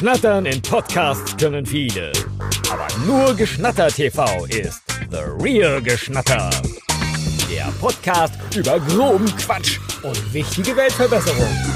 Schnattern 0.00 0.46
in 0.46 0.62
Podcasts 0.62 1.36
können 1.36 1.66
viele. 1.66 2.10
Aber 2.72 2.86
nur 3.04 3.34
Geschnatter 3.34 3.88
TV 3.88 4.46
ist 4.46 4.80
The 5.10 5.18
Real 5.38 5.82
Geschnatter. 5.82 6.48
Der 7.50 7.66
Podcast 7.82 8.32
über 8.56 8.80
groben 8.80 9.26
Quatsch 9.36 9.78
und 10.02 10.32
wichtige 10.32 10.74
Weltverbesserung. 10.74 11.69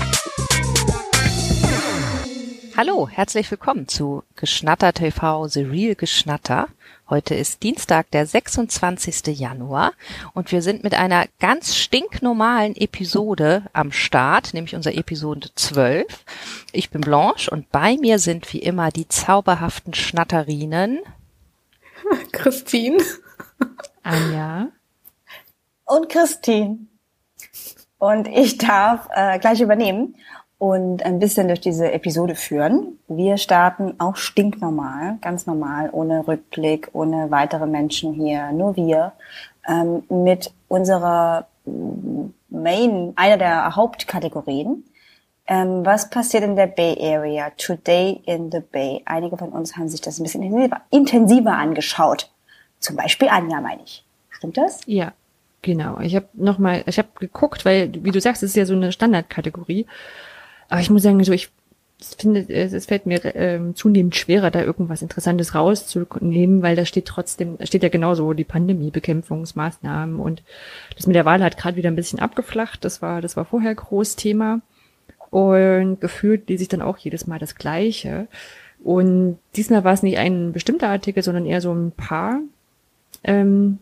Hallo, 2.76 3.08
herzlich 3.08 3.48
willkommen 3.53 3.87
zu 3.87 4.24
Geschnatter 4.35 4.92
TV, 4.92 5.46
The 5.46 5.62
Real 5.62 5.94
Geschnatter. 5.94 6.67
Heute 7.08 7.37
ist 7.37 7.62
Dienstag, 7.62 8.10
der 8.10 8.26
26. 8.26 9.38
Januar 9.38 9.92
und 10.32 10.50
wir 10.50 10.60
sind 10.60 10.82
mit 10.82 10.92
einer 10.92 11.26
ganz 11.38 11.76
stinknormalen 11.76 12.74
Episode 12.74 13.63
am 13.72 13.92
Start, 13.92 14.54
nämlich 14.54 14.74
unserer 14.74 14.96
Episode 14.96 15.50
12. 15.54 16.24
Ich 16.73 16.91
bin 16.91 17.02
Blanche 17.02 17.48
und 17.48 17.70
bei 17.70 17.96
mir 17.96 18.18
sind 18.18 18.52
wie 18.52 18.59
immer 18.59 18.91
die 18.91 19.06
zauberhaften 19.06 19.95
Schnatterinen. 19.95 20.98
Christine. 22.32 22.98
Anja. 24.02 24.70
Und 25.84 26.09
Christine. 26.09 26.78
Und 27.98 28.27
ich 28.27 28.59
darf 28.59 29.06
äh, 29.14 29.38
gleich 29.38 29.60
übernehmen 29.60 30.16
und 30.58 31.04
ein 31.04 31.18
bisschen 31.18 31.48
durch 31.48 31.60
diese 31.60 31.92
Episode 31.92 32.34
führen. 32.34 32.98
Wir 33.08 33.36
starten 33.36 33.95
auch 33.98 34.16
stinknormal, 34.16 35.18
ganz 35.20 35.46
normal, 35.46 35.90
ohne 35.92 36.26
Rückblick, 36.26 36.90
ohne 36.92 37.30
weitere 37.30 37.66
Menschen 37.66 38.14
hier, 38.14 38.52
nur 38.52 38.76
wir, 38.76 39.12
ähm, 39.68 40.04
mit 40.09 40.52
unserer 40.68 41.46
Main, 42.48 43.12
einer 43.16 43.36
der 43.36 43.76
Hauptkategorien. 43.76 44.84
Ähm, 45.46 45.84
was 45.84 46.09
passiert 46.09 46.45
in 46.45 46.56
der 46.56 46.66
Bay 46.66 46.96
Area? 47.00 47.50
Today 47.50 48.23
in 48.24 48.50
the 48.50 48.60
Bay. 48.60 49.02
Einige 49.04 49.36
von 49.36 49.50
uns 49.50 49.76
haben 49.76 49.88
sich 49.88 50.00
das 50.00 50.18
ein 50.18 50.23
bisschen 50.23 50.42
intensiver, 50.42 50.80
intensiver 50.90 51.52
angeschaut. 51.52 52.30
Zum 52.79 52.96
Beispiel 52.96 53.29
Anja, 53.29 53.60
meine 53.60 53.82
ich. 53.84 54.04
Stimmt 54.30 54.57
das? 54.57 54.80
Ja, 54.86 55.12
genau. 55.60 55.98
Ich 56.01 56.16
habe 56.16 56.29
noch 56.32 56.59
mal, 56.59 56.82
ich 56.86 56.98
habe 56.98 57.09
geguckt, 57.18 57.64
weil 57.64 57.92
wie 58.04 58.10
du 58.10 58.20
sagst, 58.20 58.42
es 58.42 58.51
ist 58.51 58.57
ja 58.57 58.66
so 58.66 58.74
eine 58.74 58.92
Standardkategorie. 58.92 59.86
Aber 60.74 60.80
ich 60.80 60.90
muss 60.90 61.04
sagen, 61.04 61.22
so 61.22 61.30
ich 61.30 61.50
finde, 62.18 62.52
es 62.52 62.86
fällt 62.86 63.06
mir 63.06 63.24
ähm, 63.36 63.76
zunehmend 63.76 64.17
schwerer, 64.17 64.50
da 64.50 64.61
irgendwas 64.61 65.03
Interessantes 65.03 65.55
rauszunehmen, 65.55 66.62
weil 66.62 66.75
da 66.75 66.84
steht 66.84 67.06
trotzdem, 67.06 67.58
steht 67.62 67.84
ja 67.84 67.91
genauso 67.91 68.33
die 68.33 68.42
Pandemiebekämpfungsmaßnahmen 68.42 70.19
und 70.19 70.42
das 70.97 71.06
mit 71.06 71.14
der 71.14 71.27
Wahl 71.27 71.45
hat 71.45 71.58
gerade 71.58 71.77
wieder 71.77 71.92
ein 71.92 71.95
bisschen 71.95 72.19
abgeflacht. 72.19 72.84
Das 72.84 73.02
war, 73.02 73.20
das 73.20 73.36
war 73.36 73.45
vorher 73.45 73.72
groß 73.72 74.17
Thema. 74.17 74.62
Und 75.30 76.00
gefühlt 76.00 76.48
lese 76.48 76.64
ich 76.64 76.69
dann 76.69 76.83
auch 76.83 76.98
jedes 76.98 77.28
Mal 77.28 77.39
das 77.39 77.55
Gleiche. 77.55 78.27
Und 78.83 79.39
diesmal 79.55 79.84
war 79.84 79.92
es 79.92 80.02
nicht 80.02 80.19
ein 80.19 80.50
bestimmter 80.52 80.89
Artikel, 80.89 81.22
sondern 81.22 81.47
eher 81.47 81.61
so 81.61 81.72
ein 81.72 81.92
paar, 81.92 82.41
ähm, 83.22 83.78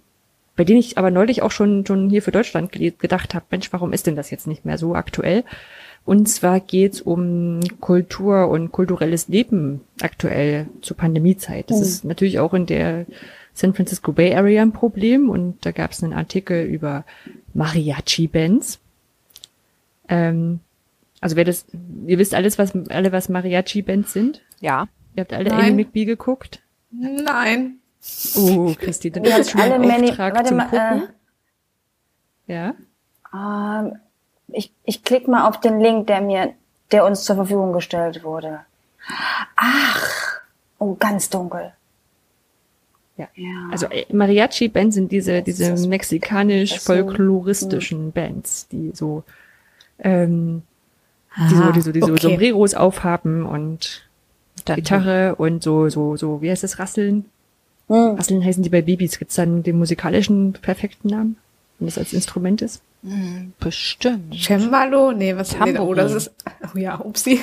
bei 0.57 0.65
denen 0.65 0.81
ich 0.81 0.99
aber 0.99 1.11
neulich 1.11 1.41
auch 1.41 1.53
schon, 1.53 1.87
schon 1.87 2.11
hier 2.11 2.21
für 2.21 2.33
Deutschland 2.33 2.71
gedacht 2.71 3.33
habe, 3.33 3.47
Mensch, 3.49 3.73
warum 3.73 3.95
ist 3.95 4.07
denn 4.07 4.15
das 4.17 4.31
jetzt 4.31 4.47
nicht 4.47 4.67
mehr 4.67 4.77
so 4.77 4.95
aktuell? 4.95 5.45
Und 6.05 6.29
zwar 6.29 6.61
geht 6.61 6.95
es 6.95 7.01
um 7.01 7.61
Kultur 7.81 8.49
und 8.49 8.73
kulturelles 8.73 9.29
Leben 9.29 9.83
aktuell 10.01 10.67
zur 10.81 10.97
Pandemiezeit. 10.97 11.71
Das 11.71 11.79
mhm. 11.79 11.83
ist 11.85 12.05
natürlich 12.05 12.39
auch 12.41 12.55
in 12.55 12.67
der 12.67 13.07
San 13.55 13.75
Francisco 13.75 14.13
Bay 14.13 14.35
Area 14.35 14.63
ein 14.63 14.73
Problem 14.73 15.31
und 15.31 15.65
da 15.65 15.71
gab 15.71 15.93
es 15.93 16.03
einen 16.03 16.13
Artikel 16.13 16.65
über 16.65 17.05
Mariachi-Bands. 17.55 18.81
Ähm, 20.09 20.61
also 21.21 21.37
wer 21.37 21.45
das, 21.45 21.67
ihr 22.07 22.19
wisst 22.19 22.35
alles, 22.35 22.59
was 22.59 22.73
alle 22.89 23.13
was 23.13 23.29
Mariachi-Bands 23.29 24.13
sind? 24.13 24.43
Ja. 24.61 24.89
Ihr 25.15 25.21
habt 25.21 25.33
alle 25.33 25.53
Amy 25.53 25.85
McBee 25.85 26.05
geguckt? 26.05 26.63
Nein. 26.91 27.77
Oh, 28.37 28.75
Christi, 28.77 29.11
dann 29.11 29.25
ist 29.25 29.51
schon 29.51 29.61
alle 29.61 29.75
ein 29.75 30.05
Auftrag 30.05 30.35
Mani 30.35 30.49
zum 30.49 30.57
mal, 30.57 30.65
Gucken. 30.65 31.09
Äh, 32.49 32.53
ja. 32.53 32.75
Ähm, 33.33 33.99
ich, 34.55 34.73
ich 34.85 35.05
klicke 35.05 35.31
mal 35.31 35.49
auf 35.49 35.61
den 35.61 35.81
Link, 35.81 36.07
der 36.07 36.21
mir, 36.21 36.53
der 36.91 37.05
uns 37.05 37.25
zur 37.25 37.37
Verfügung 37.37 37.73
gestellt 37.73 38.25
wurde. 38.25 38.61
Ach, 39.57 40.41
oh, 40.79 40.95
ganz 40.95 41.31
dunkel. 41.31 41.73
Ja. 43.17 43.29
ja. 43.35 43.69
Also 43.71 43.87
äh, 43.87 44.05
Mariachi-Bands 44.13 44.95
sind 44.95 45.11
diese, 45.13 45.41
diese 45.43 45.75
mexikanisch-folkloristischen 45.87 48.07
hm. 48.07 48.13
Bands, 48.13 48.69
die 48.69 48.93
so, 48.95 49.25
ähm, 49.99 50.63
die 51.37 51.55
so, 51.55 51.73
die 51.73 51.81
so, 51.81 51.93
die 51.93 52.01
so 52.01 52.13
okay. 52.13 52.21
Sombreros 52.21 52.75
aufhaben 52.75 53.47
und 53.47 54.07
dann 54.65 54.77
Gitarre 54.77 55.35
und 55.37 55.63
so, 55.63 55.89
so, 55.89 56.17
so, 56.17 56.43
wie 56.43 56.51
heißt 56.51 56.63
das, 56.63 56.79
Rasseln? 56.79 57.25
Hm. 57.89 58.17
Rasseln 58.17 58.45
heißen 58.45 58.63
die 58.63 58.71
bei 58.71 58.83
Babys. 58.83 59.19
Gibt's 59.19 59.37
dann 59.37 59.63
den 59.63 59.79
musikalischen 59.79 60.53
perfekten 60.55 61.09
Namen, 61.09 61.37
wenn 61.79 61.87
das 61.89 61.97
als 61.99 62.13
Instrument 62.13 62.61
ist? 62.63 62.83
Bestimmt. 63.59 64.35
Cembalo? 64.41 65.13
Nee, 65.13 65.37
was 65.37 65.51
Tamborin. 65.51 65.75
Nee, 65.75 65.81
oh, 65.81 65.95
das 65.95 66.13
ist, 66.13 66.35
oh 66.73 66.79
ja, 66.79 67.01
upsie. 67.01 67.41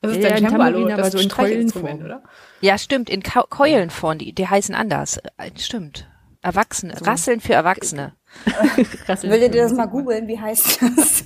Das 0.00 0.12
ist 0.12 0.22
ja, 0.22 0.30
der 0.30 0.38
Cembalo, 0.38 0.88
das 0.88 1.12
so 1.12 1.18
in 1.18 1.28
Keulenform, 1.28 2.04
oder? 2.04 2.22
Ja, 2.60 2.78
stimmt, 2.78 3.10
in 3.10 3.22
Ka 3.22 3.44
Keulenform, 3.48 4.18
die, 4.18 4.32
die 4.32 4.48
heißen 4.48 4.74
anders. 4.74 5.18
Äh, 5.36 5.50
stimmt. 5.58 6.08
Erwachsene, 6.42 6.94
so. 6.96 7.04
Rasseln 7.04 7.40
für 7.40 7.54
Erwachsene. 7.54 8.14
Würdet 9.22 9.54
ihr 9.54 9.62
das 9.62 9.72
mal 9.72 9.86
googeln, 9.86 10.28
wie 10.28 10.38
heißt 10.38 10.80
das? 10.82 11.24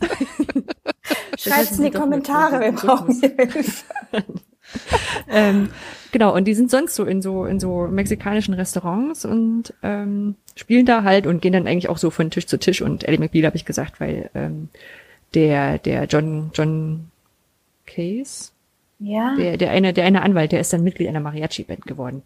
Schreibt 1.38 1.70
es 1.70 1.78
in 1.78 1.84
die 1.84 1.90
Kommentare, 1.90 2.60
wir 2.60 2.72
brauchen 2.72 3.20
Hilfe. 3.20 3.84
ähm, 5.28 5.70
genau, 6.12 6.34
und 6.34 6.44
die 6.46 6.54
sind 6.54 6.70
sonst 6.70 6.94
so 6.94 7.04
in 7.04 7.22
so 7.22 7.44
in 7.44 7.60
so 7.60 7.86
mexikanischen 7.86 8.54
Restaurants 8.54 9.24
und 9.24 9.74
ähm, 9.82 10.36
spielen 10.54 10.86
da 10.86 11.02
halt 11.02 11.26
und 11.26 11.42
gehen 11.42 11.52
dann 11.52 11.66
eigentlich 11.66 11.88
auch 11.88 11.98
so 11.98 12.10
von 12.10 12.30
Tisch 12.30 12.46
zu 12.46 12.58
Tisch. 12.58 12.82
Und 12.82 13.04
Eddie 13.04 13.18
McBeal 13.18 13.46
habe 13.46 13.56
ich 13.56 13.64
gesagt, 13.64 14.00
weil 14.00 14.30
ähm, 14.34 14.68
der 15.34 15.78
der 15.78 16.04
John 16.04 16.50
John 16.54 17.10
Case, 17.86 18.50
ja. 18.98 19.34
der 19.36 19.56
der 19.56 19.70
eine 19.70 19.92
der 19.92 20.04
eine 20.04 20.22
Anwalt, 20.22 20.52
der 20.52 20.60
ist 20.60 20.72
dann 20.72 20.84
Mitglied 20.84 21.08
einer 21.08 21.20
Mariachi-Band 21.20 21.86
geworden. 21.86 22.22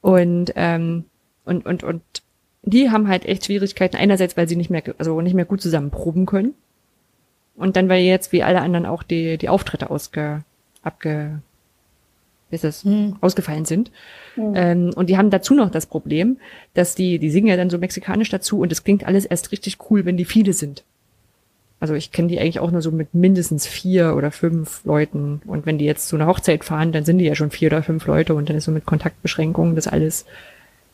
Und 0.00 0.52
ähm, 0.56 1.04
und 1.44 1.66
und 1.66 1.84
und 1.84 2.02
die 2.62 2.90
haben 2.90 3.08
halt 3.08 3.24
echt 3.24 3.46
Schwierigkeiten. 3.46 3.96
Einerseits, 3.96 4.36
weil 4.36 4.48
sie 4.48 4.56
nicht 4.56 4.70
mehr 4.70 4.82
also 4.98 5.20
nicht 5.20 5.34
mehr 5.34 5.44
gut 5.44 5.62
zusammen 5.62 5.90
proben 5.90 6.26
können. 6.26 6.54
Und 7.56 7.76
dann, 7.76 7.88
weil 7.88 8.02
jetzt 8.02 8.32
wie 8.32 8.42
alle 8.42 8.60
anderen 8.60 8.86
auch 8.86 9.02
die 9.02 9.36
die 9.36 9.48
Auftritte 9.48 9.90
ausge 9.90 10.44
abge 10.82 11.42
wie 12.50 12.56
ist 12.56 12.64
das, 12.64 12.84
hm. 12.84 13.16
ausgefallen 13.20 13.64
sind. 13.64 13.90
Hm. 14.34 14.52
Ähm, 14.54 14.90
und 14.94 15.08
die 15.08 15.16
haben 15.16 15.30
dazu 15.30 15.54
noch 15.54 15.70
das 15.70 15.86
Problem, 15.86 16.38
dass 16.74 16.94
die, 16.94 17.18
die 17.18 17.30
singen 17.30 17.46
ja 17.46 17.56
dann 17.56 17.70
so 17.70 17.78
mexikanisch 17.78 18.28
dazu 18.28 18.60
und 18.60 18.72
es 18.72 18.84
klingt 18.84 19.06
alles 19.06 19.24
erst 19.24 19.52
richtig 19.52 19.78
cool, 19.90 20.04
wenn 20.04 20.16
die 20.16 20.24
viele 20.24 20.52
sind. 20.52 20.84
Also 21.80 21.94
ich 21.94 22.12
kenne 22.12 22.28
die 22.28 22.38
eigentlich 22.38 22.60
auch 22.60 22.70
nur 22.70 22.82
so 22.82 22.92
mit 22.92 23.14
mindestens 23.14 23.66
vier 23.66 24.14
oder 24.14 24.30
fünf 24.30 24.84
Leuten. 24.84 25.40
Und 25.46 25.64
wenn 25.64 25.78
die 25.78 25.86
jetzt 25.86 26.08
zu 26.08 26.16
einer 26.16 26.26
Hochzeit 26.26 26.62
fahren, 26.62 26.92
dann 26.92 27.06
sind 27.06 27.18
die 27.18 27.24
ja 27.24 27.34
schon 27.34 27.50
vier 27.50 27.68
oder 27.68 27.82
fünf 27.82 28.06
Leute 28.06 28.34
und 28.34 28.50
dann 28.50 28.56
ist 28.56 28.64
so 28.64 28.70
mit 28.70 28.84
Kontaktbeschränkungen 28.84 29.74
das 29.74 29.88
alles 29.88 30.26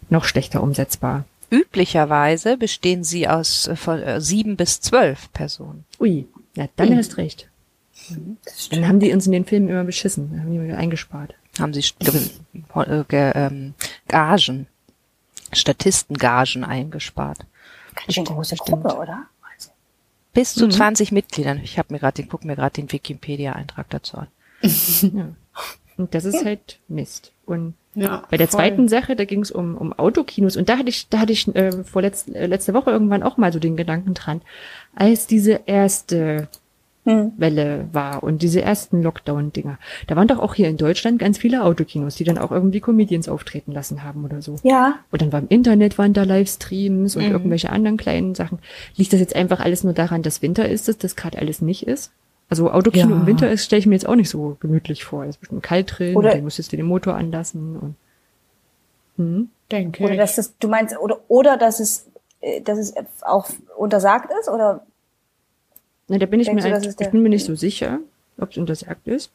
noch 0.09 0.25
schlechter 0.25 0.62
umsetzbar. 0.62 1.25
Üblicherweise 1.50 2.56
bestehen 2.56 3.03
sie 3.03 3.28
aus 3.28 3.67
äh, 3.67 3.77
von 3.77 4.00
äh, 4.00 4.21
sieben 4.21 4.56
bis 4.56 4.81
zwölf 4.81 5.33
Personen. 5.33 5.84
Ui, 6.00 6.27
ja, 6.55 6.69
dann 6.77 6.91
mhm. 6.91 6.97
hast 6.97 7.17
recht. 7.17 7.49
Mhm. 8.09 8.37
Dann 8.71 8.88
haben 8.88 9.00
die 9.00 9.12
uns 9.12 9.27
in 9.27 9.33
den 9.33 9.44
Filmen 9.44 9.69
immer 9.69 9.84
beschissen, 9.84 10.31
dann 10.31 10.43
haben 10.43 10.50
die 10.50 10.56
immer 10.56 10.78
eingespart 10.78 11.34
haben 11.61 11.72
sie 11.72 11.81
äh, 11.81 13.05
ge, 13.09 13.33
ähm, 13.34 13.75
Gagen, 14.09 14.67
Statistengagen 15.53 16.65
eingespart. 16.65 17.47
Ganz 17.94 18.15
schön 18.15 18.25
große 18.25 18.56
Gruppe, 18.56 18.97
oder? 18.97 19.27
Bis 20.33 20.55
zu 20.55 20.67
mhm. 20.67 20.71
20 20.71 21.12
Mitgliedern. 21.12 21.61
Ich 21.65 21.78
habe 21.78 21.94
mir 21.94 21.99
gerade 21.99 22.22
den, 22.22 22.28
guck 22.28 22.44
mir 22.44 22.56
gerade 22.56 22.75
den 22.75 22.93
Wikipedia-Eintrag 22.93 23.89
dazu 23.89 24.19
an. 24.19 24.28
ja. 24.62 25.34
Und 25.97 26.15
das 26.15 26.27
ist 26.27 26.44
halt 26.44 26.79
Mist. 26.88 27.32
Und 27.47 27.75
ja, 27.94 28.23
bei 28.31 28.37
der 28.37 28.49
voll. 28.49 28.61
zweiten 28.61 28.88
Sache, 28.88 29.17
da 29.17 29.25
ging 29.25 29.41
es 29.41 29.50
um, 29.50 29.79
um 29.79 29.94
Autokinos 29.94 30.58
und 30.58 30.69
da 30.69 30.76
hatte 30.76 30.91
ich, 30.91 31.08
da 31.08 31.20
hatte 31.20 31.32
ich 31.32 31.49
äh, 31.56 31.82
vor 31.85 32.03
letzt, 32.03 32.29
äh, 32.35 32.47
letzte 32.47 32.75
Woche 32.75 32.91
irgendwann 32.91 33.23
auch 33.23 33.38
mal 33.38 33.50
so 33.50 33.58
den 33.58 33.76
Gedanken 33.76 34.12
dran, 34.12 34.43
als 34.94 35.26
diese 35.26 35.62
erste 35.64 36.49
hm. 37.06 37.32
Welle 37.37 37.88
war 37.93 38.23
und 38.23 38.43
diese 38.43 38.61
ersten 38.61 39.03
Lockdown-Dinger. 39.03 39.79
Da 40.08 40.17
waren 40.17 40.29
doch 40.29 40.41
auch 40.41 40.55
hier 40.55 40.69
in 40.69 40.76
Deutschland 40.76 41.19
ganz 41.19 41.38
viele 41.38 41.62
Autokinos, 41.62 42.17
die 42.17 42.25
dann 42.25 42.37
auch 42.37 42.50
irgendwie 42.50 42.81
Comedians 42.81 43.29
auftreten 43.29 43.73
lassen 43.73 44.03
haben 44.03 44.25
oder 44.25 44.43
so. 44.43 44.56
Ja. 44.64 44.97
Und 45.12 45.23
dann 45.23 45.32
war 45.32 45.41
im 45.41 45.49
Internet 45.49 45.99
waren 45.99 46.12
da 46.12 46.25
Livestreams 46.25 47.17
und 47.17 47.26
mhm. 47.26 47.32
irgendwelche 47.32 47.70
anderen 47.70 47.97
kleinen 47.97 48.35
Sachen. 48.35 48.58
Liegt 48.97 49.12
das 49.12 49.20
jetzt 49.20 49.37
einfach 49.37 49.61
alles 49.61 49.85
nur 49.85 49.93
daran, 49.93 50.23
dass 50.23 50.43
Winter 50.43 50.69
ist, 50.69 50.88
dass 50.88 50.99
das 50.99 51.17
gerade 51.17 51.38
alles 51.38 51.62
nicht 51.62 51.87
ist? 51.87 52.11
Also 52.49 52.70
Autokino 52.70 53.11
ja. 53.11 53.17
im 53.17 53.26
Winter 53.26 53.50
ist, 53.50 53.64
stelle 53.64 53.81
ich 53.81 53.87
mir 53.87 53.94
jetzt 53.94 54.08
auch 54.08 54.14
nicht 54.14 54.31
so 54.31 54.56
gemütlich 54.61 55.05
vor. 55.05 55.25
Es 55.25 55.31
ist 55.31 55.41
bestimmt 55.41 55.62
kalt 55.62 55.99
drin, 55.99 56.17
oder 56.17 56.31
dann 56.31 56.43
musstest 56.43 56.73
du 56.73 56.76
den 56.76 56.87
Motor 56.87 57.14
anlassen 57.14 57.76
und 57.76 57.94
hm? 59.17 59.50
Denke. 59.70 60.05
Oder 60.05 60.17
dass 60.17 60.37
das, 60.37 60.56
du 60.58 60.69
meinst, 60.69 60.97
oder, 60.99 61.20
oder 61.29 61.56
dass 61.56 61.81
es, 61.81 62.08
äh, 62.41 62.61
dass 62.61 62.79
es 62.79 62.94
auch 63.23 63.49
untersagt 63.76 64.31
ist, 64.41 64.49
oder 64.49 64.85
Ne, 66.08 66.19
da 66.19 66.26
bin 66.26 66.41
ich 66.41 66.53
mir, 66.53 66.62
du, 66.62 66.88
ich 66.88 67.11
bin 67.11 67.23
mir 67.23 67.29
nicht 67.29 67.44
so 67.44 67.55
sicher, 67.55 67.99
ob 68.38 68.50
es 68.50 68.58
untersagt 68.58 69.08
ist. 69.08 69.31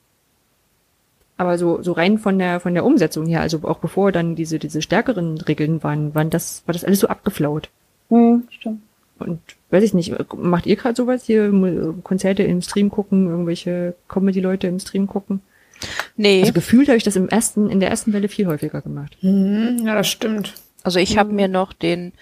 Aber 1.37 1.57
so, 1.57 1.81
so 1.81 1.93
rein 1.93 2.17
von 2.19 2.37
der, 2.37 2.59
von 2.59 2.73
der 2.73 2.85
Umsetzung 2.85 3.25
her, 3.25 3.41
also 3.41 3.61
auch 3.63 3.79
bevor 3.79 4.11
dann 4.11 4.35
diese, 4.35 4.59
diese 4.59 4.81
stärkeren 4.81 5.39
Regeln 5.39 5.83
waren, 5.83 6.13
waren 6.13 6.29
das, 6.29 6.61
war 6.65 6.73
das 6.73 6.85
alles 6.85 6.99
so 6.99 7.07
abgeflaut. 7.07 7.69
Hm, 8.09 8.43
stimmt. 8.49 8.81
Und 9.17 9.39
weiß 9.69 9.83
ich 9.83 9.93
nicht, 9.93 10.13
macht 10.35 10.65
ihr 10.65 10.75
gerade 10.75 10.95
sowas 10.95 11.25
hier, 11.25 11.51
Konzerte 12.03 12.43
im 12.43 12.61
Stream 12.61 12.89
gucken, 12.89 13.27
irgendwelche 13.27 13.95
Comedy-Leute 14.07 14.67
im 14.67 14.79
Stream 14.79 15.07
gucken? 15.07 15.41
Nee. 16.15 16.41
Also 16.41 16.53
gefühlt 16.53 16.87
habe 16.87 16.97
ich 16.97 17.03
das 17.03 17.15
im 17.15 17.29
ersten, 17.29 17.69
in 17.69 17.79
der 17.79 17.89
ersten 17.89 18.13
Welle 18.13 18.27
viel 18.27 18.47
häufiger 18.47 18.81
gemacht. 18.81 19.17
Mhm, 19.21 19.79
ja, 19.83 19.95
das 19.95 20.07
stimmt. 20.07 20.53
Also 20.83 20.99
ich 20.99 21.17
habe 21.17 21.33
mir 21.33 21.47
noch 21.47 21.73
den 21.73 22.13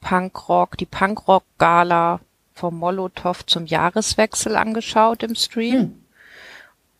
Punkrock, 0.00 0.76
die 0.76 0.86
Punkrock-Gala 0.86 2.20
vom 2.54 2.78
Molotow 2.78 3.44
zum 3.46 3.66
Jahreswechsel 3.66 4.56
angeschaut 4.56 5.22
im 5.22 5.34
Stream. 5.34 5.80
Hm. 5.80 6.04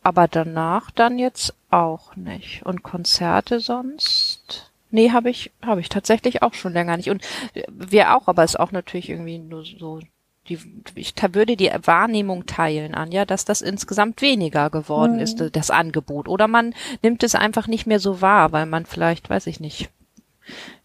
Aber 0.02 0.29
danach 0.29 0.91
dann 0.91 1.19
jetzt 1.19 1.55
auch 1.70 2.17
nicht. 2.17 2.64
Und 2.64 2.82
Konzerte 2.82 3.61
sonst? 3.61 4.70
Nee, 4.91 5.11
habe 5.11 5.31
ich, 5.31 5.52
habe 5.62 5.81
ich 5.81 5.88
tatsächlich 5.88 6.43
auch 6.43 6.55
schon 6.55 6.73
länger 6.73 6.97
nicht. 6.97 7.11
Und 7.11 7.23
wir 7.69 8.17
auch, 8.17 8.26
aber 8.26 8.43
es 8.43 8.52
ist 8.52 8.61
auch 8.61 8.73
natürlich 8.73 9.11
irgendwie 9.11 9.38
nur 9.38 9.64
so 9.64 10.00
die, 10.49 10.58
ich 10.94 11.14
würde 11.32 11.56
die 11.56 11.70
Wahrnehmung 11.85 12.47
teilen, 12.47 12.94
Anja, 12.94 13.25
dass 13.25 13.44
das 13.44 13.61
insgesamt 13.61 14.20
weniger 14.20 14.70
geworden 14.70 15.14
mhm. 15.14 15.20
ist, 15.20 15.44
das 15.52 15.70
Angebot. 15.70 16.29
Oder 16.29 16.49
man 16.49 16.75
nimmt 17.02 17.23
es 17.23 17.35
einfach 17.35 17.67
nicht 17.67 17.87
mehr 17.87 18.00
so 18.00 18.20
wahr, 18.20 18.52
weil 18.52 18.67
man 18.67 18.87
vielleicht, 18.87 19.31
weiß 19.31 19.47
ich 19.47 19.61
nicht, 19.61 19.91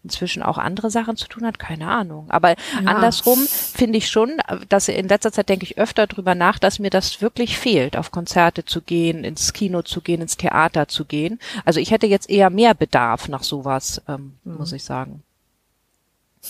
inzwischen 0.02 0.42
auch 0.42 0.58
andere 0.58 0.90
Sachen 0.90 1.16
zu 1.16 1.28
tun 1.28 1.46
hat, 1.46 1.58
keine 1.58 1.88
Ahnung. 1.88 2.26
Aber 2.30 2.50
ja. 2.50 2.56
andersrum 2.84 3.38
finde 3.38 3.98
ich 3.98 4.08
schon, 4.08 4.40
dass 4.68 4.88
in 4.88 5.08
letzter 5.08 5.32
Zeit 5.32 5.48
denke 5.48 5.64
ich 5.64 5.78
öfter 5.78 6.06
drüber 6.06 6.34
nach, 6.34 6.58
dass 6.58 6.78
mir 6.78 6.90
das 6.90 7.20
wirklich 7.20 7.58
fehlt, 7.58 7.96
auf 7.96 8.10
Konzerte 8.10 8.64
zu 8.64 8.82
gehen, 8.82 9.24
ins 9.24 9.52
Kino 9.52 9.82
zu 9.82 10.00
gehen, 10.00 10.22
ins 10.22 10.36
Theater 10.36 10.88
zu 10.88 11.04
gehen. 11.04 11.38
Also 11.64 11.80
ich 11.80 11.90
hätte 11.90 12.06
jetzt 12.06 12.30
eher 12.30 12.50
mehr 12.50 12.74
Bedarf 12.74 13.28
nach 13.28 13.42
sowas, 13.42 14.02
ähm, 14.08 14.34
mhm. 14.44 14.56
muss 14.56 14.72
ich 14.72 14.84
sagen. 14.84 15.22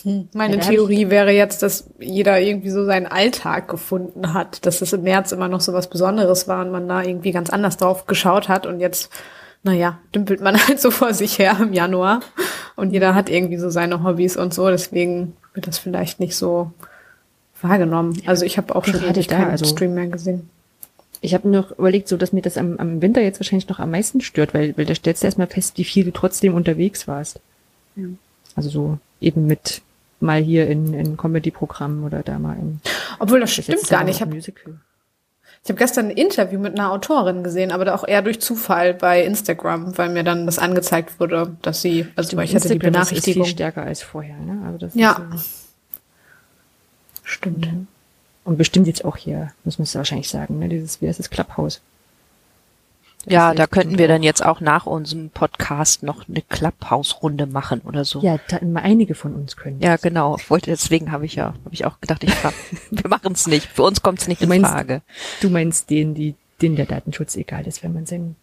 Hm. 0.02 0.28
Meine 0.34 0.58
Theorie 0.58 1.08
wäre 1.08 1.30
jetzt, 1.30 1.62
dass 1.62 1.90
jeder 1.98 2.40
irgendwie 2.40 2.70
so 2.70 2.84
seinen 2.84 3.06
Alltag 3.06 3.68
gefunden 3.68 4.34
hat, 4.34 4.66
dass 4.66 4.82
es 4.82 4.92
im 4.92 5.02
März 5.02 5.32
immer 5.32 5.48
noch 5.48 5.60
so 5.60 5.72
was 5.72 5.88
Besonderes 5.88 6.48
war 6.48 6.64
und 6.64 6.70
man 6.70 6.88
da 6.88 7.02
irgendwie 7.02 7.32
ganz 7.32 7.50
anders 7.50 7.76
drauf 7.76 8.06
geschaut 8.06 8.48
hat 8.48 8.66
und 8.66 8.80
jetzt, 8.80 9.10
naja, 9.66 9.98
dümpelt 10.14 10.40
man 10.40 10.56
halt 10.68 10.80
so 10.80 10.90
vor 10.90 11.12
sich 11.12 11.38
her 11.38 11.56
im 11.60 11.72
Januar 11.72 12.20
und 12.76 12.92
jeder 12.92 13.14
hat 13.14 13.28
irgendwie 13.28 13.58
so 13.58 13.68
seine 13.68 14.02
Hobbys 14.02 14.36
und 14.36 14.54
so, 14.54 14.68
deswegen 14.68 15.36
wird 15.54 15.66
das 15.66 15.78
vielleicht 15.78 16.20
nicht 16.20 16.36
so 16.36 16.72
wahrgenommen. 17.60 18.20
Also 18.26 18.44
ich 18.44 18.58
habe 18.58 18.74
auch 18.74 18.84
schon 18.84 19.02
ewig 19.02 19.28
keinen 19.28 19.50
also 19.50 19.64
Stream 19.64 19.94
mehr 19.94 20.06
gesehen. 20.06 20.48
Ich 21.20 21.34
habe 21.34 21.48
noch 21.48 21.72
überlegt, 21.78 22.08
so 22.08 22.16
dass 22.16 22.32
mir 22.32 22.42
das 22.42 22.56
am, 22.56 22.76
am 22.76 23.02
Winter 23.02 23.22
jetzt 23.22 23.40
wahrscheinlich 23.40 23.68
noch 23.68 23.80
am 23.80 23.90
meisten 23.90 24.20
stört, 24.20 24.54
weil, 24.54 24.76
weil 24.76 24.84
da 24.84 24.94
stellst 24.94 25.22
du 25.22 25.26
erstmal 25.26 25.48
fest, 25.48 25.78
wie 25.78 25.84
viel 25.84 26.04
du 26.04 26.12
trotzdem 26.12 26.54
unterwegs 26.54 27.08
warst. 27.08 27.40
Ja. 27.96 28.04
Also 28.54 28.68
so 28.68 28.98
eben 29.20 29.46
mit 29.46 29.82
mal 30.20 30.40
hier 30.40 30.68
in, 30.68 30.94
in 30.94 31.16
Comedy-Programmen 31.16 32.04
oder 32.04 32.22
da 32.22 32.38
mal 32.38 32.56
in. 32.56 32.80
Obwohl 33.18 33.40
das 33.40 33.52
stimmt 33.52 33.88
gar 33.88 34.04
nicht. 34.04 34.16
Ich 34.16 34.22
habe 34.22 34.40
ich 35.66 35.70
hab 35.70 35.78
gestern 35.78 36.06
ein 36.06 36.10
Interview 36.12 36.60
mit 36.60 36.78
einer 36.78 36.92
Autorin 36.92 37.42
gesehen, 37.42 37.72
aber 37.72 37.92
auch 37.92 38.06
eher 38.06 38.22
durch 38.22 38.40
Zufall 38.40 38.94
bei 38.94 39.24
Instagram, 39.24 39.98
weil 39.98 40.10
mir 40.10 40.22
dann 40.22 40.46
das 40.46 40.60
angezeigt 40.60 41.18
wurde, 41.18 41.56
dass 41.60 41.82
sie, 41.82 42.06
also 42.14 42.38
ich 42.38 42.54
hatte 42.54 42.68
die 42.68 42.78
Benachrichtigung. 42.78 43.42
Ist 43.42 43.48
viel 43.48 43.56
stärker 43.56 43.82
als 43.82 44.00
vorher, 44.00 44.36
ne? 44.36 44.62
Also 44.64 44.78
das 44.78 44.94
ja. 44.94 45.26
So 45.34 45.38
stimmt. 47.24 47.68
Und 48.44 48.58
bestimmt 48.58 48.86
jetzt 48.86 49.04
auch 49.04 49.16
hier, 49.16 49.50
muss 49.64 49.80
man 49.80 49.82
es 49.82 49.94
wahrscheinlich 49.96 50.28
sagen, 50.28 50.60
ne? 50.60 50.68
Dieses, 50.68 51.02
wie 51.02 51.08
heißt 51.08 51.18
das, 51.18 51.30
Clubhouse. 51.30 51.80
Ja, 53.28 53.54
da 53.54 53.66
könnten 53.66 53.98
wir 53.98 54.06
dann 54.08 54.22
jetzt 54.22 54.44
auch 54.44 54.60
nach 54.60 54.86
unserem 54.86 55.30
Podcast 55.30 56.02
noch 56.02 56.28
eine 56.28 56.42
Clubhouse-Runde 56.42 57.46
machen 57.46 57.80
oder 57.80 58.04
so. 58.04 58.20
Ja, 58.20 58.38
da, 58.48 58.58
einige 58.76 59.14
von 59.14 59.34
uns 59.34 59.56
können. 59.56 59.80
Ja, 59.80 59.96
genau. 59.96 60.36
Wollte 60.48 60.70
deswegen 60.70 61.10
habe 61.10 61.26
ich 61.26 61.34
ja, 61.34 61.54
habe 61.64 61.72
ich 61.72 61.84
auch 61.84 62.00
gedacht, 62.00 62.22
ich 62.22 62.34
frage. 62.34 62.54
wir 62.90 63.10
machen 63.10 63.32
es 63.32 63.46
nicht. 63.46 63.66
Für 63.66 63.82
uns 63.82 64.02
kommt 64.02 64.20
es 64.20 64.28
nicht 64.28 64.42
du 64.42 64.50
in 64.50 64.64
Frage. 64.64 65.02
Du 65.40 65.50
meinst 65.50 65.90
den, 65.90 66.14
die, 66.14 66.34
denen 66.62 66.76
der 66.76 66.86
Datenschutz 66.86 67.36
egal 67.36 67.66
ist, 67.66 67.82
wenn 67.82 67.92
man 67.92 68.06
sein 68.06 68.36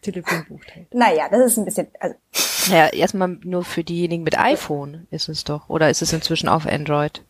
Telefonbuch 0.00 0.64
teilt. 0.64 0.94
Naja, 0.94 1.28
das 1.28 1.52
ist 1.52 1.58
ein 1.58 1.64
bisschen. 1.64 1.88
Also. 1.98 2.14
Naja, 2.70 2.88
erstmal 2.88 3.36
nur 3.42 3.64
für 3.64 3.82
diejenigen 3.82 4.22
mit 4.22 4.38
iPhone 4.38 5.06
ist 5.10 5.28
es 5.28 5.44
doch. 5.44 5.68
Oder 5.68 5.90
ist 5.90 6.02
es 6.02 6.12
inzwischen 6.12 6.48
auf 6.48 6.66
Android? 6.66 7.22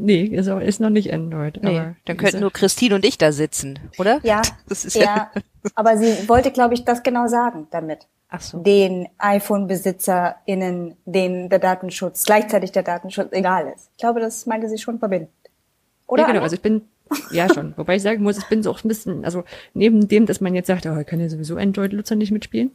Nee, 0.00 0.22
ist, 0.22 0.48
auch, 0.48 0.60
ist 0.60 0.80
noch 0.80 0.90
nicht 0.90 1.12
Android. 1.12 1.60
Nee, 1.60 1.94
dann 2.04 2.16
könnten 2.16 2.38
nur 2.38 2.52
Christine 2.52 2.94
und 2.94 3.04
ich 3.04 3.18
da 3.18 3.32
sitzen, 3.32 3.80
oder? 3.98 4.20
Ja, 4.22 4.42
das 4.68 4.84
ist 4.84 4.94
ja, 4.94 5.02
ja 5.34 5.42
aber 5.74 5.98
sie 5.98 6.28
wollte, 6.28 6.52
glaube 6.52 6.74
ich, 6.74 6.84
das 6.84 7.02
genau 7.02 7.26
sagen 7.26 7.66
damit. 7.72 8.06
Ach 8.28 8.40
so. 8.40 8.58
Den 8.62 9.08
iPhone-BesitzerInnen, 9.18 10.96
denen 11.04 11.48
der 11.48 11.58
Datenschutz, 11.58 12.24
gleichzeitig 12.24 12.70
der 12.70 12.84
Datenschutz 12.84 13.32
egal 13.32 13.72
ist. 13.74 13.90
Ich 13.96 14.00
glaube, 14.00 14.20
das 14.20 14.46
meinte 14.46 14.68
sie 14.68 14.78
schon 14.78 15.00
verbindend. 15.00 15.30
Oder? 16.06 16.22
Ja, 16.22 16.28
genau, 16.28 16.42
also 16.42 16.54
ich 16.54 16.62
bin, 16.62 16.82
ja 17.32 17.52
schon. 17.52 17.74
Wobei 17.76 17.96
ich 17.96 18.02
sagen 18.02 18.22
muss, 18.22 18.38
ich 18.38 18.46
bin 18.46 18.62
so 18.62 18.70
auch 18.70 18.84
ein 18.84 18.88
bisschen, 18.88 19.24
also 19.24 19.42
neben 19.74 20.06
dem, 20.06 20.26
dass 20.26 20.40
man 20.40 20.54
jetzt 20.54 20.68
sagt, 20.68 20.86
oh, 20.86 20.96
ich 20.96 21.06
kann 21.06 21.20
ja 21.20 21.28
sowieso 21.28 21.56
Android-Nutzer 21.56 22.14
nicht 22.14 22.30
mitspielen, 22.30 22.70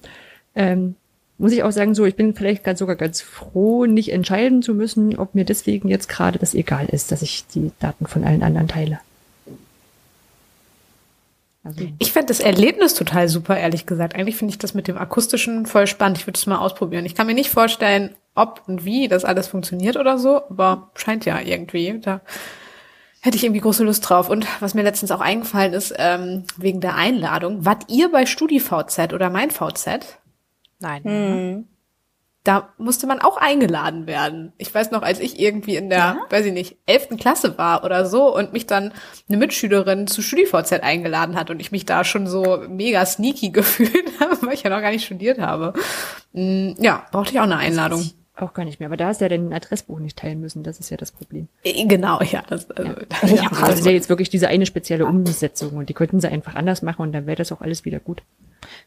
ähm, 0.56 0.96
muss 1.38 1.52
ich 1.52 1.64
auch 1.64 1.72
sagen, 1.72 1.96
so, 1.96 2.06
ich 2.06 2.16
bin 2.16 2.36
vielleicht 2.36 2.64
ganz, 2.64 2.80
sogar 2.80 2.96
ganz 2.96 3.22
froh, 3.22 3.86
nicht 3.86 4.12
entscheiden 4.12 4.62
zu 4.62 4.74
müssen, 4.74 5.18
ob 5.18 5.36
mir 5.36 5.46
deswegen 5.46 5.90
jetzt 5.90 6.08
gerade 6.08 6.40
das 6.40 6.54
egal 6.54 6.86
ist, 6.88 7.12
dass 7.12 7.22
ich 7.22 7.46
die 7.48 7.72
Daten 7.80 8.06
von 8.06 8.24
allen 8.24 8.44
anderen 8.44 8.68
teile. 8.68 9.00
Also. 11.64 11.86
Ich 11.98 12.12
fände 12.12 12.28
das 12.28 12.42
Erlebnis 12.42 12.94
total 12.94 13.30
super, 13.30 13.58
ehrlich 13.58 13.86
gesagt. 13.86 14.16
Eigentlich 14.16 14.36
finde 14.36 14.52
ich 14.52 14.58
das 14.58 14.74
mit 14.74 14.88
dem 14.88 14.98
akustischen 14.98 15.66
voll 15.66 15.88
spannend. 15.88 16.18
Ich 16.18 16.28
würde 16.28 16.38
es 16.38 16.46
mal 16.46 16.58
ausprobieren. 16.58 17.06
Ich 17.06 17.16
kann 17.16 17.26
mir 17.26 17.34
nicht 17.34 17.50
vorstellen, 17.50 18.16
ob 18.36 18.64
und 18.68 18.84
wie 18.84 19.08
das 19.08 19.24
alles 19.24 19.48
funktioniert 19.48 19.96
oder 19.96 20.18
so, 20.18 20.42
aber 20.50 20.92
scheint 20.96 21.26
ja 21.26 21.40
irgendwie. 21.40 22.00
Da 22.02 22.20
hätte 23.22 23.38
ich 23.38 23.46
irgendwie 23.46 23.62
große 23.62 23.86
Lust 23.86 24.08
drauf. 24.08 24.30
Und 24.30 24.46
was 24.60 24.74
mir 24.74 24.84
letztens 24.84 25.12
auch 25.12 25.22
eingefallen 25.22 25.74
ist, 25.74 25.94
ähm, 25.98 26.44
wegen 26.58 26.82
der 26.82 26.96
Einladung, 26.96 27.64
wart 27.64 27.86
ihr 27.90 28.12
bei 28.12 28.26
StudiVZ 28.26 29.14
oder 29.14 29.30
mein 29.30 29.50
VZ? 29.50 30.20
Nein. 30.84 31.02
Mhm. 31.06 31.68
Da 32.44 32.74
musste 32.78 33.08
man 33.08 33.22
auch 33.22 33.38
eingeladen 33.38 34.06
werden. 34.06 34.52
Ich 34.58 34.76
weiß 34.76 34.92
noch, 34.92 35.02
als 35.02 35.22
ich 35.22 35.40
irgendwie 35.40 35.78
in 35.78 35.90
der, 35.90 35.98
ja? 35.98 36.18
weiß 36.30 36.46
ich 36.46 36.52
nicht, 36.52 36.76
elften 36.86 37.16
Klasse 37.16 37.58
war 37.58 37.86
oder 37.86 38.06
so 38.06 38.36
und 38.36 38.52
mich 38.52 38.68
dann 38.68 38.92
eine 39.30 39.38
Mitschülerin 39.38 40.08
zu 40.08 40.22
StudiVZ 40.22 40.74
eingeladen 40.84 41.38
hat 41.38 41.50
und 41.50 41.62
ich 41.62 41.72
mich 41.72 41.86
da 41.86 42.04
schon 42.04 42.28
so 42.28 42.62
mega 42.68 43.06
sneaky 43.06 43.50
gefühlt 43.52 44.20
habe, 44.20 44.38
weil 44.42 44.56
ich 44.56 44.64
ja 44.64 44.70
noch 44.70 44.82
gar 44.82 44.92
nicht 44.92 45.06
studiert 45.06 45.40
habe. 45.40 45.74
Mm, 46.34 46.72
ja, 46.80 47.06
brauchte 47.12 47.32
ich 47.32 47.40
auch 47.40 47.44
eine 47.44 47.58
Einladung. 47.58 48.12
Auch 48.36 48.54
gar 48.54 48.66
nicht 48.66 48.80
mehr. 48.82 48.88
Aber 48.88 48.98
da 48.98 49.08
hast 49.08 49.22
du 49.22 49.26
ja 49.26 49.30
dein 49.30 49.54
Adressbuch 49.54 50.00
nicht 50.00 50.18
teilen 50.18 50.42
müssen. 50.42 50.64
Das 50.64 50.80
ist 50.80 50.90
ja 50.90 50.98
das 50.98 51.12
Problem. 51.14 51.48
Äh, 51.64 51.86
genau, 51.86 52.20
ja. 52.24 52.44
Das, 52.50 52.70
also, 52.72 52.92
ja. 52.92 52.96
Das, 53.08 53.32
ja, 53.32 53.50
das 53.52 53.80
ist 53.80 53.86
ja 53.86 53.92
jetzt 53.94 54.10
wirklich 54.10 54.30
diese 54.30 54.50
eine 54.50 54.66
spezielle 54.66 55.06
Umsetzung 55.06 55.78
und 55.78 55.88
die 55.88 55.94
könnten 55.94 56.20
sie 56.20 56.28
einfach 56.28 56.56
anders 56.56 56.82
machen 56.82 57.04
und 57.04 57.14
dann 57.14 57.26
wäre 57.26 57.38
das 57.38 57.54
auch 57.54 57.62
alles 57.62 57.86
wieder 57.86 58.00
gut. 58.00 58.22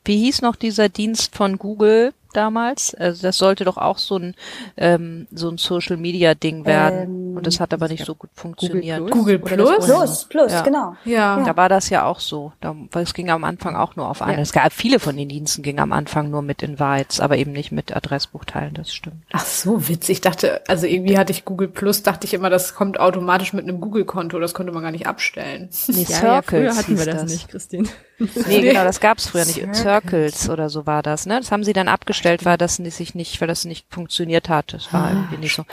Wie 0.04 0.18
hieß 0.18 0.42
noch 0.42 0.56
dieser 0.56 0.88
Dienst 0.88 1.34
von 1.34 1.58
Google 1.58 2.12
damals? 2.32 2.94
Also 2.94 3.22
das 3.22 3.38
sollte 3.38 3.64
doch 3.64 3.76
auch 3.76 3.98
so 3.98 4.18
ein 4.18 4.34
ähm, 4.76 5.26
so 5.32 5.48
ein 5.48 5.58
Social 5.58 5.96
Media 5.96 6.34
Ding 6.34 6.64
werden 6.64 7.02
ähm, 7.02 7.36
und 7.36 7.46
das 7.46 7.60
hat 7.60 7.72
aber 7.72 7.88
nicht 7.88 8.04
so 8.04 8.14
gut 8.14 8.30
funktioniert. 8.34 9.10
Google 9.10 9.38
Plus, 9.38 9.58
Google 9.58 9.76
Plus, 9.76 9.86
Plus, 9.86 10.24
Plus 10.28 10.52
ja. 10.52 10.60
genau. 10.62 10.96
Ja. 11.04 11.42
Da 11.42 11.56
war 11.56 11.68
das 11.68 11.90
ja 11.90 12.04
auch 12.04 12.20
so. 12.20 12.52
Da, 12.60 12.74
weil 12.92 13.02
es 13.02 13.14
ging 13.14 13.30
am 13.30 13.44
Anfang 13.44 13.76
auch 13.76 13.96
nur 13.96 14.08
auf 14.08 14.22
eine. 14.22 14.36
Ja. 14.36 14.40
Es 14.40 14.52
gab 14.52 14.72
viele 14.72 15.00
von 15.00 15.16
den 15.16 15.28
Diensten 15.28 15.62
gingen 15.62 15.80
am 15.80 15.92
Anfang 15.92 16.30
nur 16.30 16.42
mit 16.42 16.62
Invites, 16.62 17.20
aber 17.20 17.36
eben 17.36 17.52
nicht 17.52 17.72
mit 17.72 17.94
Adressbuchteilen. 17.94 18.74
Das 18.74 18.92
stimmt. 18.94 19.22
Ach 19.32 19.44
so, 19.44 19.88
witzig. 19.88 20.16
Ich 20.16 20.20
dachte, 20.20 20.62
also 20.68 20.86
irgendwie 20.86 21.18
hatte 21.18 21.32
ich 21.32 21.44
Google 21.44 21.68
Plus, 21.68 22.02
dachte 22.02 22.26
ich 22.26 22.34
immer, 22.34 22.50
das 22.50 22.74
kommt 22.74 23.00
automatisch 23.00 23.52
mit 23.52 23.64
einem 23.64 23.80
Google-Konto. 23.80 24.38
Das 24.38 24.54
konnte 24.54 24.72
man 24.72 24.82
gar 24.82 24.92
nicht 24.92 25.06
abstellen. 25.06 25.68
Nee, 25.88 26.02
ja, 26.02 26.06
Circles. 26.06 26.22
Ja, 26.22 26.42
früher 26.42 26.76
hatten 26.76 26.98
wir 26.98 27.06
das, 27.06 27.22
das 27.22 27.32
nicht, 27.32 27.48
Christine. 27.48 27.88
Nee, 28.18 28.62
genau, 28.62 28.84
das 28.84 29.00
gab's 29.00 29.28
früher 29.28 29.44
nicht. 29.44 29.56
Circles. 29.56 29.78
Circles 29.82 30.50
oder 30.50 30.70
so 30.70 30.86
war 30.86 31.02
das, 31.02 31.26
ne? 31.26 31.38
Das 31.38 31.52
haben 31.52 31.64
sie 31.64 31.72
dann 31.72 31.88
abgestellt, 31.88 32.44
weil 32.44 32.56
das 32.56 32.76
sich 32.76 33.14
nicht, 33.14 33.40
weil 33.40 33.48
das 33.48 33.64
nicht 33.64 33.86
funktioniert 33.90 34.48
hat. 34.48 34.72
Das 34.72 34.92
war 34.92 35.04
ah, 35.04 35.10
irgendwie 35.10 35.38
nicht 35.38 35.54
so. 35.54 35.64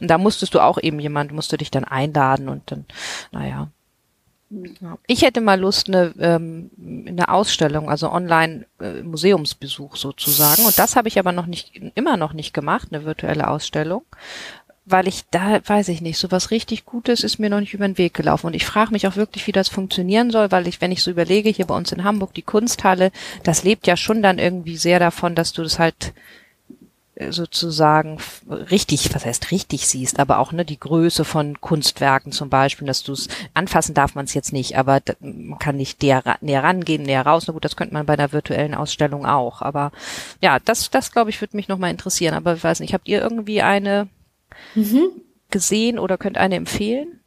Und 0.00 0.08
da 0.08 0.18
musstest 0.18 0.54
du 0.54 0.60
auch 0.60 0.78
eben 0.78 0.98
jemand, 0.98 1.32
musste 1.32 1.58
dich 1.58 1.70
dann 1.70 1.84
einladen 1.84 2.48
und 2.48 2.70
dann, 2.70 2.86
naja. 3.32 3.68
Ich 5.06 5.22
hätte 5.22 5.40
mal 5.40 5.60
Lust, 5.60 5.86
eine, 5.86 6.12
ähm, 6.18 6.70
eine 7.06 7.28
Ausstellung, 7.28 7.88
also 7.88 8.10
online 8.10 8.66
äh, 8.80 9.02
Museumsbesuch 9.02 9.94
sozusagen. 9.94 10.64
Und 10.64 10.76
das 10.76 10.96
habe 10.96 11.06
ich 11.06 11.20
aber 11.20 11.30
noch 11.30 11.46
nicht, 11.46 11.80
immer 11.94 12.16
noch 12.16 12.32
nicht 12.32 12.52
gemacht, 12.52 12.88
eine 12.90 13.04
virtuelle 13.04 13.46
Ausstellung 13.46 14.02
weil 14.84 15.08
ich 15.08 15.24
da, 15.30 15.60
weiß 15.64 15.88
ich 15.88 16.00
nicht, 16.00 16.18
so 16.18 16.30
was 16.30 16.50
richtig 16.50 16.84
Gutes 16.84 17.22
ist 17.22 17.38
mir 17.38 17.50
noch 17.50 17.60
nicht 17.60 17.74
über 17.74 17.86
den 17.86 17.98
Weg 17.98 18.14
gelaufen. 18.14 18.46
Und 18.46 18.54
ich 18.54 18.64
frage 18.64 18.92
mich 18.92 19.06
auch 19.06 19.16
wirklich, 19.16 19.46
wie 19.46 19.52
das 19.52 19.68
funktionieren 19.68 20.30
soll, 20.30 20.50
weil 20.50 20.66
ich, 20.66 20.80
wenn 20.80 20.92
ich 20.92 21.02
so 21.02 21.10
überlege, 21.10 21.50
hier 21.50 21.66
bei 21.66 21.76
uns 21.76 21.92
in 21.92 22.04
Hamburg, 22.04 22.34
die 22.34 22.42
Kunsthalle, 22.42 23.12
das 23.42 23.62
lebt 23.62 23.86
ja 23.86 23.96
schon 23.96 24.22
dann 24.22 24.38
irgendwie 24.38 24.76
sehr 24.76 24.98
davon, 24.98 25.34
dass 25.34 25.52
du 25.52 25.62
das 25.62 25.78
halt 25.78 26.14
äh, 27.14 27.30
sozusagen 27.30 28.18
richtig, 28.48 29.14
was 29.14 29.26
heißt 29.26 29.50
richtig 29.50 29.86
siehst, 29.86 30.18
aber 30.18 30.38
auch 30.38 30.50
ne, 30.52 30.64
die 30.64 30.80
Größe 30.80 31.24
von 31.24 31.60
Kunstwerken 31.60 32.32
zum 32.32 32.48
Beispiel, 32.48 32.86
dass 32.86 33.02
du 33.02 33.12
es 33.12 33.28
anfassen 33.52 33.94
darf 33.94 34.14
man 34.14 34.24
es 34.24 34.34
jetzt 34.34 34.52
nicht, 34.52 34.76
aber 34.78 35.00
man 35.20 35.58
kann 35.58 35.76
nicht 35.76 36.02
näher, 36.02 36.22
näher 36.40 36.64
rangehen, 36.64 37.02
näher 37.02 37.26
raus. 37.26 37.44
Na 37.46 37.52
gut, 37.52 37.64
das 37.64 37.76
könnte 37.76 37.94
man 37.94 38.06
bei 38.06 38.14
einer 38.14 38.32
virtuellen 38.32 38.74
Ausstellung 38.74 39.26
auch. 39.26 39.60
Aber 39.60 39.92
ja, 40.40 40.58
das, 40.58 40.90
das 40.90 41.12
glaube 41.12 41.30
ich, 41.30 41.40
würde 41.40 41.56
mich 41.56 41.68
nochmal 41.68 41.90
interessieren. 41.90 42.34
Aber 42.34 42.54
ich 42.54 42.64
weiß 42.64 42.80
nicht, 42.80 42.94
habt 42.94 43.08
ihr 43.08 43.20
irgendwie 43.20 43.60
eine 43.62 44.08
mhm. 44.74 45.10
gesehen 45.50 45.98
oder 45.98 46.18
könnt 46.18 46.38
eine 46.38 46.56
empfehlen? 46.56 47.20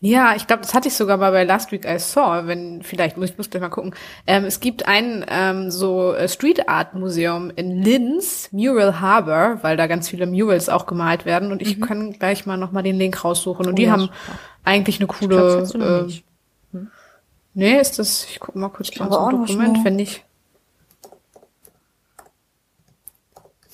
Ja, 0.00 0.34
ich 0.36 0.46
glaube, 0.46 0.62
das 0.62 0.74
hatte 0.74 0.88
ich 0.88 0.94
sogar 0.94 1.16
mal 1.16 1.32
bei 1.32 1.44
Last 1.44 1.72
Week 1.72 1.86
I 1.86 1.98
Saw, 1.98 2.46
wenn 2.46 2.82
vielleicht, 2.82 3.16
muss 3.16 3.30
ich 3.30 3.38
muss 3.38 3.48
gleich 3.48 3.62
mal 3.62 3.70
gucken. 3.70 3.94
Ähm, 4.26 4.44
es 4.44 4.60
gibt 4.60 4.86
ein 4.86 5.24
ähm, 5.28 5.70
so 5.70 6.12
äh, 6.12 6.28
Street 6.28 6.68
Art 6.68 6.94
Museum 6.94 7.50
in 7.56 7.82
Linz, 7.82 8.50
Mural 8.52 9.00
Harbor, 9.00 9.58
weil 9.62 9.78
da 9.78 9.86
ganz 9.86 10.08
viele 10.10 10.26
Murals 10.26 10.68
auch 10.68 10.84
gemalt 10.84 11.24
werden 11.24 11.50
und 11.50 11.62
ich 11.62 11.78
mhm. 11.78 11.80
kann 11.82 12.12
gleich 12.12 12.44
mal 12.44 12.58
nochmal 12.58 12.82
den 12.82 12.96
Link 12.96 13.24
raussuchen 13.24 13.66
und 13.66 13.72
oh, 13.72 13.76
die 13.76 13.84
ja, 13.84 13.92
haben 13.92 14.02
super. 14.02 14.38
eigentlich 14.64 15.00
eine 15.00 15.06
coole 15.06 15.62
ich 15.64 15.70
glaub, 15.72 15.82
äh, 15.82 16.12
hm? 16.72 16.90
Nee, 17.54 17.80
ist 17.80 17.98
das, 17.98 18.26
ich 18.30 18.38
gucke 18.38 18.58
mal 18.58 18.68
kurz 18.68 18.90
bei 18.90 19.04
unserem 19.06 19.46
Dokument, 19.46 19.84
wenn 19.84 19.98
ich 19.98 20.22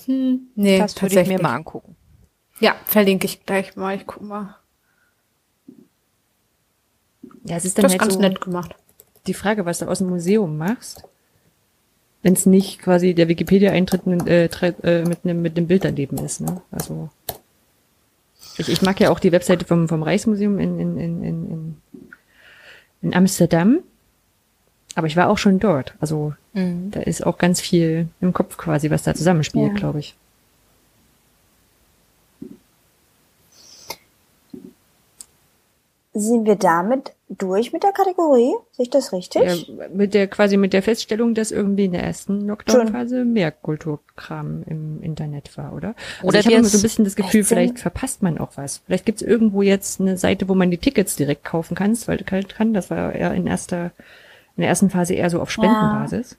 Hm, 0.06 0.49
nee, 0.54 0.78
das 0.78 1.00
würde 1.00 1.21
ich 1.21 1.28
mir 1.28 1.40
mal 1.40 1.54
angucken. 1.54 1.92
Ja, 2.62 2.76
verlinke 2.85 3.26
ich 3.26 3.45
gleich 3.45 3.75
mal, 3.75 3.97
ich 3.97 4.07
guck 4.07 4.23
mal. 4.23 4.57
Ja, 7.45 7.57
es 7.57 7.64
ist 7.64 7.76
dann 7.76 7.83
das 7.83 7.92
halt 7.92 8.02
ganz 8.02 8.14
so 8.14 8.21
nett 8.21 8.40
gemacht. 8.40 8.76
Die 9.26 9.35
Frage, 9.35 9.66
was 9.66 9.81
du 9.81 9.87
aus 9.87 9.99
dem 9.99 10.11
Museum 10.11 10.57
machst, 10.57 11.02
wenn 12.23 12.35
es 12.35 12.47
nicht 12.47 12.78
quasi 12.81 13.14
der 13.14 13.26
Wikipedia-Eintritt 13.26 14.07
äh, 14.28 14.47
äh, 14.47 15.04
mit 15.04 15.25
einem 15.25 15.42
mit 15.42 15.57
einem 15.57 15.66
Bild 15.66 15.85
daneben 15.85 16.19
ist. 16.19 16.40
Ne? 16.40 16.62
Also 16.71 17.11
ich, 18.59 18.69
ich 18.69 18.81
mag 18.81 19.00
ja 19.00 19.11
auch 19.11 19.19
die 19.19 19.33
Webseite 19.33 19.64
vom 19.64 19.88
vom 19.88 20.04
Reichsmuseum 20.04 20.61
in 20.61 20.78
in 20.78 20.99
in 20.99 21.25
in, 21.25 21.76
in 23.02 23.12
Amsterdam, 23.12 23.81
aber 24.95 25.09
ich 25.09 25.16
war 25.16 25.31
auch 25.31 25.38
schon 25.38 25.59
dort. 25.59 25.97
Also 25.99 26.35
mhm. 26.52 26.92
da 26.92 27.00
ist 27.00 27.26
auch 27.26 27.38
ganz 27.38 27.61
viel 27.61 28.07
im 28.21 28.33
Kopf 28.33 28.57
quasi, 28.57 28.88
was 28.88 29.02
da 29.02 29.16
zusammenspielt, 29.16 29.73
ja. 29.73 29.78
glaube 29.78 29.99
ich. 29.99 30.14
Sind 36.14 36.45
wir 36.45 36.57
damit 36.57 37.12
durch 37.31 37.73
mit 37.73 37.83
der 37.83 37.92
Kategorie? 37.92 38.52
Sehe 38.73 38.85
ich 38.85 38.90
das 38.90 39.12
richtig? 39.14 39.42
Ja, 39.42 39.88
mit 39.95 40.12
der 40.12 40.26
quasi 40.26 40.59
mit 40.59 40.75
der 40.75 40.83
Feststellung, 40.83 41.35
dass 41.35 41.50
irgendwie 41.50 41.87
in 41.87 41.92
der 41.92 42.02
ersten 42.02 42.47
Lockdown-Phase 42.47 43.25
mehr 43.25 43.50
Kulturkram 43.50 44.62
im 44.66 45.02
Internet 45.02 45.57
war, 45.57 45.73
oder? 45.73 45.95
Also 46.19 46.28
oder 46.28 46.40
ich 46.40 46.47
habe 46.47 46.57
immer 46.57 46.69
so 46.69 46.76
ein 46.76 46.83
bisschen 46.83 47.07
das 47.07 47.16
Gefühl, 47.16 47.45
vielleicht 47.45 47.78
verpasst 47.78 48.23
man 48.23 48.37
auch 48.37 48.57
was. 48.57 48.83
Vielleicht 48.85 49.07
gibt's 49.07 49.23
irgendwo 49.23 49.62
jetzt 49.62 50.02
eine 50.02 50.19
Seite, 50.19 50.50
wo 50.50 50.54
man 50.54 50.71
die 50.71 50.76
Tickets 50.76 51.16
direkt 51.16 51.45
kaufen 51.45 51.75
kannst, 51.75 52.09
weil 52.09 52.19
du 52.19 52.25
kann. 52.25 52.75
Das 52.75 52.90
war 52.90 53.16
ja 53.16 53.31
in 53.33 53.47
erster, 53.47 53.87
in 54.57 54.61
der 54.61 54.69
ersten 54.69 54.90
Phase 54.90 55.14
eher 55.14 55.31
so 55.31 55.40
auf 55.40 55.50
Spendenbasis. 55.50 56.33
Ja. 56.33 56.37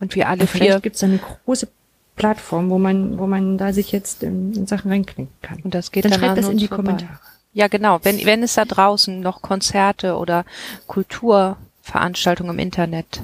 Und 0.00 0.14
wir 0.14 0.28
alle 0.28 0.42
Und 0.42 0.50
vielleicht 0.50 0.70
vier. 0.70 0.80
gibt's 0.80 1.00
da 1.00 1.06
eine 1.08 1.18
große 1.44 1.66
Plattform, 2.14 2.70
wo 2.70 2.78
man, 2.78 3.18
wo 3.18 3.26
man 3.26 3.58
da 3.58 3.72
sich 3.72 3.90
jetzt 3.90 4.22
in, 4.22 4.52
in 4.54 4.66
Sachen 4.68 4.90
reinklinken 4.90 5.34
kann. 5.42 5.60
Und 5.64 5.74
das 5.74 5.90
geht 5.90 6.04
dann, 6.04 6.12
dann 6.12 6.20
schreibt 6.20 6.38
das 6.38 6.48
in 6.48 6.58
die 6.58 6.68
vorbei. 6.68 6.92
Kommentare. 6.92 7.18
Ja, 7.52 7.68
genau. 7.68 7.98
Wenn, 8.02 8.24
wenn 8.24 8.42
es 8.42 8.54
da 8.54 8.64
draußen 8.64 9.20
noch 9.20 9.42
Konzerte 9.42 10.16
oder 10.16 10.44
Kulturveranstaltungen 10.86 12.54
im 12.54 12.58
Internet 12.58 13.22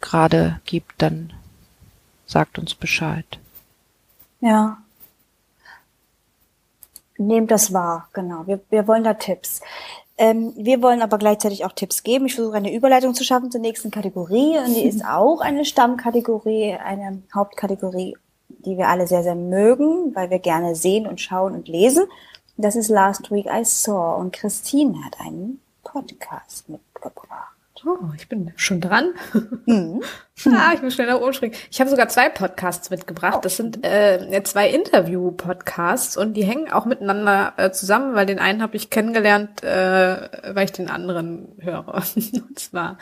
gerade 0.00 0.60
gibt, 0.64 0.92
dann 0.98 1.32
sagt 2.26 2.58
uns 2.58 2.74
Bescheid. 2.74 3.26
Ja. 4.40 4.78
Nehmt 7.16 7.50
das 7.50 7.72
wahr, 7.72 8.08
genau. 8.12 8.46
Wir, 8.46 8.60
wir 8.70 8.86
wollen 8.86 9.04
da 9.04 9.14
Tipps. 9.14 9.60
Ähm, 10.16 10.52
wir 10.56 10.80
wollen 10.82 11.02
aber 11.02 11.18
gleichzeitig 11.18 11.64
auch 11.64 11.72
Tipps 11.72 12.02
geben. 12.02 12.26
Ich 12.26 12.34
versuche 12.34 12.56
eine 12.56 12.72
Überleitung 12.72 13.14
zu 13.14 13.24
schaffen 13.24 13.50
zur 13.50 13.60
nächsten 13.60 13.90
Kategorie. 13.90 14.58
Und 14.58 14.74
die 14.74 14.84
ist 14.84 15.04
auch 15.08 15.40
eine 15.40 15.64
Stammkategorie, 15.64 16.74
eine 16.74 17.22
Hauptkategorie, 17.34 18.16
die 18.48 18.76
wir 18.76 18.88
alle 18.88 19.06
sehr, 19.06 19.22
sehr 19.22 19.34
mögen, 19.34 20.14
weil 20.14 20.30
wir 20.30 20.38
gerne 20.38 20.76
sehen 20.76 21.06
und 21.06 21.20
schauen 21.20 21.54
und 21.54 21.68
lesen. 21.68 22.04
Das 22.56 22.76
ist 22.76 22.88
Last 22.88 23.30
Week 23.32 23.46
I 23.46 23.64
Saw 23.64 24.20
und 24.20 24.32
Christine 24.32 25.04
hat 25.04 25.18
einen 25.20 25.60
Podcast 25.82 26.68
mitgebracht. 26.68 27.54
Oh, 27.86 27.98
ich 28.16 28.28
bin 28.28 28.52
schon 28.56 28.80
dran. 28.80 29.12
Mhm. 29.66 30.02
ah, 30.46 30.72
ich 30.74 30.80
muss 30.80 30.94
schnell 30.94 31.08
nach 31.08 31.20
oben 31.20 31.34
springen. 31.34 31.54
Ich 31.70 31.80
habe 31.80 31.90
sogar 31.90 32.08
zwei 32.08 32.30
Podcasts 32.30 32.88
mitgebracht. 32.88 33.44
Das 33.44 33.56
sind 33.56 33.84
äh, 33.84 34.42
zwei 34.44 34.70
Interview-Podcasts 34.70 36.16
und 36.16 36.34
die 36.34 36.44
hängen 36.44 36.72
auch 36.72 36.86
miteinander 36.86 37.52
äh, 37.56 37.72
zusammen, 37.72 38.14
weil 38.14 38.24
den 38.24 38.38
einen 38.38 38.62
habe 38.62 38.76
ich 38.76 38.88
kennengelernt, 38.88 39.62
äh, 39.62 40.28
weil 40.54 40.64
ich 40.64 40.72
den 40.72 40.88
anderen 40.88 41.48
höre. 41.58 41.94
und 42.16 42.58
zwar 42.58 42.98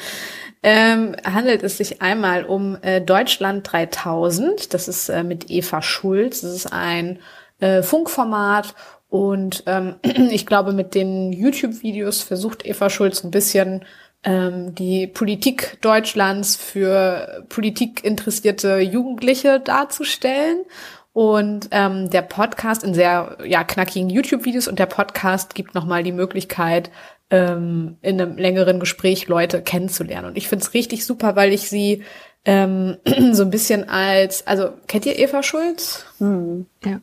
ähm, 0.65 1.15
handelt 1.25 1.63
es 1.63 1.77
sich 1.77 2.03
einmal 2.03 2.45
um 2.45 2.77
äh, 2.83 3.01
Deutschland 3.01 3.71
3000. 3.71 4.75
Das 4.75 4.89
ist 4.89 5.11
äh, 5.11 5.23
mit 5.23 5.49
Eva 5.51 5.81
Schulz. 5.83 6.41
Das 6.41 6.53
ist 6.53 6.73
ein 6.73 7.21
äh, 7.61 7.83
Funkformat 7.83 8.75
und 9.13 9.65
ähm, 9.67 9.97
ich 10.31 10.47
glaube, 10.47 10.73
mit 10.73 10.95
den 10.95 11.35
YouTube-Videos 11.35 12.23
versucht 12.23 12.65
Eva 12.65 12.89
Schulz 12.89 13.23
ein 13.23 13.31
bisschen 13.31 13.85
ähm, 14.25 14.75
die 14.75 15.07
Politik 15.07 15.77
Deutschlands 15.83 16.57
für 16.57 17.45
politikinteressierte 17.51 18.79
Jugendliche 18.79 19.61
darzustellen. 19.61 20.65
Und 21.13 21.69
ähm, 21.73 22.09
der 22.09 22.23
Podcast 22.23 22.85
in 22.85 22.95
sehr 22.95 23.37
ja, 23.45 23.65
knackigen 23.65 24.09
YouTube-Videos 24.09 24.67
und 24.67 24.79
der 24.79 24.87
Podcast 24.87 25.55
gibt 25.55 25.75
nochmal 25.75 26.03
die 26.03 26.13
Möglichkeit, 26.13 26.91
ähm, 27.29 27.99
in 28.01 28.19
einem 28.19 28.39
längeren 28.39 28.81
Gespräch 28.81 29.29
Leute 29.29 29.61
kennenzulernen. 29.61 30.29
Und 30.29 30.39
ich 30.39 30.49
finde 30.49 30.65
es 30.65 30.73
richtig 30.73 31.05
super, 31.05 31.37
weil 31.37 31.53
ich 31.53 31.69
sie 31.69 32.03
ähm, 32.47 32.97
so 33.33 33.43
ein 33.43 33.51
bisschen 33.51 33.91
als, 33.91 34.47
also 34.47 34.71
kennt 34.87 35.05
ihr 35.05 35.19
Eva 35.19 35.43
Schulz? 35.43 36.07
Mhm. 36.19 36.65
Ja. 36.83 37.03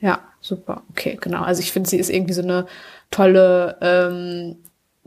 Ja, 0.00 0.20
super. 0.46 0.82
Okay, 0.90 1.18
genau. 1.20 1.42
Also 1.42 1.60
ich 1.60 1.72
finde, 1.72 1.88
sie 1.88 1.98
ist 1.98 2.10
irgendwie 2.10 2.34
so 2.34 2.42
eine 2.42 2.66
tolle, 3.10 3.76
ähm, 3.80 4.56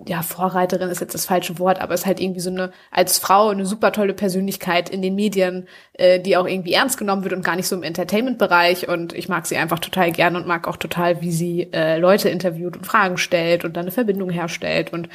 ja, 0.08 0.22
Vorreiterin 0.22 0.90
ist 0.90 1.02
jetzt 1.02 1.14
das 1.14 1.26
falsche 1.26 1.60
Wort, 1.60 1.82
aber 1.82 1.94
ist 1.94 2.06
halt 2.06 2.22
irgendwie 2.22 2.40
so 2.40 2.50
eine, 2.50 2.72
als 2.90 3.20
Frau 3.20 3.50
eine 3.50 3.66
super 3.66 3.92
tolle 3.92 4.14
Persönlichkeit 4.14 4.90
in 4.90 5.02
den 5.02 5.16
Medien, 5.16 5.68
äh, 5.94 6.20
die 6.22 6.38
auch 6.38 6.48
irgendwie 6.48 6.74
ernst 6.74 6.98
genommen 6.98 7.24
wird 7.24 7.34
und 7.34 7.44
gar 7.44 7.58
nicht 7.58 7.68
so 7.68 7.76
im 7.76 7.84
Entertainment-Bereich. 7.84 8.88
Und 8.88 9.14
ich 9.14 9.28
mag 9.28 9.46
sie 9.46 9.58
einfach 9.58 9.80
total 9.80 10.12
gern 10.12 10.36
und 10.36 10.48
mag 10.48 10.68
auch 10.68 10.78
total, 10.78 11.22
wie 11.22 11.32
sie 11.32 11.70
äh, 11.74 11.98
Leute 11.98 12.30
interviewt 12.30 12.78
und 12.78 12.86
Fragen 12.86 13.18
stellt 13.18 13.66
und 13.66 13.76
dann 13.76 13.84
eine 13.84 13.92
Verbindung 13.92 14.30
herstellt 14.30 14.94
und 14.94 15.10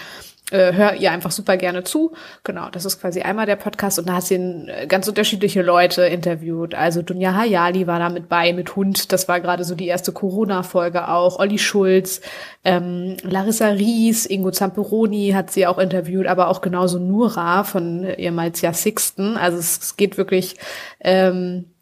äh, 0.54 0.72
hör 0.72 0.94
ihr 0.94 1.10
einfach 1.10 1.32
super 1.32 1.56
gerne 1.56 1.82
zu. 1.82 2.12
Genau, 2.44 2.68
das 2.70 2.84
ist 2.84 3.00
quasi 3.00 3.22
einmal 3.22 3.44
der 3.44 3.56
Podcast 3.56 3.98
und 3.98 4.08
da 4.08 4.14
hat 4.14 4.22
sie 4.22 4.36
äh, 4.36 4.86
ganz 4.86 5.08
unterschiedliche 5.08 5.62
Leute 5.62 6.02
interviewt. 6.02 6.76
Also 6.76 7.02
Dunja 7.02 7.34
Hayali 7.34 7.88
war 7.88 7.98
da 7.98 8.08
mit 8.08 8.28
bei, 8.28 8.52
mit 8.52 8.76
Hund. 8.76 9.12
Das 9.12 9.26
war 9.26 9.40
gerade 9.40 9.64
so 9.64 9.74
die 9.74 9.88
erste 9.88 10.12
Corona-Folge 10.12 11.08
auch. 11.08 11.40
Olli 11.40 11.58
Schulz, 11.58 12.20
ähm, 12.62 13.16
Larissa 13.22 13.68
Ries, 13.68 14.26
Ingo 14.26 14.52
Zamperoni 14.52 15.32
hat 15.34 15.50
sie 15.50 15.66
auch 15.66 15.78
interviewt, 15.78 16.28
aber 16.28 16.48
auch 16.48 16.60
genauso 16.60 17.00
Nura 17.00 17.64
von 17.64 18.04
ehemals 18.04 18.60
Ja 18.60 18.72
Sixten. 18.72 19.36
Also 19.36 19.58
es, 19.58 19.78
es 19.78 19.96
geht 19.96 20.16
wirklich 20.16 20.56
ähm, 21.00 21.73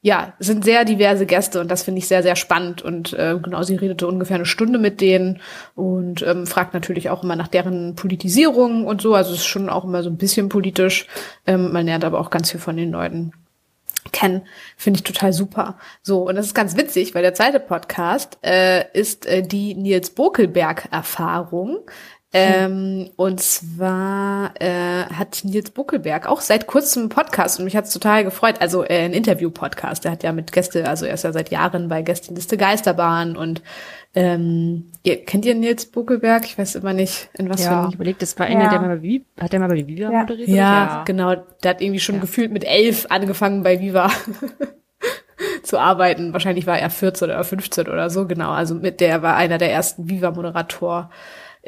ja, 0.00 0.34
sind 0.38 0.64
sehr 0.64 0.84
diverse 0.84 1.26
Gäste 1.26 1.60
und 1.60 1.70
das 1.70 1.82
finde 1.82 1.98
ich 1.98 2.08
sehr, 2.08 2.22
sehr 2.22 2.36
spannend. 2.36 2.82
Und 2.82 3.12
äh, 3.14 3.36
genau, 3.42 3.62
sie 3.64 3.74
redete 3.74 4.06
ungefähr 4.06 4.36
eine 4.36 4.46
Stunde 4.46 4.78
mit 4.78 5.00
denen 5.00 5.40
und 5.74 6.22
ähm, 6.22 6.46
fragt 6.46 6.72
natürlich 6.72 7.10
auch 7.10 7.24
immer 7.24 7.34
nach 7.34 7.48
deren 7.48 7.96
Politisierung 7.96 8.86
und 8.86 9.02
so. 9.02 9.14
Also 9.14 9.32
es 9.32 9.38
ist 9.38 9.46
schon 9.46 9.68
auch 9.68 9.84
immer 9.84 10.02
so 10.02 10.10
ein 10.10 10.16
bisschen 10.16 10.48
politisch. 10.48 11.06
Ähm, 11.46 11.72
man 11.72 11.86
lernt 11.86 12.04
aber 12.04 12.20
auch 12.20 12.30
ganz 12.30 12.50
viel 12.50 12.60
von 12.60 12.76
den 12.76 12.92
Leuten 12.92 13.32
kennen, 14.12 14.46
finde 14.76 14.98
ich 14.98 15.04
total 15.04 15.32
super. 15.32 15.76
So, 16.02 16.28
und 16.28 16.36
das 16.36 16.46
ist 16.46 16.54
ganz 16.54 16.76
witzig, 16.76 17.14
weil 17.14 17.22
der 17.22 17.34
zweite 17.34 17.60
Podcast 17.60 18.38
äh, 18.42 18.84
ist 18.92 19.26
äh, 19.26 19.42
die 19.42 19.74
Nils 19.74 20.10
Bokelberg-Erfahrung. 20.10 21.80
Ähm, 22.30 23.08
und 23.16 23.40
zwar 23.40 24.52
äh, 24.60 25.04
hat 25.04 25.40
Nils 25.44 25.70
Buckelberg 25.70 26.28
auch 26.28 26.42
seit 26.42 26.66
kurzem 26.66 27.04
einen 27.04 27.08
Podcast 27.08 27.58
und 27.58 27.64
mich 27.64 27.74
hat's 27.74 27.92
total 27.92 28.22
gefreut. 28.22 28.56
Also 28.60 28.84
äh, 28.84 29.04
ein 29.04 29.14
Interview-Podcast. 29.14 30.04
Der 30.04 30.12
hat 30.12 30.22
ja 30.22 30.32
mit 30.32 30.52
Gäste, 30.52 30.86
also 30.86 31.06
er 31.06 31.14
ist 31.14 31.24
ja 31.24 31.32
seit 31.32 31.50
Jahren 31.50 31.88
bei 31.88 32.02
Gästeliste 32.02 32.58
Geisterbahn 32.58 33.34
und 33.34 33.62
ähm, 34.14 34.92
ihr, 35.04 35.24
kennt 35.24 35.46
ihr 35.46 35.54
Nils 35.54 35.86
Buckelberg? 35.86 36.44
Ich 36.44 36.58
weiß 36.58 36.74
immer 36.74 36.92
nicht, 36.92 37.30
in 37.32 37.48
was 37.48 37.64
ja, 37.64 37.84
für 37.84 37.88
ich 37.88 37.94
überlegt, 37.94 38.20
das 38.20 38.38
war 38.38 38.46
einer, 38.46 38.64
ja. 38.64 38.70
der 38.70 38.80
mal 38.80 38.96
bei 38.96 39.02
Viva, 39.02 39.24
hat 39.40 39.52
der 39.52 39.60
mal 39.60 39.68
bei 39.68 39.86
Viva 39.86 40.12
ja. 40.12 40.20
moderiert? 40.20 40.48
Ja, 40.48 40.54
ja, 40.54 41.04
genau. 41.06 41.34
Der 41.62 41.70
hat 41.70 41.80
irgendwie 41.80 42.00
schon 42.00 42.16
ja. 42.16 42.20
gefühlt 42.20 42.52
mit 42.52 42.64
elf 42.64 43.06
angefangen 43.08 43.62
bei 43.62 43.80
Viva. 43.80 44.10
zu 45.62 45.78
arbeiten. 45.78 46.32
Wahrscheinlich 46.32 46.66
war 46.66 46.78
er 46.78 46.90
14 46.90 47.28
oder 47.28 47.44
15 47.44 47.88
oder 47.88 48.10
so, 48.10 48.26
genau. 48.26 48.50
Also 48.50 48.74
mit 48.74 49.00
der 49.00 49.22
war 49.22 49.36
einer 49.36 49.58
der 49.58 49.70
ersten 49.70 50.08
Viva-Moderator 50.08 51.10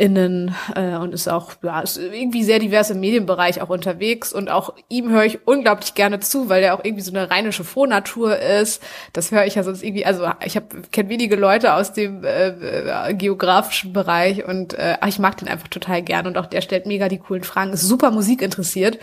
innen 0.01 0.55
äh, 0.75 0.97
und 0.97 1.13
ist 1.13 1.29
auch 1.29 1.53
ja 1.63 1.81
ist 1.81 1.99
irgendwie 1.99 2.43
sehr 2.43 2.59
divers 2.59 2.89
im 2.91 3.01
Medienbereich 3.01 3.61
auch 3.61 3.69
unterwegs. 3.69 4.33
Und 4.33 4.49
auch 4.49 4.73
ihm 4.89 5.11
höre 5.11 5.25
ich 5.25 5.47
unglaublich 5.47 5.95
gerne 5.95 6.21
zu, 6.21 6.49
weil 6.49 6.63
er 6.63 6.75
auch 6.75 6.85
irgendwie 6.85 7.03
so 7.03 7.13
eine 7.13 7.31
rheinische 7.31 7.65
Frohnatur 7.65 8.39
ist. 8.39 8.83
Das 9.13 9.31
höre 9.31 9.45
ich 9.45 9.57
ja 9.57 9.63
sonst 9.63 9.83
irgendwie, 9.83 10.07
also 10.07 10.27
ich 10.45 10.57
habe 10.57 10.67
kenne 10.91 11.11
wenige 11.11 11.37
Leute 11.37 11.75
aus 11.75 11.93
dem 11.93 12.25
äh, 12.25 12.49
äh, 12.49 13.15
geografischen 13.15 13.93
Bereich 13.93 14.47
und 14.47 14.73
äh, 14.73 14.97
ich 15.07 15.19
mag 15.19 15.37
den 15.37 15.49
einfach 15.49 15.69
total 15.69 16.01
gern. 16.01 16.27
Und 16.27 16.39
auch 16.39 16.47
der 16.47 16.63
stellt 16.63 16.87
mega 16.87 17.09
die 17.09 17.19
coolen 17.19 17.45
Fragen, 17.45 17.75
ist 17.75 17.83
super 17.83 18.11
Musik 18.11 18.41
interessiert 18.41 18.99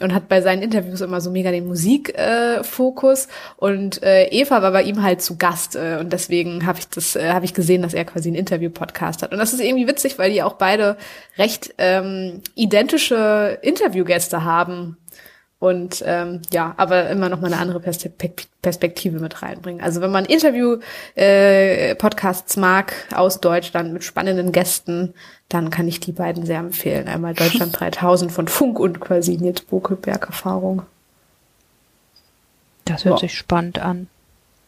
und 0.00 0.12
hat 0.12 0.28
bei 0.28 0.42
seinen 0.42 0.62
Interviews 0.62 1.00
immer 1.00 1.22
so 1.22 1.30
mega 1.30 1.50
den 1.50 1.66
Musikfokus 1.66 3.26
äh, 3.26 3.28
und 3.56 4.02
äh, 4.02 4.26
Eva 4.26 4.60
war 4.60 4.72
bei 4.72 4.82
ihm 4.82 5.02
halt 5.02 5.22
zu 5.22 5.38
Gast 5.38 5.76
äh, 5.76 5.96
und 5.98 6.12
deswegen 6.12 6.66
habe 6.66 6.78
ich 6.78 6.88
das 6.88 7.16
äh, 7.16 7.30
habe 7.32 7.46
ich 7.46 7.54
gesehen, 7.54 7.80
dass 7.80 7.94
er 7.94 8.04
quasi 8.04 8.28
einen 8.28 8.36
Interview 8.36 8.68
Podcast 8.68 9.22
hat. 9.22 9.32
Und 9.32 9.38
das 9.38 9.54
ist 9.54 9.60
irgendwie 9.60 9.88
witzig, 9.88 10.18
weil 10.18 10.30
die 10.30 10.41
auch 10.42 10.54
beide 10.54 10.96
recht 11.38 11.74
ähm, 11.78 12.42
identische 12.54 13.58
Interviewgäste 13.62 14.44
haben 14.44 14.98
und 15.62 16.02
ähm, 16.04 16.42
ja, 16.52 16.74
aber 16.76 17.08
immer 17.08 17.28
noch 17.28 17.40
mal 17.40 17.52
eine 17.52 17.62
andere 17.62 17.78
Perspektive 17.78 19.20
mit 19.20 19.42
reinbringen. 19.42 19.80
Also 19.80 20.00
wenn 20.00 20.10
man 20.10 20.24
Interview-Podcasts 20.24 22.56
äh, 22.56 22.60
mag 22.60 22.92
aus 23.14 23.40
Deutschland 23.40 23.92
mit 23.92 24.02
spannenden 24.02 24.50
Gästen, 24.50 25.14
dann 25.48 25.70
kann 25.70 25.86
ich 25.86 26.00
die 26.00 26.10
beiden 26.10 26.44
sehr 26.46 26.58
empfehlen. 26.58 27.06
Einmal 27.06 27.34
Deutschland 27.34 27.76
3000 27.78 28.32
von 28.32 28.48
Funk 28.48 28.80
und 28.80 29.00
quasi 29.00 29.36
Nils 29.36 29.60
Bokelberg 29.60 30.26
Erfahrung. 30.26 30.82
Das 32.84 33.04
hört 33.04 33.22
ja. 33.22 33.28
sich 33.28 33.38
spannend 33.38 33.78
an. 33.78 34.08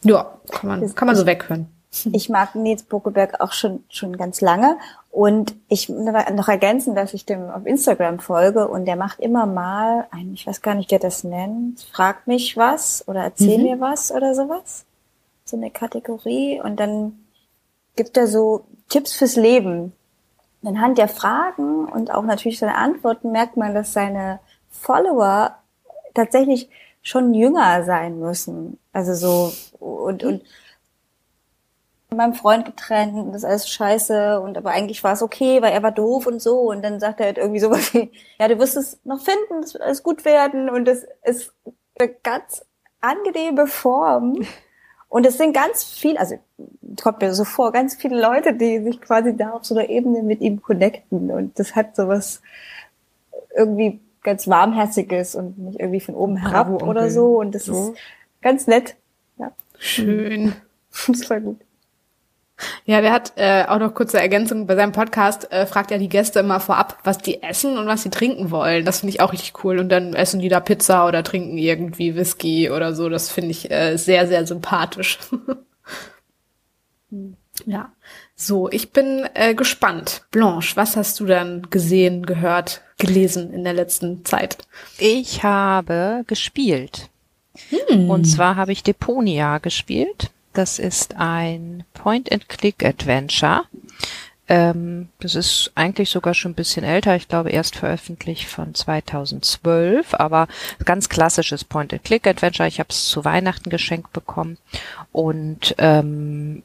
Ja, 0.03 0.31
kann 0.49 0.69
man, 0.69 0.95
kann 0.95 1.07
man 1.07 1.17
so 1.17 1.25
weghören. 1.25 1.67
Ich 2.13 2.29
mag 2.29 2.55
Nils 2.55 2.83
Bokelberg 2.83 3.41
auch 3.41 3.53
schon, 3.53 3.83
schon 3.89 4.17
ganz 4.17 4.41
lange. 4.41 4.77
Und 5.11 5.55
ich 5.69 5.87
noch 5.87 6.47
ergänzen, 6.49 6.95
dass 6.95 7.13
ich 7.13 7.25
dem 7.25 7.49
auf 7.49 7.65
Instagram 7.65 8.19
folge 8.19 8.67
und 8.67 8.85
der 8.85 8.97
macht 8.97 9.19
immer 9.19 9.45
mal 9.45 10.07
ein, 10.11 10.33
ich 10.33 10.45
weiß 10.45 10.61
gar 10.61 10.75
nicht, 10.75 10.91
der 10.91 10.99
das 10.99 11.23
nennt, 11.23 11.81
frag 11.93 12.27
mich 12.27 12.57
was 12.57 13.07
oder 13.07 13.23
erzähl 13.23 13.57
mhm. 13.57 13.63
mir 13.63 13.79
was 13.79 14.11
oder 14.11 14.35
sowas. 14.35 14.85
So 15.45 15.55
eine 15.55 15.71
Kategorie. 15.71 16.59
Und 16.61 16.79
dann 16.79 17.25
gibt 17.95 18.17
er 18.17 18.27
so 18.27 18.65
Tipps 18.89 19.13
fürs 19.13 19.35
Leben. 19.35 19.93
Anhand 20.63 20.97
der 20.97 21.07
Fragen 21.07 21.85
und 21.85 22.11
auch 22.11 22.23
natürlich 22.23 22.57
seine 22.59 22.75
Antworten 22.75 23.31
merkt 23.31 23.55
man, 23.55 23.75
dass 23.75 23.93
seine 23.93 24.39
Follower 24.71 25.55
tatsächlich 26.15 26.69
schon 27.03 27.35
jünger 27.35 27.83
sein 27.83 28.19
müssen. 28.19 28.79
Also 28.91 29.13
so, 29.13 29.53
und, 29.79 30.23
und 30.23 30.41
mit 32.15 32.17
meinem 32.17 32.33
Freund 32.33 32.65
getrennt 32.65 33.13
und 33.15 33.33
das 33.33 33.43
ist 33.43 33.45
alles 33.45 33.69
scheiße 33.69 34.39
und 34.39 34.57
aber 34.57 34.71
eigentlich 34.71 35.03
war 35.03 35.13
es 35.13 35.21
okay, 35.21 35.61
weil 35.61 35.73
er 35.73 35.83
war 35.83 35.91
doof 35.91 36.25
und 36.27 36.41
so 36.41 36.71
und 36.71 36.81
dann 36.81 36.99
sagt 36.99 37.19
er 37.19 37.27
halt 37.27 37.37
irgendwie 37.37 37.59
sowas 37.59 37.93
wie, 37.93 38.11
ja, 38.39 38.47
du 38.47 38.57
wirst 38.57 38.77
es 38.77 38.99
noch 39.03 39.19
finden, 39.19 39.63
es 39.63 39.73
wird 39.73 39.83
alles 39.83 40.01
gut 40.01 40.25
werden 40.25 40.69
und 40.69 40.85
das 40.85 41.05
ist 41.23 41.53
eine 41.99 42.09
ganz 42.23 42.65
angenehme 43.01 43.67
Form 43.67 44.45
und 45.09 45.25
es 45.25 45.37
sind 45.37 45.53
ganz 45.53 45.83
viel, 45.83 46.17
also 46.17 46.39
kommt 47.01 47.21
mir 47.21 47.33
so 47.33 47.43
vor, 47.43 47.71
ganz 47.71 47.95
viele 47.95 48.19
Leute, 48.19 48.53
die 48.53 48.81
sich 48.83 49.01
quasi 49.01 49.35
da 49.35 49.51
auf 49.51 49.65
so 49.65 49.75
einer 49.75 49.89
Ebene 49.89 50.23
mit 50.23 50.41
ihm 50.41 50.61
connecten 50.61 51.29
und 51.31 51.59
das 51.59 51.75
hat 51.75 51.95
sowas 51.95 52.41
irgendwie 53.55 53.99
ganz 54.23 54.47
warmherziges 54.47 55.35
und 55.35 55.57
nicht 55.57 55.79
irgendwie 55.79 55.99
von 55.99 56.15
oben 56.15 56.37
herab 56.37 56.67
Bravo, 56.79 56.89
oder 56.89 57.09
so 57.09 57.39
und 57.39 57.53
das 57.53 57.65
so. 57.65 57.91
ist 57.91 57.99
ganz 58.41 58.67
nett. 58.67 58.95
Ja. 59.37 59.51
Schön. 59.77 60.53
Das 61.09 61.29
war 61.29 61.41
gut. 61.41 61.64
Ja, 62.85 63.01
der 63.01 63.11
hat 63.11 63.33
äh, 63.35 63.65
auch 63.67 63.79
noch 63.79 63.93
kurze 63.93 64.19
Ergänzung 64.19 64.65
bei 64.65 64.75
seinem 64.75 64.93
Podcast, 64.93 65.51
äh, 65.51 65.65
fragt 65.65 65.91
er 65.91 65.97
die 65.97 66.07
Gäste 66.07 66.39
immer 66.39 66.59
vorab, 66.59 66.99
was 67.03 67.17
die 67.17 67.43
essen 67.43 67.77
und 67.77 67.87
was 67.87 68.03
sie 68.03 68.09
trinken 68.09 68.51
wollen. 68.51 68.85
Das 68.85 68.99
finde 68.99 69.13
ich 69.13 69.21
auch 69.21 69.33
richtig 69.33 69.63
cool. 69.63 69.79
Und 69.79 69.89
dann 69.89 70.13
essen 70.13 70.39
die 70.39 70.49
da 70.49 70.59
Pizza 70.59 71.07
oder 71.07 71.23
trinken 71.23 71.57
irgendwie 71.57 72.15
Whisky 72.15 72.69
oder 72.69 72.93
so. 72.93 73.09
Das 73.09 73.29
finde 73.29 73.51
ich 73.51 73.69
äh, 73.71 73.97
sehr, 73.97 74.27
sehr 74.27 74.47
sympathisch. 74.47 75.19
ja. 77.65 77.91
So, 78.35 78.69
ich 78.69 78.91
bin 78.91 79.27
äh, 79.33 79.53
gespannt. 79.53 80.23
Blanche, 80.31 80.75
was 80.75 80.95
hast 80.95 81.19
du 81.19 81.25
dann 81.25 81.69
gesehen, 81.69 82.25
gehört, 82.25 82.81
gelesen 82.97 83.51
in 83.53 83.63
der 83.63 83.73
letzten 83.73 84.23
Zeit? 84.23 84.57
Ich 84.97 85.43
habe 85.43 86.23
gespielt. 86.27 87.09
Hm. 87.89 88.09
Und 88.09 88.25
zwar 88.25 88.55
habe 88.55 88.71
ich 88.71 88.83
Deponia 88.83 89.59
gespielt. 89.59 90.31
Das 90.55 90.79
ist 90.79 91.17
ein 91.17 91.83
Point-and-Click-Adventure. 91.93 93.63
Ähm, 94.47 95.09
das 95.19 95.35
ist 95.35 95.71
eigentlich 95.75 96.09
sogar 96.09 96.33
schon 96.33 96.51
ein 96.51 96.55
bisschen 96.55 96.85
älter. 96.85 97.17
Ich 97.17 97.27
glaube, 97.27 97.49
erst 97.49 97.75
veröffentlicht 97.75 98.47
von 98.47 98.73
2012, 98.73 100.13
aber 100.13 100.47
ganz 100.85 101.09
klassisches 101.09 101.65
Point-and-Click-Adventure. 101.65 102.69
Ich 102.69 102.79
habe 102.79 102.87
es 102.89 103.05
zu 103.09 103.25
Weihnachten 103.25 103.69
geschenkt 103.69 104.13
bekommen 104.13 104.57
und 105.11 105.75
ähm, 105.77 106.63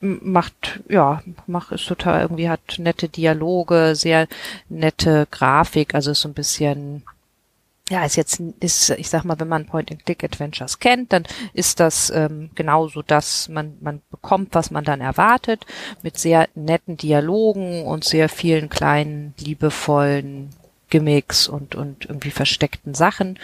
macht 0.00 0.80
ja 0.88 1.22
macht 1.46 1.72
ist 1.72 1.86
total 1.86 2.22
irgendwie 2.22 2.48
hat 2.48 2.78
nette 2.78 3.08
Dialoge 3.08 3.96
sehr 3.96 4.28
nette 4.68 5.26
Grafik 5.28 5.92
also 5.92 6.12
ist 6.12 6.20
so 6.20 6.28
ein 6.28 6.34
bisschen 6.34 7.02
ja, 7.90 8.04
ist 8.04 8.16
jetzt, 8.16 8.40
ist, 8.60 8.90
ich 8.90 9.08
sag 9.08 9.24
mal, 9.24 9.40
wenn 9.40 9.48
man 9.48 9.66
Point-and-Click-Adventures 9.66 10.78
kennt, 10.78 11.12
dann 11.12 11.24
ist 11.54 11.80
das 11.80 12.10
ähm, 12.10 12.50
genauso, 12.54 13.02
dass 13.02 13.48
man, 13.48 13.78
man 13.80 14.02
bekommt, 14.10 14.54
was 14.54 14.70
man 14.70 14.84
dann 14.84 15.00
erwartet, 15.00 15.64
mit 16.02 16.18
sehr 16.18 16.48
netten 16.54 16.96
Dialogen 16.96 17.84
und 17.84 18.04
sehr 18.04 18.28
vielen 18.28 18.68
kleinen, 18.68 19.34
liebevollen 19.38 20.50
Gimmicks 20.90 21.48
und, 21.48 21.74
und 21.74 22.06
irgendwie 22.06 22.30
versteckten 22.30 22.94
Sachen. 22.94 23.38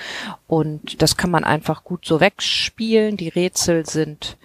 Und 0.46 1.00
das 1.02 1.16
kann 1.16 1.30
man 1.30 1.44
einfach 1.44 1.84
gut 1.84 2.04
so 2.04 2.20
wegspielen. 2.20 3.16
Die 3.16 3.28
Rätsel 3.28 3.86
sind 3.86 4.36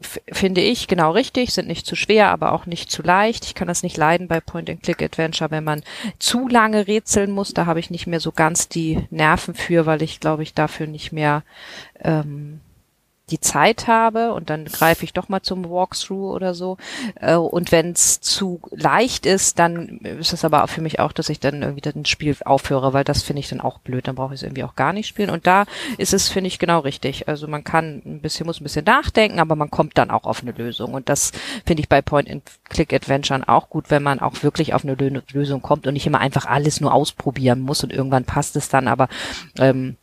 finde 0.00 0.60
ich 0.62 0.88
genau 0.88 1.10
richtig, 1.12 1.52
sind 1.52 1.68
nicht 1.68 1.86
zu 1.86 1.94
schwer, 1.94 2.30
aber 2.30 2.52
auch 2.52 2.66
nicht 2.66 2.90
zu 2.90 3.02
leicht. 3.02 3.44
Ich 3.44 3.54
kann 3.54 3.68
das 3.68 3.82
nicht 3.82 3.96
leiden 3.96 4.28
bei 4.28 4.40
Point-and-Click-Adventure, 4.40 5.50
wenn 5.50 5.64
man 5.64 5.82
zu 6.18 6.48
lange 6.48 6.86
rätseln 6.86 7.30
muss. 7.30 7.52
Da 7.52 7.66
habe 7.66 7.80
ich 7.80 7.90
nicht 7.90 8.06
mehr 8.06 8.20
so 8.20 8.32
ganz 8.32 8.68
die 8.68 9.06
Nerven 9.10 9.54
für, 9.54 9.86
weil 9.86 10.02
ich 10.02 10.20
glaube 10.20 10.42
ich 10.42 10.54
dafür 10.54 10.86
nicht 10.86 11.12
mehr 11.12 11.42
ähm, 12.00 12.60
die 13.30 13.40
Zeit 13.40 13.86
habe 13.86 14.32
und 14.32 14.50
dann 14.50 14.66
greife 14.66 15.04
ich 15.04 15.12
doch 15.12 15.28
mal 15.28 15.42
zum 15.42 15.68
Walkthrough 15.68 16.34
oder 16.34 16.54
so. 16.54 16.76
Äh, 17.20 17.36
und 17.36 17.72
wenn 17.72 17.92
es 17.92 18.20
zu 18.20 18.60
leicht 18.70 19.26
ist, 19.26 19.58
dann 19.58 19.98
ist 19.98 20.32
es 20.32 20.44
aber 20.44 20.66
für 20.68 20.80
mich 20.80 21.00
auch, 21.00 21.12
dass 21.12 21.28
ich 21.28 21.40
dann 21.40 21.62
irgendwie 21.62 21.80
das 21.80 21.94
Spiel 22.08 22.36
aufhöre, 22.44 22.92
weil 22.92 23.04
das 23.04 23.22
finde 23.22 23.40
ich 23.40 23.48
dann 23.48 23.60
auch 23.60 23.78
blöd. 23.78 24.08
Dann 24.08 24.14
brauche 24.14 24.34
ich 24.34 24.40
es 24.40 24.42
irgendwie 24.42 24.64
auch 24.64 24.76
gar 24.76 24.92
nicht 24.92 25.06
spielen. 25.06 25.30
Und 25.30 25.46
da 25.46 25.64
ist 25.98 26.12
es, 26.12 26.28
finde 26.28 26.48
ich, 26.48 26.58
genau 26.58 26.80
richtig. 26.80 27.28
Also 27.28 27.48
man 27.48 27.64
kann 27.64 28.02
ein 28.04 28.20
bisschen, 28.20 28.46
muss 28.46 28.60
ein 28.60 28.64
bisschen 28.64 28.84
nachdenken, 28.84 29.40
aber 29.40 29.56
man 29.56 29.70
kommt 29.70 29.98
dann 29.98 30.10
auch 30.10 30.24
auf 30.24 30.42
eine 30.42 30.52
Lösung. 30.52 30.94
Und 30.94 31.08
das 31.08 31.32
finde 31.64 31.82
ich 31.82 31.88
bei 31.88 32.02
Point-and-Click-Adventuren 32.02 33.44
auch 33.44 33.70
gut, 33.70 33.90
wenn 33.90 34.02
man 34.02 34.20
auch 34.20 34.42
wirklich 34.42 34.74
auf 34.74 34.84
eine 34.84 34.94
Lösung 35.32 35.62
kommt 35.62 35.86
und 35.86 35.94
nicht 35.94 36.06
immer 36.06 36.20
einfach 36.20 36.46
alles 36.46 36.80
nur 36.80 36.92
ausprobieren 36.92 37.60
muss 37.60 37.82
und 37.82 37.92
irgendwann 37.92 38.24
passt 38.24 38.56
es 38.56 38.68
dann. 38.68 38.88
Aber 38.88 39.08
ähm, 39.58 39.96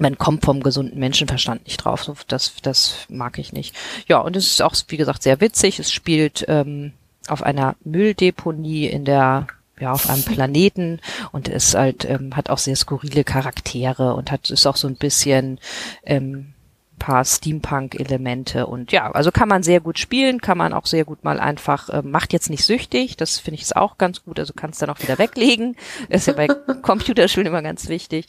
man 0.00 0.18
kommt 0.18 0.44
vom 0.44 0.62
gesunden 0.62 0.98
Menschenverstand 0.98 1.64
nicht 1.64 1.78
drauf. 1.78 2.10
Das, 2.28 2.54
das 2.62 3.06
mag 3.08 3.38
ich 3.38 3.52
nicht. 3.52 3.74
Ja, 4.08 4.18
und 4.18 4.36
es 4.36 4.46
ist 4.46 4.62
auch, 4.62 4.74
wie 4.88 4.96
gesagt, 4.96 5.22
sehr 5.22 5.40
witzig. 5.40 5.78
Es 5.78 5.92
spielt 5.92 6.44
ähm, 6.48 6.92
auf 7.28 7.42
einer 7.42 7.76
Mülldeponie 7.84 8.86
in 8.86 9.04
der 9.04 9.46
ja 9.80 9.92
auf 9.92 10.08
einem 10.08 10.22
Planeten 10.22 11.00
und 11.32 11.48
es 11.48 11.74
halt 11.74 12.04
ähm, 12.04 12.36
hat 12.36 12.48
auch 12.48 12.58
sehr 12.58 12.76
skurrile 12.76 13.24
Charaktere 13.24 14.14
und 14.14 14.30
hat 14.30 14.50
ist 14.50 14.66
auch 14.66 14.76
so 14.76 14.86
ein 14.86 14.94
bisschen 14.94 15.58
ähm, 16.04 16.53
paar 16.98 17.24
Steampunk-Elemente. 17.24 18.66
Und 18.66 18.92
ja, 18.92 19.10
also 19.10 19.30
kann 19.30 19.48
man 19.48 19.62
sehr 19.62 19.80
gut 19.80 19.98
spielen, 19.98 20.40
kann 20.40 20.58
man 20.58 20.72
auch 20.72 20.86
sehr 20.86 21.04
gut 21.04 21.24
mal 21.24 21.40
einfach, 21.40 21.88
äh, 21.88 22.02
macht 22.02 22.32
jetzt 22.32 22.50
nicht 22.50 22.64
süchtig, 22.64 23.16
das 23.16 23.38
finde 23.38 23.56
ich 23.56 23.62
ist 23.62 23.76
auch 23.76 23.98
ganz 23.98 24.24
gut, 24.24 24.38
also 24.38 24.52
kannst 24.54 24.80
dann 24.82 24.90
auch 24.90 25.00
wieder 25.00 25.18
weglegen, 25.18 25.76
ist 26.08 26.26
ja 26.26 26.32
bei 26.32 26.48
Computerspielen 26.48 27.46
immer 27.46 27.62
ganz 27.62 27.88
wichtig. 27.88 28.26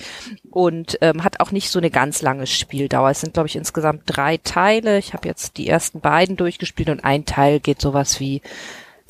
Und 0.50 0.98
ähm, 1.02 1.24
hat 1.24 1.40
auch 1.40 1.52
nicht 1.52 1.70
so 1.70 1.80
eine 1.80 1.92
ganz 1.92 2.22
lange 2.22 2.48
Spieldauer. 2.48 3.10
Es 3.10 3.22
sind 3.22 3.34
glaube 3.34 3.48
ich 3.48 3.56
insgesamt 3.56 4.04
drei 4.06 4.38
Teile, 4.38 4.98
ich 4.98 5.14
habe 5.14 5.28
jetzt 5.28 5.58
die 5.58 5.68
ersten 5.68 6.00
beiden 6.00 6.38
durchgespielt 6.38 6.90
und 6.90 7.04
ein 7.04 7.26
Teil 7.26 7.60
geht 7.60 7.82
sowas 7.82 8.20
wie, 8.20 8.42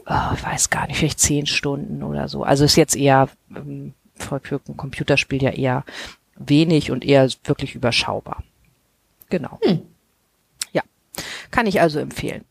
oh, 0.06 0.34
ich 0.36 0.44
weiß 0.44 0.70
gar 0.70 0.88
nicht, 0.88 0.98
vielleicht 0.98 1.20
zehn 1.20 1.46
Stunden 1.46 2.04
oder 2.04 2.28
so, 2.28 2.44
also 2.44 2.66
ist 2.66 2.76
jetzt 2.76 2.96
eher 2.96 3.30
ähm, 3.56 3.94
für 4.18 4.40
ein 4.68 4.78
Computerspiel 4.78 5.44
ja 5.44 5.52
eher 5.52 5.84
wenig 6.38 6.92
und 6.92 7.06
eher 7.06 7.30
wirklich 7.44 7.76
überschaubar. 7.76 8.44
Genau. 9.30 9.60
Hm. 9.64 9.82
Ja, 10.72 10.82
kann 11.52 11.68
ich 11.68 11.82
also 11.82 12.00
empfehlen. 12.00 12.46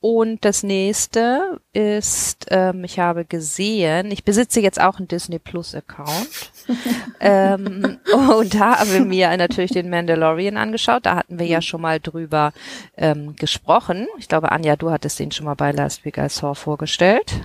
Und 0.00 0.44
das 0.44 0.62
nächste 0.62 1.60
ist, 1.72 2.46
ähm, 2.50 2.84
ich 2.84 3.00
habe 3.00 3.24
gesehen, 3.24 4.12
ich 4.12 4.22
besitze 4.22 4.60
jetzt 4.60 4.80
auch 4.80 4.98
einen 4.98 5.08
Disney 5.08 5.40
Plus 5.40 5.74
Account. 5.74 6.52
ähm, 7.20 7.98
und 8.12 8.54
da 8.54 8.78
haben 8.78 8.92
wir 8.92 9.04
mir 9.04 9.36
natürlich 9.36 9.72
den 9.72 9.90
Mandalorian 9.90 10.56
angeschaut. 10.56 11.04
Da 11.04 11.16
hatten 11.16 11.40
wir 11.40 11.46
ja 11.46 11.60
schon 11.60 11.80
mal 11.80 11.98
drüber 11.98 12.52
ähm, 12.96 13.34
gesprochen. 13.34 14.06
Ich 14.18 14.28
glaube, 14.28 14.52
Anja, 14.52 14.76
du 14.76 14.92
hattest 14.92 15.18
den 15.18 15.32
schon 15.32 15.46
mal 15.46 15.54
bei 15.54 15.72
Last 15.72 16.04
Week 16.04 16.16
I 16.16 16.28
Saw 16.28 16.54
vorgestellt. 16.54 17.40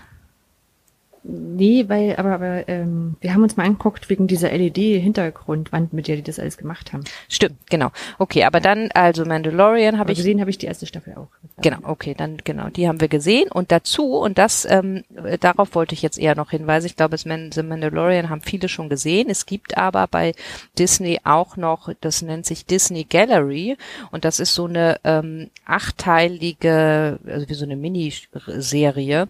Nee, 1.26 1.86
weil, 1.88 2.18
aber, 2.18 2.34
aber 2.34 2.68
ähm, 2.68 3.16
wir 3.22 3.34
haben 3.34 3.44
uns 3.44 3.56
mal 3.56 3.66
angeguckt 3.66 4.10
wegen 4.10 4.28
dieser 4.28 4.52
LED-Hintergrundwand, 4.52 5.94
mit 5.94 6.10
der 6.10 6.18
die 6.18 6.22
das 6.22 6.38
alles 6.38 6.58
gemacht 6.58 6.92
haben. 6.92 7.06
Stimmt, 7.30 7.56
genau. 7.70 7.92
Okay, 8.20 8.44
aber 8.44 8.60
dann, 8.60 8.90
also 8.94 9.24
Mandalorian 9.24 9.98
habe 10.00 10.12
ich. 10.12 10.18
Gesehen 10.18 10.42
habe 10.42 10.50
ich 10.50 10.58
die 10.58 10.66
erste 10.66 10.86
Staffel 10.86 11.16
auch. 11.16 11.30
Genau, 11.62 11.78
okay, 11.84 12.14
dann 12.18 12.38
genau, 12.44 12.68
die 12.68 12.90
haben 12.90 13.00
wir 13.00 13.08
gesehen. 13.08 13.50
Und 13.50 13.72
dazu, 13.72 14.18
und 14.18 14.38
das, 14.38 14.68
ähm, 14.70 15.06
darauf 15.40 15.76
wollte 15.76 15.96
ich 15.96 16.02
jetzt 16.02 16.20
eher 16.20 16.36
noch 16.36 16.52
hinweisen, 16.52 16.88
ich 16.88 16.98
glaube, 16.98 17.16
es 17.16 17.24
The 17.24 17.64
Mandalorian 17.64 18.30
haben 18.30 18.42
viele 18.42 18.68
schon 18.68 18.90
gesehen. 18.90 19.30
Es 19.30 19.46
gibt 19.46 19.78
aber 19.78 20.08
bei 20.08 20.34
Disney 20.78 21.22
auch 21.24 21.56
noch, 21.56 21.90
das 22.02 22.22
nennt 22.22 22.46
sich 22.46 22.66
Disney 22.66 23.06
Gallery 23.06 23.78
und 24.12 24.26
das 24.26 24.42
ist 24.42 24.54
so 24.54 24.66
eine 24.66 25.00
ähm, 25.06 25.50
achteilige, 25.66 27.20
also 27.26 27.48
wie 27.48 27.54
so 27.54 27.64
eine 27.64 27.78
Miniserie 27.78 29.30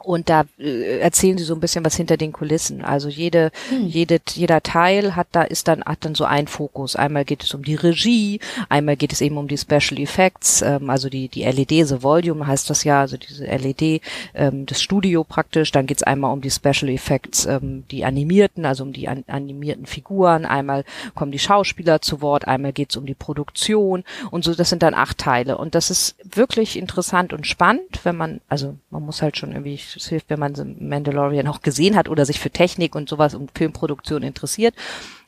und 0.00 0.28
da 0.28 0.44
äh, 0.58 0.98
erzählen 0.98 1.38
sie 1.38 1.44
so 1.44 1.54
ein 1.54 1.60
bisschen 1.60 1.84
was 1.84 1.96
hinter 1.96 2.16
den 2.16 2.32
Kulissen. 2.32 2.82
Also 2.82 3.08
jede, 3.08 3.50
hm. 3.68 3.86
jede, 3.86 4.20
jeder 4.32 4.62
Teil 4.62 5.16
hat 5.16 5.28
da 5.32 5.42
ist 5.42 5.68
dann 5.68 5.84
hat 5.84 6.04
dann 6.04 6.14
so 6.14 6.24
ein 6.24 6.46
Fokus. 6.46 6.96
Einmal 6.96 7.24
geht 7.24 7.42
es 7.42 7.54
um 7.54 7.64
die 7.64 7.74
Regie, 7.74 8.40
einmal 8.68 8.96
geht 8.96 9.12
es 9.12 9.20
eben 9.20 9.36
um 9.38 9.48
die 9.48 9.58
Special 9.58 9.98
Effects, 9.98 10.62
ähm, 10.62 10.90
also 10.90 11.08
die 11.08 11.28
die 11.28 11.44
LED, 11.44 11.86
the 11.88 12.02
Volume 12.02 12.46
heißt 12.46 12.68
das 12.70 12.84
ja, 12.84 13.00
also 13.00 13.16
diese 13.16 13.44
LED, 13.44 14.02
ähm, 14.34 14.66
das 14.66 14.82
Studio 14.82 15.24
praktisch. 15.24 15.72
Dann 15.72 15.86
geht 15.86 15.98
es 15.98 16.02
einmal 16.02 16.32
um 16.32 16.40
die 16.40 16.50
Special 16.50 16.88
Effects, 16.88 17.46
ähm, 17.46 17.84
die 17.90 18.04
animierten, 18.04 18.66
also 18.66 18.84
um 18.84 18.92
die 18.92 19.08
an, 19.08 19.24
animierten 19.26 19.86
Figuren. 19.86 20.44
Einmal 20.44 20.84
kommen 21.14 21.32
die 21.32 21.38
Schauspieler 21.38 22.00
zu 22.00 22.20
Wort, 22.20 22.46
einmal 22.46 22.72
geht 22.72 22.90
es 22.90 22.96
um 22.96 23.06
die 23.06 23.14
Produktion 23.14 24.04
und 24.30 24.44
so. 24.44 24.54
Das 24.54 24.70
sind 24.70 24.82
dann 24.82 24.94
acht 24.94 25.18
Teile 25.18 25.56
und 25.58 25.74
das 25.74 25.90
ist 25.90 26.16
wirklich 26.24 26.78
interessant 26.78 27.32
und 27.32 27.46
spannend, 27.46 28.00
wenn 28.04 28.16
man, 28.16 28.40
also 28.48 28.76
man 28.90 29.04
muss 29.04 29.22
halt 29.22 29.36
schon 29.36 29.52
irgendwie 29.52 29.78
es 29.96 30.08
hilft, 30.08 30.30
wenn 30.30 30.38
man 30.38 30.76
Mandalorian 30.80 31.48
auch 31.48 31.62
gesehen 31.62 31.96
hat 31.96 32.08
oder 32.08 32.24
sich 32.24 32.40
für 32.40 32.50
Technik 32.50 32.94
und 32.94 33.08
sowas 33.08 33.34
und 33.34 33.50
Filmproduktion 33.56 34.22
interessiert. 34.22 34.74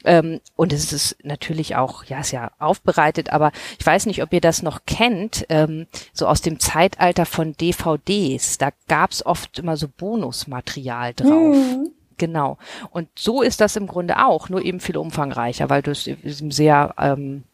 Ähm, 0.04 0.40
und 0.54 0.72
es 0.72 0.92
ist 0.92 1.16
natürlich 1.24 1.76
auch, 1.76 2.04
ja, 2.04 2.20
ist 2.20 2.30
ja 2.30 2.52
aufbereitet, 2.58 3.32
aber 3.32 3.52
ich 3.78 3.84
weiß 3.84 4.06
nicht, 4.06 4.22
ob 4.22 4.32
ihr 4.32 4.40
das 4.40 4.62
noch 4.62 4.80
kennt, 4.86 5.46
ähm, 5.48 5.86
so 6.12 6.26
aus 6.26 6.40
dem 6.40 6.60
Zeitalter 6.60 7.26
von 7.26 7.56
DVDs. 7.56 8.58
Da 8.58 8.70
gab's 8.88 9.24
oft 9.24 9.58
immer 9.58 9.76
so 9.76 9.88
Bonusmaterial 9.88 11.14
drauf. 11.14 11.56
Mhm. 11.56 11.90
Genau. 12.18 12.56
Und 12.90 13.08
so 13.14 13.42
ist 13.42 13.60
das 13.60 13.76
im 13.76 13.86
Grunde 13.86 14.24
auch, 14.24 14.48
nur 14.48 14.64
eben 14.64 14.80
viel 14.80 14.96
umfangreicher, 14.96 15.68
weil 15.68 15.82
du 15.82 15.90
es 15.90 16.08
sehr 16.24 16.94
ähm, 16.98 17.44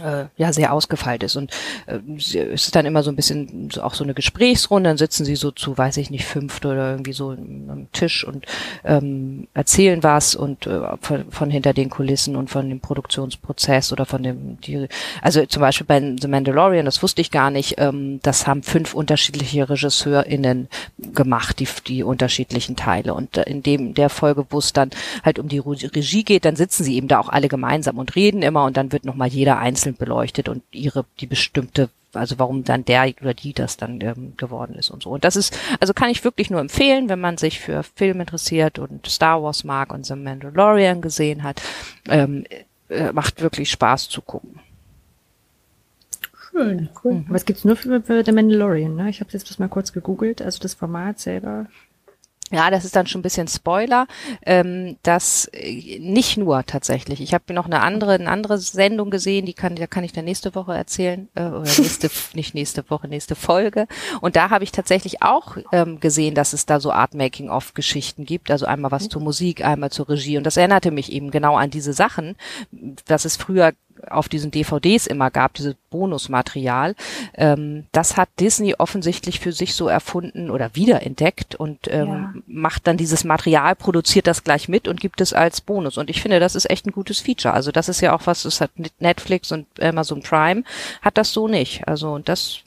äh, 0.00 0.26
ja 0.36 0.52
sehr 0.52 0.72
ausgefeilt 0.72 1.22
ist. 1.22 1.36
Und 1.36 1.52
äh, 1.86 1.98
es 2.16 2.34
ist 2.34 2.74
dann 2.74 2.86
immer 2.86 3.02
so 3.02 3.10
ein 3.10 3.16
bisschen 3.16 3.70
so 3.72 3.82
auch 3.82 3.94
so 3.94 4.04
eine 4.04 4.14
Gesprächsrunde. 4.14 4.88
Dann 4.88 4.98
sitzen 4.98 5.24
sie 5.24 5.36
so 5.36 5.50
zu 5.50 5.76
weiß 5.76 5.96
ich 5.98 6.10
nicht 6.10 6.24
fünft 6.24 6.64
oder 6.66 6.90
irgendwie 6.90 7.12
so 7.12 7.30
am 7.30 7.88
Tisch 7.92 8.24
und 8.24 8.46
ähm, 8.84 9.48
erzählen 9.54 10.02
was 10.02 10.34
und 10.34 10.66
äh, 10.66 10.80
von, 11.00 11.30
von 11.30 11.50
hinter 11.50 11.72
den 11.72 11.90
Kulissen 11.90 12.36
und 12.36 12.50
von 12.50 12.68
dem 12.68 12.80
Produktionsprozess 12.80 13.92
oder 13.92 14.06
von 14.06 14.22
dem 14.22 14.60
die 14.60 14.88
also 15.22 15.44
zum 15.46 15.60
Beispiel 15.60 15.86
bei 15.86 16.16
The 16.20 16.28
Mandalorian 16.28 16.84
das 16.84 17.02
wusste 17.02 17.20
ich 17.20 17.30
gar 17.30 17.50
nicht 17.50 17.76
ähm, 17.78 18.20
das 18.22 18.46
haben 18.46 18.62
fünf 18.62 18.94
unterschiedliche 18.94 19.68
RegisseurInnen 19.68 20.68
gemacht 21.14 21.60
die 21.60 21.68
die 21.86 22.02
unterschiedlichen 22.02 22.76
Teile. 22.76 23.14
Und 23.14 23.36
in 23.36 23.62
dem 23.62 23.94
der 23.94 24.08
Folge 24.08 24.46
wo 24.50 24.58
es 24.58 24.72
dann 24.72 24.90
halt 25.24 25.38
um 25.38 25.48
die 25.48 25.58
Regie 25.58 26.24
geht 26.24 26.44
dann 26.44 26.56
sitzen 26.56 26.84
sie 26.84 26.96
eben 26.96 27.08
da 27.08 27.20
auch 27.20 27.28
alle 27.28 27.48
gemeinsam 27.48 27.98
und 27.98 28.16
reden 28.16 28.42
immer 28.42 28.64
und 28.64 28.76
dann 28.76 28.92
wird 28.92 29.04
noch 29.04 29.14
mal 29.14 29.28
jeder 29.28 29.58
einzelne 29.58 29.89
einzeln 29.90 29.96
beleuchtet 29.96 30.48
und 30.48 30.62
ihre 30.72 31.04
die 31.20 31.26
bestimmte 31.26 31.90
also 32.12 32.40
warum 32.40 32.64
dann 32.64 32.84
der 32.84 33.14
oder 33.20 33.34
die 33.34 33.52
das 33.52 33.76
dann 33.76 34.00
ähm, 34.00 34.32
geworden 34.36 34.74
ist 34.74 34.90
und 34.90 35.04
so. 35.04 35.10
Und 35.10 35.22
das 35.22 35.36
ist, 35.36 35.56
also 35.78 35.94
kann 35.94 36.10
ich 36.10 36.24
wirklich 36.24 36.50
nur 36.50 36.60
empfehlen, 36.60 37.08
wenn 37.08 37.20
man 37.20 37.38
sich 37.38 37.60
für 37.60 37.84
Film 37.84 38.20
interessiert 38.20 38.80
und 38.80 39.06
Star 39.06 39.40
Wars 39.40 39.62
mag 39.62 39.92
und 39.92 40.04
The 40.04 40.16
Mandalorian 40.16 41.02
gesehen 41.02 41.44
hat, 41.44 41.62
ähm, 42.08 42.46
äh, 42.88 43.12
macht 43.12 43.40
wirklich 43.40 43.70
Spaß 43.70 44.08
zu 44.08 44.22
gucken. 44.22 44.58
Schön, 46.50 46.88
cool. 47.04 47.12
Mhm. 47.12 47.26
Was 47.28 47.44
gibt's 47.44 47.64
nur 47.64 47.76
für, 47.76 48.02
für 48.02 48.24
The 48.24 48.32
Mandalorian? 48.32 48.96
Ne? 48.96 49.08
Ich 49.08 49.20
habe 49.20 49.30
jetzt 49.30 49.48
das 49.48 49.60
mal 49.60 49.68
kurz 49.68 49.92
gegoogelt, 49.92 50.42
also 50.42 50.58
das 50.58 50.74
Format 50.74 51.20
selber. 51.20 51.66
Ja, 52.52 52.70
das 52.70 52.84
ist 52.84 52.96
dann 52.96 53.06
schon 53.06 53.20
ein 53.20 53.22
bisschen 53.22 53.46
Spoiler. 53.46 54.08
Ähm, 54.44 54.96
das 55.04 55.48
äh, 55.52 56.00
nicht 56.00 56.36
nur 56.36 56.64
tatsächlich. 56.66 57.20
Ich 57.20 57.32
habe 57.32 57.54
noch 57.54 57.66
eine 57.66 57.80
andere, 57.80 58.14
eine 58.14 58.28
andere 58.28 58.58
Sendung 58.58 59.10
gesehen, 59.10 59.46
die 59.46 59.54
kann, 59.54 59.76
da 59.76 59.86
kann 59.86 60.02
ich 60.02 60.12
dann 60.12 60.24
nächste 60.24 60.54
Woche 60.56 60.74
erzählen 60.74 61.28
äh, 61.36 61.44
oder 61.44 61.60
nächste, 61.60 62.10
nicht 62.34 62.54
nächste 62.54 62.90
Woche, 62.90 63.06
nächste 63.06 63.36
Folge. 63.36 63.86
Und 64.20 64.34
da 64.34 64.50
habe 64.50 64.64
ich 64.64 64.72
tatsächlich 64.72 65.22
auch 65.22 65.58
ähm, 65.70 66.00
gesehen, 66.00 66.34
dass 66.34 66.52
es 66.52 66.66
da 66.66 66.80
so 66.80 66.90
Art 66.90 67.14
Making-of-Geschichten 67.14 68.24
gibt. 68.24 68.50
Also 68.50 68.66
einmal 68.66 68.90
was 68.90 69.08
zur 69.08 69.22
Musik, 69.22 69.64
einmal 69.64 69.90
zur 69.90 70.08
Regie. 70.08 70.36
Und 70.36 70.44
das 70.44 70.56
erinnerte 70.56 70.90
mich 70.90 71.12
eben 71.12 71.30
genau 71.30 71.56
an 71.56 71.70
diese 71.70 71.92
Sachen, 71.92 72.36
dass 73.06 73.24
es 73.24 73.36
früher 73.36 73.72
auf 74.08 74.28
diesen 74.28 74.50
DVDs 74.50 75.06
immer 75.06 75.30
gab, 75.30 75.54
dieses 75.54 75.74
Bonusmaterial. 75.90 76.94
Ähm, 77.34 77.86
das 77.92 78.16
hat 78.16 78.28
Disney 78.38 78.74
offensichtlich 78.76 79.40
für 79.40 79.52
sich 79.52 79.74
so 79.74 79.88
erfunden 79.88 80.50
oder 80.50 80.74
wiederentdeckt 80.74 81.54
und 81.54 81.88
ähm, 81.88 82.08
ja. 82.08 82.34
macht 82.46 82.86
dann 82.86 82.96
dieses 82.96 83.24
Material, 83.24 83.74
produziert 83.74 84.26
das 84.26 84.44
gleich 84.44 84.68
mit 84.68 84.88
und 84.88 85.00
gibt 85.00 85.20
es 85.20 85.32
als 85.32 85.60
Bonus. 85.60 85.98
Und 85.98 86.10
ich 86.10 86.22
finde, 86.22 86.40
das 86.40 86.54
ist 86.54 86.70
echt 86.70 86.86
ein 86.86 86.92
gutes 86.92 87.20
Feature. 87.20 87.54
Also 87.54 87.72
das 87.72 87.88
ist 87.88 88.00
ja 88.00 88.14
auch 88.14 88.26
was, 88.26 88.42
das 88.42 88.60
hat 88.60 88.70
Netflix 88.98 89.52
und 89.52 89.66
Amazon 89.80 90.22
Prime, 90.22 90.64
hat 91.02 91.18
das 91.18 91.32
so 91.32 91.48
nicht. 91.48 91.86
Also 91.88 92.18
das 92.18 92.60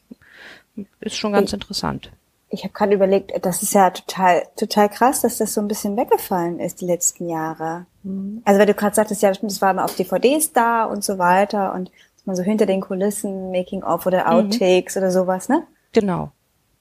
ist 1.00 1.16
schon 1.16 1.34
ganz 1.34 1.50
ich, 1.50 1.56
interessant. 1.56 2.12
Ich 2.54 2.64
habe 2.64 2.74
gerade 2.74 2.94
überlegt, 2.94 3.34
das 3.44 3.64
ist 3.64 3.74
ja 3.74 3.90
total, 3.90 4.44
total 4.56 4.88
krass, 4.88 5.22
dass 5.22 5.38
das 5.38 5.54
so 5.54 5.62
ein 5.62 5.68
bisschen 5.68 5.98
weggefallen 5.98 6.60
ist 6.60 6.82
die 6.82 6.86
letzten 6.86 7.28
Jahre. 7.28 7.88
Mhm. 8.04 8.42
Also 8.46 8.60
weil 8.60 8.68
du 8.68 8.76
gerade 8.76 8.96
sagtest, 8.96 9.24
ja, 9.24 9.32
das 9.32 9.62
war 9.62 9.72
immer 9.72 9.86
auf 9.86 9.96
DVDs 9.96 10.54
da 10.54 10.86
und 10.86 11.04
so 11.04 11.18
weiter 11.18 11.74
und 11.74 11.92
man 12.26 12.36
so 12.36 12.44
hinter 12.44 12.66
den 12.66 12.82
Kulissen, 12.82 13.52
Making-of 13.52 14.06
oder 14.06 14.26
mhm. 14.26 14.28
Outtakes 14.28 14.96
mhm. 14.96 15.02
oder 15.02 15.12
sowas, 15.12 15.50
ne? 15.50 15.64
Genau. 15.94 16.32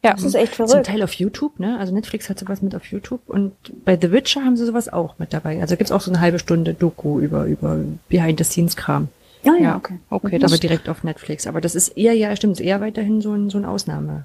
Ja. 0.05 0.15
Das 0.15 0.25
ist 0.25 0.35
echt 0.35 0.57
verrückt. 0.57 0.73
Zum 0.73 0.83
Teil 0.83 1.03
auf 1.03 1.13
YouTube, 1.15 1.61
ne? 1.61 1.79
Also 1.79 1.95
Netflix 1.95 2.29
hat 2.29 2.39
sowas 2.39 2.61
mit 2.61 2.75
auf 2.75 2.85
YouTube 2.87 3.21
und 3.29 3.53
bei 3.85 3.97
The 4.01 4.11
Witcher 4.11 4.45
haben 4.45 4.57
sie 4.57 4.67
sowas 4.67 4.93
auch 4.93 5.19
mit 5.19 5.33
dabei. 5.33 5.61
Also 5.61 5.77
gibt's 5.77 5.93
auch 5.93 6.01
so 6.01 6.11
eine 6.11 6.21
halbe 6.21 6.39
Stunde 6.41 6.75
Doku 6.75 7.21
über, 7.21 7.45
über 7.45 7.79
Behind-the-Scenes-Kram. 8.09 9.09
Ah, 9.45 9.47
ja, 9.47 9.57
ja, 9.57 9.77
okay. 9.77 9.99
Okay, 10.11 10.39
das 10.39 10.53
aber 10.53 10.59
direkt 10.59 10.89
auf 10.89 11.05
Netflix. 11.05 11.47
Aber 11.47 11.61
das 11.61 11.75
ist 11.75 11.97
eher, 11.97 12.15
ja, 12.15 12.35
stimmt, 12.37 12.61
eher 12.61 12.81
weiterhin 12.81 13.21
so 13.21 13.33
ein, 13.33 13.51
so 13.51 13.59
ein 13.59 13.65
Ausnahme. 13.65 14.25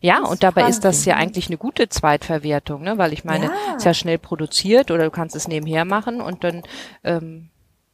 Ja, 0.00 0.22
und 0.24 0.42
dabei 0.42 0.68
ist 0.68 0.84
das 0.84 1.04
ja 1.04 1.16
eigentlich 1.16 1.48
eine 1.48 1.58
gute 1.58 1.88
Zweitverwertung, 1.88 2.82
ne? 2.82 2.96
weil 2.96 3.12
ich 3.12 3.24
meine, 3.24 3.46
ja. 3.46 3.76
ist 3.76 3.84
ja 3.84 3.92
schnell 3.92 4.18
produziert 4.18 4.90
oder 4.90 5.04
du 5.04 5.10
kannst 5.10 5.36
es 5.36 5.46
nebenher 5.46 5.84
machen 5.84 6.22
und 6.22 6.42
dann 6.42 6.62
ähm, 7.04 7.50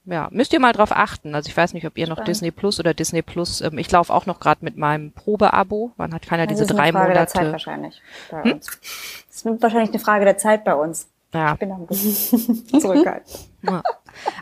ja, 0.07 0.29
müsst 0.31 0.53
ihr 0.53 0.61
mal 0.61 0.73
drauf 0.73 0.93
achten. 0.93 1.35
Also 1.35 1.49
ich 1.49 1.57
weiß 1.57 1.75
nicht, 1.75 1.85
ob 1.85 1.99
ihr 1.99 2.07
noch 2.07 2.17
Spannend. 2.17 2.29
Disney 2.29 2.51
Plus 2.53 2.79
oder 2.79 2.95
Disney 2.95 3.23
Plus. 3.23 3.61
Ähm, 3.61 3.77
ich 3.79 3.91
laufe 3.91 4.15
auch 4.15 4.25
noch 4.25 4.39
gerade 4.39 4.65
mit 4.65 4.77
meinem 4.77 5.11
Probeabo. 5.13 5.93
Man 5.97 6.15
hat 6.15 6.23
keiner 6.23 6.47
diese 6.47 6.65
drei 6.65 6.93
Monate. 6.93 7.15
Das 7.15 7.35
ist 7.35 7.37
eine 7.37 7.51
Frage 7.51 7.53
der 7.53 7.53
Zeit 7.53 7.53
wahrscheinlich 7.53 8.03
bei 8.31 8.45
hm? 8.45 8.53
uns. 8.53 8.67
Das 9.29 9.45
ist 9.45 9.63
wahrscheinlich 9.63 9.91
eine 9.91 9.99
Frage 9.99 10.25
der 10.25 10.39
Zeit 10.39 10.65
bei 10.65 10.75
uns. 10.75 11.09
Ja. 11.35 11.53
Ich 11.55 11.59
bin 11.59 11.73
am 11.73 11.89
zurückhalten. 12.81 13.33
Ja. 13.63 13.83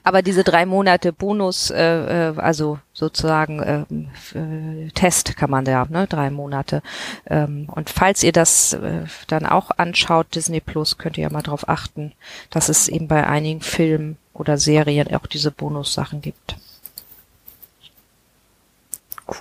Aber 0.02 0.22
diese 0.22 0.44
drei 0.44 0.66
Monate 0.66 1.12
Bonus, 1.12 1.70
äh, 1.70 2.30
äh, 2.30 2.38
also 2.38 2.78
sozusagen 2.92 3.60
äh, 3.60 4.38
äh, 4.38 4.90
Test 4.90 5.36
kann 5.36 5.50
man 5.50 5.64
ja, 5.66 5.86
ne, 5.88 6.06
drei 6.06 6.30
Monate. 6.30 6.82
Ähm, 7.26 7.68
und 7.68 7.90
falls 7.90 8.22
ihr 8.22 8.32
das 8.32 8.72
äh, 8.74 9.04
dann 9.28 9.46
auch 9.46 9.70
anschaut, 9.76 10.34
Disney 10.34 10.60
Plus, 10.60 10.98
könnt 10.98 11.18
ihr 11.18 11.24
ja 11.24 11.30
mal 11.30 11.42
darauf 11.42 11.68
achten, 11.68 12.12
dass 12.50 12.68
es 12.68 12.88
eben 12.88 13.08
bei 13.08 13.26
einigen 13.26 13.60
Filmen 13.60 14.16
oder 14.32 14.58
Serien 14.58 15.14
auch 15.14 15.26
diese 15.26 15.50
Bonussachen 15.50 16.20
gibt. 16.20 16.56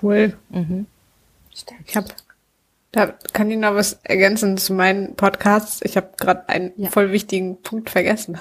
Cool. 0.01 0.37
Mhm. 0.49 0.85
Ich 1.85 1.95
habe 1.95 2.07
da 2.93 3.07
kann 3.07 3.49
ich 3.49 3.57
noch 3.57 3.73
was 3.73 3.99
ergänzen 4.03 4.55
zu 4.57 4.71
meinen 4.71 5.15
Podcasts. 5.15 5.81
Ich 5.83 5.97
habe 5.97 6.11
gerade 6.15 6.47
einen 6.47 6.73
ja. 6.77 6.91
voll 6.91 7.11
wichtigen 7.11 7.59
Punkt 7.61 7.89
vergessen. 7.89 8.37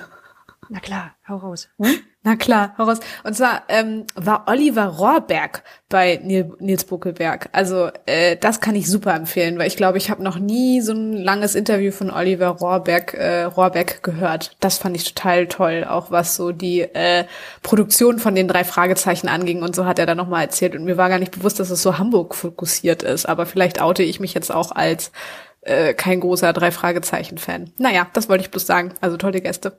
Na 0.73 0.81
klar, 0.81 1.15
hau 1.29 1.37
raus. 1.37 1.69
Hm? 1.79 1.99
Na 2.23 2.35
klar, 2.35 2.75
hau 2.79 2.85
raus. 2.85 2.99
Und 3.25 3.37
zwar 3.37 3.65
ähm, 3.69 4.07
war 4.15 4.45
Oliver 4.47 4.87
Rohrberg 4.87 5.65
bei 5.91 6.19
Nils 6.23 6.85
Buckelberg. 6.85 7.51
Also 7.53 7.91
äh, 8.07 8.39
das 8.39 8.63
kann 8.63 8.75
ich 8.75 8.87
super 8.87 9.13
empfehlen, 9.13 9.59
weil 9.59 9.67
ich 9.67 9.77
glaube, 9.77 9.99
ich 9.99 10.09
habe 10.09 10.23
noch 10.23 10.39
nie 10.39 10.81
so 10.81 10.95
ein 10.95 11.13
langes 11.13 11.57
Interview 11.57 11.93
von 11.93 12.11
Oliver 12.11 12.49
Rohrberg, 12.49 13.13
äh, 13.13 13.43
Rohrbeck 13.43 14.03
gehört. 14.03 14.57
Das 14.61 14.79
fand 14.79 14.97
ich 14.97 15.13
total 15.13 15.47
toll, 15.47 15.85
auch 15.87 16.11
was 16.11 16.37
so 16.37 16.53
die 16.53 16.81
äh, 16.81 17.27
Produktion 17.63 18.19
von 18.19 18.35
den 18.35 18.49
drei 18.49 18.65
Fragezeichen 18.65 19.29
anging 19.29 19.63
und 19.63 19.77
so 19.77 19.85
hat 19.85 19.99
er 19.99 20.07
da 20.07 20.15
nochmal 20.15 20.45
erzählt. 20.45 20.75
Und 20.75 20.85
mir 20.85 20.97
war 20.97 21.11
gar 21.11 21.19
nicht 21.19 21.33
bewusst, 21.33 21.61
dass 21.61 21.69
es 21.69 21.83
so 21.83 21.99
Hamburg 21.99 22.35
fokussiert 22.35 23.03
ist. 23.03 23.27
Aber 23.27 23.45
vielleicht 23.45 23.83
oute 23.83 24.05
ich 24.05 24.21
mich 24.21 24.33
jetzt 24.33 24.51
auch 24.51 24.73
als 24.73 25.13
äh, 25.61 25.93
kein 25.93 26.21
großer 26.21 26.55
drei 26.55 26.71
Fragezeichen-Fan. 26.71 27.73
Naja, 27.77 28.07
das 28.15 28.31
wollte 28.31 28.45
ich 28.45 28.51
bloß 28.51 28.67
sagen. 28.67 28.95
Also 29.03 29.19
tolle 29.19 29.43
Gäste. 29.43 29.77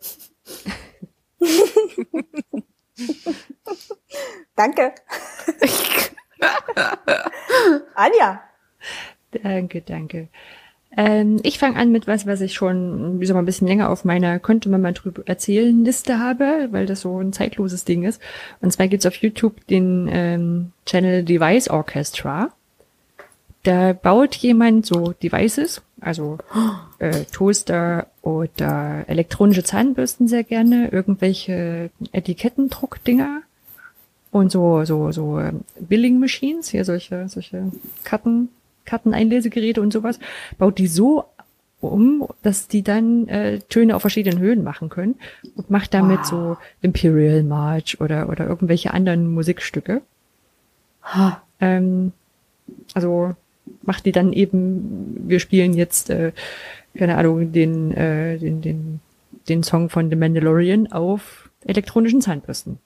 Danke. 4.56 4.94
Anja. 7.96 8.42
Danke, 9.32 9.82
danke. 9.82 10.28
Ähm, 10.96 11.40
ich 11.44 11.58
fange 11.58 11.78
an 11.78 11.92
mit 11.92 12.06
was, 12.06 12.28
was 12.28 12.42
ich 12.42 12.54
schon, 12.54 13.20
wie 13.20 13.26
soll 13.26 13.34
man 13.34 13.44
ein 13.44 13.48
bisschen 13.48 13.68
länger 13.68 13.90
auf 13.90 14.06
meiner 14.06 14.40
könnte 14.40 14.70
man 14.70 14.82
mal 14.82 14.94
drüber 14.94 15.24
erzählen 15.26 15.84
Liste 15.84 16.20
habe, 16.20 16.68
weil 16.72 16.86
das 16.86 17.02
so 17.02 17.20
ein 17.20 17.34
zeitloses 17.34 17.84
Ding 17.84 18.04
ist. 18.04 18.22
Und 18.62 18.72
zwar 18.72 18.88
gibt's 18.88 19.08
auf 19.08 19.16
YouTube 19.16 19.66
den 19.68 20.08
ähm, 20.12 20.72
Channel 20.86 21.24
Device 21.24 21.70
Orchestra. 21.70 22.54
Da 23.64 23.94
baut 23.94 24.36
jemand 24.36 24.86
so 24.86 25.14
Devices, 25.14 25.82
also 26.02 26.38
äh, 27.00 27.24
Toaster 27.32 28.08
oder 28.22 29.06
elektronische 29.08 29.64
Zahnbürsten 29.64 30.28
sehr 30.28 30.44
gerne, 30.44 30.90
irgendwelche 30.90 31.90
Etikettendruckdinger 32.12 33.42
und 34.32 34.52
so 34.52 34.84
so 34.84 35.12
so 35.14 35.40
ähm, 35.40 35.62
Billing 35.80 36.20
Machines, 36.20 36.70
hier 36.70 36.84
solche 36.84 37.30
solche 37.30 37.72
Karten 38.04 38.50
Karteneinlesegeräte 38.84 39.82
und 39.82 39.94
sowas, 39.94 40.20
baut 40.58 40.78
die 40.78 40.88
so 40.88 41.26
um, 41.80 42.28
dass 42.42 42.68
die 42.68 42.82
dann 42.82 43.28
äh, 43.28 43.60
Töne 43.60 43.96
auf 43.96 44.02
verschiedenen 44.02 44.40
Höhen 44.40 44.64
machen 44.64 44.90
können 44.90 45.16
und 45.56 45.70
macht 45.70 45.94
damit 45.94 46.20
wow. 46.20 46.26
so 46.26 46.58
Imperial 46.82 47.44
March 47.44 48.00
oder 48.02 48.30
oder 48.30 48.46
irgendwelche 48.46 48.94
anderen 48.94 49.34
Musikstücke. 49.34 50.02
Ha. 51.04 51.42
Ähm, 51.60 52.12
also 52.94 53.36
macht 53.84 54.06
die 54.06 54.12
dann 54.12 54.34
eben, 54.34 55.24
wir 55.28 55.40
spielen 55.40 55.74
jetzt, 55.74 56.10
äh, 56.10 56.32
keine 56.96 57.18
Ahnung, 57.18 57.52
den, 57.52 57.92
äh, 57.92 58.38
den, 58.38 58.62
den, 58.62 59.00
den 59.48 59.64
Song 59.64 59.90
von 59.90 60.10
The 60.10 60.16
Mandalorian 60.16 60.92
auf 60.92 61.50
elektronischen 61.66 62.22
Zahnbürsten. 62.22 62.80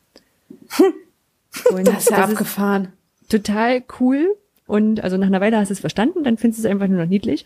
Und 1.72 1.88
das 1.88 2.04
ist 2.04 2.12
ja 2.12 2.24
abgefahren. 2.24 2.90
Ist 3.22 3.32
total 3.32 3.84
cool. 4.00 4.36
Und 4.66 5.04
also 5.04 5.18
nach 5.18 5.28
einer 5.28 5.42
Weile 5.42 5.58
hast 5.58 5.70
du 5.70 5.74
es 5.74 5.80
verstanden, 5.80 6.24
dann 6.24 6.38
findest 6.38 6.64
du 6.64 6.68
es 6.68 6.72
einfach 6.72 6.88
nur 6.88 7.02
noch 7.02 7.10
niedlich. 7.10 7.46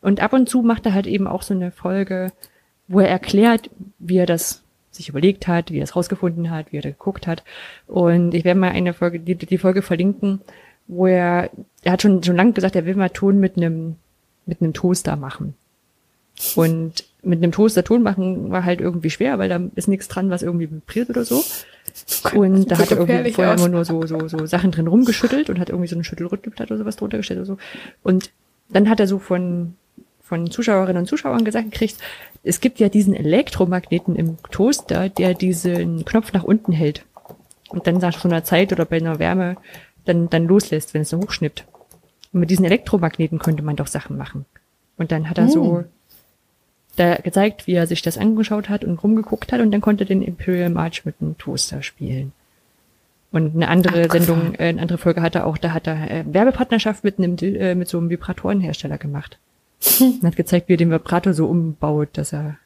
Und 0.00 0.20
ab 0.20 0.32
und 0.32 0.48
zu 0.48 0.62
macht 0.62 0.86
er 0.86 0.94
halt 0.94 1.06
eben 1.06 1.26
auch 1.26 1.42
so 1.42 1.52
eine 1.52 1.72
Folge, 1.72 2.32
wo 2.88 3.00
er 3.00 3.08
erklärt, 3.08 3.70
wie 3.98 4.16
er 4.16 4.26
das 4.26 4.62
sich 4.90 5.08
überlegt 5.08 5.46
hat, 5.46 5.70
wie 5.70 5.78
er 5.78 5.84
es 5.84 5.94
rausgefunden 5.94 6.50
hat, 6.50 6.72
wie 6.72 6.78
er 6.78 6.82
da 6.82 6.90
geguckt 6.90 7.26
hat. 7.26 7.44
Und 7.86 8.34
ich 8.34 8.44
werde 8.44 8.58
mal 8.58 8.70
eine 8.70 8.94
Folge, 8.94 9.20
die, 9.20 9.34
die 9.34 9.58
Folge 9.58 9.82
verlinken, 9.82 10.40
wo 10.90 11.06
er, 11.06 11.50
er 11.82 11.92
hat 11.92 12.02
schon, 12.02 12.22
schon 12.22 12.36
lange 12.36 12.52
gesagt, 12.52 12.74
er 12.74 12.84
will 12.84 12.96
mal 12.96 13.10
Ton 13.10 13.38
mit 13.38 13.56
einem, 13.56 13.96
mit 14.44 14.60
einem 14.60 14.72
Toaster 14.72 15.16
machen. 15.16 15.54
Und 16.56 17.04
mit 17.22 17.42
einem 17.42 17.52
Toaster 17.52 17.84
Ton 17.84 18.02
machen 18.02 18.50
war 18.50 18.64
halt 18.64 18.80
irgendwie 18.80 19.10
schwer, 19.10 19.38
weil 19.38 19.48
da 19.48 19.60
ist 19.76 19.88
nichts 19.88 20.08
dran, 20.08 20.30
was 20.30 20.42
irgendwie 20.42 20.70
vibriert 20.70 21.10
oder 21.10 21.24
so. 21.24 21.44
Und 22.34 22.70
da 22.70 22.78
hat 22.78 22.90
er 22.90 22.98
irgendwie 22.98 23.32
vorher 23.32 23.54
immer 23.54 23.68
nur 23.68 23.84
so, 23.84 24.04
so, 24.06 24.26
so 24.26 24.46
Sachen 24.46 24.72
drin 24.72 24.88
rumgeschüttelt 24.88 25.48
und 25.48 25.60
hat 25.60 25.68
irgendwie 25.68 25.88
so 25.88 25.94
eine 25.94 26.04
Schüttelrüttelplatte 26.04 26.72
oder 26.72 26.82
sowas 26.82 26.96
drunter 26.96 27.18
gestellt 27.18 27.38
oder 27.38 27.46
so. 27.46 27.58
Und 28.02 28.30
dann 28.68 28.88
hat 28.88 28.98
er 29.00 29.06
so 29.06 29.18
von, 29.18 29.74
von 30.22 30.50
Zuschauerinnen 30.50 31.02
und 31.02 31.06
Zuschauern 31.06 31.44
gesagt 31.44 31.70
gekriegt, 31.70 31.98
es 32.42 32.60
gibt 32.60 32.80
ja 32.80 32.88
diesen 32.88 33.14
Elektromagneten 33.14 34.16
im 34.16 34.38
Toaster, 34.50 35.08
der 35.08 35.34
diesen 35.34 36.04
Knopf 36.04 36.32
nach 36.32 36.44
unten 36.44 36.72
hält. 36.72 37.04
Und 37.68 37.86
dann 37.86 37.98
nach 37.98 38.18
so 38.18 38.28
einer 38.28 38.42
Zeit 38.42 38.72
oder 38.72 38.84
bei 38.84 38.96
einer 38.96 39.20
Wärme 39.20 39.56
dann, 40.10 40.28
dann 40.28 40.46
loslässt, 40.46 40.92
wenn 40.92 41.02
es 41.02 41.10
so 41.10 41.18
hochschnippt. 41.18 41.64
Und 42.32 42.40
mit 42.40 42.50
diesen 42.50 42.64
Elektromagneten 42.64 43.38
könnte 43.38 43.62
man 43.62 43.76
doch 43.76 43.86
Sachen 43.86 44.16
machen. 44.16 44.44
Und 44.96 45.12
dann 45.12 45.30
hat 45.30 45.38
er 45.38 45.44
hm. 45.44 45.50
so 45.50 45.84
da 46.96 47.16
gezeigt, 47.16 47.66
wie 47.66 47.74
er 47.74 47.86
sich 47.86 48.02
das 48.02 48.18
angeschaut 48.18 48.68
hat 48.68 48.84
und 48.84 49.02
rumgeguckt 49.02 49.52
hat 49.52 49.60
und 49.60 49.70
dann 49.70 49.80
konnte 49.80 50.04
den 50.04 50.22
Imperial 50.22 50.70
March 50.70 51.04
mit 51.04 51.14
einem 51.20 51.38
Toaster 51.38 51.82
spielen. 51.82 52.32
Und 53.32 53.54
eine 53.54 53.68
andere 53.68 54.06
Ach, 54.08 54.12
Sendung, 54.12 54.54
äh, 54.54 54.68
eine 54.68 54.82
andere 54.82 54.98
Folge 54.98 55.22
hat 55.22 55.36
er 55.36 55.46
auch, 55.46 55.56
da 55.56 55.72
hat 55.72 55.86
er 55.86 56.10
äh, 56.10 56.24
Werbepartnerschaft 56.26 57.04
mit 57.04 57.18
einem 57.18 57.36
äh, 57.38 57.74
mit 57.74 57.88
so 57.88 57.98
einem 57.98 58.10
Vibratorenhersteller 58.10 58.98
gemacht. 58.98 59.38
und 60.00 60.22
hat 60.24 60.36
gezeigt, 60.36 60.68
wie 60.68 60.74
er 60.74 60.78
den 60.78 60.90
Vibrator 60.90 61.32
so 61.32 61.46
umbaut, 61.46 62.10
dass 62.14 62.32
er 62.32 62.56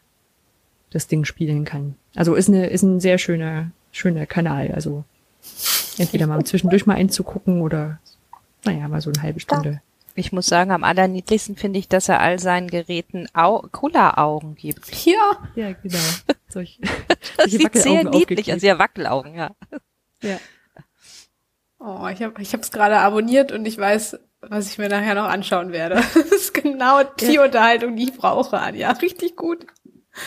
das 0.91 1.07
Ding 1.07 1.25
spielen 1.25 1.65
kann. 1.65 1.97
Also 2.15 2.35
ist 2.35 2.49
eine 2.49 2.67
ist 2.67 2.83
ein 2.83 2.99
sehr 2.99 3.19
schöner 3.19 3.71
schöner 3.93 4.27
Kanal. 4.27 4.73
Also 4.73 5.05
entweder 5.99 6.27
mal 6.27 6.45
zwischendurch 6.45 6.87
mal 6.87 6.95
einzugucken 6.95 7.61
oder 7.61 7.99
naja, 8.65 8.89
mal 8.89 9.01
so 9.01 9.11
eine 9.11 9.23
halbe 9.23 9.41
Stunde. 9.41 9.81
Ich 10.17 10.33
muss 10.33 10.47
sagen, 10.47 10.71
am 10.71 10.85
allerniedlichsten 10.85 11.57
finde 11.57 11.79
ich, 11.79 11.89
dass 11.89 12.09
er 12.09 12.21
all 12.21 12.39
seinen 12.39 12.69
Geräten 12.69 13.27
Au 13.35 13.67
Kulleraugen 13.73 14.55
gibt. 14.55 15.05
Ja. 15.05 15.39
Ja, 15.57 15.73
genau. 15.73 15.99
Solch, 16.49 16.79
das 17.37 17.51
sieht 17.51 17.75
sehr 17.75 18.05
niedlich 18.05 18.53
aus. 18.53 18.63
Ja, 18.63 18.79
Wackelaugen, 18.79 19.35
ja. 19.35 19.51
Ja. 20.23 20.39
Oh, 21.81 22.07
ich 22.07 22.23
habe 22.23 22.41
ich 22.41 22.55
es 22.55 22.71
gerade 22.71 22.99
abonniert 22.99 23.51
und 23.51 23.67
ich 23.67 23.77
weiß, 23.77 24.19
was 24.41 24.71
ich 24.71 24.79
mir 24.79 24.89
nachher 24.89 25.15
noch 25.15 25.29
anschauen 25.29 25.73
werde. 25.73 25.97
Das 26.15 26.31
ist 26.31 26.55
genau 26.55 27.03
die 27.03 27.35
ja. 27.35 27.45
Unterhaltung, 27.45 27.97
die 27.97 28.05
ich 28.05 28.15
brauche, 28.15 28.59
Anja. 28.59 28.93
Richtig 28.93 29.37
gut. 29.37 29.67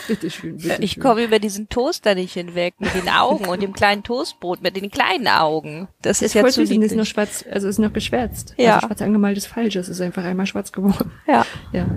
Bitteschön, 0.08 0.58
bitte 0.58 0.82
ich 0.82 1.00
komme 1.00 1.24
über 1.24 1.40
diesen 1.40 1.70
Toaster 1.70 2.16
nicht 2.16 2.34
hinweg 2.34 2.76
mit 2.80 2.94
den 2.94 3.10
Augen 3.10 3.48
und 3.48 3.62
dem 3.62 3.74
kleinen 3.74 4.04
Toastbrot 4.04 4.62
mit 4.62 4.76
den 4.76 4.92
kleinen 4.92 5.28
Augen. 5.28 5.88
Das, 6.02 6.20
das 6.20 6.28
ist, 6.28 6.34
ja 6.34 6.46
zu 6.46 6.66
süß, 6.66 6.78
ist 6.78 6.96
noch 6.96 7.06
schwarz, 7.06 7.46
also 7.50 7.68
ist 7.68 7.80
noch 7.80 7.94
geschwärzt. 7.94 8.54
Ja. 8.58 8.76
Also 8.76 8.88
schwarz 8.88 9.02
angemalt 9.02 9.38
ist 9.38 9.48
falsch, 9.48 9.76
es 9.76 9.90
ist 9.90 10.02
einfach 10.02 10.24
einmal 10.24 10.46
schwarz 10.46 10.72
geworden. 10.72 11.12
Ja. 11.28 11.46
Ja. 11.72 11.88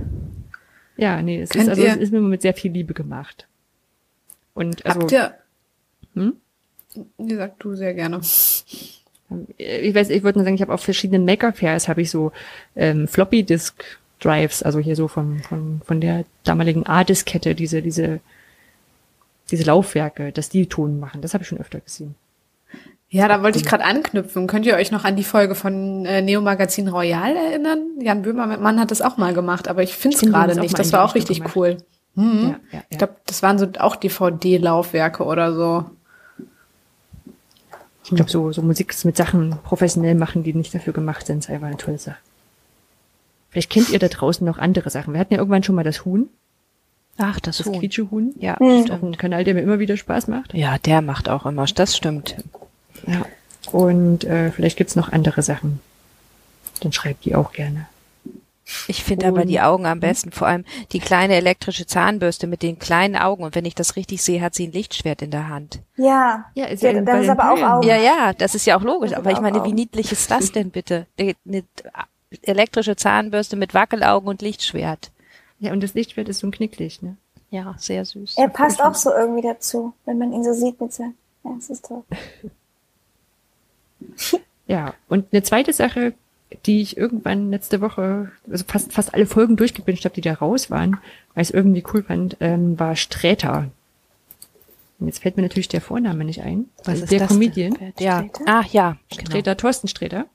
Ja, 0.96 1.22
nee, 1.22 1.40
es 1.40 1.50
ist 1.50 1.68
also 1.68 1.82
es 1.82 1.96
ist 1.96 2.12
mir 2.12 2.20
mit 2.20 2.42
sehr 2.42 2.54
viel 2.54 2.72
Liebe 2.72 2.94
gemacht. 2.94 3.48
Und 4.54 4.84
also 4.84 5.00
Habt 5.00 5.12
ihr 5.12 5.34
hm? 6.14 6.36
Wie 7.18 7.34
sagt 7.34 7.62
du 7.62 7.74
sehr 7.74 7.94
gerne. 7.94 8.20
Ich 9.56 9.94
weiß, 9.94 10.10
ich 10.10 10.24
wollte 10.24 10.38
nur 10.38 10.44
sagen, 10.44 10.56
ich 10.56 10.62
habe 10.62 10.74
auf 10.74 10.82
verschiedenen 10.82 11.24
Maker 11.24 11.52
Fairs 11.52 11.86
habe 11.86 12.02
ich 12.02 12.10
so 12.10 12.32
ähm, 12.74 13.06
Floppy 13.06 13.44
Disk 13.44 13.99
Drives, 14.20 14.62
also 14.62 14.78
hier 14.78 14.96
so 14.96 15.08
von, 15.08 15.40
von, 15.40 15.80
von 15.84 16.00
der 16.00 16.24
damaligen 16.44 16.86
A-Diskette, 16.86 17.54
diese, 17.54 17.82
diese, 17.82 18.20
diese 19.50 19.64
Laufwerke, 19.64 20.32
dass 20.32 20.48
die 20.48 20.66
Ton 20.66 21.00
machen. 21.00 21.22
Das 21.22 21.34
habe 21.34 21.42
ich 21.42 21.48
schon 21.48 21.58
öfter 21.58 21.80
gesehen. 21.80 22.14
Ja, 23.12 23.26
da 23.26 23.42
wollte 23.42 23.58
ich 23.58 23.64
gerade 23.64 23.84
anknüpfen. 23.84 24.46
Könnt 24.46 24.66
ihr 24.66 24.76
euch 24.76 24.92
noch 24.92 25.04
an 25.04 25.16
die 25.16 25.24
Folge 25.24 25.56
von 25.56 26.06
äh, 26.06 26.22
Neo 26.22 26.40
Magazin 26.40 26.86
Royal 26.86 27.34
erinnern? 27.34 27.80
Jan 28.00 28.22
Böhmermann 28.22 28.78
hat 28.78 28.92
das 28.92 29.02
auch 29.02 29.16
mal 29.16 29.34
gemacht, 29.34 29.66
aber 29.66 29.82
ich 29.82 29.96
finde 29.96 30.16
es 30.16 30.22
gerade 30.22 30.60
nicht. 30.60 30.78
Das 30.78 30.92
war 30.92 31.04
auch 31.04 31.16
richtig 31.16 31.38
gemacht. 31.38 31.56
cool. 31.56 31.76
Mhm. 32.14 32.42
Ja, 32.42 32.48
ja, 32.48 32.58
ja. 32.72 32.82
Ich 32.88 32.98
glaube, 32.98 33.16
das 33.26 33.42
waren 33.42 33.58
so 33.58 33.66
auch 33.78 33.96
DVD-Laufwerke 33.96 35.24
oder 35.24 35.54
so. 35.54 35.86
Ich 38.04 38.10
glaube, 38.10 38.30
so, 38.30 38.52
so 38.52 38.62
Musik 38.62 38.94
mit 39.04 39.16
Sachen 39.16 39.58
professionell 39.64 40.14
machen, 40.14 40.44
die 40.44 40.54
nicht 40.54 40.72
dafür 40.72 40.92
gemacht 40.92 41.26
sind, 41.26 41.38
ist 41.38 41.50
einfach 41.50 41.66
eine 41.66 41.76
tolle 41.76 41.98
Sache. 41.98 42.18
Vielleicht 43.50 43.70
kennt 43.70 43.90
ihr 43.90 43.98
da 43.98 44.08
draußen 44.08 44.46
noch 44.46 44.58
andere 44.58 44.90
Sachen. 44.90 45.12
Wir 45.12 45.20
hatten 45.20 45.34
ja 45.34 45.38
irgendwann 45.38 45.62
schon 45.62 45.74
mal 45.74 45.84
das 45.84 46.04
Huhn. 46.04 46.28
Ach, 47.18 47.40
das, 47.40 47.58
das 47.58 47.66
Huhn. 47.66 47.78
Quietschehuhn. 47.78 48.34
Ja, 48.38 48.56
mhm. 48.60 48.90
Auch 48.90 49.02
ein 49.02 49.16
Kanal, 49.16 49.44
der 49.44 49.54
mir 49.54 49.60
immer 49.60 49.78
wieder 49.78 49.96
Spaß 49.96 50.28
macht. 50.28 50.54
Ja, 50.54 50.78
der 50.78 51.02
macht 51.02 51.28
auch 51.28 51.44
immer. 51.44 51.66
Das 51.66 51.96
stimmt. 51.96 52.36
Ja. 53.06 53.26
Und 53.72 54.24
äh, 54.24 54.50
vielleicht 54.50 54.76
gibt's 54.76 54.96
noch 54.96 55.12
andere 55.12 55.42
Sachen. 55.42 55.80
Dann 56.80 56.92
schreibt 56.92 57.24
die 57.24 57.34
auch 57.34 57.52
gerne. 57.52 57.86
Ich 58.86 59.02
finde 59.02 59.26
aber 59.26 59.44
die 59.44 59.60
Augen 59.60 59.84
am 59.84 59.98
besten, 59.98 60.30
vor 60.30 60.46
allem 60.46 60.64
die 60.92 61.00
kleine 61.00 61.34
elektrische 61.34 61.86
Zahnbürste 61.86 62.46
mit 62.46 62.62
den 62.62 62.78
kleinen 62.78 63.16
Augen. 63.16 63.42
Und 63.42 63.56
wenn 63.56 63.64
ich 63.64 63.74
das 63.74 63.96
richtig 63.96 64.22
sehe, 64.22 64.40
hat 64.40 64.54
sie 64.54 64.68
ein 64.68 64.72
Lichtschwert 64.72 65.22
in 65.22 65.32
der 65.32 65.48
Hand. 65.48 65.80
Ja, 65.96 66.46
ja, 66.54 66.66
ist 66.66 66.82
ja, 66.82 66.92
ja 66.92 67.00
das 67.00 67.24
ist 67.24 67.30
aber 67.30 67.52
auch 67.52 67.62
Augen. 67.62 67.88
Ja, 67.88 67.96
ja, 67.96 68.32
das 68.32 68.54
ist 68.54 68.66
ja 68.66 68.78
auch 68.78 68.82
logisch. 68.82 69.12
Aber 69.12 69.32
ich 69.32 69.40
meine, 69.40 69.64
wie 69.64 69.72
niedlich 69.72 70.12
ist 70.12 70.30
das 70.30 70.52
denn 70.52 70.70
bitte? 70.70 71.06
Eine 71.18 71.64
elektrische 72.42 72.96
Zahnbürste 72.96 73.56
mit 73.56 73.74
Wackelaugen 73.74 74.28
und 74.28 74.42
Lichtschwert. 74.42 75.10
Ja, 75.58 75.72
und 75.72 75.82
das 75.82 75.94
Lichtschwert 75.94 76.28
ist 76.28 76.40
so 76.40 76.46
ein 76.46 76.52
Knicklicht, 76.52 77.02
ne? 77.02 77.16
Ja, 77.50 77.74
sehr 77.78 78.04
süß. 78.04 78.36
Er 78.36 78.48
passt 78.48 78.80
auch 78.80 78.94
so 78.94 79.12
irgendwie 79.12 79.42
dazu, 79.42 79.92
wenn 80.04 80.18
man 80.18 80.32
ihn 80.32 80.44
so 80.44 80.52
sieht 80.52 80.80
mit 80.80 80.92
seinem. 80.92 81.14
Ja, 81.44 81.52
das 81.56 81.70
ist 81.70 81.84
toll. 81.84 82.04
ja, 84.66 84.94
und 85.08 85.26
eine 85.32 85.42
zweite 85.42 85.72
Sache, 85.72 86.14
die 86.66 86.80
ich 86.80 86.96
irgendwann 86.96 87.50
letzte 87.50 87.80
Woche, 87.80 88.30
also 88.50 88.64
fast, 88.66 88.92
fast 88.92 89.14
alle 89.14 89.26
Folgen 89.26 89.56
durchgebinscht 89.56 90.04
habe, 90.04 90.14
die 90.14 90.20
da 90.20 90.34
raus 90.34 90.70
waren, 90.70 90.98
weil 91.34 91.42
ich 91.42 91.48
es 91.48 91.54
irgendwie 91.54 91.84
cool 91.92 92.02
fand, 92.02 92.36
ähm, 92.40 92.78
war 92.78 92.96
Sträter. 92.96 93.70
Und 94.98 95.06
jetzt 95.06 95.22
fällt 95.22 95.36
mir 95.36 95.42
natürlich 95.42 95.68
der 95.68 95.80
Vorname 95.80 96.24
nicht 96.24 96.42
ein. 96.42 96.68
Was 96.78 96.88
also 96.88 97.04
ist 97.04 97.12
der 97.12 97.20
das 97.20 97.28
Comedian? 97.28 97.76
Ja. 97.98 98.26
Ach 98.46 98.66
ja. 98.66 98.96
Sträter, 99.10 99.54
genau. 99.54 99.54
Thorsten 99.54 99.88
Sträter. 99.88 100.26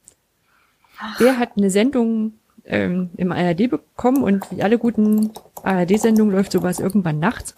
Der 1.19 1.39
hat 1.39 1.51
eine 1.57 1.69
Sendung 1.69 2.33
ähm, 2.65 3.09
im 3.17 3.31
ARD 3.31 3.69
bekommen 3.69 4.23
und 4.23 4.49
wie 4.51 4.63
alle 4.63 4.77
guten 4.77 5.31
ARD-Sendungen 5.63 6.33
läuft 6.33 6.51
sowas 6.51 6.79
irgendwann 6.79 7.19
nachts 7.19 7.55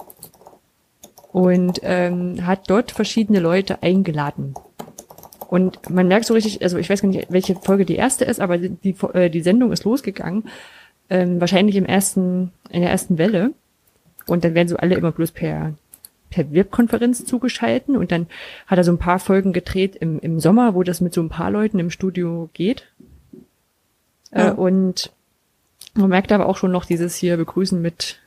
und 1.31 1.79
ähm, 1.83 2.45
hat 2.45 2.69
dort 2.69 2.91
verschiedene 2.91 3.39
Leute 3.39 3.83
eingeladen. 3.83 4.55
Und 5.49 5.89
man 5.89 6.07
merkt 6.07 6.25
so 6.25 6.33
richtig, 6.33 6.61
also 6.61 6.77
ich 6.77 6.89
weiß 6.89 7.01
gar 7.01 7.09
nicht, 7.09 7.27
welche 7.31 7.55
Folge 7.55 7.85
die 7.85 7.95
erste 7.95 8.25
ist, 8.25 8.41
aber 8.41 8.57
die, 8.57 8.95
äh, 9.13 9.29
die 9.29 9.41
Sendung 9.41 9.71
ist 9.71 9.85
losgegangen, 9.85 10.43
ähm, 11.09 11.39
wahrscheinlich 11.39 11.75
im 11.77 11.85
ersten, 11.85 12.51
in 12.69 12.81
der 12.81 12.91
ersten 12.91 13.17
Welle. 13.17 13.51
Und 14.25 14.43
dann 14.43 14.55
werden 14.55 14.67
so 14.67 14.75
alle 14.75 14.95
immer 14.95 15.13
bloß 15.13 15.31
per 15.31 15.73
per 16.29 16.51
Webkonferenz 16.51 17.25
zugeschalten 17.25 17.95
und 17.95 18.11
dann 18.11 18.27
hat 18.65 18.77
er 18.77 18.83
so 18.83 18.91
ein 18.91 18.97
paar 18.97 19.19
Folgen 19.19 19.53
gedreht 19.53 19.95
im, 19.95 20.19
im 20.19 20.39
Sommer, 20.39 20.75
wo 20.75 20.83
das 20.83 21.01
mit 21.01 21.13
so 21.13 21.21
ein 21.21 21.29
paar 21.29 21.51
Leuten 21.51 21.79
im 21.79 21.89
Studio 21.89 22.49
geht. 22.53 22.87
Äh, 24.31 24.51
und 24.51 25.11
Man 25.93 26.09
merkt 26.09 26.31
aber 26.31 26.45
auch 26.47 26.57
schon 26.57 26.71
noch 26.71 26.85
dieses 26.85 27.15
hier 27.15 27.37
Begrüßen 27.37 27.81
mit, 27.81 28.19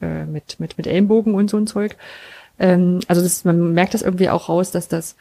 äh, 0.00 0.24
mit, 0.24 0.58
mit, 0.60 0.78
mit 0.78 0.86
Ellenbogen 0.86 1.34
und 1.34 1.50
so 1.50 1.56
ein 1.58 1.66
Zeug. 1.66 1.96
Ähm, 2.58 3.00
also 3.06 3.22
das, 3.22 3.44
man 3.44 3.74
merkt 3.74 3.94
das 3.94 4.02
irgendwie 4.02 4.30
auch 4.30 4.48
raus, 4.48 4.70
dass 4.70 4.88
das 4.88 5.16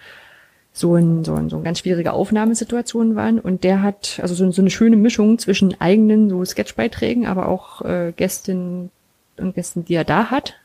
so 0.74 0.96
ein, 0.96 1.24
so 1.24 1.36
ein, 1.36 1.50
so 1.50 1.58
ein 1.58 1.64
ganz 1.64 1.80
schwierige 1.80 2.14
Aufnahmesituationen 2.14 3.16
waren. 3.16 3.40
Und 3.40 3.64
der 3.64 3.82
hat 3.82 4.20
also 4.22 4.36
so, 4.36 4.52
so 4.52 4.62
eine 4.62 4.72
schöne 4.72 4.98
Mischung 4.98 5.40
zwischen 5.40 5.80
eigenen 5.80 6.30
so 6.30 6.44
Sketchbeiträgen, 6.44 7.26
aber 7.26 7.48
auch 7.48 7.82
äh, 7.82 8.14
Gästen 8.16 8.92
und 9.38 9.56
Gästen, 9.56 9.86
die 9.86 9.96
er 9.96 10.06
da 10.06 10.32
hat. 10.32 10.56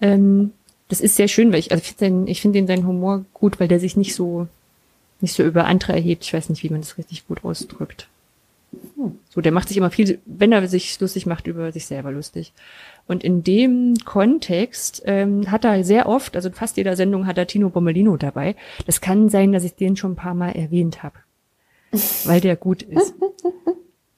Ähm, 0.00 0.52
das 0.88 1.00
ist 1.00 1.16
sehr 1.16 1.28
schön, 1.28 1.52
weil 1.52 1.58
ich, 1.58 1.72
also 1.72 1.82
ich 1.82 1.94
finde 1.94 2.30
ich 2.30 2.40
finde 2.40 2.58
den 2.58 2.66
seinen 2.66 2.86
Humor 2.86 3.24
gut, 3.34 3.58
weil 3.58 3.68
der 3.68 3.80
sich 3.80 3.96
nicht 3.96 4.14
so, 4.14 4.46
nicht 5.20 5.34
so 5.34 5.42
über 5.42 5.64
andere 5.64 5.94
erhebt. 5.94 6.24
Ich 6.24 6.32
weiß 6.32 6.48
nicht, 6.48 6.62
wie 6.62 6.70
man 6.70 6.80
das 6.82 6.98
richtig 6.98 7.26
gut 7.26 7.44
ausdrückt. 7.44 8.08
Hm. 8.96 9.18
So, 9.28 9.40
der 9.40 9.52
macht 9.52 9.68
sich 9.68 9.76
immer 9.76 9.90
viel, 9.90 10.20
wenn 10.24 10.52
er 10.52 10.66
sich 10.68 10.98
lustig 11.00 11.26
macht, 11.26 11.46
über 11.46 11.70
sich 11.70 11.86
selber 11.86 12.10
lustig. 12.10 12.52
Und 13.06 13.22
in 13.22 13.44
dem 13.44 13.94
Kontext 14.04 15.02
ähm, 15.04 15.50
hat 15.50 15.64
er 15.64 15.84
sehr 15.84 16.08
oft, 16.08 16.34
also 16.34 16.50
fast 16.50 16.76
jeder 16.76 16.96
Sendung 16.96 17.26
hat 17.26 17.38
er 17.38 17.46
Tino 17.46 17.68
Bommelino 17.68 18.16
dabei. 18.16 18.56
Das 18.86 19.00
kann 19.00 19.28
sein, 19.28 19.52
dass 19.52 19.64
ich 19.64 19.74
den 19.74 19.96
schon 19.96 20.12
ein 20.12 20.16
paar 20.16 20.34
Mal 20.34 20.52
erwähnt 20.52 21.02
habe, 21.02 21.18
weil 22.24 22.40
der 22.40 22.56
gut 22.56 22.82
ist. 22.82 23.14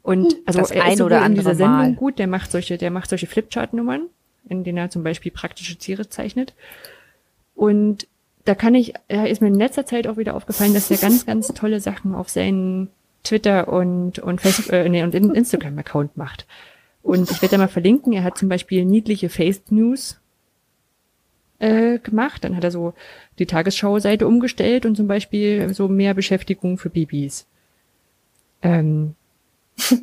Und 0.02 0.36
also 0.46 0.60
das 0.60 0.70
er 0.70 0.84
ein 0.84 0.94
ist 0.94 1.00
oder 1.02 1.24
in 1.26 1.34
dieser 1.34 1.50
andere 1.50 1.66
Mal. 1.66 1.84
Sendung 1.84 1.96
gut, 1.96 2.18
der 2.18 2.28
macht 2.28 2.50
solche, 2.50 2.78
der 2.78 2.90
macht 2.90 3.10
solche 3.10 3.26
Flipchart-Nummern, 3.26 4.06
in 4.48 4.64
denen 4.64 4.78
er 4.78 4.90
zum 4.90 5.02
Beispiel 5.02 5.32
praktische 5.32 5.76
Tiere 5.76 6.08
zeichnet. 6.08 6.54
Und 7.54 8.06
da 8.44 8.54
kann 8.54 8.74
ich, 8.74 8.94
da 9.08 9.26
ist 9.26 9.42
mir 9.42 9.48
in 9.48 9.56
letzter 9.56 9.84
Zeit 9.84 10.06
auch 10.06 10.16
wieder 10.16 10.34
aufgefallen, 10.34 10.72
dass 10.72 10.90
er 10.90 10.96
ganz, 10.96 11.26
ganz 11.26 11.48
tolle 11.48 11.80
Sachen 11.80 12.14
auf 12.14 12.30
seinen 12.30 12.88
Twitter 13.28 13.68
und 13.68 14.18
und 14.18 14.40
Facebook 14.40 14.72
äh, 14.72 14.88
nee, 14.88 15.02
und 15.02 15.14
Instagram-Account 15.14 16.16
macht. 16.16 16.46
Und 17.02 17.30
ich 17.30 17.40
werde 17.42 17.56
da 17.56 17.58
mal 17.58 17.68
verlinken. 17.68 18.12
Er 18.12 18.24
hat 18.24 18.38
zum 18.38 18.48
Beispiel 18.48 18.84
niedliche 18.84 19.28
Face 19.28 19.62
News 19.70 20.20
äh, 21.58 21.98
gemacht. 21.98 22.44
Dann 22.44 22.56
hat 22.56 22.64
er 22.64 22.70
so 22.70 22.94
die 23.38 23.46
Tagesschau-Seite 23.46 24.26
umgestellt 24.26 24.86
und 24.86 24.96
zum 24.96 25.06
Beispiel 25.06 25.72
so 25.72 25.88
mehr 25.88 26.14
Beschäftigung 26.14 26.78
für 26.78 26.90
Babys. 26.90 27.46
Ähm, 28.62 29.14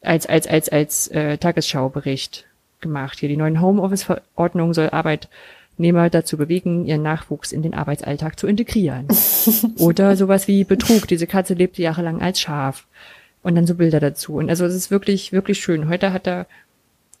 als 0.00 0.26
als 0.26 0.46
als 0.46 0.68
als 0.68 1.08
äh, 1.08 1.38
Tagesschaubericht 1.38 2.46
gemacht. 2.80 3.18
Hier 3.18 3.28
die 3.28 3.36
neuen 3.36 3.60
Homeoffice-Verordnungen 3.60 4.74
soll 4.74 4.90
Arbeitnehmer 5.74 6.08
dazu 6.08 6.36
bewegen, 6.36 6.86
ihren 6.86 7.02
Nachwuchs 7.02 7.50
in 7.50 7.62
den 7.62 7.74
Arbeitsalltag 7.74 8.38
zu 8.38 8.46
integrieren. 8.46 9.08
Oder 9.78 10.16
sowas 10.16 10.46
wie 10.46 10.64
Betrug. 10.64 11.08
Diese 11.08 11.26
Katze 11.26 11.54
lebte 11.54 11.82
jahrelang 11.82 12.22
als 12.22 12.40
Schaf. 12.40 12.86
Und 13.42 13.56
dann 13.56 13.66
so 13.66 13.74
Bilder 13.74 14.00
dazu. 14.00 14.36
Und 14.36 14.48
also 14.48 14.64
es 14.64 14.74
ist 14.74 14.90
wirklich, 14.90 15.32
wirklich 15.32 15.60
schön. 15.60 15.88
Heute 15.88 16.12
hat 16.12 16.26
er, 16.26 16.46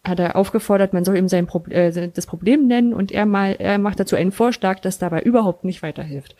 hat 0.04 0.20
er 0.20 0.36
aufgefordert, 0.36 0.92
man 0.92 1.04
soll 1.04 1.16
ihm 1.16 1.28
sein 1.28 1.46
Pro 1.46 1.64
äh, 1.68 2.08
das 2.08 2.26
Problem 2.26 2.66
nennen 2.66 2.94
und 2.94 3.12
er 3.12 3.26
mal, 3.26 3.56
er 3.58 3.78
macht 3.78 4.00
dazu 4.00 4.16
einen 4.16 4.32
Vorschlag, 4.32 4.80
das 4.80 4.98
dabei 4.98 5.20
überhaupt 5.20 5.64
nicht 5.64 5.82
weiterhilft. 5.82 6.36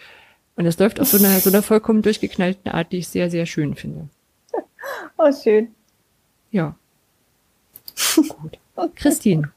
Und 0.57 0.67
es 0.67 0.79
läuft 0.79 1.01
auf 1.01 1.09
so 1.09 1.19
einer, 1.19 1.39
so 1.41 1.51
einer 1.51 1.63
vollkommen 1.63 2.01
durchgeknallten 2.01 2.71
Art, 2.71 2.93
die 2.93 2.99
ich 2.99 3.09
sehr, 3.09 3.29
sehr 3.31 3.45
schön 3.45 3.75
finde. 3.75 4.09
Oh, 5.19 5.33
schön. 5.33 5.75
Ja. 6.51 6.77
Gut. 8.15 8.59
Christine. 8.95 9.53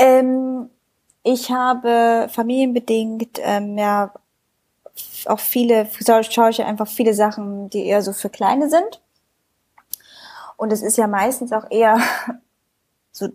Ähm, 0.00 0.70
ich 1.22 1.50
habe 1.50 2.28
familienbedingt 2.30 3.38
ähm, 3.42 3.76
ja 3.76 4.12
auch 5.26 5.38
viele, 5.38 5.86
schaue 6.30 6.50
ich 6.50 6.62
einfach 6.62 6.88
viele 6.88 7.14
Sachen, 7.14 7.68
die 7.68 7.84
eher 7.84 8.02
so 8.02 8.12
für 8.12 8.30
Kleine 8.30 8.70
sind. 8.70 9.02
Und 10.56 10.72
es 10.72 10.82
ist 10.82 10.96
ja 10.96 11.06
meistens 11.06 11.52
auch 11.52 11.70
eher 11.70 11.98
so 13.12 13.28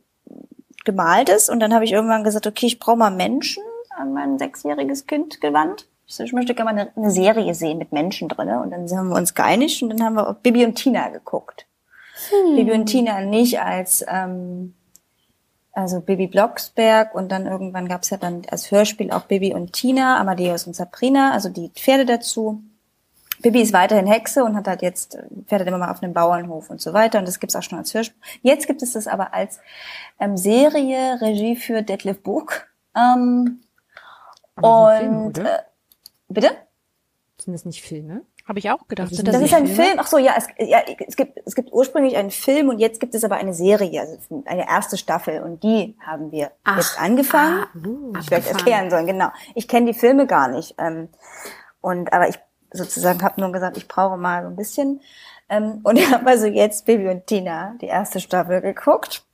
gemaltes. 0.83 1.49
Und 1.49 1.59
dann 1.59 1.73
habe 1.73 1.85
ich 1.85 1.91
irgendwann 1.91 2.23
gesagt, 2.23 2.47
okay, 2.47 2.65
ich 2.65 2.79
brauche 2.79 2.97
mal 2.97 3.11
Menschen 3.11 3.63
an 3.97 4.13
mein 4.13 4.39
sechsjähriges 4.39 5.05
Kind 5.05 5.41
gewandt. 5.41 5.87
Ich 6.07 6.33
möchte 6.33 6.53
gerne 6.53 6.71
mal 6.71 6.79
eine, 6.79 6.91
eine 6.95 7.11
Serie 7.11 7.53
sehen 7.53 7.77
mit 7.77 7.91
Menschen 7.91 8.27
drinne. 8.27 8.61
Und 8.61 8.71
dann 8.71 8.89
haben 8.89 9.09
wir 9.09 9.17
uns 9.17 9.33
geeinigt 9.33 9.81
und 9.83 9.89
dann 9.89 10.03
haben 10.03 10.15
wir 10.15 10.33
Bibi 10.41 10.65
und 10.65 10.75
Tina 10.75 11.09
geguckt. 11.09 11.67
Hm. 12.29 12.55
Bibi 12.55 12.71
und 12.71 12.85
Tina 12.87 13.21
nicht 13.21 13.59
als 13.59 14.03
ähm, 14.07 14.73
also 15.75 15.99
Bibi 15.99 16.27
Blocksberg 16.27 17.13
und 17.13 17.29
dann 17.31 17.45
irgendwann 17.45 17.87
gab's 17.87 18.09
ja 18.09 18.17
dann 18.17 18.43
als 18.49 18.71
Hörspiel 18.71 19.11
auch 19.11 19.25
Bibi 19.25 19.53
und 19.53 19.73
Tina, 19.73 20.19
Amadeus 20.19 20.65
und 20.65 20.75
Sabrina, 20.75 21.33
also 21.33 21.49
die 21.49 21.69
Pferde 21.69 22.05
dazu. 22.05 22.63
Bibi 23.41 23.61
ist 23.61 23.73
weiterhin 23.73 24.07
Hexe 24.07 24.45
und 24.45 24.55
hat 24.55 24.67
halt 24.67 24.81
jetzt 24.81 25.17
Pferde 25.47 25.65
immer 25.65 25.77
mal 25.77 25.91
auf 25.91 26.01
einem 26.01 26.13
Bauernhof 26.13 26.69
und 26.69 26.79
so 26.79 26.93
weiter 26.93 27.19
und 27.19 27.27
das 27.27 27.41
gibt's 27.41 27.57
auch 27.57 27.61
schon 27.61 27.77
als 27.77 27.93
Hörspiel. 27.93 28.17
Jetzt 28.41 28.67
gibt 28.67 28.81
es 28.81 28.93
das 28.93 29.05
aber 29.07 29.33
als 29.33 29.59
ähm, 30.19 30.37
Serie, 30.37 31.19
Regie 31.21 31.57
für 31.57 31.81
Detlef 31.81 32.23
Buch. 32.23 32.47
Ähm, 32.95 33.59
und 34.55 35.37
Film, 35.37 35.45
äh, 35.45 35.59
bitte? 36.29 36.51
Sind 37.37 37.53
das 37.53 37.65
nicht 37.65 37.81
Filme? 37.81 38.21
Habe 38.47 38.59
ich 38.59 38.69
auch 38.69 38.87
gedacht. 38.87 39.11
Das 39.11 39.23
Das 39.23 39.37
nicht 39.39 39.51
ist 39.51 39.57
ein 39.57 39.65
Filme? 39.65 39.83
Film. 39.83 39.99
Ach 39.99 40.05
so, 40.07 40.17
ja, 40.19 40.33
es, 40.37 40.47
ja, 40.59 40.79
es 41.07 41.15
gibt 41.15 41.39
es 41.45 41.55
gibt 41.55 41.73
ursprünglich 41.73 42.15
einen 42.15 42.29
Film 42.29 42.69
und 42.69 42.77
jetzt 42.77 42.99
gibt 42.99 43.15
es 43.15 43.23
aber 43.23 43.37
eine 43.37 43.55
Serie, 43.55 44.01
also 44.01 44.43
eine 44.45 44.67
erste 44.67 44.97
Staffel 44.97 45.41
und 45.41 45.63
die 45.63 45.97
haben 45.99 46.31
wir 46.31 46.51
Ach, 46.63 46.77
jetzt 46.77 47.01
angefangen. 47.01 47.65
ah, 47.73 47.87
uh, 47.87 48.13
ich 48.19 48.29
werde 48.29 48.47
erklären 48.47 48.91
sollen, 48.91 49.07
genau. 49.07 49.29
Ich 49.55 49.67
kenne 49.67 49.91
die 49.91 49.97
Filme 49.97 50.27
gar 50.27 50.47
nicht 50.47 50.75
ähm, 50.77 51.09
und 51.81 52.13
aber 52.13 52.29
ich 52.29 52.37
sozusagen 52.71 53.23
habe 53.23 53.41
nur 53.41 53.51
gesagt, 53.51 53.77
ich 53.77 53.87
brauche 53.87 54.17
mal 54.17 54.43
so 54.43 54.49
ein 54.49 54.55
bisschen 54.55 55.01
ähm, 55.49 55.79
und 55.83 55.97
ich 55.97 56.11
habe 56.13 56.27
also 56.27 56.45
jetzt 56.45 56.85
Baby 56.85 57.09
und 57.09 57.25
Tina 57.25 57.73
die 57.81 57.87
erste 57.87 58.19
Staffel 58.19 58.61
geguckt 58.61 59.25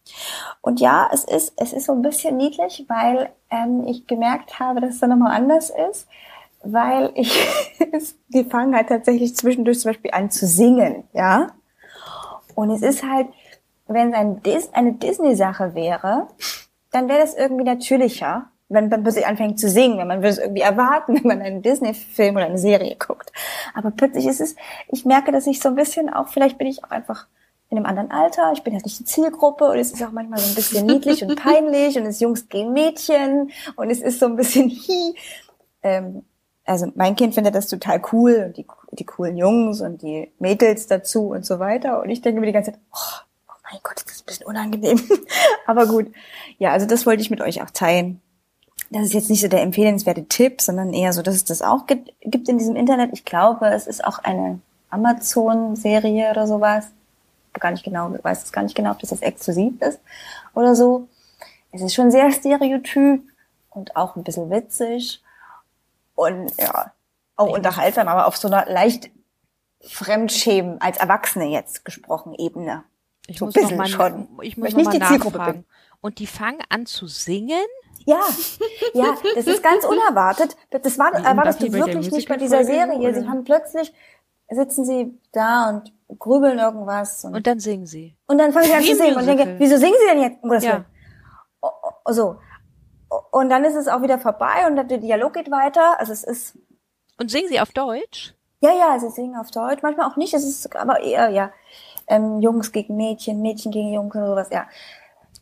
und 0.61 0.79
ja, 0.79 1.09
es 1.11 1.25
ist 1.25 1.51
es 1.57 1.73
ist 1.73 1.87
so 1.87 1.91
ein 1.91 2.01
bisschen 2.01 2.37
niedlich, 2.37 2.85
weil 2.87 3.29
ähm, 3.49 3.83
ich 3.87 4.07
gemerkt 4.07 4.57
habe, 4.61 4.79
dass 4.79 4.91
es 4.91 4.99
da 5.01 5.07
nochmal 5.07 5.35
anders 5.35 5.69
ist 5.89 6.07
weil 6.63 7.11
ich, 7.15 7.33
die 8.29 8.43
fangen 8.43 8.75
halt 8.75 8.89
tatsächlich 8.89 9.35
zwischendurch 9.35 9.79
zum 9.79 9.91
Beispiel 9.91 10.11
an 10.11 10.29
zu 10.29 10.47
singen, 10.47 11.03
ja. 11.13 11.47
Und 12.55 12.69
es 12.69 12.81
ist 12.81 13.03
halt, 13.03 13.27
wenn 13.87 14.13
es 14.43 14.73
eine 14.73 14.93
Disney-Sache 14.93 15.75
wäre, 15.75 16.27
dann 16.91 17.07
wäre 17.07 17.19
das 17.19 17.35
irgendwie 17.35 17.63
natürlicher, 17.63 18.49
wenn 18.69 18.89
man 18.89 19.03
plötzlich 19.03 19.25
anfängt 19.25 19.59
zu 19.59 19.69
singen, 19.69 19.97
wenn 19.97 20.07
man 20.07 20.19
würde 20.19 20.29
es 20.29 20.37
irgendwie 20.37 20.61
erwarten, 20.61 21.15
wenn 21.23 21.27
man 21.27 21.41
einen 21.41 21.61
Disney-Film 21.61 22.35
oder 22.35 22.45
eine 22.45 22.57
Serie 22.57 22.95
guckt. 22.95 23.31
Aber 23.73 23.91
plötzlich 23.91 24.25
ist 24.27 24.41
es, 24.41 24.55
ich 24.89 25.05
merke, 25.05 25.31
dass 25.31 25.47
ich 25.47 25.59
so 25.59 25.69
ein 25.69 25.75
bisschen 25.75 26.11
auch, 26.13 26.29
vielleicht 26.29 26.57
bin 26.57 26.67
ich 26.67 26.83
auch 26.83 26.91
einfach 26.91 27.27
in 27.69 27.77
einem 27.77 27.85
anderen 27.85 28.11
Alter, 28.11 28.51
ich 28.51 28.63
bin 28.63 28.73
halt 28.73 28.83
nicht 28.83 28.99
die 28.99 29.05
Zielgruppe 29.05 29.69
und 29.69 29.77
es 29.77 29.93
ist 29.93 30.03
auch 30.03 30.11
manchmal 30.11 30.39
so 30.39 30.49
ein 30.49 30.55
bisschen 30.55 30.85
niedlich 30.85 31.23
und 31.23 31.35
peinlich 31.41 31.97
und 31.97 32.05
es 32.05 32.19
Jungs 32.19 32.49
gegen 32.49 32.73
Mädchen 32.73 33.51
und 33.77 33.89
es 33.89 34.01
ist 34.01 34.19
so 34.19 34.25
ein 34.25 34.35
bisschen 34.35 34.69
hi. 34.69 35.15
Ähm, 35.83 36.23
also 36.71 36.91
mein 36.95 37.15
Kind 37.15 37.33
findet 37.33 37.53
das 37.53 37.67
total 37.67 38.01
cool 38.11 38.45
und 38.47 38.57
die, 38.57 38.65
die 38.93 39.05
coolen 39.05 39.35
Jungs 39.35 39.81
und 39.81 40.01
die 40.01 40.31
Mädels 40.39 40.87
dazu 40.87 41.29
und 41.29 41.45
so 41.45 41.59
weiter. 41.59 42.01
Und 42.01 42.09
ich 42.09 42.21
denke 42.21 42.39
mir 42.39 42.47
die 42.47 42.53
ganze 42.53 42.71
Zeit, 42.71 42.79
oh, 42.93 43.19
oh 43.49 43.53
mein 43.69 43.79
Gott, 43.83 44.01
das 44.05 44.15
ist 44.15 44.21
ein 44.21 44.25
bisschen 44.25 44.47
unangenehm. 44.47 44.99
Aber 45.67 45.85
gut. 45.85 46.07
Ja, 46.59 46.71
also 46.71 46.85
das 46.85 47.05
wollte 47.05 47.21
ich 47.21 47.29
mit 47.29 47.41
euch 47.41 47.61
auch 47.61 47.69
teilen. 47.69 48.21
Das 48.89 49.03
ist 49.03 49.13
jetzt 49.13 49.29
nicht 49.29 49.41
so 49.41 49.47
der 49.47 49.61
empfehlenswerte 49.61 50.25
Tipp, 50.25 50.61
sondern 50.61 50.93
eher 50.93 51.13
so, 51.13 51.21
dass 51.21 51.35
es 51.35 51.45
das 51.45 51.61
auch 51.61 51.87
gibt, 51.87 52.13
gibt 52.21 52.47
in 52.49 52.57
diesem 52.57 52.75
Internet. 52.75 53.11
Ich 53.13 53.25
glaube, 53.25 53.67
es 53.67 53.85
ist 53.85 54.03
auch 54.03 54.19
eine 54.19 54.59
Amazon-Serie 54.89 56.31
oder 56.31 56.47
sowas. 56.47 56.87
Gar 57.53 57.71
nicht 57.71 57.83
genau, 57.83 58.13
ich 58.15 58.23
weiß 58.23 58.43
es 58.43 58.51
gar 58.53 58.63
nicht 58.63 58.75
genau, 58.75 58.91
ob 58.91 58.99
das 58.99 59.11
jetzt 59.11 59.23
exklusiv 59.23 59.81
ist 59.81 59.99
oder 60.53 60.73
so. 60.73 61.07
Es 61.73 61.81
ist 61.81 61.93
schon 61.93 62.11
sehr 62.11 62.31
stereotyp 62.31 63.23
und 63.71 63.95
auch 63.95 64.15
ein 64.15 64.23
bisschen 64.23 64.49
witzig 64.49 65.21
und 66.21 66.51
ja, 66.59 66.93
auch 67.35 67.49
unterhaltsam, 67.49 68.07
aber 68.07 68.27
auf 68.27 68.37
so 68.37 68.47
einer 68.47 68.65
leicht 68.65 69.09
Fremdschämen 69.87 70.79
als 70.79 70.97
Erwachsene 70.97 71.45
jetzt 71.45 71.83
gesprochen 71.85 72.35
Ebene. 72.35 72.83
Ich 73.27 73.39
so 73.39 73.45
muss 73.45 73.55
noch 73.55 73.61
bisschen 73.63 73.77
mal, 73.77 73.87
schon. 73.87 74.27
ich 74.41 74.57
muss 74.57 74.71
noch 74.71 74.77
nicht 74.77 74.85
mal 74.85 74.99
die 74.99 75.05
Zielgruppe 75.05 75.37
nachfragen. 75.37 75.65
Und 76.01 76.19
die 76.19 76.27
fangen 76.27 76.59
an 76.69 76.85
zu 76.85 77.07
singen? 77.07 77.65
Ja, 78.05 78.21
ja, 78.93 79.15
das 79.35 79.45
ist 79.45 79.61
ganz 79.63 79.85
unerwartet. 79.93 80.55
Das 80.69 80.97
war, 80.97 81.11
die 81.11 81.69
bei 81.69 81.77
der 81.77 81.87
wirklich 81.87 82.11
nicht 82.11 82.29
bei 82.29 82.37
dieser 82.37 82.63
Serie. 82.63 82.97
oder? 82.97 83.13
Sie 83.21 83.27
haben 83.27 83.43
plötzlich, 83.43 83.93
sitzen 84.49 84.85
sie 84.85 85.19
da 85.31 85.69
und 85.69 85.93
grübeln 86.17 86.59
irgendwas 86.59 87.23
und, 87.23 87.35
Und 87.35 87.47
dann 87.47 87.59
singen 87.59 87.85
sie. 87.85 88.17
und 88.27 88.37
dann 88.37 88.51
fangen 88.53 88.65
sie 88.65 88.73
an 88.73 88.83
zu 88.83 88.95
singen 88.95 89.15
und 89.15 89.25
denke, 89.25 89.55
wieso 89.59 89.77
singen 89.77 89.95
sie 89.99 90.07
denn 90.07 90.21
jetzt? 90.21 90.43
Um 90.43 90.53
Ja. 90.59 90.85
Oh, 91.61 91.69
oh, 92.05 92.11
So. 92.11 92.37
Und 93.31 93.49
dann 93.49 93.65
ist 93.65 93.75
es 93.75 93.87
auch 93.87 94.01
wieder 94.01 94.19
vorbei 94.19 94.65
und 94.67 94.75
der 94.75 94.97
Dialog 94.97 95.33
geht 95.33 95.51
weiter. 95.51 95.99
Also 95.99 96.13
es 96.13 96.23
ist, 96.23 96.57
Und 97.19 97.29
singen 97.29 97.49
sie 97.49 97.59
auf 97.59 97.71
Deutsch? 97.71 98.33
Ja, 98.61 98.71
ja, 98.71 98.99
sie 98.99 99.09
singen 99.09 99.35
auf 99.35 99.51
Deutsch, 99.51 99.81
manchmal 99.81 100.09
auch 100.09 100.17
nicht, 100.17 100.33
es 100.33 100.43
ist 100.43 100.75
aber 100.75 101.01
eher, 101.01 101.29
ja, 101.29 101.51
ähm, 102.07 102.39
Jungs 102.41 102.71
gegen 102.71 102.95
Mädchen, 102.95 103.41
Mädchen 103.41 103.71
gegen 103.71 103.91
Jungs 103.91 104.15
oder 104.15 104.27
sowas, 104.27 104.49
ja. 104.51 104.67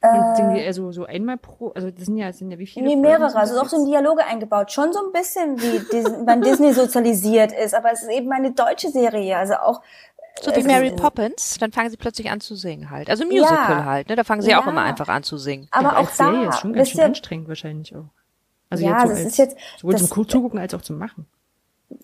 Und 0.01 0.37
singen 0.37 0.53
die 0.53 0.61
eher 0.61 0.73
so, 0.73 0.93
so 0.93 1.03
einmal 1.05 1.35
pro, 1.37 1.71
also 1.71 1.91
das 1.91 2.05
sind 2.05 2.15
ja, 2.15 2.27
das 2.27 2.37
sind 2.37 2.49
ja 2.51 2.57
wie 2.57 2.65
viele? 2.65 2.85
Nee, 2.87 2.95
mehrere, 2.95 3.35
also 3.35 3.59
auch 3.59 3.67
so 3.67 3.75
in? 3.75 3.85
Dialoge 3.87 4.23
eingebaut, 4.23 4.71
schon 4.71 4.93
so 4.93 4.99
ein 5.05 5.11
bisschen 5.11 5.61
wie 5.61 5.79
Dis 5.91 6.09
man 6.25 6.41
Disney 6.41 6.71
sozialisiert 6.71 7.51
ist, 7.51 7.75
aber 7.75 7.91
es 7.91 8.03
ist 8.03 8.09
eben 8.09 8.31
eine 8.31 8.51
deutsche 8.51 8.89
Serie, 8.89 9.35
also 9.37 9.55
auch 9.55 9.81
So 10.41 10.55
wie 10.55 10.63
Mary 10.63 10.91
Poppins, 10.91 11.57
dann 11.59 11.71
fangen 11.71 11.89
sie 11.89 11.97
plötzlich 11.97 12.29
an 12.29 12.41
zu 12.41 12.55
singen 12.55 12.89
halt. 12.89 13.09
Also 13.09 13.25
Musical 13.25 13.51
ja. 13.51 13.85
halt, 13.85 14.09
ne? 14.09 14.15
Da 14.15 14.23
fangen 14.23 14.41
sie 14.41 14.51
ja. 14.51 14.61
auch 14.61 14.67
immer 14.67 14.83
einfach 14.83 15.07
an 15.07 15.23
zu 15.23 15.37
singen. 15.37 15.67
Aber 15.71 15.89
ja, 15.89 15.97
auch 15.97 16.09
da 16.09 16.31
Serie 16.31 16.49
ist 16.49 16.59
schon 16.59 16.73
ganz 16.73 16.89
schön 16.89 17.01
anstrengend 17.01 17.47
wahrscheinlich 17.47 17.95
auch. 17.95 18.05
Also 18.69 18.85
ja, 18.85 18.91
jetzt 18.91 19.01
so 19.01 19.09
das 19.09 19.17
als, 19.17 19.27
ist 19.27 19.37
jetzt 19.37 19.57
sowohl 19.79 19.93
das, 19.93 20.07
zum 20.07 20.27
Zugucken 20.27 20.59
als 20.59 20.73
auch 20.73 20.81
zum 20.81 20.97
Machen. 20.97 21.25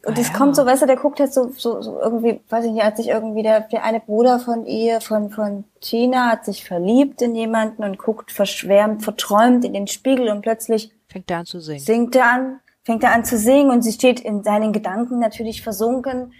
Und 0.03 0.17
es 0.17 0.31
ah, 0.31 0.37
kommt 0.37 0.55
so, 0.55 0.65
weißt 0.65 0.81
du, 0.81 0.87
der 0.87 0.95
guckt 0.95 1.19
halt 1.19 1.31
so, 1.31 1.51
so, 1.55 1.79
so 1.81 1.99
irgendwie, 1.99 2.41
weiß 2.49 2.65
ich 2.65 2.71
nicht, 2.71 2.83
hat 2.83 2.97
sich 2.97 3.09
irgendwie 3.09 3.43
der, 3.43 3.61
der 3.61 3.83
eine 3.83 3.99
Bruder 3.99 4.39
von 4.39 4.65
ihr, 4.65 4.99
von, 4.99 5.29
von 5.29 5.63
Tina, 5.79 6.31
hat 6.31 6.43
sich 6.43 6.65
verliebt 6.65 7.21
in 7.21 7.35
jemanden 7.35 7.83
und 7.83 7.99
guckt 7.99 8.31
verschwärmt, 8.31 9.03
verträumt 9.03 9.63
in 9.63 9.73
den 9.73 9.85
Spiegel 9.85 10.29
und 10.29 10.41
plötzlich 10.41 10.91
fängt 11.07 11.29
er 11.29 11.39
an 11.39 11.45
zu 11.45 11.59
singen. 11.59 11.79
Singt 11.79 12.15
er 12.15 12.25
an, 12.25 12.59
fängt 12.83 13.03
er 13.03 13.13
an 13.13 13.25
zu 13.25 13.37
singen 13.37 13.69
und 13.69 13.83
sie 13.83 13.91
steht 13.91 14.19
in 14.19 14.43
seinen 14.43 14.73
Gedanken 14.73 15.19
natürlich 15.19 15.61
versunken. 15.61 16.33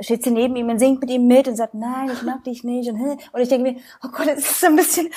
Steht 0.00 0.22
sie 0.22 0.30
neben 0.30 0.54
ihm 0.56 0.68
und 0.68 0.78
singt 0.78 1.00
mit 1.00 1.10
ihm 1.10 1.26
mit 1.26 1.48
und 1.48 1.56
sagt, 1.56 1.74
nein, 1.74 2.10
ich 2.12 2.22
mag 2.22 2.44
dich 2.44 2.62
nicht. 2.62 2.88
Und, 2.90 3.00
und 3.00 3.40
ich 3.40 3.48
denke 3.48 3.72
mir, 3.72 3.80
oh 4.04 4.08
Gott, 4.08 4.28
das 4.28 4.38
ist 4.38 4.60
so 4.60 4.66
ein 4.66 4.76
bisschen, 4.76 5.10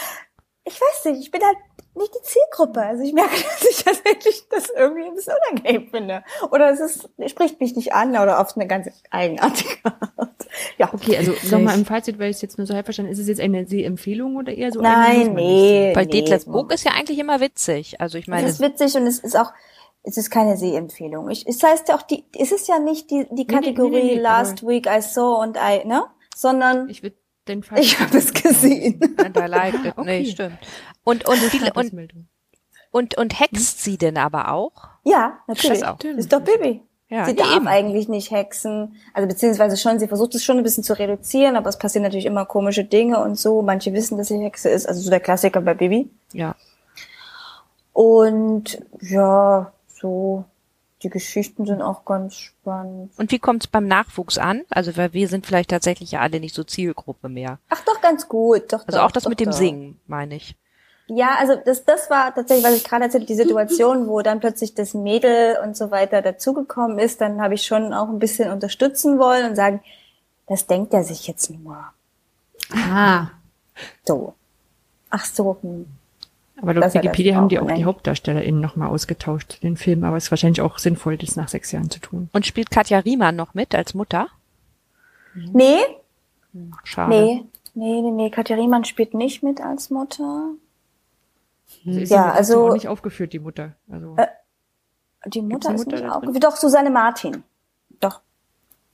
ich 0.63 0.79
weiß 0.79 1.05
nicht, 1.05 1.21
ich 1.21 1.31
bin 1.31 1.41
halt 1.43 1.57
nicht 1.95 2.13
die 2.15 2.21
Zielgruppe. 2.21 2.81
Also 2.81 3.03
ich 3.03 3.13
merke, 3.13 3.31
dass 3.59 3.69
ich 3.69 3.83
tatsächlich 3.83 4.43
das 4.49 4.69
irgendwie 4.75 5.03
ein 5.03 5.15
bisschen 5.15 5.33
unangenehm 5.49 5.89
finde. 5.89 6.23
Oder 6.51 6.71
es 6.71 6.79
ist, 6.79 7.09
spricht 7.27 7.59
mich 7.59 7.75
nicht 7.75 7.93
an 7.93 8.11
oder 8.11 8.39
oft 8.39 8.55
eine 8.55 8.67
ganz 8.67 8.89
eigenartige 9.09 9.77
Art. 9.83 10.29
Ja. 10.77 10.93
Okay, 10.93 11.17
also 11.17 11.33
nochmal 11.49 11.77
im 11.77 11.85
Fazit, 11.85 12.19
weil 12.19 12.29
ich 12.29 12.37
es 12.37 12.41
jetzt 12.41 12.57
nur 12.57 12.67
so 12.67 12.73
halb 12.73 12.85
verstanden 12.85 13.11
ist 13.11 13.19
es 13.19 13.27
jetzt 13.27 13.39
eine 13.39 13.65
Sehempfehlung 13.65 14.35
oder 14.35 14.53
eher 14.53 14.71
so 14.71 14.81
Nein, 14.81 15.21
eine 15.21 15.29
nee. 15.29 15.91
Bei 15.93 16.03
nee, 16.05 16.11
Detlef 16.11 16.45
Buch 16.45 16.69
ist 16.71 16.83
ja 16.83 16.91
eigentlich 16.91 17.19
immer 17.19 17.39
witzig. 17.39 18.01
Also 18.01 18.17
ich 18.17 18.27
meine. 18.27 18.47
Es 18.47 18.53
ist 18.55 18.61
witzig 18.61 18.95
und 18.95 19.07
es 19.07 19.19
ist 19.19 19.37
auch, 19.37 19.53
es 20.03 20.17
ist 20.17 20.29
keine 20.31 20.57
Sehempfehlung. 20.57 21.29
Ich, 21.29 21.47
es 21.47 21.61
heißt 21.61 21.89
ja 21.89 21.95
auch, 21.95 22.01
die, 22.01 22.25
es 22.37 22.51
ist 22.51 22.67
ja 22.67 22.79
nicht 22.79 23.11
die, 23.11 23.27
die 23.31 23.45
Kategorie 23.45 23.91
nee, 23.91 24.03
nee, 24.03 24.15
nee, 24.15 24.21
Last 24.21 24.65
Week 24.65 24.87
I 24.87 25.01
Saw 25.01 25.41
und 25.41 25.57
I, 25.57 25.87
ne? 25.87 26.05
Sondern. 26.35 26.89
Ich 26.89 27.03
würde 27.03 27.17
den 27.47 27.63
Fall. 27.63 27.79
Ich 27.79 27.99
habe 27.99 28.17
es 28.17 28.33
gesehen. 28.33 28.99
And 29.17 29.37
I 29.37 29.45
liked 29.47 29.85
it. 29.85 29.97
Okay. 29.97 30.21
Nee, 30.23 30.25
stimmt. 30.25 30.57
Und, 31.03 31.27
und, 31.27 31.37
viele, 31.37 31.73
und, 31.73 32.13
und, 32.91 33.17
und 33.17 33.39
hext 33.39 33.83
sie 33.83 33.97
denn 33.97 34.17
aber 34.17 34.51
auch? 34.51 34.89
Ja, 35.03 35.39
natürlich. 35.47 35.81
Das 35.81 35.89
auch. 35.89 35.99
Ist 35.99 36.33
doch 36.33 36.41
Baby. 36.41 36.83
Ja, 37.09 37.25
sie 37.25 37.35
darf 37.35 37.57
eben. 37.57 37.67
eigentlich 37.67 38.07
nicht 38.07 38.31
hexen. 38.31 38.95
Also 39.13 39.27
beziehungsweise 39.27 39.75
schon, 39.75 39.99
sie 39.99 40.07
versucht 40.07 40.33
es 40.33 40.45
schon 40.45 40.57
ein 40.57 40.63
bisschen 40.63 40.83
zu 40.83 40.97
reduzieren, 40.97 41.57
aber 41.57 41.67
es 41.67 41.77
passieren 41.77 42.03
natürlich 42.03 42.25
immer 42.25 42.45
komische 42.45 42.85
Dinge 42.85 43.21
und 43.21 43.37
so. 43.37 43.61
Manche 43.61 43.91
wissen, 43.91 44.17
dass 44.17 44.29
sie 44.29 44.39
Hexe 44.39 44.69
ist. 44.69 44.87
Also 44.87 45.01
so 45.01 45.09
der 45.09 45.19
Klassiker 45.19 45.59
bei 45.59 45.73
Baby. 45.73 46.09
Ja. 46.31 46.55
Und 47.91 48.81
ja, 49.01 49.73
so 50.01 50.45
die 51.03 51.09
Geschichten 51.09 51.65
sind 51.65 51.81
auch 51.81 52.05
ganz 52.05 52.35
spannend. 52.35 53.11
Und 53.17 53.31
wie 53.31 53.39
kommt 53.39 53.63
es 53.63 53.67
beim 53.67 53.87
Nachwuchs 53.87 54.37
an? 54.37 54.63
Also 54.69 54.95
weil 54.97 55.13
wir 55.13 55.27
sind 55.27 55.45
vielleicht 55.45 55.69
tatsächlich 55.69 56.11
ja 56.11 56.19
alle 56.21 56.39
nicht 56.39 56.53
so 56.53 56.63
Zielgruppe 56.63 57.29
mehr. 57.29 57.59
Ach 57.69 57.81
doch, 57.85 58.01
ganz 58.01 58.27
gut. 58.27 58.71
Doch, 58.71 58.85
also 58.85 58.99
doch, 58.99 59.05
auch 59.05 59.11
das 59.11 59.23
doch, 59.23 59.29
mit 59.29 59.39
dem 59.39 59.49
doch. 59.49 59.57
Singen, 59.57 59.99
meine 60.07 60.35
ich. 60.35 60.55
Ja, 61.07 61.35
also 61.39 61.55
das, 61.55 61.83
das 61.83 62.09
war 62.09 62.33
tatsächlich, 62.33 62.65
was 62.65 62.75
ich 62.75 62.83
gerade 62.83 63.05
erzählt 63.05 63.27
die 63.27 63.35
Situation, 63.35 64.07
wo 64.07 64.21
dann 64.21 64.39
plötzlich 64.39 64.75
das 64.75 64.93
Mädel 64.93 65.57
und 65.63 65.75
so 65.75 65.91
weiter 65.91 66.21
dazugekommen 66.21 66.99
ist, 66.99 67.19
dann 67.19 67.41
habe 67.41 67.55
ich 67.55 67.65
schon 67.65 67.93
auch 67.93 68.07
ein 68.07 68.19
bisschen 68.19 68.51
unterstützen 68.51 69.19
wollen 69.19 69.49
und 69.49 69.55
sagen, 69.55 69.81
das 70.47 70.67
denkt 70.67 70.93
er 70.93 71.03
sich 71.03 71.27
jetzt 71.27 71.49
nur. 71.49 71.83
Ah. 72.73 73.27
So. 74.05 74.35
Ach 75.09 75.25
so. 75.25 75.57
Hm. 75.61 75.87
Aber 76.61 76.73
laut 76.73 76.93
Wikipedia 76.93 77.35
haben 77.35 77.49
die 77.49 77.59
auch 77.59 77.71
die 77.71 77.85
HauptdarstellerInnen 77.85 78.61
nochmal 78.61 78.89
ausgetauscht, 78.89 79.63
den 79.63 79.77
Film, 79.77 80.03
aber 80.03 80.17
es 80.17 80.25
ist 80.25 80.31
wahrscheinlich 80.31 80.61
auch 80.61 80.77
sinnvoll, 80.77 81.17
das 81.17 81.35
nach 81.35 81.47
sechs 81.47 81.71
Jahren 81.71 81.89
zu 81.89 81.99
tun. 81.99 82.29
Und 82.33 82.45
spielt 82.45 82.69
Katja 82.69 82.99
Riemann 82.99 83.35
noch 83.35 83.53
mit 83.53 83.73
als 83.73 83.93
Mutter? 83.93 84.27
Nee. 85.33 85.79
Schade. 86.83 87.09
Nee, 87.09 87.45
nee, 87.73 88.01
nee, 88.01 88.11
nee. 88.11 88.29
Katja 88.29 88.55
Riemann 88.55 88.85
spielt 88.85 89.13
nicht 89.13 89.43
mit 89.43 89.61
als 89.61 89.89
Mutter. 89.89 90.51
Sie 91.83 92.01
ist 92.01 92.09
ja, 92.11 92.31
also 92.31 92.69
auch 92.69 92.73
nicht 92.73 92.87
aufgeführt, 92.87 93.33
die 93.33 93.39
Mutter. 93.39 93.73
Also, 93.89 94.15
äh, 94.17 94.27
die 95.27 95.41
Mutter, 95.41 95.73
ist 95.73 95.85
Mutter 95.85 96.01
nicht 96.01 96.11
aufgeführt. 96.11 96.43
Doch, 96.43 96.55
Susanne 96.57 96.89
Martin. 96.89 97.43
Doch. 97.99 98.21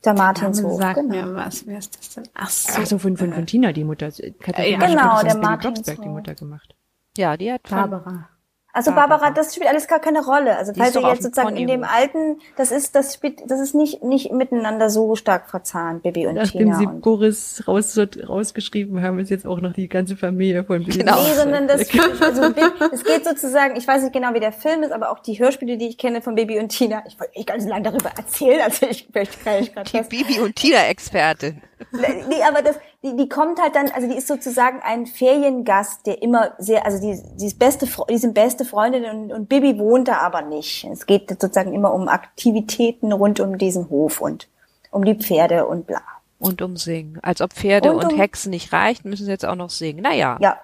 Der 0.06 0.14
Martinshof. 0.14 0.80
Sag 0.80 0.96
genau. 0.96 1.10
mir 1.10 1.36
was, 1.36 1.66
wer 1.66 1.80
ist 1.80 1.98
das 1.98 2.14
denn? 2.14 2.24
Ach 2.36 2.50
so. 2.50 2.72
Ach 2.76 2.86
so, 2.86 2.98
von, 3.00 3.18
von, 3.18 3.34
von 3.34 3.46
Tina, 3.46 3.74
die 3.74 3.84
Mutter. 3.84 4.12
Katja 4.40 4.64
äh, 4.64 4.72
ja, 4.72 4.78
genau, 4.78 5.24
der 5.24 5.38
Martinshof. 5.38 5.96
die 5.96 6.10
Mutter 6.10 6.36
gemacht. 6.36 6.76
Ja, 7.18 7.36
die 7.36 7.52
hat 7.52 7.64
Barbara. 7.70 8.30
Also 8.78 8.92
Barbara, 8.92 9.32
das 9.32 9.56
spielt 9.56 9.68
alles 9.68 9.88
gar 9.88 9.98
keine 9.98 10.24
Rolle. 10.24 10.56
Also 10.56 10.72
falls 10.78 10.94
ihr 10.94 11.02
jetzt 11.02 11.24
sozusagen 11.24 11.58
in 11.58 11.68
dem 11.68 11.84
alten, 11.84 12.38
das 12.58 12.70
ist, 12.70 12.94
das 12.94 13.16
spielt, 13.16 13.42
das 13.50 13.60
ist 13.60 13.74
nicht, 13.74 14.04
nicht 14.04 14.32
miteinander 14.32 14.92
so 14.92 15.16
stark 15.16 15.50
verzahnt, 15.50 16.04
Bibi 16.04 16.28
und 16.28 16.36
Nachdem 16.36 16.60
Tina. 16.60 16.72
Nachdem 16.74 16.94
sie 16.94 17.00
Boris 17.02 17.64
raus, 17.68 17.98
rausgeschrieben 17.98 19.02
haben, 19.02 19.18
ist 19.18 19.32
jetzt 19.32 19.48
auch 19.48 19.62
noch 19.62 19.74
die 19.74 19.88
ganze 19.88 20.16
Familie 20.16 20.64
von 20.64 20.84
Bibi. 20.84 21.00
Genau. 21.00 21.16
Nee, 21.16 21.34
sondern 21.34 21.68
das, 21.68 21.90
also, 22.22 22.54
es 22.92 23.04
geht 23.04 23.26
sozusagen, 23.26 23.76
ich 23.78 23.88
weiß 23.88 24.04
nicht 24.04 24.14
genau, 24.14 24.36
wie 24.36 24.40
der 24.40 24.52
Film 24.52 24.84
ist, 24.84 24.92
aber 24.92 25.10
auch 25.10 25.20
die 25.20 25.40
Hörspiele, 25.40 25.78
die 25.78 25.88
ich 25.88 25.98
kenne 25.98 26.22
von 26.22 26.36
Bibi 26.36 26.60
und 26.60 26.70
Tina. 26.70 27.02
Ich 27.08 27.20
wollte 27.20 27.36
nicht 27.36 27.48
ganz 27.48 27.66
lange 27.66 27.82
darüber 27.82 28.12
erzählen, 28.16 28.62
also 28.62 28.86
ich 28.86 29.10
möchte 29.12 29.44
gar 29.44 29.60
nicht 29.60 29.74
gerade. 29.74 29.90
Die 29.90 30.02
Bibi 30.04 30.40
und 30.40 30.56
Tina 30.56 30.86
Expertin. 30.86 31.64
Nee, 31.92 32.42
aber 32.48 32.62
das, 32.62 32.78
die, 33.04 33.16
die 33.16 33.30
kommt 33.30 33.62
halt 33.62 33.76
dann, 33.76 33.90
also 33.92 34.08
die 34.08 34.16
ist 34.16 34.28
sozusagen 34.28 34.80
ein 34.82 35.06
Feriengast, 35.06 36.08
der 36.08 36.22
immer 36.22 36.54
sehr, 36.58 36.86
also 36.86 37.00
die, 37.00 37.22
die 37.36 37.46
ist 37.46 37.60
beste, 37.60 37.88
die 38.10 38.18
sind 38.18 38.34
beste 38.34 38.66
Freundin 38.66 39.06
und, 39.06 39.32
und 39.32 39.48
Bibi 39.48 39.78
wohnt 39.78 40.08
da 40.08 40.18
aber 40.18 40.42
nicht. 40.42 40.86
Es 40.86 41.06
geht 41.06 41.30
sozusagen 41.30 41.74
immer 41.74 41.94
um 41.94 42.08
Aktivitäten 42.08 43.12
rund 43.12 43.40
um 43.40 43.58
diesen 43.58 43.90
Hof 43.90 44.22
und 44.22 44.48
um 44.92 45.06
die 45.06 45.16
Pferde 45.16 45.68
und 45.68 45.86
bla. 45.86 46.02
Und 46.40 46.62
um 46.62 46.78
Singen. 46.78 47.20
Als 47.22 47.42
ob 47.42 47.54
Pferde 47.54 47.92
und, 47.92 48.04
um, 48.04 48.12
und 48.12 48.18
Hexen 48.18 48.50
nicht 48.50 48.74
reicht, 48.74 49.06
müssen 49.06 49.26
sie 49.26 49.32
jetzt 49.32 49.46
auch 49.46 49.56
noch 49.56 49.70
singen. 49.70 50.02
Naja. 50.02 50.38
Ja. 50.40 50.60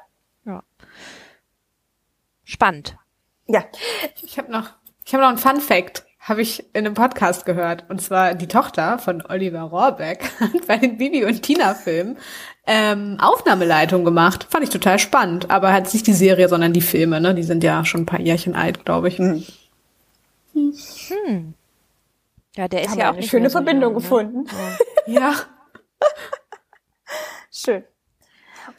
ja. 0.45 0.64
Spannend. 2.43 2.97
Ja. 3.47 3.64
Ich 4.22 4.38
habe 4.38 4.51
noch, 4.51 4.70
ich 5.05 5.14
habe 5.14 5.24
noch 5.24 5.30
einen 5.30 5.38
Fun 5.38 5.61
Fact 5.61 6.05
habe 6.24 6.41
ich 6.41 6.65
in 6.74 6.86
einem 6.86 6.93
Podcast 6.93 7.45
gehört. 7.45 7.86
Und 7.89 8.01
zwar 8.01 8.34
die 8.34 8.47
Tochter 8.47 8.97
von 8.97 9.24
Oliver 9.28 9.61
Rohrbeck 9.61 10.32
hat 10.39 10.67
bei 10.67 10.78
den 10.78 10.97
Bibi 10.97 11.26
und 11.26 11.43
Tina 11.43 11.76
Filmen 11.76 12.17
ähm, 12.65 13.17
Aufnahmeleitung 13.19 14.05
gemacht. 14.05 14.47
Fand 14.49 14.63
ich 14.63 14.69
total 14.69 14.99
spannend. 14.99 15.51
Aber 15.51 15.74
halt 15.74 15.93
nicht 15.93 16.07
die 16.07 16.13
Serie, 16.13 16.47
sondern 16.47 16.71
die 16.71 16.82
Filme. 16.82 17.19
Ne? 17.19 17.36
Die 17.36 17.43
sind 17.43 17.63
ja 17.63 17.84
schon 17.84 18.01
ein 18.01 18.05
paar 18.05 18.21
Jährchen 18.21 18.55
alt, 18.55 18.86
glaube 18.86 19.09
ich. 19.09 19.17
Hm. 19.17 19.43
Hm. 20.53 21.53
Ja, 22.55 22.67
der 22.67 22.84
ist 22.84 22.91
Haben 22.91 22.99
ja 22.99 23.11
auch 23.11 23.15
eine 23.15 23.24
schöne 23.24 23.49
so 23.49 23.57
Verbindung 23.57 23.93
lang, 23.93 23.93
ne? 23.93 24.01
gefunden. 24.01 24.45
Ja. 25.07 25.21
ja. 25.21 25.34
Schön. 27.51 27.84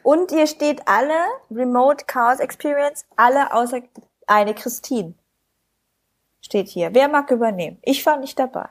Und 0.03 0.31
hier 0.31 0.47
steht 0.47 0.83
alle 0.87 1.15
Remote 1.51 2.05
Chaos 2.07 2.39
Experience, 2.39 3.05
alle 3.17 3.53
außer 3.53 3.81
eine 4.27 4.55
Christine 4.55 5.15
steht 6.45 6.69
hier. 6.69 6.91
Wer 6.93 7.09
mag 7.09 7.31
übernehmen? 7.31 7.79
Ich 7.83 8.05
war 8.05 8.19
nicht 8.19 8.39
dabei. 8.39 8.69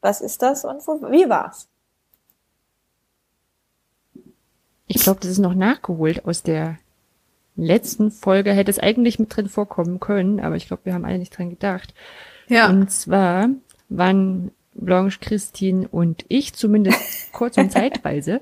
Was 0.00 0.22
ist 0.22 0.40
das 0.40 0.64
und 0.64 0.86
wo, 0.86 1.00
wie 1.10 1.28
war's? 1.28 1.68
Ich 4.86 5.02
glaube, 5.02 5.20
das 5.20 5.30
ist 5.30 5.38
noch 5.38 5.54
nachgeholt 5.54 6.24
aus 6.24 6.42
der 6.42 6.78
letzten 7.54 8.10
Folge. 8.10 8.52
Hätte 8.52 8.70
es 8.70 8.78
eigentlich 8.78 9.18
mit 9.18 9.36
drin 9.36 9.48
vorkommen 9.48 10.00
können, 10.00 10.40
aber 10.40 10.56
ich 10.56 10.66
glaube, 10.66 10.86
wir 10.86 10.94
haben 10.94 11.04
alle 11.04 11.18
nicht 11.18 11.36
dran 11.36 11.50
gedacht. 11.50 11.94
Ja. 12.48 12.70
Und 12.70 12.90
zwar 12.90 13.50
waren 13.90 14.50
Blanche, 14.72 15.18
Christine 15.20 15.86
und 15.86 16.24
ich 16.28 16.54
zumindest 16.54 17.00
kurz 17.32 17.58
und 17.58 17.70
zeitweise 17.70 18.40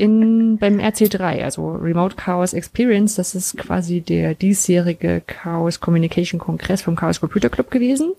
in, 0.00 0.56
beim 0.56 0.78
RC3, 0.78 1.44
also 1.44 1.72
Remote 1.72 2.16
Chaos 2.16 2.54
Experience. 2.54 3.16
Das 3.16 3.34
ist 3.34 3.58
quasi 3.58 4.00
der 4.00 4.34
diesjährige 4.34 5.22
Chaos 5.26 5.80
Communication 5.80 6.40
Kongress 6.40 6.80
vom 6.80 6.96
Chaos 6.96 7.20
Computer 7.20 7.50
Club 7.50 7.70
gewesen. 7.70 8.14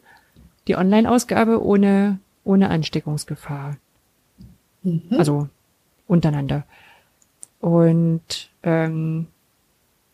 Die 0.68 0.76
Online-Ausgabe 0.76 1.64
ohne, 1.64 2.20
ohne 2.44 2.70
Ansteckungsgefahr. 2.70 3.78
Mhm. 4.84 5.02
Also 5.18 5.50
untereinander. 6.08 6.66
Und 7.60 8.52
ähm, 8.62 9.26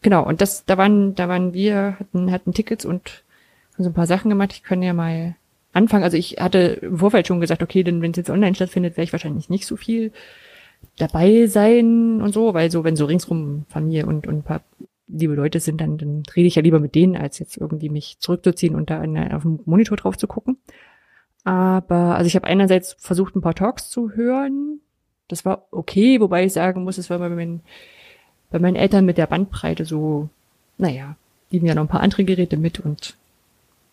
genau, 0.02 0.26
und 0.26 0.40
das, 0.40 0.64
da 0.64 0.78
waren, 0.78 1.16
da 1.16 1.28
waren 1.28 1.54
wir, 1.54 1.98
hatten, 2.00 2.32
hatten 2.32 2.54
Tickets 2.54 2.86
und 2.86 3.24
haben 3.74 3.84
so 3.84 3.90
ein 3.90 3.94
paar 3.94 4.08
Sachen 4.08 4.30
gemacht. 4.30 4.54
Ich 4.54 4.64
kann 4.64 4.82
ja 4.82 4.94
mal 4.94 5.36
anfangen. 5.74 6.06
Also 6.06 6.16
ich 6.16 6.38
hatte 6.40 6.80
im 6.82 7.00
Vorfeld 7.00 7.28
schon 7.28 7.42
gesagt, 7.42 7.62
okay, 7.62 7.84
denn 7.84 8.02
wenn 8.02 8.12
es 8.12 8.18
jetzt 8.18 8.30
online 8.30 8.56
stattfindet, 8.56 8.96
werde 8.96 9.04
ich 9.04 9.12
wahrscheinlich 9.12 9.50
nicht 9.50 9.66
so 9.66 9.76
viel 9.76 10.14
dabei 10.98 11.48
sein 11.48 12.22
und 12.22 12.34
so, 12.34 12.54
weil 12.54 12.72
so, 12.72 12.84
wenn 12.84 12.96
so 12.96 13.06
ringsrum 13.06 13.66
Familie 13.70 14.06
und, 14.06 14.28
und 14.28 14.40
ein 14.40 14.44
paar 14.44 14.62
liebe 15.08 15.36
Leute 15.36 15.60
sind, 15.60 15.80
dann, 15.80 15.98
dann 15.98 16.24
rede 16.36 16.48
ich 16.48 16.56
ja 16.56 16.62
lieber 16.62 16.80
mit 16.80 16.96
denen, 16.96 17.16
als 17.16 17.40
jetzt 17.40 17.58
irgendwie 17.58 17.90
mich 17.90 18.18
zurückzuziehen 18.20 18.76
und 18.76 18.90
da 18.90 19.02
in, 19.04 19.18
auf 19.32 19.44
dem 19.44 19.60
Monitor 19.66 19.98
drauf 19.98 20.18
zu 20.18 20.28
gucken. 20.28 20.58
Aber, 21.44 22.16
also 22.18 22.28
ich 22.28 22.36
habe 22.36 22.48
einerseits 22.48 22.96
versucht, 23.00 23.36
ein 23.36 23.42
paar 23.42 23.56
Talks 23.56 23.90
zu 23.90 24.12
hören. 24.12 24.82
Das 25.30 25.46
war 25.46 25.68
okay, 25.72 26.20
wobei 26.20 26.46
ich 26.46 26.54
sagen 26.54 26.84
muss, 26.84 26.98
es 26.98 27.10
war 27.10 27.20
bei 27.20 27.30
meinen, 27.30 27.62
bei 28.52 28.60
meinen 28.60 28.76
Eltern 28.76 29.06
mit 29.06 29.18
der 29.18 29.28
Bandbreite 29.28 29.86
so, 29.86 30.30
naja, 30.78 31.16
lieben 31.50 31.66
ja 31.66 31.76
noch 31.76 31.84
ein 31.84 31.90
paar 31.90 32.02
andere 32.02 32.26
Geräte 32.26 32.58
mit 32.58 32.80
und 32.80 33.16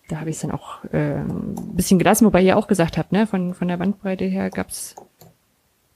da 0.08 0.20
habe 0.20 0.30
ich 0.30 0.36
es 0.36 0.42
dann 0.42 0.50
auch 0.50 0.84
äh, 0.92 1.20
ein 1.20 1.74
bisschen 1.74 1.98
gelassen, 1.98 2.26
wobei 2.26 2.42
ihr 2.42 2.58
auch 2.58 2.66
gesagt 2.66 2.98
habt, 2.98 3.12
ne, 3.12 3.26
von, 3.26 3.54
von 3.54 3.68
der 3.68 3.78
Bandbreite 3.78 4.24
her 4.24 4.50
gab's 4.50 4.94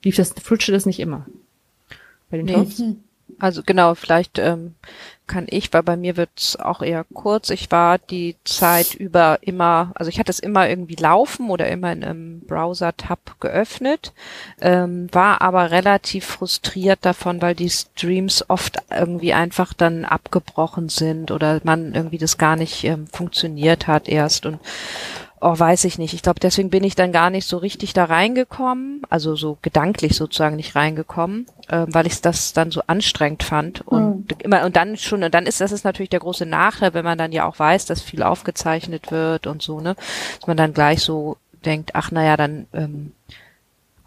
lief 0.03 0.17
das, 0.17 0.33
flutschte 0.33 0.73
das 0.73 0.87
nicht 0.87 1.01
immer. 1.01 1.27
Bei 2.31 2.37
den 2.37 2.47
nee. 2.47 2.53
Talks? 2.53 2.83
Also 3.39 3.63
genau, 3.65 3.95
vielleicht 3.95 4.39
ähm, 4.39 4.75
kann 5.27 5.47
ich, 5.49 5.73
weil 5.73 5.83
bei 5.83 5.97
mir 5.97 6.17
wird's 6.17 6.57
auch 6.57 6.83
eher 6.83 7.05
kurz. 7.13 7.51
Ich 7.51 7.71
war 7.71 7.99
die 7.99 8.35
Zeit 8.45 8.95
über 8.95 9.39
immer, 9.43 9.93
also 9.95 10.09
ich 10.09 10.19
hatte 10.19 10.31
es 10.31 10.41
immer 10.41 10.69
irgendwie 10.69 10.97
laufen 10.97 11.51
oder 11.51 11.69
immer 11.69 11.93
in 11.93 12.03
einem 12.03 12.41
Browser-Tab 12.41 13.39
geöffnet, 13.39 14.13
ähm, 14.61 15.09
war 15.13 15.41
aber 15.43 15.71
relativ 15.71 16.25
frustriert 16.25 17.01
davon, 17.03 17.41
weil 17.41 17.55
die 17.55 17.71
Streams 17.71 18.45
oft 18.49 18.79
irgendwie 18.91 19.35
einfach 19.35 19.73
dann 19.73 20.05
abgebrochen 20.05 20.89
sind 20.89 21.31
oder 21.31 21.61
man 21.63 21.95
irgendwie 21.95 22.19
das 22.19 22.39
gar 22.39 22.57
nicht 22.57 22.83
ähm, 22.85 23.07
funktioniert 23.07 23.87
hat 23.87 24.09
erst 24.09 24.47
und 24.47 24.59
oh, 25.41 25.59
weiß 25.59 25.85
ich 25.85 25.99
nicht. 25.99 26.15
Ich 26.15 26.23
glaube, 26.23 26.41
deswegen 26.41 26.71
bin 26.71 26.85
ich 26.85 26.95
dann 26.95 27.13
gar 27.13 27.31
nicht 27.31 27.47
so 27.47 27.57
richtig 27.59 27.93
da 27.93 28.05
reingekommen, 28.05 29.03
also 29.09 29.37
so 29.37 29.59
gedanklich 29.63 30.17
sozusagen 30.17 30.57
nicht 30.57 30.75
reingekommen, 30.75 31.47
äh, 31.69 31.87
weil 31.89 32.07
ich 32.07 32.21
das 32.21 32.53
dann 32.53 32.71
so 32.71 32.83
anstrengend 32.87 33.43
fand 33.43 33.87
und 33.87 34.31
mhm. 34.33 34.39
immer 34.41 34.65
und 34.65 34.77
dann 34.77 34.97
schon 34.97 35.23
und 35.23 35.35
dann 35.35 35.47
ist 35.47 35.61
das 35.61 35.73
ist 35.73 35.85
natürlich 35.85 36.11
der 36.11 36.21
große 36.21 36.47
Nachteil, 36.47 36.95
wenn 36.95 37.05
man 37.05 37.19
dann 37.19 37.33
ja 37.33 37.47
auch 37.47 37.59
weiß, 37.59 37.87
dass 37.87 38.03
viel 38.03 38.23
aufgezeichnet 38.23 39.11
wird 39.11 39.47
und 39.47 39.63
so 39.63 39.81
ne, 39.81 39.95
dass 40.39 40.47
man 40.47 40.57
dann 40.57 40.75
gleich 40.75 41.03
so 41.03 41.37
denkt, 41.65 41.91
ach 41.95 42.11
naja, 42.11 42.37
dann 42.37 42.67
ähm, 42.73 43.13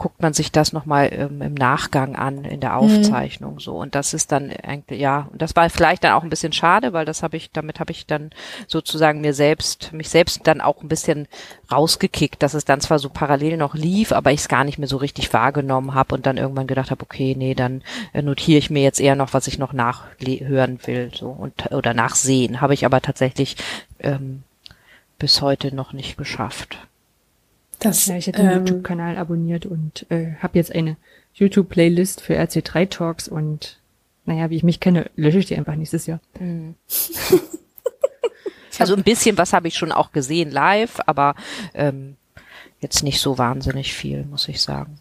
guckt 0.01 0.19
man 0.19 0.33
sich 0.33 0.51
das 0.51 0.73
nochmal 0.73 1.13
ähm, 1.13 1.43
im 1.43 1.53
Nachgang 1.53 2.15
an 2.15 2.43
in 2.43 2.59
der 2.59 2.71
mhm. 2.71 2.77
Aufzeichnung 2.77 3.53
mhm. 3.53 3.59
so 3.59 3.77
und 3.77 3.93
das 3.93 4.15
ist 4.15 4.31
dann 4.31 4.49
eigentlich 4.49 4.99
ja 4.99 5.27
und 5.31 5.39
das 5.39 5.55
war 5.55 5.69
vielleicht 5.69 6.03
dann 6.03 6.13
auch 6.13 6.23
ein 6.23 6.31
bisschen 6.31 6.53
schade, 6.53 6.91
weil 6.91 7.05
das 7.05 7.21
habe 7.21 7.37
ich 7.37 7.51
damit 7.51 7.79
habe 7.79 7.91
ich 7.91 8.07
dann 8.07 8.31
sozusagen 8.65 9.21
mir 9.21 9.35
selbst 9.35 9.93
mich 9.93 10.09
selbst 10.09 10.47
dann 10.47 10.59
auch 10.59 10.81
ein 10.81 10.87
bisschen 10.87 11.27
rausgekickt, 11.71 12.41
dass 12.41 12.55
es 12.55 12.65
dann 12.65 12.81
zwar 12.81 12.97
so 12.97 13.09
parallel 13.09 13.57
noch 13.57 13.75
lief, 13.75 14.11
aber 14.11 14.31
ich 14.31 14.39
es 14.39 14.47
gar 14.47 14.63
nicht 14.63 14.79
mehr 14.79 14.87
so 14.87 14.97
richtig 14.97 15.31
wahrgenommen 15.33 15.93
habe 15.93 16.15
und 16.15 16.25
dann 16.25 16.37
irgendwann 16.37 16.65
gedacht 16.65 16.89
habe, 16.89 17.03
okay, 17.03 17.35
nee, 17.37 17.53
dann 17.53 17.83
äh, 18.13 18.23
notiere 18.23 18.57
ich 18.57 18.71
mir 18.71 18.81
jetzt 18.81 18.99
eher 18.99 19.15
noch, 19.15 19.35
was 19.35 19.45
ich 19.45 19.59
noch 19.59 19.71
nachhören 19.71 20.79
will 20.87 21.11
so 21.13 21.29
und 21.29 21.71
oder 21.71 21.93
nachsehen, 21.93 22.59
habe 22.59 22.73
ich 22.73 22.87
aber 22.87 23.01
tatsächlich 23.01 23.55
ähm, 23.99 24.41
bis 25.19 25.43
heute 25.43 25.75
noch 25.75 25.93
nicht 25.93 26.17
geschafft. 26.17 26.79
Das, 27.81 28.05
ja, 28.05 28.15
ich 28.15 28.27
hätte 28.27 28.43
den 28.43 28.51
ähm, 28.51 28.65
YouTube-Kanal 28.65 29.17
abonniert 29.17 29.65
und 29.65 30.05
äh, 30.09 30.35
habe 30.39 30.57
jetzt 30.57 30.73
eine 30.73 30.97
YouTube-Playlist 31.33 32.21
für 32.21 32.39
RC3 32.39 32.89
Talks 32.89 33.27
und 33.27 33.79
naja, 34.25 34.51
wie 34.51 34.55
ich 34.55 34.63
mich 34.63 34.79
kenne, 34.79 35.09
lösche 35.15 35.39
ich 35.39 35.47
die 35.47 35.57
einfach 35.57 35.75
nächstes 35.75 36.05
Jahr. 36.05 36.19
Mhm. 36.39 36.75
also 38.79 38.95
ein 38.95 39.03
bisschen 39.03 39.37
was 39.39 39.51
habe 39.51 39.67
ich 39.67 39.75
schon 39.75 39.91
auch 39.91 40.11
gesehen 40.11 40.51
live, 40.51 40.99
aber 41.07 41.33
ähm, 41.73 42.17
jetzt 42.81 43.03
nicht 43.03 43.19
so 43.19 43.39
wahnsinnig 43.39 43.93
viel, 43.95 44.25
muss 44.25 44.47
ich 44.47 44.61
sagen. 44.61 44.99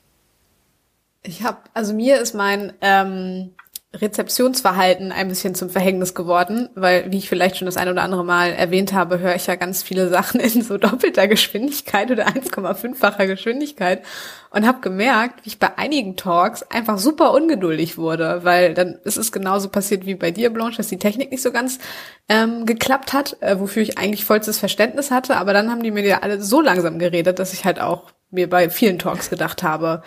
Ich 1.22 1.42
habe, 1.42 1.58
also 1.74 1.92
mir 1.92 2.18
ist 2.18 2.34
mein 2.34 2.72
ähm, 2.80 3.50
Rezeptionsverhalten 3.92 5.10
ein 5.10 5.26
bisschen 5.26 5.56
zum 5.56 5.68
Verhängnis 5.68 6.14
geworden, 6.14 6.68
weil, 6.76 7.10
wie 7.10 7.18
ich 7.18 7.28
vielleicht 7.28 7.56
schon 7.56 7.66
das 7.66 7.76
ein 7.76 7.88
oder 7.88 8.02
andere 8.02 8.24
Mal 8.24 8.52
erwähnt 8.52 8.92
habe, 8.92 9.18
höre 9.18 9.34
ich 9.34 9.48
ja 9.48 9.56
ganz 9.56 9.82
viele 9.82 10.08
Sachen 10.08 10.38
in 10.38 10.62
so 10.62 10.78
doppelter 10.78 11.26
Geschwindigkeit 11.26 12.08
oder 12.08 12.28
1,5-facher 12.28 13.26
Geschwindigkeit 13.26 14.02
und 14.50 14.64
habe 14.64 14.80
gemerkt, 14.80 15.44
wie 15.44 15.48
ich 15.48 15.58
bei 15.58 15.76
einigen 15.76 16.16
Talks 16.16 16.62
einfach 16.62 16.98
super 16.98 17.32
ungeduldig 17.32 17.98
wurde, 17.98 18.44
weil 18.44 18.74
dann 18.74 18.96
ist 19.02 19.16
es 19.16 19.32
genauso 19.32 19.68
passiert 19.68 20.06
wie 20.06 20.14
bei 20.14 20.30
dir, 20.30 20.50
Blanche, 20.50 20.76
dass 20.76 20.88
die 20.88 20.98
Technik 20.98 21.32
nicht 21.32 21.42
so 21.42 21.50
ganz 21.50 21.80
ähm, 22.28 22.66
geklappt 22.66 23.12
hat, 23.12 23.38
äh, 23.40 23.58
wofür 23.58 23.82
ich 23.82 23.98
eigentlich 23.98 24.24
vollstes 24.24 24.60
Verständnis 24.60 25.10
hatte, 25.10 25.36
aber 25.36 25.52
dann 25.52 25.68
haben 25.68 25.82
die 25.82 25.90
mir 25.90 26.04
ja 26.04 26.20
alle 26.20 26.40
so 26.40 26.60
langsam 26.60 27.00
geredet, 27.00 27.40
dass 27.40 27.52
ich 27.52 27.64
halt 27.64 27.80
auch 27.80 28.12
mir 28.30 28.48
bei 28.48 28.70
vielen 28.70 28.98
Talks 28.98 29.30
gedacht 29.30 29.62
habe, 29.62 30.02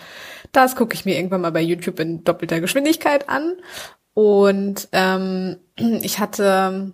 das 0.52 0.76
gucke 0.76 0.94
ich 0.94 1.04
mir 1.04 1.16
irgendwann 1.16 1.40
mal 1.40 1.52
bei 1.52 1.60
YouTube 1.60 2.00
in 2.00 2.24
doppelter 2.24 2.60
Geschwindigkeit 2.60 3.28
an. 3.28 3.56
Und 4.14 4.88
ähm, 4.92 5.56
ich 5.76 6.18
hatte, 6.18 6.92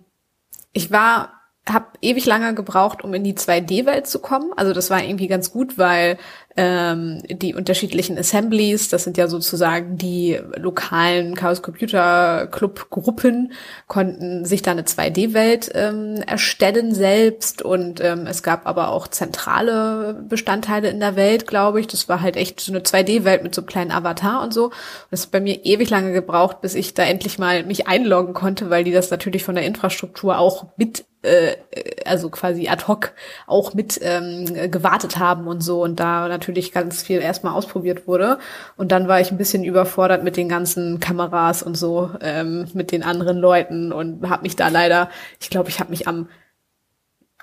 ich 0.73 0.91
war 0.91 1.41
habe 1.69 1.85
ewig 2.01 2.25
lange 2.25 2.55
gebraucht, 2.55 3.03
um 3.03 3.13
in 3.13 3.23
die 3.23 3.35
2D-Welt 3.35 4.07
zu 4.07 4.19
kommen. 4.19 4.51
Also 4.55 4.73
das 4.73 4.89
war 4.89 5.03
irgendwie 5.03 5.27
ganz 5.27 5.51
gut, 5.51 5.77
weil 5.77 6.17
ähm, 6.63 7.23
die 7.27 7.55
unterschiedlichen 7.55 8.19
Assemblies, 8.19 8.87
das 8.89 9.03
sind 9.03 9.17
ja 9.17 9.27
sozusagen 9.27 9.97
die 9.97 10.39
lokalen 10.55 11.33
Chaos 11.33 11.63
Computer 11.63 12.45
Club 12.51 12.91
Gruppen, 12.91 13.53
konnten 13.87 14.45
sich 14.45 14.61
da 14.61 14.69
eine 14.69 14.83
2D-Welt 14.83 15.71
ähm, 15.73 16.21
erstellen 16.27 16.93
selbst 16.93 17.63
und 17.63 17.99
ähm, 17.99 18.27
es 18.27 18.43
gab 18.43 18.67
aber 18.67 18.89
auch 18.89 19.07
zentrale 19.07 20.23
Bestandteile 20.29 20.89
in 20.89 20.99
der 20.99 21.15
Welt, 21.15 21.47
glaube 21.47 21.79
ich. 21.79 21.87
Das 21.87 22.07
war 22.07 22.21
halt 22.21 22.35
echt 22.35 22.59
so 22.59 22.71
eine 22.71 22.81
2D-Welt 22.81 23.41
mit 23.41 23.55
so 23.55 23.61
einem 23.61 23.67
kleinen 23.67 23.91
Avatar 23.91 24.43
und 24.43 24.53
so. 24.53 24.65
Und 24.65 24.73
das 25.09 25.23
hat 25.23 25.31
bei 25.31 25.39
mir 25.39 25.65
ewig 25.65 25.89
lange 25.89 26.13
gebraucht, 26.13 26.61
bis 26.61 26.75
ich 26.75 26.93
da 26.93 27.01
endlich 27.01 27.39
mal 27.39 27.63
mich 27.63 27.87
einloggen 27.87 28.35
konnte, 28.35 28.69
weil 28.69 28.83
die 28.83 28.91
das 28.91 29.09
natürlich 29.09 29.43
von 29.43 29.55
der 29.55 29.65
Infrastruktur 29.65 30.37
auch 30.37 30.67
mit 30.77 31.05
äh, 31.23 31.55
also 32.05 32.29
quasi 32.29 32.67
ad 32.67 32.87
hoc 32.87 33.13
auch 33.45 33.73
mit 33.73 33.99
ähm, 34.01 34.71
gewartet 34.71 35.17
haben 35.17 35.47
und 35.47 35.61
so 35.61 35.83
und 35.83 35.99
da 35.99 36.27
natürlich 36.27 36.50
ganz 36.73 37.01
viel 37.01 37.19
erstmal 37.19 37.53
ausprobiert 37.53 38.07
wurde. 38.07 38.39
Und 38.77 38.91
dann 38.91 39.07
war 39.07 39.21
ich 39.21 39.31
ein 39.31 39.37
bisschen 39.37 39.63
überfordert 39.63 40.23
mit 40.23 40.37
den 40.37 40.49
ganzen 40.49 40.99
Kameras 40.99 41.63
und 41.63 41.75
so, 41.75 42.11
ähm, 42.21 42.67
mit 42.73 42.91
den 42.91 43.03
anderen 43.03 43.37
Leuten 43.37 43.91
und 43.91 44.29
habe 44.29 44.43
mich 44.43 44.55
da 44.55 44.67
leider, 44.67 45.09
ich 45.39 45.49
glaube, 45.49 45.69
ich 45.69 45.79
habe 45.79 45.91
mich 45.91 46.07
am 46.07 46.27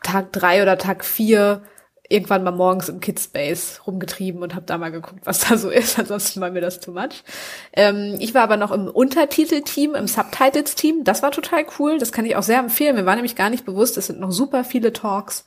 Tag 0.02 0.32
drei 0.32 0.62
oder 0.62 0.78
Tag 0.78 1.04
vier 1.04 1.62
irgendwann 2.10 2.42
mal 2.42 2.52
morgens 2.52 2.88
im 2.88 3.00
Kidspace 3.00 3.82
rumgetrieben 3.86 4.42
und 4.42 4.54
habe 4.54 4.64
da 4.64 4.78
mal 4.78 4.90
geguckt, 4.90 5.20
was 5.24 5.40
da 5.48 5.58
so 5.58 5.68
ist. 5.68 5.98
Ansonsten 5.98 6.40
war 6.40 6.50
mir 6.50 6.60
das 6.60 6.80
too 6.80 6.92
much. 6.92 7.22
Ähm, 7.74 8.16
ich 8.18 8.34
war 8.34 8.42
aber 8.42 8.56
noch 8.56 8.72
im 8.72 8.88
Untertitelteam, 8.88 9.94
im 9.94 10.06
Subtitles-Team. 10.06 11.04
Das 11.04 11.22
war 11.22 11.30
total 11.30 11.66
cool. 11.78 11.98
Das 11.98 12.12
kann 12.12 12.24
ich 12.24 12.36
auch 12.36 12.42
sehr 12.42 12.60
empfehlen. 12.60 12.96
Mir 12.96 13.06
war 13.06 13.14
nämlich 13.14 13.36
gar 13.36 13.50
nicht 13.50 13.66
bewusst, 13.66 13.98
es 13.98 14.06
sind 14.06 14.20
noch 14.20 14.32
super 14.32 14.64
viele 14.64 14.92
Talks 14.92 15.44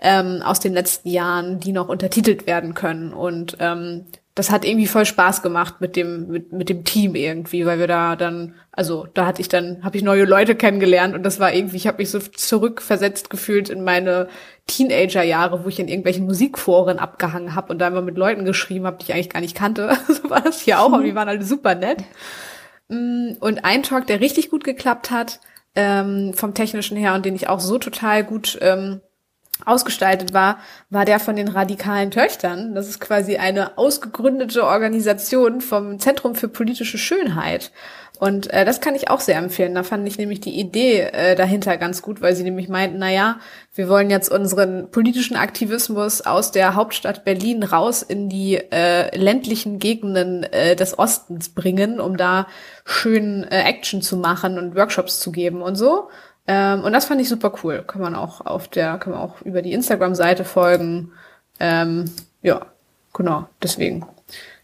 ähm, 0.00 0.42
aus 0.42 0.58
den 0.58 0.72
letzten 0.72 1.08
Jahren, 1.08 1.60
die 1.60 1.72
noch 1.72 1.88
untertitelt 1.88 2.46
werden 2.46 2.74
können. 2.74 3.12
Und 3.12 3.56
ähm, 3.60 4.06
das 4.40 4.50
hat 4.50 4.64
irgendwie 4.64 4.86
voll 4.86 5.04
Spaß 5.04 5.42
gemacht 5.42 5.82
mit 5.82 5.96
dem 5.96 6.28
mit, 6.28 6.50
mit 6.50 6.70
dem 6.70 6.82
Team 6.82 7.14
irgendwie, 7.14 7.66
weil 7.66 7.78
wir 7.78 7.86
da 7.86 8.16
dann 8.16 8.54
also 8.72 9.06
da 9.12 9.26
hatte 9.26 9.42
ich 9.42 9.50
dann 9.50 9.84
habe 9.84 9.98
ich 9.98 10.02
neue 10.02 10.24
Leute 10.24 10.54
kennengelernt 10.54 11.14
und 11.14 11.24
das 11.24 11.38
war 11.40 11.52
irgendwie 11.52 11.76
ich 11.76 11.86
habe 11.86 11.98
mich 11.98 12.10
so 12.10 12.18
zurückversetzt 12.18 13.28
gefühlt 13.28 13.68
in 13.68 13.84
meine 13.84 14.28
Teenager-Jahre, 14.66 15.62
wo 15.62 15.68
ich 15.68 15.78
in 15.78 15.88
irgendwelchen 15.88 16.24
Musikforen 16.24 16.98
abgehangen 16.98 17.54
habe 17.54 17.70
und 17.70 17.80
da 17.80 17.88
immer 17.88 18.00
mit 18.00 18.16
Leuten 18.16 18.46
geschrieben 18.46 18.86
habe, 18.86 18.96
die 18.96 19.04
ich 19.04 19.12
eigentlich 19.12 19.28
gar 19.28 19.40
nicht 19.42 19.56
kannte. 19.56 19.94
so 20.08 20.30
war 20.30 20.40
das 20.40 20.62
hier 20.62 20.80
auch, 20.80 20.90
aber 20.90 21.02
die 21.02 21.14
waren 21.14 21.28
alle 21.28 21.42
super 21.42 21.74
nett. 21.74 21.98
Mm, 22.88 23.32
und 23.40 23.66
ein 23.66 23.82
Talk, 23.82 24.06
der 24.06 24.20
richtig 24.20 24.48
gut 24.48 24.64
geklappt 24.64 25.10
hat 25.10 25.40
ähm, 25.74 26.32
vom 26.32 26.54
technischen 26.54 26.96
her 26.96 27.12
und 27.12 27.26
den 27.26 27.34
ich 27.34 27.48
auch 27.48 27.60
so 27.60 27.76
total 27.76 28.24
gut 28.24 28.58
ähm, 28.62 29.02
ausgestaltet 29.66 30.32
war, 30.32 30.58
war 30.90 31.04
der 31.04 31.20
von 31.20 31.36
den 31.36 31.48
radikalen 31.48 32.10
Töchtern. 32.10 32.74
Das 32.74 32.88
ist 32.88 33.00
quasi 33.00 33.36
eine 33.36 33.78
ausgegründete 33.78 34.64
Organisation 34.64 35.60
vom 35.60 35.98
Zentrum 35.98 36.34
für 36.34 36.48
politische 36.48 36.98
Schönheit. 36.98 37.70
Und 38.20 38.52
äh, 38.52 38.66
das 38.66 38.82
kann 38.82 38.94
ich 38.94 39.08
auch 39.08 39.20
sehr 39.20 39.38
empfehlen. 39.38 39.74
Da 39.74 39.82
fand 39.82 40.06
ich 40.06 40.18
nämlich 40.18 40.40
die 40.40 40.60
Idee 40.60 41.00
äh, 41.00 41.34
dahinter 41.34 41.78
ganz 41.78 42.02
gut, 42.02 42.20
weil 42.20 42.36
sie 42.36 42.42
nämlich 42.42 42.68
meinten, 42.68 42.98
na 42.98 43.10
ja, 43.10 43.40
wir 43.74 43.88
wollen 43.88 44.10
jetzt 44.10 44.30
unseren 44.30 44.90
politischen 44.90 45.36
Aktivismus 45.36 46.20
aus 46.20 46.52
der 46.52 46.74
Hauptstadt 46.74 47.24
Berlin 47.24 47.62
raus 47.62 48.02
in 48.02 48.28
die 48.28 48.56
äh, 48.56 49.16
ländlichen 49.16 49.78
Gegenden 49.78 50.42
äh, 50.42 50.76
des 50.76 50.98
Ostens 50.98 51.48
bringen, 51.48 51.98
um 51.98 52.18
da 52.18 52.46
schön 52.84 53.44
äh, 53.44 53.62
Action 53.62 54.02
zu 54.02 54.18
machen 54.18 54.58
und 54.58 54.76
Workshops 54.76 55.20
zu 55.20 55.32
geben 55.32 55.62
und 55.62 55.76
so. 55.76 56.10
Ähm, 56.52 56.82
und 56.82 56.92
das 56.92 57.04
fand 57.04 57.20
ich 57.20 57.28
super 57.28 57.52
cool. 57.62 57.84
Kann 57.86 58.02
man 58.02 58.16
auch 58.16 58.44
auf 58.44 58.66
der, 58.66 58.98
kann 58.98 59.12
man 59.12 59.22
auch 59.22 59.40
über 59.42 59.62
die 59.62 59.72
Instagram-Seite 59.72 60.44
folgen. 60.44 61.12
Ähm, 61.60 62.06
ja, 62.42 62.66
genau, 63.14 63.46
deswegen. 63.62 64.04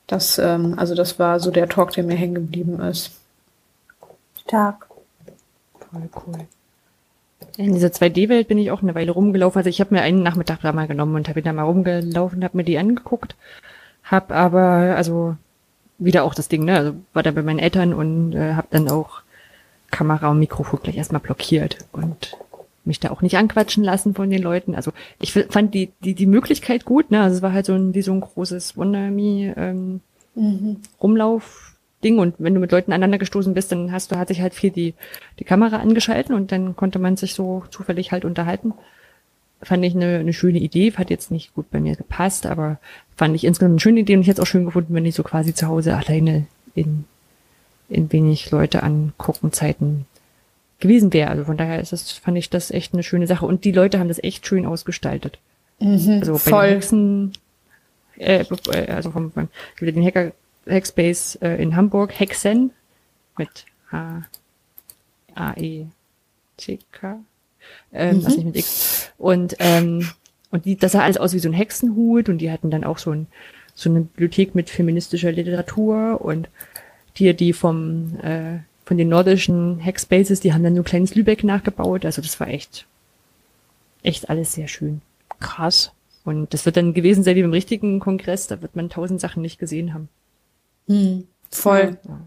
Das, 0.09 0.37
ähm, 0.39 0.75
also 0.77 0.97
das 0.97 1.21
war 1.21 1.39
so 1.39 1.53
der 1.53 1.69
Talk, 1.69 1.93
der 1.93 2.03
mir 2.03 2.17
hängen 2.17 2.35
geblieben 2.35 2.81
ist. 2.81 3.13
Stark. 4.41 4.89
Voll 5.79 6.09
cool. 6.27 6.41
In 7.57 7.73
dieser 7.75 7.89
2D-Welt 7.89 8.49
bin 8.49 8.59
ich 8.59 8.73
auch 8.73 8.83
eine 8.83 8.97
Weile 8.97 9.13
rumgelaufen. 9.13 9.61
Also 9.61 9.71
ich 9.71 9.81
habe 9.81 9.95
mir 9.95 10.03
einen 10.03 10.25
Nachmittag 10.25 10.63
da 10.63 10.73
mal 10.73 10.89
genommen 10.89 11.15
und 11.15 11.29
habe 11.29 11.41
da 11.41 11.53
mal 11.53 11.63
rumgelaufen, 11.63 12.43
habe 12.43 12.57
mir 12.57 12.65
die 12.65 12.79
angeguckt, 12.79 13.37
habe 14.03 14.35
aber 14.35 14.97
also 14.97 15.37
wieder 15.99 16.25
auch 16.25 16.35
das 16.35 16.49
Ding, 16.49 16.65
ne? 16.65 16.77
Also 16.77 16.95
war 17.13 17.23
da 17.23 17.31
bei 17.31 17.43
meinen 17.43 17.61
Eltern 17.61 17.95
und 17.95 18.33
äh, 18.33 18.55
habe 18.55 18.67
dann 18.71 18.89
auch 18.89 19.23
Kamera 19.97 20.29
und 20.29 20.39
Mikrofon 20.39 20.81
gleich 20.83 20.99
erstmal 20.99 21.23
blockiert 21.23 21.79
und 21.93 22.37
mich 22.85 23.01
da 23.01 23.11
auch 23.11 23.23
nicht 23.23 23.39
anquatschen 23.39 23.83
lassen 23.83 24.15
von 24.15 24.29
den 24.29 24.43
Leuten. 24.43 24.75
Also 24.75 24.93
ich 25.21 25.33
fand 25.33 25.73
die, 25.73 25.91
die, 26.05 26.15
die 26.15 26.27
Möglichkeit 26.27 26.85
gut, 26.85 27.11
ne? 27.11 27.23
Also 27.23 27.37
es 27.37 27.43
war 27.43 27.53
halt 27.53 27.65
so 27.65 27.73
ein, 27.73 27.95
wie 27.95 28.03
so 28.03 28.13
ein 28.13 28.21
großes 28.21 28.77
Wonder 28.77 29.11
Me 29.11 29.55
ähm, 29.57 30.01
mhm. 30.35 30.77
Rumlauf-Ding 31.03 32.19
und 32.19 32.35
wenn 32.37 32.53
du 32.53 32.61
mit 32.61 32.73
Leuten 32.73 32.93
aneinander 32.93 33.17
gestoßen 33.17 33.55
bist, 33.55 33.73
dann 33.73 33.91
hast 33.91 34.13
du, 34.13 34.17
hat 34.17 34.29
sich 34.29 34.43
halt 34.43 34.53
viel 34.53 34.71
die, 34.71 34.93
die 35.39 35.45
Kamera 35.45 35.79
angeschalten 35.79 36.35
und 36.35 36.53
dann 36.53 36.77
konnte 36.77 36.99
man 36.99 37.17
sich 37.17 37.33
so 37.33 37.65
zufällig 37.71 38.13
halt 38.13 38.27
unterhalten. 38.27 38.75
fand 39.63 39.83
ich 39.83 39.95
eine, 39.95 40.19
eine 40.19 40.35
schöne 40.35 40.59
Idee, 40.59 40.93
hat 40.93 41.09
jetzt 41.09 41.31
nicht 41.31 41.55
gut 41.55 41.71
bei 41.71 41.81
mir 41.81 41.97
gepasst, 41.97 42.45
aber 42.45 42.79
fand 43.17 43.35
ich 43.35 43.45
insgesamt 43.45 43.73
eine 43.73 43.81
schöne 43.81 44.01
Idee 44.01 44.15
und 44.15 44.21
ich 44.21 44.29
hätte 44.29 44.43
es 44.43 44.47
auch 44.47 44.51
schön 44.51 44.67
gefunden, 44.67 44.95
wenn 44.95 45.07
ich 45.07 45.15
so 45.15 45.23
quasi 45.23 45.55
zu 45.55 45.67
Hause 45.67 45.97
alleine 45.97 46.47
in, 46.75 47.07
in 47.89 48.13
wenig 48.13 48.51
Leute 48.51 48.83
angucken 48.83 49.53
Zeiten 49.53 50.07
gewesen 50.81 51.13
wäre. 51.13 51.31
Also 51.31 51.45
von 51.45 51.57
daher 51.57 51.81
ist 51.81 51.93
das, 51.93 52.13
fand 52.13 52.37
ich 52.37 52.51
das 52.51 52.71
echt 52.71 52.93
eine 52.93 53.03
schöne 53.03 53.27
Sache. 53.27 53.47
Und 53.47 53.65
die 53.65 53.73
Leute 53.73 53.99
haben 53.99 54.09
das 54.09 54.23
echt 54.23 54.47
schön 54.47 54.67
ausgestaltet. 54.67 55.39
Mhm, 55.79 56.19
also 56.21 56.33
bei 56.35 56.39
voll. 56.39 56.67
den 56.67 56.75
Hexen, 56.75 57.33
äh, 58.19 58.45
äh, 58.73 58.93
also 58.93 59.11
vom, 59.11 59.31
vom 59.33 59.49
wieder 59.79 59.93
den 59.93 60.05
Hacker 60.05 60.33
Hackspace 60.69 61.37
äh, 61.43 61.63
in 61.63 61.77
Hamburg, 61.77 62.19
Hexen 62.19 62.73
mit 63.39 63.67
H 63.93 64.23
A 65.35 65.55
E 65.57 65.87
C 66.57 66.79
K, 66.93 67.21
ähm, 67.93 68.17
Mhm. 68.17 68.25
was 68.25 68.37
nicht 68.37 68.47
mit 68.47 68.57
X. 68.57 69.13
Und 69.19 69.57
ähm, 69.59 70.09
und 70.51 70.65
die, 70.65 70.77
das 70.77 70.93
sah 70.93 71.03
alles 71.03 71.19
aus 71.19 71.35
wie 71.35 71.39
so 71.39 71.49
ein 71.49 71.53
Hexenhut 71.53 72.29
und 72.29 72.39
die 72.39 72.51
hatten 72.51 72.71
dann 72.71 72.85
auch 72.85 72.99
so 72.99 73.11
ein 73.11 73.27
so 73.75 73.91
eine 73.91 74.01
Bibliothek 74.01 74.55
mit 74.55 74.71
feministischer 74.71 75.31
Literatur 75.31 76.21
und 76.21 76.49
die, 77.19 77.35
die 77.35 77.53
vom 77.53 78.19
äh, 78.23 78.59
von 78.87 78.97
den 78.97 79.09
nordischen 79.09 79.85
Hackspaces, 79.85 80.41
die 80.41 80.55
haben 80.55 80.63
dann 80.63 80.75
nur 80.75 80.85
kleines 80.85 81.17
Lübeck 81.17 81.43
nachgebaut. 81.43 82.05
Also 82.05 82.23
das 82.23 82.39
war 82.39 82.47
echt, 82.47 82.87
echt 84.05 84.31
alles 84.31 84.53
sehr 84.53 84.69
schön. 84.69 85.03
Krass. 85.41 85.91
Und 86.25 86.55
das 86.55 86.65
wird 86.65 86.77
dann 86.77 86.95
gewesen 86.95 87.25
sein 87.25 87.35
wie 87.35 87.43
beim 87.43 87.53
richtigen 87.53 87.99
Kongress, 87.99 88.47
da 88.47 88.63
wird 88.63 88.77
man 88.77 88.89
tausend 88.89 89.21
Sachen 89.21 89.43
nicht 89.43 89.59
gesehen 89.59 89.93
haben. 89.93 90.09
Hm, 90.87 91.27
voll. 91.51 91.99
Ja. 92.07 92.21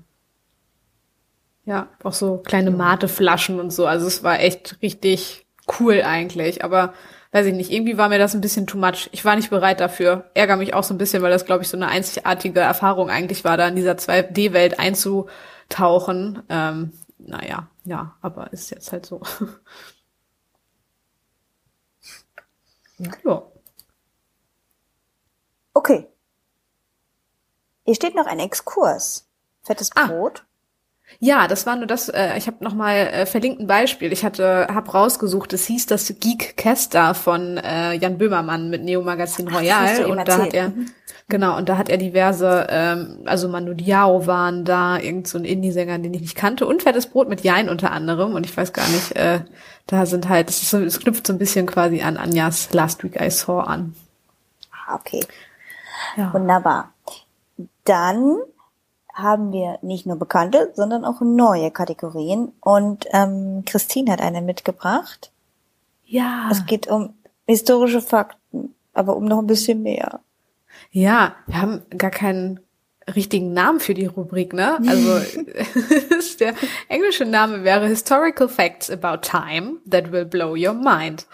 Ja, 1.65 1.87
auch 2.03 2.13
so 2.13 2.37
kleine 2.37 2.71
Mateflaschen 2.71 3.59
und 3.59 3.71
so. 3.71 3.85
Also 3.85 4.07
es 4.07 4.23
war 4.23 4.39
echt 4.39 4.81
richtig 4.81 5.45
cool 5.79 6.01
eigentlich. 6.01 6.63
Aber 6.63 6.93
weiß 7.31 7.45
ich 7.45 7.53
nicht, 7.53 7.71
irgendwie 7.71 7.97
war 7.97 8.09
mir 8.09 8.17
das 8.17 8.33
ein 8.33 8.41
bisschen 8.41 8.65
too 8.67 8.77
much. 8.77 9.09
Ich 9.11 9.23
war 9.23 9.35
nicht 9.35 9.49
bereit 9.49 9.79
dafür. 9.79 10.29
Ärger 10.33 10.55
mich 10.55 10.73
auch 10.73 10.83
so 10.83 10.93
ein 10.93 10.97
bisschen, 10.97 11.21
weil 11.21 11.31
das, 11.31 11.45
glaube 11.45 11.63
ich, 11.63 11.69
so 11.69 11.77
eine 11.77 11.87
einzigartige 11.87 12.59
Erfahrung 12.59 13.09
eigentlich 13.09 13.43
war, 13.43 13.57
da 13.57 13.67
in 13.67 13.75
dieser 13.75 13.93
2D-Welt 13.93 14.79
einzutauchen. 14.79 16.43
Ähm, 16.49 16.93
naja, 17.19 17.69
ja, 17.83 18.15
aber 18.21 18.51
ist 18.51 18.71
jetzt 18.71 18.91
halt 18.91 19.05
so. 19.05 19.21
ja. 23.25 23.43
Okay. 25.73 26.07
Hier 27.85 27.95
steht 27.95 28.15
noch 28.15 28.25
ein 28.25 28.39
Exkurs. 28.39 29.27
Fettes 29.63 29.91
Ah. 29.95 30.07
Brot. 30.07 30.45
Ja, 31.17 31.47
das 31.47 31.65
war 31.65 31.75
nur 31.75 31.87
das, 31.87 32.07
äh, 32.09 32.37
ich 32.37 32.47
habe 32.47 32.63
nochmal 32.63 32.95
äh, 32.95 33.25
verlinkt 33.25 33.59
ein 33.59 33.67
Beispiel. 33.67 34.13
Ich 34.13 34.23
hatte, 34.23 34.67
hab 34.73 34.93
rausgesucht, 34.93 35.51
es 35.53 35.65
hieß 35.65 35.87
das 35.87 36.13
Geek 36.19 36.55
Caster 36.55 37.13
von 37.13 37.57
äh, 37.57 37.93
Jan 37.93 38.17
Böhmermann 38.17 38.69
mit 38.69 38.83
Neo 38.83 39.01
Magazin 39.01 39.47
Royal. 39.47 40.05
Und 40.05 40.27
da 40.27 40.37
hat 40.37 40.53
er, 40.53 40.71
genau, 41.27 41.57
und 41.57 41.67
da 41.67 41.77
hat 41.77 41.89
er 41.89 41.97
diverse, 41.97 42.67
ähm, 42.69 43.23
also 43.25 43.49
Manu 43.49 43.73
Diao 43.73 44.27
waren 44.27 44.63
da, 44.63 44.97
irgend 44.97 45.27
so 45.27 45.37
ein 45.37 45.45
Indie-Sänger, 45.45 45.99
den 45.99 46.13
ich 46.13 46.21
nicht 46.21 46.35
kannte, 46.35 46.65
und 46.65 46.83
Fettes 46.83 47.07
Brot 47.07 47.27
mit 47.27 47.41
Jein 47.41 47.67
unter 47.67 47.91
anderem. 47.91 48.33
Und 48.33 48.45
ich 48.45 48.55
weiß 48.55 48.71
gar 48.71 48.87
nicht, 48.87 49.15
äh, 49.17 49.41
da 49.87 50.05
sind 50.05 50.29
halt, 50.29 50.49
es, 50.49 50.61
ist 50.61 50.69
so, 50.69 50.77
es 50.79 50.99
knüpft 50.99 51.27
so 51.27 51.33
ein 51.33 51.39
bisschen 51.39 51.65
quasi 51.65 52.01
an 52.01 52.15
Anjas 52.15 52.71
Last 52.71 53.03
Week 53.03 53.19
I 53.19 53.29
Saw 53.29 53.59
an. 53.59 53.93
Ah, 54.71 54.95
okay. 54.95 55.25
Ja. 56.15 56.33
Wunderbar. 56.33 56.93
Dann 57.83 58.37
haben 59.13 59.51
wir 59.51 59.79
nicht 59.81 60.05
nur 60.05 60.17
bekannte, 60.17 60.71
sondern 60.75 61.05
auch 61.05 61.21
neue 61.21 61.71
Kategorien. 61.71 62.53
Und 62.61 63.05
ähm, 63.11 63.63
Christine 63.65 64.11
hat 64.11 64.21
eine 64.21 64.41
mitgebracht. 64.41 65.31
ja. 66.05 66.47
Es 66.51 66.65
geht 66.65 66.87
um 66.87 67.13
historische 67.45 68.01
Fakten, 68.01 68.75
aber 68.93 69.15
um 69.15 69.25
noch 69.25 69.39
ein 69.39 69.47
bisschen 69.47 69.81
mehr. 69.83 70.19
Ja, 70.91 71.35
wir 71.47 71.61
haben 71.61 71.81
gar 71.97 72.11
keinen 72.11 72.59
richtigen 73.15 73.53
Namen 73.53 73.79
für 73.79 73.93
die 73.93 74.05
Rubrik, 74.05 74.53
ne? 74.53 74.79
Also 74.87 75.19
der 76.39 76.53
englische 76.87 77.25
Name 77.25 77.63
wäre 77.63 77.87
Historical 77.87 78.47
Facts 78.47 78.89
About 78.89 79.21
Time 79.21 79.77
That 79.89 80.11
Will 80.11 80.25
Blow 80.25 80.55
Your 80.55 80.73
Mind. 80.73 81.27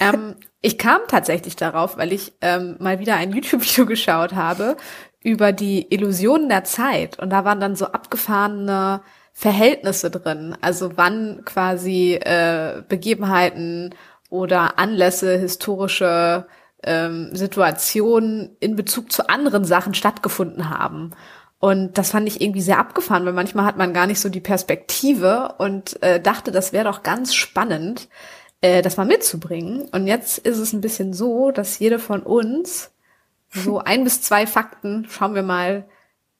Ähm, 0.00 0.36
ich 0.60 0.78
kam 0.78 1.00
tatsächlich 1.08 1.56
darauf, 1.56 1.96
weil 1.96 2.12
ich 2.12 2.32
ähm, 2.40 2.76
mal 2.80 2.98
wieder 2.98 3.16
ein 3.16 3.32
YouTube-Video 3.32 3.86
geschaut 3.86 4.34
habe 4.34 4.76
über 5.22 5.52
die 5.52 5.92
Illusionen 5.92 6.48
der 6.48 6.64
Zeit 6.64 7.18
und 7.18 7.30
da 7.30 7.44
waren 7.44 7.60
dann 7.60 7.76
so 7.76 7.86
abgefahrene 7.86 9.00
Verhältnisse 9.32 10.10
drin. 10.10 10.56
Also 10.60 10.96
wann 10.96 11.42
quasi 11.44 12.14
äh, 12.14 12.82
Begebenheiten 12.88 13.94
oder 14.30 14.78
Anlässe, 14.78 15.36
historische 15.36 16.46
ähm, 16.82 17.30
Situationen 17.34 18.56
in 18.60 18.76
Bezug 18.76 19.12
zu 19.12 19.28
anderen 19.28 19.64
Sachen 19.64 19.94
stattgefunden 19.94 20.70
haben. 20.70 21.10
Und 21.58 21.98
das 21.98 22.10
fand 22.10 22.28
ich 22.28 22.40
irgendwie 22.40 22.60
sehr 22.62 22.78
abgefahren, 22.78 23.24
weil 23.24 23.32
manchmal 23.32 23.64
hat 23.64 23.76
man 23.76 23.92
gar 23.92 24.06
nicht 24.06 24.20
so 24.20 24.28
die 24.28 24.40
Perspektive 24.40 25.54
und 25.58 26.02
äh, 26.02 26.20
dachte, 26.20 26.52
das 26.52 26.72
wäre 26.72 26.84
doch 26.84 27.02
ganz 27.02 27.34
spannend, 27.34 28.08
äh, 28.60 28.82
das 28.82 28.96
mal 28.96 29.06
mitzubringen. 29.06 29.88
Und 29.90 30.06
jetzt 30.06 30.38
ist 30.38 30.58
es 30.58 30.72
ein 30.72 30.80
bisschen 30.80 31.12
so, 31.12 31.50
dass 31.50 31.78
jede 31.78 31.98
von 31.98 32.22
uns 32.22 32.90
so 33.50 33.78
ein 33.78 34.04
bis 34.04 34.22
zwei 34.22 34.46
Fakten, 34.46 35.06
schauen 35.08 35.34
wir 35.34 35.42
mal, 35.42 35.86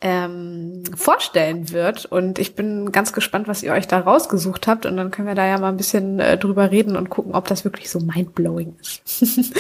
ähm, 0.00 0.84
vorstellen 0.94 1.70
wird. 1.72 2.04
Und 2.04 2.38
ich 2.38 2.54
bin 2.54 2.92
ganz 2.92 3.12
gespannt, 3.12 3.48
was 3.48 3.62
ihr 3.62 3.72
euch 3.72 3.86
da 3.86 3.98
rausgesucht 4.00 4.66
habt. 4.66 4.86
Und 4.86 4.96
dann 4.96 5.10
können 5.10 5.28
wir 5.28 5.34
da 5.34 5.46
ja 5.46 5.58
mal 5.58 5.70
ein 5.70 5.76
bisschen 5.76 6.20
äh, 6.20 6.36
drüber 6.36 6.70
reden 6.70 6.96
und 6.96 7.10
gucken, 7.10 7.34
ob 7.34 7.46
das 7.48 7.64
wirklich 7.64 7.90
so 7.90 8.00
mindblowing 8.00 8.76
ist. 8.80 9.02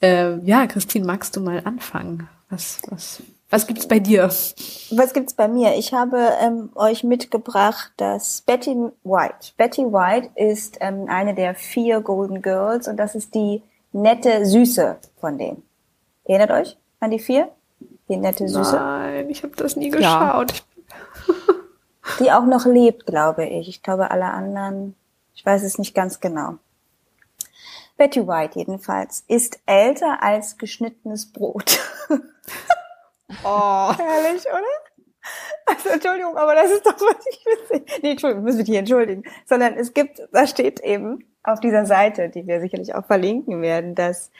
ähm, 0.00 0.42
ja, 0.44 0.66
Christine, 0.66 1.06
magst 1.06 1.36
du 1.36 1.40
mal 1.40 1.62
anfangen? 1.64 2.28
Was, 2.50 2.80
was, 2.88 3.22
was 3.50 3.66
gibt's 3.66 3.86
bei 3.86 3.98
dir? 3.98 4.24
Was 4.24 5.12
gibt's 5.12 5.34
bei 5.34 5.48
mir? 5.48 5.76
Ich 5.76 5.92
habe 5.92 6.32
ähm, 6.40 6.70
euch 6.74 7.04
mitgebracht 7.04 7.92
das 7.98 8.42
Betty 8.42 8.74
White. 9.04 9.52
Betty 9.56 9.82
White 9.82 10.30
ist 10.34 10.78
ähm, 10.80 11.06
eine 11.08 11.34
der 11.34 11.54
vier 11.54 12.00
Golden 12.00 12.42
Girls 12.42 12.88
und 12.88 12.96
das 12.96 13.14
ist 13.14 13.34
die 13.34 13.62
nette 13.92 14.44
Süße 14.44 14.96
von 15.20 15.38
denen. 15.38 15.62
Erinnert 16.28 16.50
euch 16.52 16.76
an 17.00 17.10
die 17.10 17.18
vier? 17.18 17.50
Die 18.08 18.16
nette 18.16 18.48
Süße? 18.48 18.76
Nein, 18.76 19.28
ich 19.30 19.42
habe 19.42 19.56
das 19.56 19.74
nie 19.76 19.90
Ja. 19.90 20.40
geschaut. 20.42 20.64
Die 22.20 22.30
auch 22.32 22.46
noch 22.46 22.64
lebt, 22.64 23.06
glaube 23.06 23.44
ich. 23.46 23.68
Ich 23.68 23.82
glaube, 23.82 24.10
alle 24.10 24.26
anderen, 24.26 24.94
ich 25.34 25.44
weiß 25.44 25.62
es 25.64 25.78
nicht 25.78 25.94
ganz 25.94 26.20
genau. 26.20 26.54
Betty 27.96 28.26
White 28.28 28.58
jedenfalls 28.58 29.24
ist 29.26 29.58
älter 29.66 30.22
als 30.22 30.56
geschnittenes 30.58 31.32
Brot. 31.32 31.80
Oh. 33.44 33.92
Herrlich, 33.94 34.46
oder? 34.46 34.62
Also 35.66 35.90
Entschuldigung, 35.90 36.38
aber 36.38 36.54
das 36.54 36.70
ist 36.70 36.86
doch 36.86 36.94
was 36.98 37.26
ich 37.28 37.44
witzig. 37.44 38.00
Nee, 38.02 38.12
Entschuldigung, 38.12 38.44
muss 38.44 38.56
mich 38.56 38.66
hier 38.66 38.78
entschuldigen. 38.78 39.22
Sondern 39.44 39.74
es 39.74 39.92
gibt, 39.92 40.22
da 40.32 40.46
steht 40.46 40.80
eben 40.80 41.26
auf 41.42 41.60
dieser 41.60 41.84
Seite, 41.84 42.30
die 42.30 42.46
wir 42.46 42.60
sicherlich 42.60 42.94
auch 42.94 43.04
verlinken 43.04 43.60
werden, 43.60 43.94
dass 43.94 44.30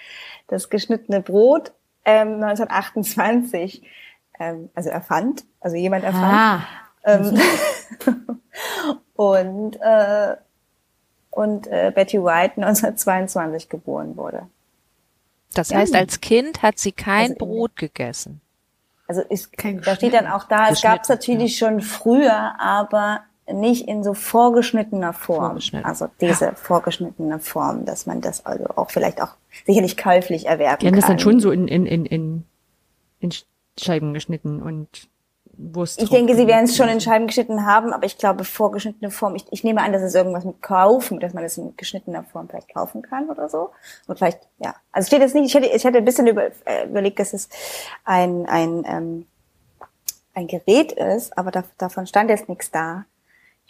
das 0.47 0.70
geschnittene 0.70 1.20
Brot 1.20 1.72
ähm, 2.09 2.42
1928 2.42 3.82
ähm, 4.38 4.70
also 4.74 4.90
erfand, 4.90 5.44
also 5.61 5.76
jemand 5.76 6.04
erfand. 6.04 6.24
Ah. 6.24 6.62
Ähm, 7.04 7.38
und 9.14 9.76
äh, 9.80 10.36
und 11.30 11.66
äh, 11.68 11.92
Betty 11.94 12.18
White 12.18 12.56
1922 12.56 13.68
geboren 13.68 14.16
wurde. 14.16 14.48
Das 15.54 15.72
heißt, 15.72 15.94
als 15.94 16.20
Kind 16.20 16.62
hat 16.62 16.78
sie 16.78 16.92
kein 16.92 17.32
Also 17.32 17.34
Brot 17.36 17.76
gegessen. 17.76 18.40
Also 19.06 19.22
ist, 19.22 19.56
Kein 19.56 19.80
da 19.80 19.94
steht 19.94 20.12
dann 20.12 20.26
auch 20.26 20.44
da, 20.44 20.68
es 20.68 20.82
gab 20.82 21.02
es 21.02 21.09
natürlich 21.09 21.56
schon 21.56 21.80
früher, 21.80 22.61
aber 22.61 23.22
nicht 23.53 23.88
in 23.88 24.03
so 24.05 24.14
vorgeschnittener 24.14 25.12
Form. 25.12 25.46
Vorgeschnitten. 25.46 25.86
Also 25.86 26.09
diese 26.20 26.53
vorgeschnittene 26.55 27.38
Form, 27.38 27.84
dass 27.84 28.07
man 28.07 28.20
das 28.20 28.44
also 28.46 28.66
auch 28.76 28.90
vielleicht 28.90 29.22
auch 29.22 29.34
sicherlich 29.66 29.96
käuflich 29.96 30.46
erwerben 30.46 30.80
Die 30.80 30.86
haben 30.86 30.92
kann. 30.94 31.01
das 31.01 31.09
dann 31.09 31.18
schon 31.18 31.40
so 31.40 31.51
in, 31.51 31.68
in, 31.68 31.86
in, 31.86 32.07
in, 32.07 32.44
in 33.20 33.32
Scheiben 33.78 34.14
geschnitten 34.14 34.62
und 34.62 35.09
Wurst. 35.59 36.01
Ich 36.01 36.09
denke, 36.09 36.36
sie 36.36 36.46
werden 36.46 36.66
es 36.66 36.76
schon 36.76 36.88
in 36.88 37.01
Scheiben 37.01 37.26
geschnitten 37.26 37.66
haben, 37.66 37.92
aber 37.92 38.07
ich 38.07 38.16
glaube, 38.16 38.44
vorgeschnittene 38.44 39.11
Form, 39.11 39.34
ich, 39.34 39.44
ich 39.51 39.64
nehme 39.64 39.82
an, 39.82 39.92
dass 39.92 40.03
es 40.03 40.14
irgendwas 40.14 40.44
mit 40.44 40.62
kaufen, 40.62 41.18
dass 41.18 41.34
man 41.34 41.42
es 41.42 41.59
in 41.59 41.76
geschnittener 41.76 42.22
Form 42.22 42.49
vielleicht 42.49 42.72
kaufen 42.72 43.03
kann 43.03 43.28
oder 43.28 43.49
so. 43.49 43.70
Und 44.07 44.18
vielleicht, 44.18 44.38
ja. 44.59 44.74
Also 44.92 45.09
steht 45.09 45.20
jetzt 45.20 45.34
nicht, 45.34 45.46
ich 45.46 45.55
hätte, 45.55 45.66
ich 45.74 45.82
hätte 45.82 45.99
ein 45.99 46.05
bisschen 46.05 46.28
über, 46.28 46.44
äh, 46.64 46.86
überlegt, 46.86 47.18
dass 47.18 47.32
es 47.32 47.49
ein, 48.05 48.46
ein, 48.46 48.84
ähm, 48.86 49.26
ein 50.34 50.46
Gerät 50.46 50.92
ist, 50.92 51.36
aber 51.36 51.51
da, 51.51 51.64
davon 51.76 52.07
stand 52.07 52.30
jetzt 52.30 52.49
nichts 52.49 52.70
da. 52.70 53.05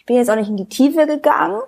Ich 0.09 0.11
bin 0.11 0.17
jetzt 0.17 0.31
auch 0.31 0.35
nicht 0.37 0.49
in 0.49 0.57
die 0.57 0.67
Tiefe 0.67 1.05
gegangen, 1.05 1.61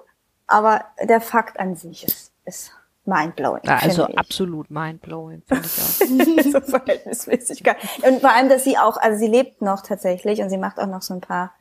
aber 0.48 0.84
der 1.00 1.22
Fakt 1.22 1.60
an 1.60 1.76
sich 1.76 2.04
ist, 2.08 2.32
ist 2.46 2.72
mindblowing. 3.06 3.62
Ja, 3.66 3.78
also 3.78 4.06
absolut 4.06 4.72
mindblowing, 4.72 5.44
finde 5.46 5.68
ich 5.68 5.80
auch. 5.80 6.52
so 6.52 6.60
Verhältnismäßigkeit. 6.72 7.78
Und 8.02 8.20
vor 8.20 8.32
allem, 8.32 8.50
dass 8.50 8.64
sie 8.64 8.80
auch, 8.80 8.98
also 8.98 9.20
sie 9.20 9.28
lebt 9.28 9.62
noch 9.62 9.82
tatsächlich 9.84 10.42
und 10.42 10.50
sie 10.50 10.58
macht 10.58 10.80
auch 10.80 10.88
noch 10.88 11.04
so 11.04 11.14
ein 11.14 11.22
paar 11.22 11.54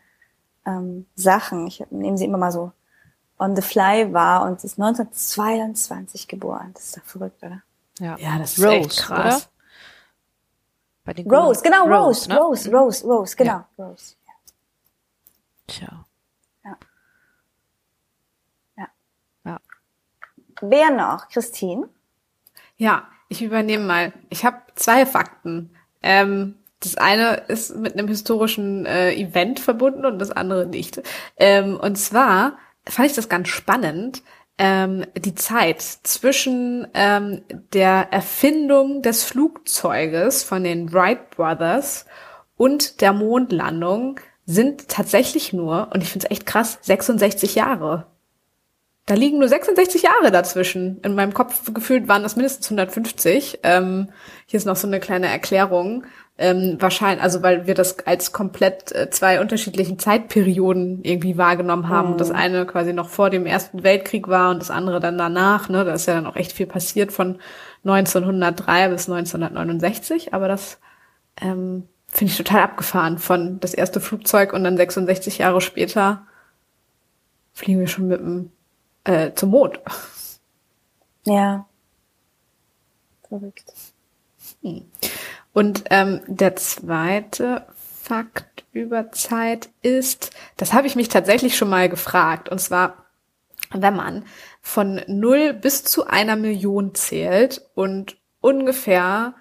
ähm, 0.64 1.04
Sachen. 1.16 1.66
Ich 1.66 1.84
nehme 1.90 2.16
sie 2.16 2.24
immer 2.24 2.38
mal 2.38 2.50
so 2.50 2.72
on 3.38 3.54
the 3.56 3.60
fly 3.60 4.14
war 4.14 4.44
und 4.46 4.64
ist 4.64 4.78
1922 4.80 6.28
geboren. 6.28 6.70
Das 6.72 6.84
ist 6.84 6.96
doch 6.96 7.04
verrückt, 7.04 7.42
oder? 7.42 7.60
Ja, 7.98 8.16
Ja, 8.16 8.38
das 8.38 8.56
ist 8.56 8.64
Rose, 8.64 8.74
echt 8.76 8.96
krass. 9.02 9.36
Oder? 9.36 9.52
Bei 11.04 11.12
den 11.12 11.30
Rose, 11.30 11.60
Grünen- 11.60 11.74
genau, 11.84 12.04
Rose, 12.06 12.26
ne? 12.26 12.38
Rose, 12.38 12.70
Rose, 12.72 13.06
Rose, 13.06 13.36
genau, 13.36 13.64
Rose. 13.78 14.14
Tja. 15.66 16.06
Wer 20.60 20.90
noch? 20.90 21.28
Christine? 21.28 21.88
Ja, 22.76 23.08
ich 23.28 23.42
übernehme 23.42 23.84
mal. 23.84 24.12
Ich 24.28 24.44
habe 24.44 24.58
zwei 24.74 25.06
Fakten. 25.06 25.70
Ähm, 26.02 26.56
das 26.80 26.96
eine 26.96 27.42
ist 27.48 27.76
mit 27.76 27.92
einem 27.92 28.08
historischen 28.08 28.86
äh, 28.86 29.12
Event 29.14 29.60
verbunden 29.60 30.06
und 30.06 30.18
das 30.18 30.30
andere 30.30 30.66
nicht. 30.66 31.02
Ähm, 31.36 31.76
und 31.78 31.96
zwar 31.96 32.58
fand 32.88 33.08
ich 33.10 33.14
das 33.14 33.28
ganz 33.28 33.48
spannend, 33.48 34.22
ähm, 34.56 35.06
die 35.16 35.34
Zeit 35.34 35.80
zwischen 35.80 36.86
ähm, 36.94 37.42
der 37.72 38.08
Erfindung 38.10 39.02
des 39.02 39.24
Flugzeuges 39.24 40.42
von 40.42 40.64
den 40.64 40.92
Wright 40.92 41.30
Brothers 41.30 42.06
und 42.56 43.00
der 43.00 43.12
Mondlandung 43.12 44.20
sind 44.44 44.88
tatsächlich 44.88 45.52
nur, 45.52 45.88
und 45.94 46.02
ich 46.02 46.10
finde 46.10 46.26
es 46.26 46.30
echt 46.30 46.46
krass, 46.46 46.78
66 46.82 47.54
Jahre. 47.54 48.06
Da 49.06 49.14
liegen 49.14 49.38
nur 49.38 49.48
66 49.48 50.02
Jahre 50.02 50.30
dazwischen. 50.30 51.00
In 51.02 51.14
meinem 51.14 51.34
Kopf 51.34 51.72
gefühlt 51.74 52.06
waren 52.06 52.22
das 52.22 52.36
mindestens 52.36 52.66
150. 52.66 53.60
Ähm, 53.64 54.08
hier 54.46 54.58
ist 54.58 54.66
noch 54.66 54.76
so 54.76 54.86
eine 54.86 55.00
kleine 55.00 55.26
Erklärung. 55.26 56.04
Ähm, 56.38 56.76
wahrscheinlich, 56.78 57.22
also 57.22 57.42
weil 57.42 57.66
wir 57.66 57.74
das 57.74 58.06
als 58.06 58.32
komplett 58.32 58.92
äh, 58.92 59.10
zwei 59.10 59.40
unterschiedlichen 59.40 59.98
Zeitperioden 59.98 61.00
irgendwie 61.02 61.36
wahrgenommen 61.36 61.88
haben. 61.88 62.12
Und 62.12 62.20
das 62.20 62.30
eine 62.30 62.66
quasi 62.66 62.92
noch 62.92 63.08
vor 63.08 63.30
dem 63.30 63.46
Ersten 63.46 63.82
Weltkrieg 63.82 64.28
war 64.28 64.50
und 64.50 64.60
das 64.60 64.70
andere 64.70 65.00
dann 65.00 65.18
danach. 65.18 65.68
Ne? 65.68 65.84
Da 65.84 65.92
ist 65.92 66.06
ja 66.06 66.14
dann 66.14 66.26
auch 66.26 66.36
echt 66.36 66.52
viel 66.52 66.66
passiert 66.66 67.12
von 67.12 67.38
1903 67.84 68.88
bis 68.90 69.08
1969. 69.10 70.34
Aber 70.34 70.46
das 70.46 70.78
ähm, 71.40 71.88
finde 72.06 72.30
ich 72.30 72.38
total 72.38 72.62
abgefahren. 72.62 73.18
Von 73.18 73.60
das 73.60 73.74
erste 73.74 74.00
Flugzeug 74.00 74.52
und 74.52 74.62
dann 74.62 74.76
66 74.76 75.38
Jahre 75.38 75.60
später 75.60 76.26
fliegen 77.52 77.80
wir 77.80 77.88
schon 77.88 78.08
mit 78.08 78.20
dem 78.20 78.52
äh, 79.04 79.32
zum 79.34 79.50
Mond. 79.50 79.80
Ja. 81.24 81.66
Verrückt. 83.28 83.72
Und 85.52 85.84
ähm, 85.90 86.20
der 86.26 86.56
zweite 86.56 87.66
Fakt 88.02 88.64
über 88.72 89.12
Zeit 89.12 89.68
ist, 89.82 90.30
das 90.56 90.72
habe 90.72 90.86
ich 90.86 90.96
mich 90.96 91.08
tatsächlich 91.08 91.56
schon 91.56 91.68
mal 91.68 91.88
gefragt, 91.88 92.48
und 92.48 92.60
zwar, 92.60 93.06
wenn 93.72 93.94
man 93.94 94.24
von 94.60 95.00
null 95.06 95.52
bis 95.52 95.84
zu 95.84 96.06
einer 96.06 96.36
Million 96.36 96.94
zählt 96.94 97.62
und 97.74 98.16
ungefähr 98.40 99.34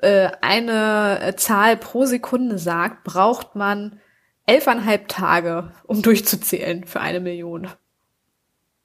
äh, 0.00 0.30
eine 0.40 1.34
Zahl 1.36 1.76
pro 1.76 2.04
Sekunde 2.04 2.58
sagt, 2.58 3.04
braucht 3.04 3.56
man 3.56 4.00
elfeinhalb 4.46 5.08
Tage, 5.08 5.72
um 5.84 6.02
durchzuzählen 6.02 6.84
für 6.84 7.00
eine 7.00 7.20
Million. 7.20 7.68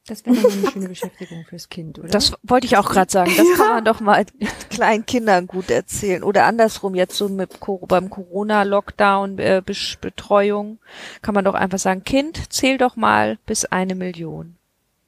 Das 0.07 0.25
wäre 0.25 0.35
eine 0.35 0.71
schöne 0.71 0.89
Beschäftigung 0.89 1.45
fürs 1.47 1.69
Kind, 1.69 1.97
oder? 1.97 2.09
Das 2.09 2.33
wollte 2.43 2.67
ich 2.67 2.75
auch 2.75 2.89
gerade 2.89 3.11
sagen. 3.11 3.31
Das 3.37 3.47
kann 3.57 3.67
man 3.67 3.85
doch 3.85 4.01
mal 4.01 4.25
kleinen 4.69 5.05
Kindern 5.05 5.47
gut 5.47 5.71
erzählen. 5.71 6.23
Oder 6.23 6.45
andersrum, 6.45 6.93
jetzt 6.95 7.15
so 7.15 7.29
mit 7.29 7.59
beim 7.87 8.09
Corona-Lockdown, 8.09 9.39
äh, 9.39 9.61
Betreuung, 10.01 10.79
kann 11.21 11.33
man 11.33 11.45
doch 11.45 11.53
einfach 11.53 11.79
sagen, 11.79 12.03
Kind, 12.03 12.51
zähl 12.51 12.77
doch 12.77 12.95
mal 12.95 13.37
bis 13.45 13.65
eine 13.65 13.95
Million. 13.95 14.55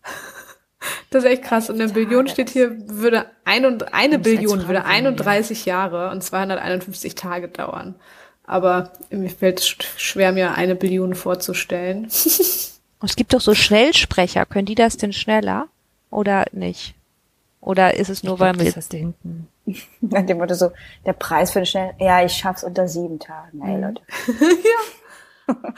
Das 1.09 1.23
ist 1.23 1.29
echt 1.31 1.43
krass. 1.43 1.71
Und 1.71 1.81
eine 1.81 1.91
Billion 1.91 2.27
steht 2.27 2.51
hier, 2.51 2.77
würde 2.87 3.25
ein 3.43 3.65
und, 3.65 3.95
eine 3.95 4.19
Billion 4.19 4.67
würde 4.67 4.83
sein, 4.83 5.05
31 5.07 5.65
Jahre 5.65 6.11
und 6.11 6.23
251 6.23 7.15
Tage 7.15 7.47
dauern. 7.47 7.95
Aber 8.43 8.93
mir 9.09 9.31
fällt 9.31 9.61
es 9.61 9.67
schwer, 9.67 10.31
mir 10.31 10.53
eine 10.53 10.75
Billion 10.75 11.15
vorzustellen. 11.15 12.07
Und 12.99 13.09
es 13.09 13.15
gibt 13.15 13.33
doch 13.33 13.41
so 13.41 13.53
Schnellsprecher. 13.53 14.45
Können 14.45 14.65
die 14.65 14.75
das 14.75 14.97
denn 14.97 15.13
schneller? 15.13 15.67
Oder 16.09 16.45
nicht? 16.51 16.95
Oder 17.61 17.95
ist 17.95 18.09
es 18.09 18.23
nur, 18.23 18.39
weil 18.39 18.53
das 18.53 18.63
wir... 18.63 18.75
hast 18.75 18.93
du 18.93 18.97
hinten. 18.97 19.47
Nach 20.01 20.25
dem 20.25 20.37
Motto 20.37 20.53
so, 20.53 20.71
der 21.05 21.13
Preis 21.13 21.51
für 21.51 21.59
den 21.59 21.65
schnell, 21.65 21.93
ja, 21.99 22.23
ich 22.23 22.33
schaff's 22.33 22.63
unter 22.63 22.87
sieben 22.87 23.19
Tagen. 23.19 23.61
Ey, 23.63 23.81
Leute. 23.81 24.01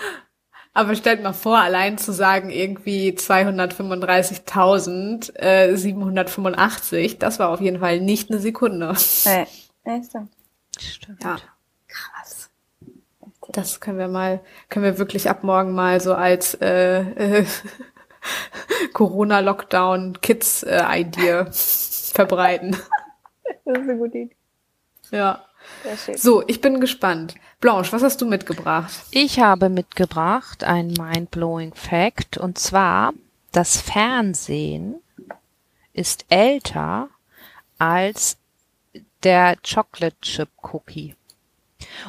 Aber 0.73 0.95
stellt 0.95 1.23
mal 1.23 1.33
vor, 1.33 1.57
allein 1.57 1.97
zu 1.97 2.13
sagen, 2.13 2.51
irgendwie 2.51 3.11
235.785, 3.11 5.35
äh, 5.39 5.75
785, 5.75 7.17
das 7.17 7.39
war 7.39 7.49
auf 7.49 7.61
jeden 7.61 7.79
Fall 7.79 7.99
nicht 7.99 8.29
eine 8.29 8.39
Sekunde. 8.39 8.93
Nee, 9.25 9.47
nee, 9.85 10.03
stimmt. 10.03 10.29
Stimmt. 10.79 11.23
Ja. 11.23 11.37
Das 13.51 13.79
können 13.79 13.99
wir 13.99 14.07
mal, 14.07 14.39
können 14.69 14.85
wir 14.85 14.97
wirklich 14.97 15.29
ab 15.29 15.43
morgen 15.43 15.73
mal 15.73 15.99
so 15.99 16.13
als 16.13 16.53
äh, 16.55 17.01
äh, 17.01 17.45
Corona-Lockdown-Kids-Idee 18.93 21.45
verbreiten. 22.13 22.77
Das 23.65 23.77
ist 23.77 23.89
eine 23.89 23.97
gute 23.97 24.17
Idee. 24.17 24.35
Ja. 25.11 25.43
So, 26.15 26.43
ich 26.47 26.61
bin 26.61 26.79
gespannt. 26.79 27.35
Blanche, 27.59 27.91
was 27.91 28.03
hast 28.03 28.21
du 28.21 28.25
mitgebracht? 28.25 28.93
Ich 29.11 29.39
habe 29.39 29.69
mitgebracht 29.69 30.63
ein 30.63 30.87
mind-blowing 30.87 31.73
Fact 31.73 32.37
und 32.37 32.57
zwar 32.57 33.13
das 33.51 33.81
Fernsehen 33.81 34.95
ist 35.93 36.25
älter 36.29 37.09
als 37.79 38.37
der 39.23 39.57
Chocolate 39.57 40.15
Chip 40.21 40.49
Cookie. 40.71 41.15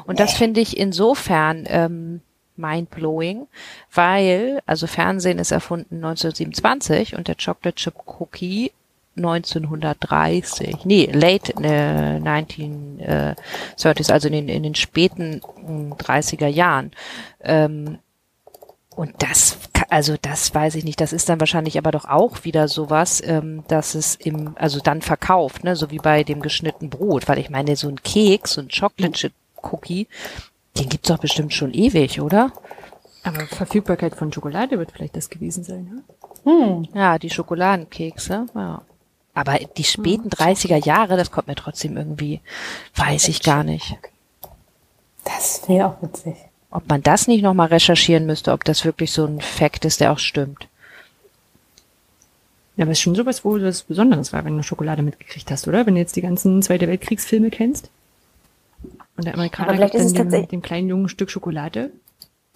Und 0.07 0.21
das 0.21 0.35
finde 0.35 0.61
ich 0.61 0.77
insofern 0.77 1.65
ähm, 1.69 2.21
mind-blowing, 2.57 3.47
weil, 3.93 4.61
also 4.67 4.87
Fernsehen 4.87 5.39
ist 5.39 5.53
erfunden 5.53 5.97
1927 5.97 7.17
und 7.17 7.29
der 7.29 7.37
Chocolate 7.37 7.77
Chip 7.77 7.95
Cookie 8.07 8.73
1930. 9.17 10.85
Nee, 10.85 11.11
late 11.13 11.53
äh, 11.63 12.19
1930s, 12.21 14.13
also 14.13 14.29
in 14.29 14.35
den, 14.35 14.49
in 14.49 14.63
den 14.63 14.75
späten 14.75 15.41
mh, 15.67 15.97
30er 15.97 16.47
Jahren. 16.47 16.93
Ähm, 17.41 17.99
und 18.95 19.15
das, 19.19 19.59
also 19.91 20.17
das 20.21 20.53
weiß 20.55 20.75
ich 20.75 20.85
nicht, 20.85 21.01
das 21.01 21.13
ist 21.13 21.29
dann 21.29 21.39
wahrscheinlich 21.39 21.79
aber 21.79 21.93
doch 21.93 22.05
auch 22.05 22.45
wieder 22.45 22.67
sowas, 22.67 23.23
ähm, 23.25 23.63
dass 23.69 23.95
es 23.95 24.17
im, 24.17 24.57
also 24.59 24.81
dann 24.81 25.03
verkauft, 25.03 25.63
ne, 25.63 25.77
so 25.77 25.93
wie 25.93 25.99
bei 25.99 26.25
dem 26.25 26.41
geschnittenen 26.41 26.91
Brot, 26.91 27.29
weil 27.29 27.39
ich 27.39 27.49
meine, 27.49 27.77
so 27.77 27.89
ein 27.89 28.03
Keks, 28.03 28.55
so 28.55 28.61
ein 28.61 28.69
Chocolate 28.69 29.13
Chip 29.13 29.33
Cookie, 29.73 30.07
den 30.77 30.89
gibt's 30.89 31.09
doch 31.09 31.19
bestimmt 31.19 31.53
schon 31.53 31.73
ewig, 31.75 32.21
oder? 32.21 32.53
Aber 33.25 33.41
Verfügbarkeit 33.47 34.15
von 34.15 34.33
Schokolade 34.33 34.79
wird 34.79 34.93
vielleicht 34.93 35.17
das 35.17 35.29
gewesen 35.29 35.65
sein, 35.65 36.03
ne? 36.45 36.89
Ja, 36.95 37.19
die 37.19 37.31
Schokoladenkekse, 37.31 38.47
ja. 38.55 38.83
Aber 39.35 39.59
die 39.59 39.85
späten 39.85 40.31
30er 40.31 40.85
Jahre, 40.85 41.17
das 41.17 41.31
kommt 41.31 41.47
mir 41.47 41.55
trotzdem 41.55 41.97
irgendwie, 41.97 42.41
weiß 42.97 43.29
ich 43.29 43.43
gar 43.43 43.63
nicht. 43.63 43.97
Das 45.25 45.69
wäre 45.69 45.89
auch 45.89 46.03
witzig. 46.03 46.35
Ob 46.71 46.89
man 46.89 47.03
das 47.03 47.29
nicht 47.29 47.43
nochmal 47.43 47.69
recherchieren 47.69 48.27
müsste, 48.27 48.53
ob 48.53 48.65
das 48.65 48.85
wirklich 48.85 49.13
so 49.13 49.27
ein 49.27 49.41
Fakt 49.41 49.85
ist, 49.85 50.01
der 50.01 50.13
auch 50.13 50.19
stimmt. 50.19 50.67
Ja, 52.77 52.85
aber 52.85 52.93
es 52.93 52.99
ist 52.99 53.03
schon 53.03 53.15
sowas, 53.15 53.45
wo 53.45 53.59
das 53.59 53.83
Besonderes 53.83 54.33
war, 54.33 54.45
wenn 54.45 54.57
du 54.57 54.63
Schokolade 54.63 55.03
mitgekriegt 55.03 55.51
hast, 55.51 55.69
oder? 55.69 55.87
Wenn 55.87 55.95
du 55.95 56.01
jetzt 56.01 56.17
die 56.17 56.23
ganzen 56.23 56.63
Zweite 56.63 56.89
Weltkriegsfilme 56.89 57.51
kennst. 57.51 57.91
Und 59.19 59.27
der 59.27 59.35
Amerikaner 59.35 59.69
Aber 59.69 59.77
vielleicht 59.77 59.93
gibt 59.93 60.05
ist 60.05 60.17
dann 60.17 60.29
es 60.29 60.33
dem, 60.33 60.49
dem 60.49 60.63
kleinen 60.63 60.89
Jungen 60.89 61.05
ein 61.07 61.09
Stück 61.09 61.31
Schokolade. 61.31 61.91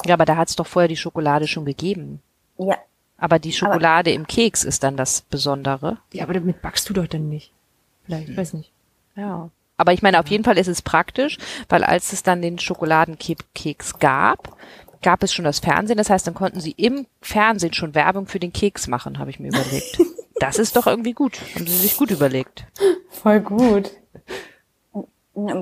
Ja, 0.06 0.14
aber 0.14 0.24
da 0.24 0.36
hat's 0.36 0.56
doch 0.56 0.66
vorher 0.66 0.88
die 0.88 0.96
Schokolade 0.96 1.46
schon 1.48 1.64
gegeben. 1.64 2.22
Ja, 2.56 2.78
Aber 3.18 3.38
die 3.38 3.52
Schokolade 3.52 4.12
im 4.12 4.26
Keks 4.26 4.62
ist 4.64 4.82
dann 4.82 4.96
das 4.96 5.22
Besondere. 5.22 5.98
Ja, 6.12 6.24
aber 6.24 6.34
damit 6.34 6.62
backst 6.62 6.88
du 6.88 6.94
doch 6.94 7.06
dann 7.06 7.28
nicht. 7.28 7.52
Vielleicht, 8.04 8.36
weiß 8.36 8.54
nicht. 8.54 8.70
Ja. 9.16 9.50
Aber 9.76 9.92
ich 9.92 10.02
meine, 10.02 10.20
auf 10.20 10.28
jeden 10.28 10.44
Fall 10.44 10.58
ist 10.58 10.68
es 10.68 10.82
praktisch, 10.82 11.38
weil 11.68 11.82
als 11.82 12.12
es 12.12 12.22
dann 12.22 12.42
den 12.42 12.58
Schokoladenkeks 12.58 13.98
gab, 13.98 14.56
gab 15.02 15.22
es 15.24 15.34
schon 15.34 15.44
das 15.44 15.58
Fernsehen. 15.58 15.98
Das 15.98 16.10
heißt, 16.10 16.26
dann 16.26 16.34
konnten 16.34 16.60
sie 16.60 16.72
im 16.72 17.06
Fernsehen 17.20 17.72
schon 17.72 17.94
Werbung 17.94 18.26
für 18.26 18.38
den 18.38 18.52
Keks 18.52 18.86
machen, 18.86 19.18
habe 19.18 19.30
ich 19.30 19.40
mir 19.40 19.48
überlegt. 19.48 19.98
Das 20.40 20.58
ist 20.58 20.74
doch 20.74 20.88
irgendwie 20.88 21.12
gut. 21.12 21.38
Haben 21.54 21.66
sie 21.66 21.76
sich 21.76 21.96
gut 21.96 22.10
überlegt. 22.10 22.64
Voll 23.10 23.40
gut. 23.40 23.92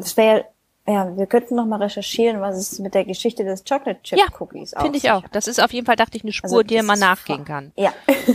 es 0.01 0.16
wäre, 0.16 0.46
ja, 0.87 1.16
wir 1.16 1.26
könnten 1.26 1.55
noch 1.55 1.66
mal 1.66 1.83
recherchieren, 1.83 2.41
was 2.41 2.57
es 2.57 2.78
mit 2.78 2.95
der 2.95 3.05
Geschichte 3.05 3.45
des 3.45 3.64
Chocolate 3.64 4.03
Chip 4.03 4.18
Ja, 4.18 4.26
Cookies 4.39 4.74
auf 4.74 4.83
Finde 4.83 4.99
ich 4.99 5.11
auch. 5.11 5.22
Das 5.28 5.47
ist 5.47 5.62
auf 5.62 5.72
jeden 5.72 5.87
Fall, 5.87 5.97
dachte 5.97 6.16
ich, 6.16 6.24
eine 6.24 6.33
Spur, 6.33 6.51
Also 6.51 6.62
die 6.62 6.81
man 6.83 6.99
nachgehen 6.99 7.45
kann. 7.45 7.72
Ja. 7.76 7.93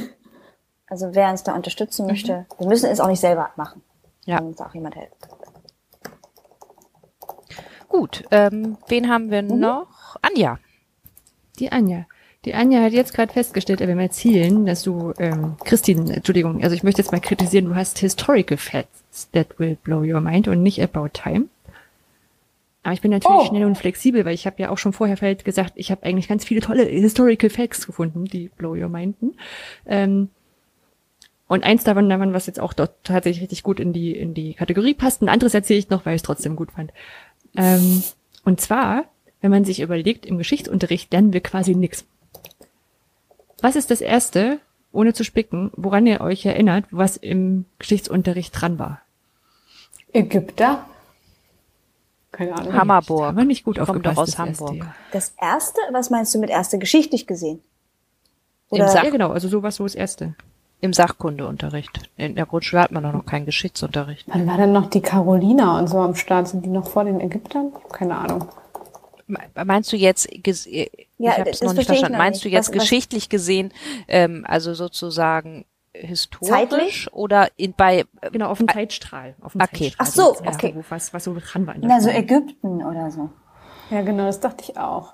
Also 0.88 1.16
wer 1.16 1.32
uns 1.32 1.42
da 1.42 1.56
unterstützen 1.56 2.06
möchte, 2.06 2.46
wir 2.60 2.68
müssen 2.68 2.90
es 2.92 3.00
auch 3.00 3.08
nicht 3.08 3.20
selber 3.20 3.50
machen. 3.56 3.82
Ja. 4.26 4.38
Wenn 4.38 4.50
uns 4.50 4.62
auch 4.62 4.74
jemand 4.76 4.94
hilft. 4.94 5.28
Gut, 7.88 8.24
ähm, 8.30 8.78
wen 8.88 9.10
haben 9.10 9.32
wir 9.32 9.42
noch? 9.42 10.16
Anja. 10.22 10.60
Die 11.58 11.72
Anja. 11.72 12.06
Die 12.46 12.54
Anja 12.54 12.84
hat 12.84 12.94
jetzt 12.94 13.16
gerade 13.16 13.34
festgestellt, 13.34 13.82
er 13.82 13.88
will 13.88 13.96
mal 13.96 14.12
zielen, 14.12 14.68
dass 14.68 14.84
du, 14.84 15.14
ähm, 15.18 15.58
Christine, 15.64 16.18
Entschuldigung, 16.18 16.62
also 16.64 16.76
ich 16.76 16.84
möchte 16.84 17.02
jetzt 17.02 17.12
mal 17.12 17.20
kritisieren, 17.20 17.66
du 17.66 17.76
hast 17.76 17.98
Historical 17.98 18.58
Facts 18.58 19.30
that 19.32 19.58
will 19.58 19.78
blow 19.84 20.02
your 20.02 20.22
mind 20.22 20.48
und 20.48 20.62
nicht 20.62 20.84
About 20.84 21.10
Time. 21.14 21.46
Aber 22.86 22.94
ich 22.94 23.02
bin 23.02 23.10
natürlich 23.10 23.42
oh. 23.42 23.46
schnell 23.46 23.66
und 23.66 23.80
flexibel, 23.80 24.26
weil 24.26 24.36
ich 24.36 24.46
habe 24.46 24.62
ja 24.62 24.70
auch 24.70 24.78
schon 24.78 24.94
vorher 24.94 25.18
vielleicht 25.18 25.44
gesagt, 25.44 25.74
ich 25.74 25.90
habe 25.90 26.04
eigentlich 26.04 26.28
ganz 26.28 26.46
viele 26.46 26.62
tolle 26.62 26.84
Historical 26.84 27.50
Facts 27.50 27.88
gefunden, 27.88 28.26
die 28.26 28.52
blow 28.56 28.76
your 28.76 28.90
minden. 28.90 29.34
Ähm, 29.88 30.30
und 31.48 31.64
eins 31.64 31.84
davon, 31.84 32.08
davon, 32.08 32.34
was 32.34 32.46
jetzt 32.46 32.60
auch 32.60 32.74
dort 32.74 32.94
tatsächlich 33.04 33.42
richtig 33.42 33.64
gut 33.64 33.80
in 33.80 33.92
die 33.92 34.16
in 34.16 34.36
die 34.36 34.54
Kategorie 34.54 34.94
passt, 34.94 35.24
ein 35.24 35.30
anderes 35.30 35.56
erzähle 35.56 35.80
ich 35.80 35.90
noch, 35.90 36.06
weil 36.06 36.14
ich 36.14 36.20
es 36.20 36.26
trotzdem 36.26 36.56
gut 36.56 36.74
fand. 36.74 36.94
Ähm, 37.58 38.04
und 38.44 38.62
zwar, 38.62 39.06
wenn 39.42 39.50
man 39.50 39.66
sich 39.66 39.80
überlegt, 39.80 40.28
im 40.28 40.38
Geschichtsunterricht 40.38 41.12
lernen 41.12 41.34
wir 41.34 41.42
quasi 41.42 41.74
nichts. 41.74 42.06
Was 43.62 43.76
ist 43.76 43.90
das 43.90 44.02
Erste, 44.02 44.60
ohne 44.92 45.14
zu 45.14 45.24
spicken, 45.24 45.72
woran 45.76 46.06
ihr 46.06 46.22
euch 46.22 46.46
erinnert, 46.46 46.86
was 46.92 47.18
im 47.18 47.66
Geschichtsunterricht 47.80 48.62
dran 48.62 48.78
war? 48.78 49.02
Ägypter? 50.14 50.86
Keine 52.36 52.54
Ahnung. 52.54 52.74
Hammerburg. 52.74 53.30
Aber 53.30 53.46
nicht 53.46 53.64
gut 53.64 53.80
Kommt 53.80 54.06
doch 54.06 54.18
aus 54.18 54.38
Hamburg. 54.38 54.76
Erste. 54.76 54.94
Das 55.14 55.34
erste? 55.40 55.80
Was 55.92 56.10
meinst 56.10 56.36
du 56.36 56.40
mit 56.40 56.50
erste? 56.50 56.78
Geschichtlich 56.78 57.28
gesehen? 57.28 57.62
Oder? 58.70 58.94
Ja, 58.94 59.10
genau. 59.10 59.30
Also 59.32 59.48
sowas, 59.48 59.76
so 59.78 59.84
das 59.84 59.96
erste. 59.96 60.36
Im 60.82 60.92
Sachkundeunterricht. 60.92 62.10
In 62.18 62.36
der 62.36 62.46
Grundschule 62.46 62.82
hat 62.82 62.92
man 62.92 63.04
doch 63.04 63.14
noch 63.14 63.26
keinen 63.26 63.46
Geschichtsunterricht. 63.46 64.26
Wann 64.28 64.46
war 64.48 64.58
denn 64.58 64.74
noch 64.74 64.90
die 64.90 65.02
Carolina 65.02 65.80
und 65.80 65.88
so 65.88 66.00
am 66.00 66.16
Start? 66.16 66.50
Sind 66.50 66.66
die 66.66 66.70
noch 66.70 66.90
vor 66.90 67.06
den 67.06 67.22
Ägyptern? 67.22 67.72
Keine 67.94 68.18
Ahnung. 68.18 68.50
Meinst 69.56 69.94
du 69.94 69.96
jetzt, 69.96 70.28
ich 70.30 70.92
ja, 71.18 71.38
habe 71.38 71.50
es 71.50 71.62
noch 71.62 71.74
nicht 71.74 71.86
verstanden, 71.86 72.18
meinst 72.18 72.44
nicht. 72.44 72.46
du 72.46 72.50
jetzt 72.50 72.68
was, 72.70 72.80
geschichtlich 72.82 73.24
was? 73.24 73.30
gesehen, 73.30 73.72
ähm, 74.08 74.46
also 74.46 74.74
sozusagen 74.74 75.66
historisch 76.02 76.50
Zeitlich? 76.50 77.14
oder 77.14 77.50
in, 77.58 77.74
bei 77.74 78.06
genau 78.32 78.50
auf 78.50 78.58
dem 78.58 78.68
Zeitstrahl 78.68 79.36
auf 79.42 79.54
dem 79.54 79.62
okay 79.62 79.92
Zeitstrahl, 79.92 80.08
ach 80.08 80.12
so 80.12 80.38
okay 80.46 80.74
wo, 80.76 80.84
was, 80.90 81.14
was 81.14 81.24
so 81.24 81.36
dran 81.40 81.68
war 81.68 81.76
in 81.76 81.82
der 81.82 81.90
Na, 81.90 82.02
so 82.02 82.10
Ägypten 82.10 82.84
oder 82.84 83.12
so 83.12 83.30
ja 83.90 84.02
genau 84.02 84.26
das 84.26 84.40
dachte 84.40 84.64
ich 84.68 84.78
auch 84.78 85.14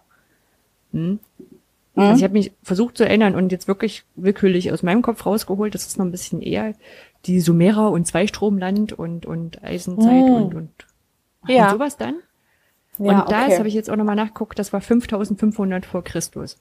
hm. 0.91 1.19
Mhm. 1.95 2.03
Also 2.03 2.17
ich 2.17 2.23
habe 2.23 2.33
mich 2.33 2.51
versucht 2.63 2.97
zu 2.97 3.03
erinnern 3.03 3.35
und 3.35 3.51
jetzt 3.51 3.67
wirklich 3.67 4.03
willkürlich 4.15 4.71
aus 4.71 4.83
meinem 4.83 5.01
Kopf 5.01 5.25
rausgeholt. 5.25 5.75
Das 5.75 5.87
ist 5.87 5.97
noch 5.97 6.05
ein 6.05 6.11
bisschen 6.11 6.41
eher 6.41 6.73
die 7.25 7.41
Sumerer 7.41 7.91
und 7.91 8.07
Zweistromland 8.07 8.93
und 8.93 9.25
und 9.25 9.63
Eisenzeit 9.63 10.25
mhm. 10.25 10.35
und 10.35 10.55
und 10.55 10.69
ja. 11.47 11.65
und 11.65 11.71
sowas 11.71 11.97
dann. 11.97 12.15
Ja, 12.97 13.21
und 13.21 13.31
das 13.31 13.45
okay. 13.45 13.57
habe 13.57 13.67
ich 13.67 13.73
jetzt 13.73 13.89
auch 13.89 13.95
nochmal 13.95 14.15
nachgeguckt, 14.15 14.59
das 14.59 14.73
war 14.73 14.81
5500 14.81 15.85
vor 15.85 16.03
Christus. 16.03 16.57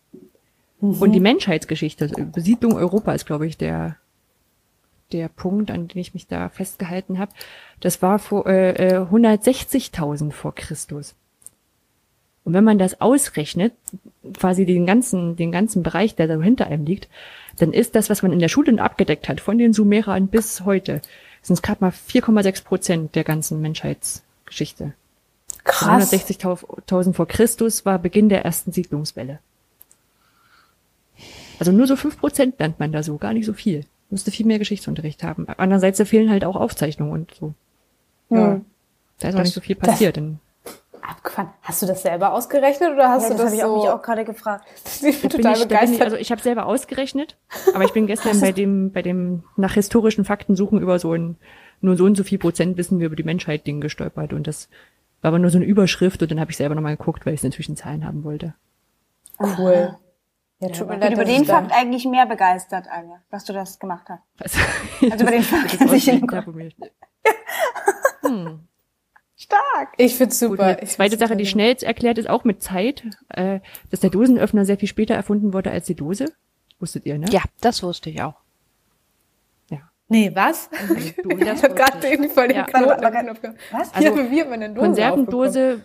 Mhm. 0.81 1.01
Und 1.01 1.12
die 1.12 1.21
Menschheitsgeschichte, 1.21 2.05
also 2.05 2.25
Besiedlung 2.33 2.75
Europas, 2.75 3.27
glaube 3.27 3.47
ich, 3.47 3.59
der 3.59 3.97
der 5.13 5.29
Punkt, 5.29 5.71
an 5.71 5.89
den 5.89 5.99
ich 5.99 6.15
mich 6.15 6.27
da 6.27 6.49
festgehalten 6.49 7.19
habe, 7.19 7.33
das 7.81 8.03
war 8.03 8.19
vor 8.19 8.47
äh, 8.47 9.05
160.000 9.11 10.29
äh, 10.29 10.33
vor 10.33 10.55
Christus. 10.55 11.15
Und 12.45 12.55
wenn 12.55 12.65
man 12.65 12.79
das 12.79 13.01
ausrechnet, 13.01 13.75
quasi 14.39 14.65
den 14.65 14.87
ganzen, 14.87 15.37
den 15.37 15.53
ganzen 15.53 15.83
Bereich, 15.83 16.15
der 16.15 16.27
da 16.27 16.41
hinter 16.41 16.67
einem 16.67 16.87
liegt, 16.87 17.09
dann 17.59 17.73
ist 17.73 17.95
das, 17.95 18.09
was 18.09 18.23
man 18.23 18.33
in 18.33 18.39
der 18.39 18.49
Schule 18.49 18.83
abgedeckt 18.83 19.29
hat, 19.29 19.41
von 19.41 19.59
den 19.59 19.73
Sumerern 19.73 20.29
bis 20.29 20.65
heute, 20.65 21.03
sind 21.43 21.55
es 21.55 21.63
gerade 21.63 21.83
mal 21.83 21.91
4,6 21.91 22.65
Prozent 22.65 23.15
der 23.15 23.25
ganzen 23.25 23.61
Menschheitsgeschichte. 23.61 24.95
Krass. 25.65 26.13
160.000 26.13 27.13
vor 27.13 27.29
Christus 27.29 27.85
war 27.85 27.99
Beginn 27.99 28.29
der 28.29 28.45
ersten 28.45 28.73
Siedlungswelle. 28.73 29.39
Also 31.59 31.73
nur 31.73 31.87
so 31.87 31.97
fünf 31.97 32.19
Prozent 32.19 32.59
lernt 32.59 32.81
man 32.81 32.91
da 32.91 33.03
so, 33.03 33.19
gar 33.19 33.35
nicht 33.35 33.45
so 33.45 33.53
viel. 33.53 33.85
Müsste 34.11 34.31
viel 34.31 34.47
mehr 34.47 34.59
Geschichtsunterricht 34.59 35.23
haben. 35.23 35.47
Andererseits 35.57 36.03
fehlen 36.03 36.31
halt 36.31 36.45
auch 36.45 36.57
Aufzeichnungen 36.57 37.13
und 37.13 37.35
so. 37.35 37.55
Ja. 38.29 38.61
Da 39.21 39.29
ist 39.29 39.35
auch 39.35 39.43
nicht 39.43 39.55
so 39.55 39.61
viel 39.61 39.77
passiert. 39.77 40.17
Das, 40.17 40.25
Abgefahren. 41.03 41.51
Hast 41.63 41.83
du 41.83 41.87
das 41.87 42.03
selber 42.03 42.33
ausgerechnet 42.33 42.93
oder 42.93 43.09
hast 43.09 43.25
ja, 43.25 43.31
du 43.31 43.35
das, 43.37 43.47
das 43.47 43.55
ich 43.55 43.61
so? 43.61 43.77
mich 43.77 43.89
auch 43.89 44.03
gerade 44.03 44.25
gefragt. 44.25 44.67
Ich 45.03 45.21
bin 45.21 45.31
total 45.31 45.55
ich, 45.55 45.63
begeistert. 45.63 45.97
Ich, 45.97 46.03
also 46.03 46.17
ich 46.17 46.31
habe 46.31 46.41
selber 46.41 46.67
ausgerechnet, 46.67 47.37
aber 47.75 47.85
ich 47.85 47.93
bin 47.93 48.07
gestern 48.07 48.41
bei 48.41 48.53
dem 48.53 48.93
bei 48.93 49.03
dem 49.03 49.43
nach 49.57 49.75
historischen 49.75 50.25
Fakten 50.25 50.57
suchen 50.57 50.81
über 50.81 50.99
so 50.99 51.13
ein 51.15 51.37
nur 51.81 51.97
so 51.97 52.05
und 52.05 52.17
so 52.17 52.25
viel 52.25 52.39
Prozent 52.39 52.77
wissen 52.77 52.99
wir 52.99 53.07
über 53.07 53.17
die 53.17 53.23
Menschheit 53.23 53.67
Ding 53.67 53.81
gestolpert 53.81 54.33
und 54.33 54.47
das 54.47 54.69
war 55.23 55.29
aber 55.29 55.39
nur 55.39 55.51
so 55.51 55.59
eine 55.59 55.67
Überschrift 55.67 56.23
und 56.23 56.31
dann 56.31 56.41
habe 56.41 56.51
ich 56.51 56.57
selber 56.57 56.75
nochmal 56.75 56.97
geguckt, 56.97 57.25
weil 57.25 57.35
ich 57.35 57.41
es 57.41 57.45
natürlich 57.45 57.69
in 57.69 57.77
Zahlen 57.77 58.05
haben 58.05 58.25
wollte. 58.25 58.55
Cool. 59.39 59.97
Ja, 60.61 60.69
tut 60.69 60.89
mir 60.89 60.99
leid, 60.99 61.15
über 61.15 61.25
den 61.25 61.47
Fakt 61.47 61.73
eigentlich 61.73 62.05
mehr 62.05 62.27
begeistert, 62.27 62.87
Anja, 62.91 63.23
dass 63.31 63.45
du 63.45 63.55
das 63.55 63.79
gemacht 63.79 64.07
hast. 64.09 64.23
Also, 64.39 64.59
also 65.11 65.25
über 65.25 65.33
den 65.33 65.43
Fakt, 65.43 65.81
dass 65.81 65.93
ich 65.93 66.09
in 66.09 66.27
hm. 68.23 68.61
Stark. 69.37 69.95
Ich 69.97 70.17
find's 70.17 70.39
super. 70.39 70.75
Gut, 70.75 70.89
zweite 70.89 71.17
Sache, 71.17 71.35
die 71.35 71.47
schnell 71.47 71.75
erklärt 71.81 72.19
ist, 72.19 72.29
auch 72.29 72.45
mit 72.45 72.63
Zeit, 72.63 73.05
äh, 73.31 73.61
dass 73.91 74.01
der 74.01 74.11
Dosenöffner 74.11 74.67
sehr 74.67 74.77
viel 74.77 74.89
später 74.89 75.15
erfunden 75.15 75.55
wurde 75.55 75.71
als 75.71 75.87
die 75.87 75.95
Dose. 75.95 76.27
Wusstet 76.79 77.07
ihr, 77.07 77.17
ne? 77.17 77.27
Ja, 77.31 77.43
das 77.63 77.83
wusste 77.83 78.11
ich 78.11 78.21
auch. 78.21 78.35
Ja. 79.71 79.79
Nee, 80.09 80.31
was? 80.35 80.69
Also, 80.79 80.95
ich 80.95 81.17
habe 81.17 81.75
gerade 81.75 82.07
irgendwie 82.07 82.29
voll 82.29 82.49
den 82.49 82.59
ja. 82.59 82.65
Knoten 82.65 83.57
Was? 83.71 83.95
Also, 83.95 84.09
ja, 84.09 84.31
wie 84.31 84.41
hat 84.43 84.51
man 84.51 84.61
denn 84.61 84.75
Dose 84.75 84.87
Konservendose, 84.87 85.85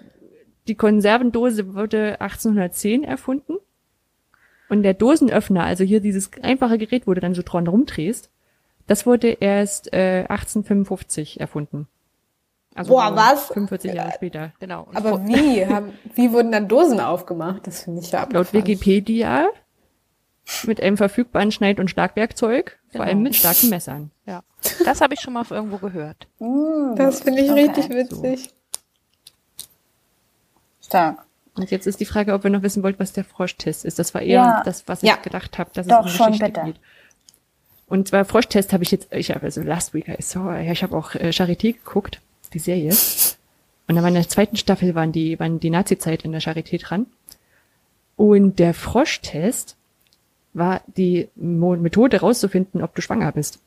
die 0.67 0.75
Konservendose 0.75 1.75
wurde 1.75 2.19
1810 2.19 3.05
erfunden. 3.05 3.53
Und 4.69 4.83
der 4.83 4.93
Dosenöffner, 4.93 5.63
also 5.63 5.83
hier 5.83 5.99
dieses 5.99 6.31
einfache 6.41 6.77
Gerät, 6.77 7.07
wo 7.07 7.13
du 7.13 7.21
dann 7.21 7.35
so 7.35 7.41
dran 7.43 7.67
rumdrehst, 7.67 8.29
das 8.87 9.05
wurde 9.05 9.29
erst 9.29 9.93
äh, 9.93 10.25
1855 10.27 11.39
erfunden. 11.39 11.87
Also 12.75 12.93
Boah, 12.93 13.15
was? 13.15 13.47
45 13.47 13.93
Jahre 13.93 14.11
später, 14.11 14.51
genau. 14.59 14.83
Und 14.83 14.97
Aber 14.97 15.25
wie? 15.25 15.65
Haben, 15.65 15.93
wie 16.13 16.31
wurden 16.33 16.51
dann 16.51 16.67
Dosen 16.67 16.99
aufgemacht? 16.99 17.65
Das 17.65 17.83
finde 17.83 18.01
ich 18.01 18.11
ja 18.11 18.27
Laut 18.29 18.51
Wikipedia 18.53 19.47
mit 20.65 20.81
einem 20.81 20.97
verfügbaren 20.97 21.51
Schneid- 21.51 21.79
und 21.79 21.89
Schlagwerkzeug, 21.89 22.77
genau. 22.91 23.03
vor 23.03 23.05
allem 23.05 23.23
mit 23.23 23.35
starken 23.35 23.69
Messern. 23.69 24.11
Ja. 24.25 24.43
Das 24.83 25.01
habe 25.01 25.13
ich 25.13 25.21
schon 25.21 25.33
mal 25.33 25.45
irgendwo 25.49 25.77
gehört. 25.77 26.27
Mm, 26.39 26.95
das 26.95 27.21
finde 27.21 27.41
ich 27.41 27.49
okay. 27.49 27.65
richtig 27.65 27.89
witzig. 27.89 28.49
So. 29.59 29.65
Stark. 30.81 31.24
Und 31.55 31.71
jetzt 31.71 31.87
ist 31.87 31.99
die 31.99 32.05
Frage, 32.05 32.33
ob 32.33 32.43
wir 32.43 32.51
noch 32.51 32.63
wissen 32.63 32.83
wollt, 32.83 32.99
was 32.99 33.13
der 33.13 33.23
Froschtest 33.23 33.85
ist. 33.85 33.97
Das 33.97 34.13
war 34.13 34.21
eher 34.21 34.41
ja. 34.41 34.61
das, 34.65 34.87
was 34.87 35.03
ich 35.03 35.09
ja. 35.09 35.15
gedacht 35.15 35.57
habe, 35.57 35.69
dass 35.73 35.87
Doch, 35.87 36.05
es 36.05 36.19
um 36.19 36.27
Geschichte 36.27 36.51
schon, 36.53 36.65
geht. 36.65 36.79
Und 37.87 38.07
zwar 38.07 38.25
Froschtest 38.25 38.73
habe 38.73 38.83
ich 38.83 38.91
jetzt, 38.91 39.11
ich 39.11 39.31
habe 39.31 39.43
also 39.43 39.61
last 39.61 39.93
week 39.93 40.07
I 40.07 40.21
saw, 40.21 40.59
ja, 40.61 40.71
ich 40.71 40.83
habe 40.83 40.95
auch 40.97 41.15
äh, 41.15 41.29
Charité 41.29 41.73
geguckt 41.73 42.19
die 42.55 42.59
Serie. 42.59 42.91
Und 43.87 43.95
dann 43.95 44.01
war 44.01 44.07
in 44.07 44.15
der 44.15 44.27
zweiten 44.27 44.55
Staffel 44.55 44.95
waren 44.95 45.11
die, 45.11 45.39
waren 45.39 45.59
die 45.59 45.69
Nazi-Zeit 45.69 46.23
in 46.23 46.31
der 46.31 46.41
Charité 46.41 46.81
dran. 46.81 47.05
Und 48.15 48.57
der 48.57 48.73
Froschtest 48.73 49.75
war 50.53 50.81
die 50.87 51.27
Methode 51.35 52.21
rauszufinden, 52.21 52.81
ob 52.81 52.95
du 52.95 53.01
schwanger 53.01 53.31
bist. 53.33 53.59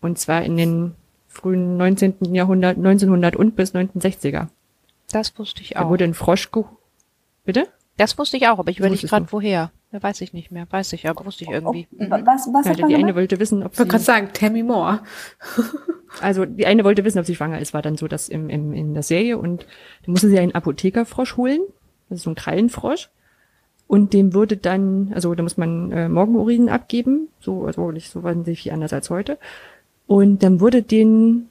Und 0.00 0.18
zwar 0.18 0.42
in 0.42 0.56
den 0.56 0.94
frühen 1.26 1.76
19. 1.76 2.34
Jahrhundert, 2.34 2.76
1900 2.76 3.34
und 3.34 3.56
bis 3.56 3.74
1960er. 3.74 4.48
Das 5.12 5.38
wusste 5.38 5.62
ich 5.62 5.76
auch. 5.76 5.82
Da 5.82 5.88
wurde 5.88 6.04
ein 6.04 6.14
Frosch 6.14 6.50
ge 6.50 6.64
Bitte? 7.44 7.68
Das 7.96 8.16
wusste 8.16 8.36
ich 8.38 8.48
auch, 8.48 8.58
aber 8.58 8.70
ich 8.70 8.78
überlege 8.78 9.06
gerade 9.06 9.26
woher. 9.30 9.72
Ja, 9.92 10.02
weiß 10.02 10.20
ich 10.22 10.32
nicht 10.32 10.50
mehr. 10.50 10.66
Weiß 10.70 10.92
ich, 10.92 11.08
aber 11.08 11.26
wusste 11.26 11.44
ich 11.44 11.50
irgendwie. 11.50 11.86
Mhm. 11.90 12.10
Was, 12.10 12.48
was 12.52 12.66
ja, 12.66 12.86
die 12.86 12.94
eine 12.94 13.14
wollte 13.14 13.38
wissen, 13.40 13.62
ob 13.62 13.74
sie... 13.74 13.74
Ich 13.74 13.78
wollte 13.80 13.90
gerade 13.90 14.04
sagen, 14.04 14.28
tell 14.32 14.50
me 14.50 14.64
more. 14.64 15.00
also 16.20 16.46
die 16.46 16.64
eine 16.64 16.84
wollte 16.84 17.04
wissen, 17.04 17.18
ob 17.18 17.26
sie 17.26 17.34
schwanger 17.34 17.58
ist, 17.58 17.74
war 17.74 17.82
dann 17.82 17.96
so 17.96 18.08
das 18.08 18.28
im, 18.30 18.48
im, 18.48 18.72
in 18.72 18.94
der 18.94 19.02
Serie. 19.02 19.36
Und 19.36 19.66
dann 20.04 20.12
musste 20.12 20.30
sie 20.30 20.38
einen 20.38 20.54
Apothekerfrosch 20.54 21.36
holen. 21.36 21.60
Das 22.08 22.20
ist 22.20 22.24
so 22.24 22.30
ein 22.30 22.36
Krallenfrosch. 22.36 23.10
Und 23.86 24.14
dem 24.14 24.32
würde 24.32 24.56
dann, 24.56 25.12
also 25.14 25.34
da 25.34 25.42
muss 25.42 25.58
man 25.58 25.92
äh, 25.92 26.08
Morgenurin 26.08 26.70
abgeben. 26.70 27.28
So, 27.40 27.66
also 27.66 27.90
nicht 27.90 28.10
so 28.10 28.22
wahnsinnig 28.22 28.62
viel 28.62 28.72
anders 28.72 28.94
als 28.94 29.10
heute. 29.10 29.38
Und 30.06 30.42
dann 30.42 30.60
wurde 30.60 30.82
den, 30.82 31.49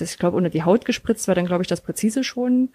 das 0.00 0.12
ich 0.12 0.18
glaube, 0.18 0.36
unter 0.36 0.50
die 0.50 0.64
Haut 0.64 0.84
gespritzt, 0.84 1.28
war 1.28 1.34
dann, 1.34 1.46
glaube 1.46 1.62
ich, 1.62 1.68
das 1.68 1.80
präzise 1.80 2.24
schon 2.24 2.70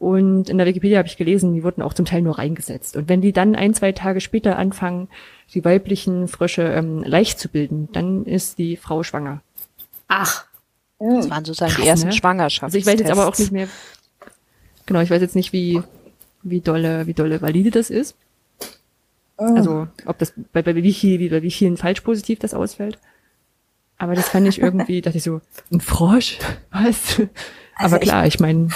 und 0.00 0.48
in 0.48 0.56
der 0.56 0.66
Wikipedia 0.66 0.96
habe 0.96 1.08
ich 1.08 1.18
gelesen, 1.18 1.52
die 1.52 1.62
wurden 1.62 1.82
auch 1.82 1.92
zum 1.92 2.06
Teil 2.06 2.22
nur 2.22 2.38
reingesetzt. 2.38 2.96
Und 2.96 3.10
wenn 3.10 3.20
die 3.20 3.34
dann 3.34 3.54
ein, 3.54 3.74
zwei 3.74 3.92
Tage 3.92 4.22
später 4.22 4.56
anfangen, 4.56 5.08
die 5.52 5.62
weiblichen 5.62 6.26
Frösche 6.26 6.62
ähm, 6.62 7.02
leicht 7.02 7.38
zu 7.38 7.50
bilden, 7.50 7.90
dann 7.92 8.24
ist 8.24 8.56
die 8.56 8.78
Frau 8.78 9.02
schwanger. 9.02 9.42
Ach. 10.08 10.46
Das 10.98 11.28
waren 11.28 11.44
sozusagen 11.44 11.72
Krass, 11.72 11.82
die 11.82 11.88
ersten 11.88 12.08
ne? 12.08 12.12
Schwangerschaften. 12.14 12.64
Also 12.64 12.78
ich 12.78 12.86
weiß 12.86 12.98
jetzt 12.98 13.10
aber 13.10 13.28
auch 13.28 13.36
nicht 13.36 13.52
mehr, 13.52 13.68
genau, 14.86 15.00
ich 15.00 15.10
weiß 15.10 15.20
jetzt 15.20 15.36
nicht, 15.36 15.52
wie, 15.52 15.82
wie 16.42 16.62
dolle, 16.62 17.06
wie 17.06 17.14
dolle 17.14 17.42
valide 17.42 17.70
das 17.70 17.90
ist. 17.90 18.16
Oh. 19.36 19.44
Also, 19.54 19.86
ob 20.06 20.18
das 20.18 20.32
bei, 20.52 20.62
bei 20.62 20.74
wie 20.74 20.94
viel, 20.94 21.18
wie, 21.20 21.28
bei 21.28 21.42
wie 21.42 21.50
vielen 21.50 21.76
falsch 21.76 22.00
positiv 22.00 22.38
das 22.38 22.54
ausfällt. 22.54 22.98
Aber 24.00 24.14
das 24.14 24.30
fand 24.30 24.48
ich 24.48 24.58
irgendwie, 24.62 25.02
dachte 25.02 25.18
ich 25.18 25.24
so, 25.24 25.40
ein 25.70 25.80
Frosch? 25.80 26.38
Was? 26.72 27.20
Also 27.76 27.96
aber 27.96 27.98
klar, 27.98 28.26
ich, 28.26 28.34
ich 28.34 28.40
meine, 28.40 28.68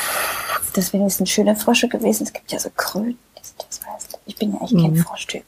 das 0.74 0.92
wenigstens 0.92 1.30
schöne 1.30 1.56
Frösche 1.56 1.88
gewesen. 1.88 2.24
Es 2.24 2.32
gibt 2.32 2.52
ja 2.52 2.58
so 2.58 2.68
Kröten, 2.76 3.18
das 3.34 3.80
weiß. 3.80 4.08
Ich 4.26 4.36
bin 4.36 4.52
ja 4.52 4.60
eigentlich 4.60 4.82
kein 4.82 4.92
mhm. 4.92 4.96
Froschtyp. 4.98 5.42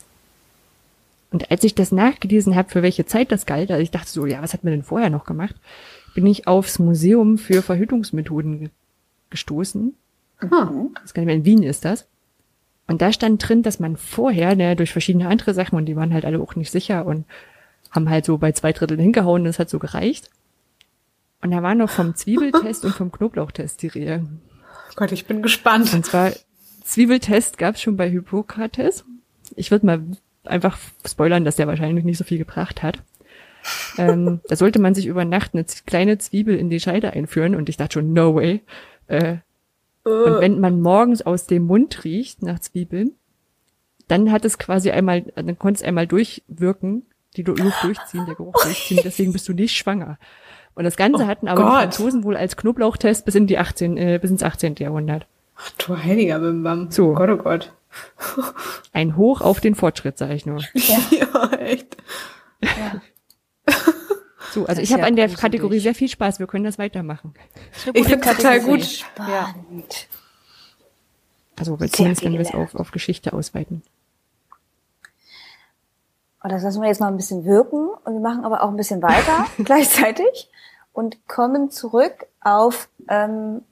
Und 1.30 1.50
als 1.50 1.62
ich 1.64 1.74
das 1.74 1.92
nachgelesen 1.92 2.56
habe, 2.56 2.70
für 2.70 2.82
welche 2.82 3.04
Zeit 3.04 3.30
das 3.30 3.44
galt, 3.44 3.70
also 3.70 3.82
ich 3.82 3.90
dachte 3.90 4.08
so, 4.08 4.24
ja, 4.24 4.40
was 4.42 4.54
hat 4.54 4.64
man 4.64 4.72
denn 4.72 4.82
vorher 4.82 5.10
noch 5.10 5.26
gemacht, 5.26 5.54
bin 6.14 6.26
ich 6.26 6.46
aufs 6.46 6.78
Museum 6.78 7.36
für 7.36 7.60
Verhütungsmethoden 7.60 8.70
gestoßen. 9.28 9.94
Mhm. 10.40 10.94
Das 11.02 11.12
kann 11.12 11.22
ich 11.22 11.26
mehr, 11.26 11.34
in 11.34 11.44
Wien 11.44 11.62
ist 11.62 11.84
das. 11.84 12.06
Und 12.86 13.02
da 13.02 13.12
stand 13.12 13.46
drin, 13.46 13.62
dass 13.62 13.80
man 13.80 13.96
vorher, 13.96 14.54
ne, 14.54 14.76
durch 14.76 14.92
verschiedene 14.92 15.28
andere 15.28 15.52
Sachen, 15.52 15.76
und 15.76 15.86
die 15.86 15.96
waren 15.96 16.14
halt 16.14 16.24
alle 16.24 16.40
auch 16.40 16.54
nicht 16.54 16.70
sicher 16.70 17.04
und 17.04 17.26
haben 17.90 18.10
halt 18.10 18.24
so 18.24 18.38
bei 18.38 18.52
zwei 18.52 18.72
Dritteln 18.72 19.00
hingehauen, 19.00 19.44
das 19.44 19.58
hat 19.58 19.70
so 19.70 19.78
gereicht. 19.78 20.30
Und 21.42 21.50
da 21.50 21.62
war 21.62 21.74
noch 21.74 21.90
vom 21.90 22.14
Zwiebeltest 22.16 22.84
und 22.84 22.94
vom 22.94 23.12
Knoblauchtest 23.12 23.82
die 23.82 23.88
Rede. 23.88 24.26
Gott, 24.96 25.12
ich 25.12 25.26
bin 25.26 25.42
gespannt. 25.42 25.92
Und 25.92 26.06
zwar, 26.06 26.32
Zwiebeltest 26.84 27.58
gab 27.58 27.74
es 27.74 27.82
schon 27.82 27.96
bei 27.96 28.08
Hippokrates. 28.08 29.04
Ich 29.54 29.70
würde 29.70 29.86
mal 29.86 30.02
einfach 30.44 30.78
spoilern, 31.06 31.44
dass 31.44 31.56
der 31.56 31.66
wahrscheinlich 31.66 32.04
nicht 32.04 32.18
so 32.18 32.24
viel 32.24 32.38
gebracht 32.38 32.82
hat. 32.82 32.98
ähm, 33.98 34.40
da 34.48 34.54
sollte 34.54 34.78
man 34.78 34.94
sich 34.94 35.06
über 35.06 35.24
Nacht 35.24 35.54
eine 35.54 35.64
kleine 35.86 36.18
Zwiebel 36.18 36.56
in 36.56 36.70
die 36.70 36.80
Scheide 36.80 37.12
einführen 37.12 37.54
und 37.56 37.68
ich 37.68 37.76
dachte 37.76 37.94
schon, 37.94 38.12
no 38.12 38.34
way. 38.34 38.62
Äh, 39.08 39.38
und 40.04 40.40
wenn 40.40 40.60
man 40.60 40.80
morgens 40.80 41.22
aus 41.22 41.46
dem 41.46 41.64
Mund 41.64 42.04
riecht 42.04 42.40
nach 42.42 42.60
Zwiebeln, 42.60 43.16
dann 44.06 44.30
hat 44.30 44.44
es 44.44 44.56
quasi 44.56 44.92
einmal, 44.92 45.22
dann 45.34 45.58
konnte 45.58 45.78
es 45.78 45.82
einmal 45.82 46.06
durchwirken, 46.06 47.02
die 47.42 47.52
Luft 47.52 47.82
durchziehen, 47.82 48.26
der 48.26 48.34
Geruch 48.34 48.62
durchziehen, 48.62 49.00
deswegen 49.04 49.32
bist 49.32 49.48
du 49.48 49.52
nicht 49.52 49.76
schwanger. 49.76 50.18
Und 50.74 50.84
das 50.84 50.96
Ganze 50.96 51.24
oh 51.24 51.26
hatten 51.26 51.48
aber 51.48 51.62
Gott. 51.62 51.70
die 51.70 51.76
Franzosen 51.76 52.24
wohl 52.24 52.36
als 52.36 52.56
Knoblauchtest 52.56 53.24
bis 53.24 53.34
in 53.34 53.46
die 53.46 53.58
18, 53.58 53.96
äh, 53.96 54.18
bis 54.20 54.30
ins 54.30 54.42
18. 54.42 54.76
Jahrhundert. 54.76 55.26
Ach 55.56 55.70
du 55.78 55.96
heiliger 55.96 56.38
Bimbam. 56.38 56.90
So. 56.90 57.10
Oh 57.10 57.14
Gott, 57.14 57.30
oh 57.30 57.36
Gott. 57.36 57.72
Ein 58.92 59.16
Hoch 59.16 59.40
auf 59.40 59.60
den 59.60 59.74
Fortschritt, 59.74 60.18
sage 60.18 60.34
ich 60.34 60.44
nur. 60.44 60.60
Ja, 60.74 60.98
ja 61.10 61.52
echt. 61.58 61.96
Ja. 62.62 63.00
So, 64.52 64.64
also 64.64 64.80
ich 64.80 64.90
habe 64.92 65.02
ja 65.02 65.08
an 65.08 65.16
der 65.16 65.28
Kategorie 65.28 65.80
sehr 65.80 65.94
viel 65.94 66.08
Spaß. 66.08 66.38
Wir 66.38 66.46
können 66.46 66.64
das 66.64 66.78
weitermachen. 66.78 67.34
Ich 67.92 68.06
finde 68.06 68.26
total 68.26 68.60
gut. 68.60 68.82
Spannend. 68.84 69.28
Ja. 69.28 69.54
Also 71.58 71.76
zumindest 71.76 72.24
wenn 72.24 72.32
wir 72.32 72.40
es 72.40 72.54
auf, 72.54 72.74
auf 72.74 72.90
Geschichte 72.90 73.34
ausweiten. 73.34 73.82
Und 76.46 76.52
das 76.52 76.62
lassen 76.62 76.80
wir 76.80 76.86
jetzt 76.86 77.00
mal 77.00 77.08
ein 77.08 77.16
bisschen 77.16 77.44
wirken 77.44 77.88
und 78.04 78.12
wir 78.12 78.20
machen 78.20 78.44
aber 78.44 78.62
auch 78.62 78.68
ein 78.68 78.76
bisschen 78.76 79.02
weiter 79.02 79.46
gleichzeitig 79.64 80.48
und 80.92 81.26
kommen 81.26 81.72
zurück 81.72 82.24
auf 82.40 82.88
ähm, 83.08 83.62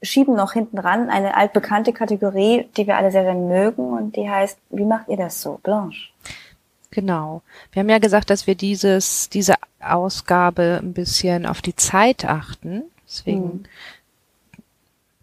schieben 0.00 0.36
noch 0.36 0.52
hinten 0.52 0.78
ran 0.78 1.10
eine 1.10 1.36
altbekannte 1.36 1.92
Kategorie, 1.92 2.68
die 2.76 2.86
wir 2.86 2.96
alle 2.96 3.10
sehr, 3.10 3.24
sehr 3.24 3.34
mögen 3.34 3.94
und 3.94 4.14
die 4.14 4.30
heißt, 4.30 4.60
wie 4.70 4.84
macht 4.84 5.08
ihr 5.08 5.16
das 5.16 5.42
so, 5.42 5.58
Blanche? 5.60 6.10
Genau. 6.92 7.42
Wir 7.72 7.80
haben 7.80 7.88
ja 7.88 7.98
gesagt, 7.98 8.30
dass 8.30 8.46
wir 8.46 8.54
dieses, 8.54 9.28
diese 9.28 9.54
Ausgabe 9.80 10.78
ein 10.80 10.92
bisschen 10.92 11.46
auf 11.46 11.62
die 11.62 11.74
Zeit 11.74 12.24
achten. 12.24 12.84
Deswegen 13.08 13.42
mhm 13.42 13.64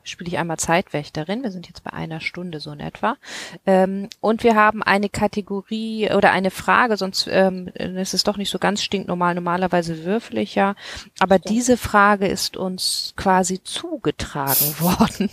spiele 0.10 0.30
ich 0.30 0.38
einmal 0.38 0.58
Zeitwächterin. 0.58 1.44
Wir 1.44 1.52
sind 1.52 1.68
jetzt 1.68 1.84
bei 1.84 1.94
einer 1.94 2.20
Stunde 2.20 2.60
so 2.60 2.72
in 2.72 2.80
etwa. 2.80 3.18
Ähm, 3.66 4.10
und 4.22 4.44
wir 4.44 4.56
haben 4.56 4.84
eine 4.84 5.10
Kategorie 5.10 6.12
oder 6.12 6.32
eine 6.32 6.52
Frage, 6.52 6.98
sonst 6.98 7.28
ähm, 7.32 7.68
ist 7.68 8.14
es 8.14 8.24
doch 8.24 8.38
nicht 8.38 8.50
so 8.50 8.60
ganz 8.60 8.84
stinknormal. 8.84 9.36
Normalerweise 9.36 10.06
würfel 10.06 10.40
ich 10.40 10.56
ja. 10.56 10.76
Aber 11.20 11.36
ja. 11.36 11.42
diese 11.48 11.78
Frage 11.78 12.28
ist 12.28 12.58
uns 12.58 13.14
quasi 13.16 13.64
zugetragen 13.64 14.76
worden. 14.80 15.30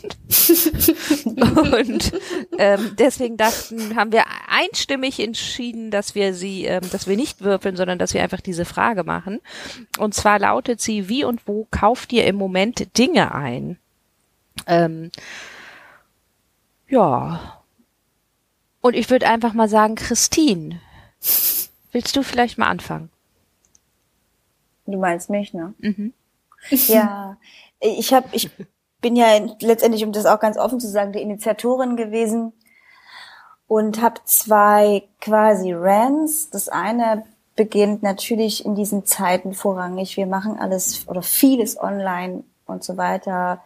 und 1.26 2.12
ähm, 2.58 2.92
deswegen 2.98 3.36
dachten, 3.36 3.96
haben 3.96 4.12
wir 4.12 4.24
einstimmig 4.48 5.20
entschieden, 5.20 5.90
dass 5.90 6.14
wir 6.14 6.34
sie, 6.34 6.64
ähm, 6.66 6.82
dass 6.90 7.06
wir 7.06 7.16
nicht 7.16 7.40
würfeln, 7.40 7.76
sondern 7.76 7.98
dass 7.98 8.14
wir 8.14 8.22
einfach 8.22 8.40
diese 8.40 8.64
Frage 8.64 9.04
machen. 9.04 9.40
Und 9.98 10.14
zwar 10.14 10.38
lautet 10.38 10.80
sie, 10.80 11.08
wie 11.08 11.24
und 11.24 11.46
wo 11.46 11.66
kauft 11.70 12.12
ihr 12.12 12.26
im 12.26 12.36
Moment 12.36 12.98
Dinge 12.98 13.34
ein? 13.34 13.78
Ähm, 14.66 15.10
ja. 16.88 17.62
Und 18.80 18.94
ich 18.94 19.10
würde 19.10 19.28
einfach 19.28 19.52
mal 19.52 19.68
sagen, 19.68 19.94
Christine, 19.96 20.80
willst 21.92 22.16
du 22.16 22.22
vielleicht 22.22 22.58
mal 22.58 22.68
anfangen? 22.68 23.10
Du 24.86 24.98
meinst 24.98 25.30
mich, 25.30 25.52
ne? 25.52 25.74
Mhm. 25.78 26.12
Ja, 26.88 27.36
ich 27.80 28.12
habe, 28.12 28.28
ich 28.32 28.50
bin 29.00 29.14
ja 29.14 29.26
letztendlich, 29.60 30.04
um 30.04 30.12
das 30.12 30.26
auch 30.26 30.40
ganz 30.40 30.56
offen 30.56 30.80
zu 30.80 30.88
sagen, 30.88 31.12
die 31.12 31.20
Initiatorin 31.20 31.96
gewesen 31.96 32.52
und 33.68 34.00
habe 34.00 34.20
zwei 34.24 35.04
quasi 35.20 35.72
Rants. 35.72 36.50
Das 36.50 36.68
eine 36.68 37.24
beginnt 37.56 38.02
natürlich 38.02 38.64
in 38.64 38.74
diesen 38.74 39.06
Zeiten 39.06 39.54
vorrangig. 39.54 40.16
Wir 40.16 40.26
machen 40.26 40.58
alles 40.58 41.06
oder 41.08 41.22
vieles 41.22 41.80
online 41.80 42.44
und 42.66 42.84
so 42.84 42.96
weiter. 42.96 43.62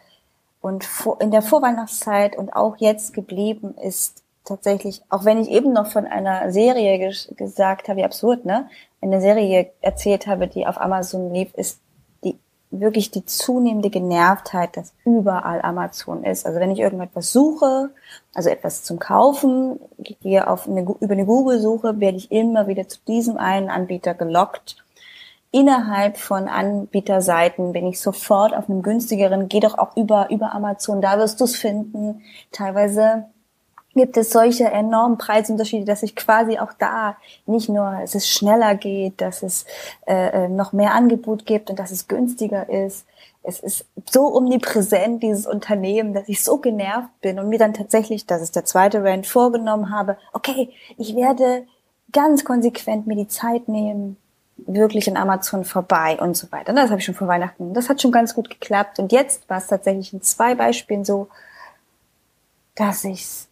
Und 0.60 0.86
in 1.20 1.30
der 1.30 1.42
Vorweihnachtszeit 1.42 2.36
und 2.36 2.52
auch 2.54 2.76
jetzt 2.76 3.14
geblieben 3.14 3.74
ist 3.82 4.22
tatsächlich, 4.44 5.02
auch 5.08 5.24
wenn 5.24 5.40
ich 5.40 5.48
eben 5.48 5.72
noch 5.72 5.86
von 5.86 6.06
einer 6.06 6.52
Serie 6.52 7.14
gesagt 7.36 7.88
habe, 7.88 8.00
wie 8.00 8.04
absurd, 8.04 8.44
ne? 8.44 8.68
Eine 9.00 9.20
Serie 9.20 9.70
erzählt 9.80 10.26
habe, 10.26 10.48
die 10.48 10.66
auf 10.66 10.78
Amazon 10.80 11.32
lief, 11.32 11.54
ist 11.54 11.80
die 12.24 12.38
wirklich 12.70 13.10
die 13.10 13.24
zunehmende 13.24 13.88
Genervtheit, 13.88 14.76
dass 14.76 14.92
überall 15.04 15.62
Amazon 15.62 16.24
ist. 16.24 16.44
Also 16.44 16.60
wenn 16.60 16.70
ich 16.70 16.80
irgendetwas 16.80 17.32
suche, 17.32 17.90
also 18.34 18.50
etwas 18.50 18.82
zum 18.82 18.98
Kaufen, 18.98 19.80
gehe 19.98 20.46
auf 20.46 20.68
eine, 20.68 20.82
über 20.82 21.12
eine 21.12 21.24
Google-Suche, 21.24 22.00
werde 22.00 22.18
ich 22.18 22.30
immer 22.30 22.66
wieder 22.66 22.86
zu 22.86 22.98
diesem 23.06 23.38
einen 23.38 23.70
Anbieter 23.70 24.12
gelockt 24.12 24.84
innerhalb 25.52 26.16
von 26.16 26.48
Anbieterseiten 26.48 27.72
bin 27.72 27.86
ich 27.86 28.00
sofort 28.00 28.54
auf 28.54 28.68
einem 28.68 28.82
günstigeren, 28.82 29.48
geh 29.48 29.60
doch 29.60 29.78
auch 29.78 29.96
über, 29.96 30.30
über 30.30 30.54
Amazon, 30.54 31.00
da 31.00 31.18
wirst 31.18 31.40
du 31.40 31.44
es 31.44 31.56
finden. 31.56 32.22
Teilweise 32.52 33.26
gibt 33.94 34.16
es 34.16 34.30
solche 34.30 34.64
enormen 34.64 35.18
Preisunterschiede, 35.18 35.84
dass 35.84 36.04
ich 36.04 36.14
quasi 36.14 36.58
auch 36.58 36.72
da 36.78 37.16
nicht 37.46 37.68
nur, 37.68 37.98
dass 38.00 38.14
es 38.14 38.28
schneller 38.28 38.76
geht, 38.76 39.20
dass 39.20 39.42
es 39.42 39.66
äh, 40.06 40.44
äh, 40.44 40.48
noch 40.48 40.72
mehr 40.72 40.94
Angebot 40.94 41.44
gibt 41.46 41.70
und 41.70 41.78
dass 41.78 41.90
es 41.90 42.06
günstiger 42.06 42.68
ist. 42.68 43.04
Es 43.42 43.58
ist 43.58 43.86
so 44.08 44.34
omnipräsent, 44.36 45.22
dieses 45.22 45.46
Unternehmen, 45.46 46.14
dass 46.14 46.28
ich 46.28 46.44
so 46.44 46.58
genervt 46.58 47.08
bin 47.20 47.40
und 47.40 47.48
mir 47.48 47.58
dann 47.58 47.74
tatsächlich, 47.74 48.26
das 48.26 48.42
ist 48.42 48.54
der 48.54 48.64
zweite 48.64 49.02
Rand, 49.02 49.26
vorgenommen 49.26 49.90
habe, 49.90 50.16
okay, 50.32 50.70
ich 50.96 51.16
werde 51.16 51.66
ganz 52.12 52.44
konsequent 52.44 53.06
mir 53.06 53.16
die 53.16 53.28
Zeit 53.28 53.66
nehmen, 53.66 54.16
wirklich 54.66 55.08
in 55.08 55.16
Amazon 55.16 55.64
vorbei 55.64 56.18
und 56.20 56.36
so 56.36 56.50
weiter. 56.52 56.72
Das 56.72 56.90
habe 56.90 57.00
ich 57.00 57.04
schon 57.04 57.14
vor 57.14 57.28
Weihnachten. 57.28 57.74
Das 57.74 57.88
hat 57.88 58.00
schon 58.00 58.12
ganz 58.12 58.34
gut 58.34 58.50
geklappt. 58.50 58.98
Und 58.98 59.12
jetzt 59.12 59.48
war 59.48 59.58
es 59.58 59.66
tatsächlich 59.66 60.12
in 60.12 60.22
zwei 60.22 60.54
Beispielen 60.54 61.04
so, 61.04 61.28
dass 62.74 63.04
ich 63.04 63.22
es 63.22 63.48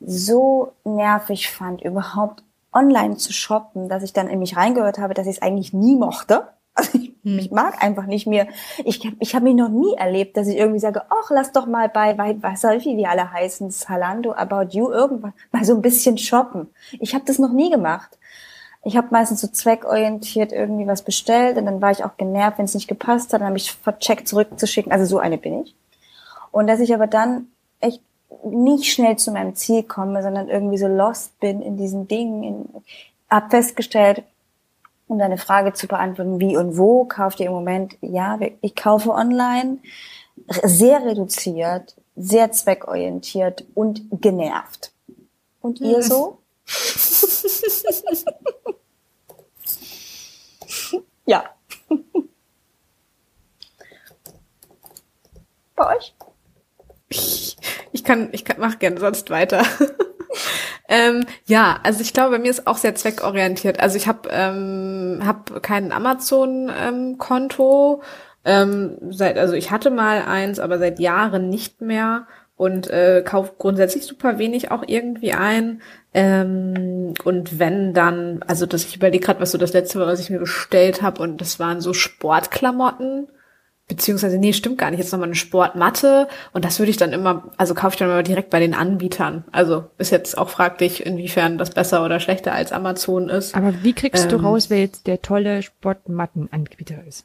so 0.00 0.72
nervig 0.84 1.50
fand, 1.50 1.82
überhaupt 1.82 2.42
online 2.72 3.16
zu 3.16 3.32
shoppen, 3.32 3.88
dass 3.88 4.02
ich 4.02 4.12
dann 4.12 4.28
in 4.28 4.38
mich 4.38 4.56
reingehört 4.56 4.98
habe, 4.98 5.14
dass 5.14 5.26
ich 5.26 5.36
es 5.36 5.42
eigentlich 5.42 5.72
nie 5.72 5.96
mochte. 5.96 6.48
Also 6.72 6.98
ich, 6.98 7.12
hm. 7.24 7.38
ich 7.40 7.50
mag 7.50 7.82
einfach 7.82 8.06
nicht 8.06 8.28
mehr. 8.28 8.46
Ich, 8.84 9.04
ich 9.18 9.34
habe 9.34 9.44
mich 9.44 9.56
noch 9.56 9.68
nie 9.68 9.92
erlebt, 9.96 10.36
dass 10.36 10.46
ich 10.46 10.56
irgendwie 10.56 10.78
sage, 10.78 11.02
ach, 11.10 11.28
lass 11.28 11.50
doch 11.50 11.66
mal 11.66 11.88
bei, 11.88 12.14
bei 12.14 12.40
was 12.40 12.60
soll 12.60 12.80
wie 12.84 12.96
die 12.96 13.08
alle 13.08 13.32
heißen, 13.32 13.72
Zalando, 13.72 14.32
About 14.32 14.68
You, 14.70 14.88
irgendwas, 14.88 15.32
mal 15.50 15.64
so 15.64 15.74
ein 15.74 15.82
bisschen 15.82 16.16
shoppen. 16.16 16.68
Ich 17.00 17.12
habe 17.12 17.24
das 17.26 17.40
noch 17.40 17.52
nie 17.52 17.70
gemacht 17.70 18.16
ich 18.82 18.96
habe 18.96 19.08
meistens 19.10 19.40
so 19.40 19.48
zweckorientiert 19.48 20.52
irgendwie 20.52 20.86
was 20.86 21.02
bestellt 21.02 21.58
und 21.58 21.66
dann 21.66 21.82
war 21.82 21.90
ich 21.90 22.04
auch 22.04 22.16
genervt, 22.16 22.58
wenn 22.58 22.64
es 22.64 22.74
nicht 22.74 22.88
gepasst 22.88 23.32
hat, 23.32 23.40
dann 23.40 23.48
habe 23.48 23.58
ich 23.58 23.72
vercheckt 23.72 24.26
zurückzuschicken. 24.26 24.90
Also 24.90 25.04
so 25.04 25.18
eine 25.18 25.36
bin 25.36 25.64
ich. 25.64 25.74
Und 26.50 26.66
dass 26.66 26.80
ich 26.80 26.94
aber 26.94 27.06
dann 27.06 27.48
echt 27.80 28.00
nicht 28.44 28.92
schnell 28.92 29.16
zu 29.16 29.32
meinem 29.32 29.54
Ziel 29.54 29.82
komme, 29.82 30.22
sondern 30.22 30.48
irgendwie 30.48 30.78
so 30.78 30.86
lost 30.86 31.38
bin 31.40 31.60
in 31.60 31.76
diesen 31.76 32.08
Dingen. 32.08 32.42
In, 32.42 32.68
hab 33.28 33.50
festgestellt, 33.50 34.24
um 35.08 35.18
deine 35.18 35.38
Frage 35.38 35.72
zu 35.72 35.86
beantworten, 35.86 36.40
wie 36.40 36.56
und 36.56 36.78
wo 36.78 37.04
kauft 37.04 37.40
ihr 37.40 37.46
im 37.46 37.52
Moment? 37.52 37.96
Ja, 38.00 38.38
ich 38.60 38.74
kaufe 38.74 39.10
online, 39.10 39.78
sehr 40.46 41.04
reduziert, 41.04 41.96
sehr 42.16 42.50
zweckorientiert 42.50 43.64
und 43.74 44.02
genervt. 44.10 44.92
Und 45.60 45.80
ihr 45.80 46.02
so? 46.02 46.39
Ja. 51.26 51.44
Bei 55.74 55.96
euch? 55.96 56.14
Ich 57.92 58.04
kann, 58.04 58.28
ich 58.32 58.44
kann, 58.44 58.58
mach 58.60 58.78
gerne 58.78 59.00
sonst 59.00 59.30
weiter. 59.30 59.64
ähm, 60.88 61.24
ja, 61.46 61.80
also 61.82 62.02
ich 62.02 62.12
glaube, 62.12 62.30
bei 62.30 62.38
mir 62.38 62.50
ist 62.50 62.66
auch 62.66 62.76
sehr 62.76 62.94
zweckorientiert. 62.94 63.80
Also 63.80 63.96
ich 63.96 64.06
habe 64.06 64.28
ähm, 64.30 65.22
hab 65.24 65.62
kein 65.62 65.92
Amazon-Konto. 65.92 68.02
Ähm, 68.44 68.98
seit, 69.10 69.38
also 69.38 69.54
ich 69.54 69.70
hatte 69.70 69.90
mal 69.90 70.22
eins, 70.22 70.58
aber 70.60 70.78
seit 70.78 71.00
Jahren 71.00 71.48
nicht 71.50 71.80
mehr. 71.80 72.26
Und 72.60 72.90
äh, 72.90 73.22
kaufe 73.24 73.54
grundsätzlich 73.56 74.04
super 74.04 74.36
wenig 74.38 74.70
auch 74.70 74.84
irgendwie 74.86 75.32
ein. 75.32 75.80
Ähm, 76.12 77.14
und 77.24 77.58
wenn 77.58 77.94
dann, 77.94 78.44
also 78.46 78.66
dass 78.66 78.84
ich 78.84 78.94
überlege 78.94 79.24
gerade, 79.24 79.40
was 79.40 79.52
so 79.52 79.56
das 79.56 79.72
letzte 79.72 79.98
war, 79.98 80.06
was 80.06 80.20
ich 80.20 80.28
mir 80.28 80.40
bestellt 80.40 81.00
habe, 81.00 81.22
und 81.22 81.40
das 81.40 81.58
waren 81.58 81.80
so 81.80 81.94
Sportklamotten 81.94 83.28
beziehungsweise, 83.88 84.36
nee, 84.36 84.52
stimmt 84.52 84.76
gar 84.76 84.90
nicht, 84.90 85.00
jetzt 85.00 85.10
nochmal 85.10 85.28
eine 85.28 85.36
Sportmatte 85.36 86.28
und 86.52 86.66
das 86.66 86.78
würde 86.78 86.90
ich 86.90 86.98
dann 86.98 87.14
immer, 87.14 87.50
also 87.56 87.74
kaufe 87.74 87.94
ich 87.94 87.98
dann 87.98 88.10
immer 88.10 88.22
direkt 88.22 88.50
bei 88.50 88.60
den 88.60 88.74
Anbietern. 88.74 89.44
Also 89.52 89.86
ist 89.96 90.10
jetzt 90.10 90.36
auch 90.36 90.50
fraglich, 90.50 91.06
inwiefern 91.06 91.56
das 91.56 91.70
besser 91.70 92.04
oder 92.04 92.20
schlechter 92.20 92.52
als 92.52 92.72
Amazon 92.72 93.30
ist. 93.30 93.56
Aber 93.56 93.72
wie 93.82 93.94
kriegst 93.94 94.24
ähm, 94.24 94.28
du 94.28 94.36
raus, 94.36 94.68
wer 94.68 94.80
jetzt 94.80 95.06
der 95.06 95.22
tolle 95.22 95.62
Sportmattenanbieter 95.62 97.04
ist? 97.08 97.24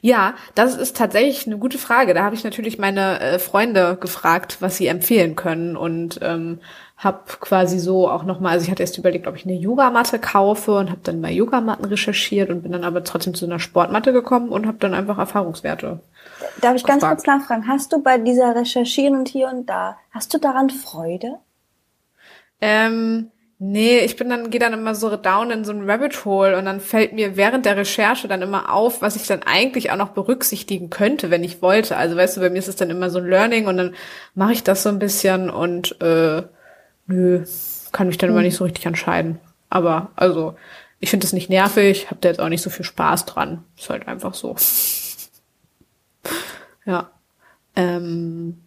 Ja, 0.00 0.34
das 0.54 0.76
ist 0.76 0.96
tatsächlich 0.96 1.46
eine 1.46 1.58
gute 1.58 1.78
Frage. 1.78 2.14
Da 2.14 2.22
habe 2.24 2.34
ich 2.34 2.44
natürlich 2.44 2.78
meine 2.78 3.20
äh, 3.20 3.38
Freunde 3.38 3.96
gefragt, 4.00 4.58
was 4.60 4.76
sie 4.76 4.86
empfehlen 4.86 5.36
können 5.36 5.76
und 5.76 6.18
ähm, 6.22 6.60
habe 6.96 7.24
quasi 7.40 7.78
so 7.78 8.08
auch 8.10 8.22
nochmal, 8.22 8.52
also 8.52 8.64
ich 8.64 8.70
hatte 8.70 8.82
erst 8.82 8.96
überlegt, 8.96 9.26
ob 9.26 9.36
ich 9.36 9.44
eine 9.44 9.54
Yogamatte 9.54 10.18
kaufe 10.18 10.78
und 10.78 10.90
habe 10.90 11.00
dann 11.02 11.20
bei 11.20 11.30
Yogamatten 11.30 11.84
recherchiert 11.84 12.48
und 12.48 12.62
bin 12.62 12.72
dann 12.72 12.84
aber 12.84 13.04
trotzdem 13.04 13.34
zu 13.34 13.44
einer 13.44 13.58
Sportmatte 13.58 14.12
gekommen 14.12 14.48
und 14.48 14.66
habe 14.66 14.78
dann 14.78 14.94
einfach 14.94 15.18
Erfahrungswerte. 15.18 16.00
Darf 16.60 16.74
ich 16.74 16.84
gefragt. 16.84 17.02
ganz 17.02 17.02
kurz 17.02 17.26
nachfragen, 17.26 17.68
hast 17.68 17.92
du 17.92 18.02
bei 18.02 18.16
dieser 18.16 18.54
Recherchieren 18.54 19.16
und 19.16 19.28
hier 19.28 19.48
und 19.48 19.66
da, 19.66 19.98
hast 20.10 20.32
du 20.32 20.38
daran 20.38 20.70
Freude? 20.70 21.38
Ähm, 22.62 23.30
nee, 23.58 23.98
ich 24.00 24.16
bin 24.16 24.28
dann, 24.28 24.50
gehe 24.50 24.60
dann 24.60 24.72
immer 24.72 24.94
so 24.94 25.16
down 25.16 25.50
in 25.50 25.64
so 25.64 25.72
ein 25.72 25.88
Rabbit 25.88 26.24
Hole 26.24 26.56
und 26.58 26.66
dann 26.66 26.80
fällt 26.80 27.12
mir 27.12 27.36
während 27.36 27.66
der 27.66 27.76
Recherche 27.76 28.28
dann 28.28 28.42
immer 28.42 28.72
auf, 28.72 29.02
was 29.02 29.16
ich 29.16 29.26
dann 29.26 29.42
eigentlich 29.42 29.90
auch 29.90 29.96
noch 29.96 30.10
berücksichtigen 30.10 30.90
könnte, 30.90 31.30
wenn 31.30 31.44
ich 31.44 31.62
wollte. 31.62 31.96
Also 31.96 32.16
weißt 32.16 32.36
du, 32.36 32.40
bei 32.40 32.50
mir 32.50 32.58
ist 32.58 32.68
es 32.68 32.76
dann 32.76 32.90
immer 32.90 33.10
so 33.10 33.18
ein 33.18 33.28
Learning 33.28 33.66
und 33.66 33.76
dann 33.76 33.94
mache 34.34 34.52
ich 34.52 34.62
das 34.62 34.82
so 34.82 34.88
ein 34.88 34.98
bisschen 34.98 35.50
und 35.50 36.00
äh, 36.00 36.42
nö, 37.06 37.44
kann 37.92 38.08
mich 38.08 38.18
dann 38.18 38.30
immer 38.30 38.40
hm. 38.40 38.46
nicht 38.46 38.56
so 38.56 38.64
richtig 38.64 38.86
entscheiden. 38.86 39.40
Aber 39.70 40.10
also, 40.16 40.54
ich 41.00 41.10
finde 41.10 41.26
es 41.26 41.32
nicht 41.32 41.50
nervig, 41.50 42.10
hab 42.10 42.20
da 42.20 42.28
jetzt 42.28 42.40
auch 42.40 42.48
nicht 42.48 42.62
so 42.62 42.70
viel 42.70 42.84
Spaß 42.84 43.26
dran. 43.26 43.64
Ist 43.76 43.90
halt 43.90 44.06
einfach 44.08 44.34
so. 44.34 44.56
ja. 46.84 47.10
Ähm, 47.74 48.62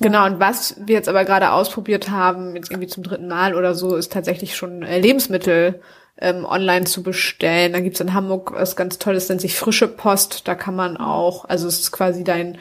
Genau, 0.00 0.24
und 0.24 0.40
was 0.40 0.76
wir 0.78 0.94
jetzt 0.94 1.08
aber 1.10 1.24
gerade 1.24 1.52
ausprobiert 1.52 2.10
haben, 2.10 2.56
jetzt 2.56 2.70
irgendwie 2.70 2.88
zum 2.88 3.02
dritten 3.02 3.28
Mal 3.28 3.54
oder 3.54 3.74
so, 3.74 3.96
ist 3.96 4.12
tatsächlich 4.12 4.56
schon 4.56 4.82
äh, 4.82 4.98
Lebensmittel 4.98 5.82
ähm, 6.18 6.46
online 6.46 6.86
zu 6.86 7.02
bestellen. 7.02 7.74
Da 7.74 7.80
gibt's 7.80 8.00
in 8.00 8.14
Hamburg 8.14 8.52
was 8.54 8.76
ganz 8.76 8.98
Tolles, 8.98 9.28
nennt 9.28 9.42
sich 9.42 9.58
Frische 9.58 9.88
Post. 9.88 10.48
Da 10.48 10.54
kann 10.54 10.74
man 10.74 10.96
auch, 10.96 11.44
also 11.46 11.68
es 11.68 11.80
ist 11.80 11.92
quasi 11.92 12.24
dein 12.24 12.56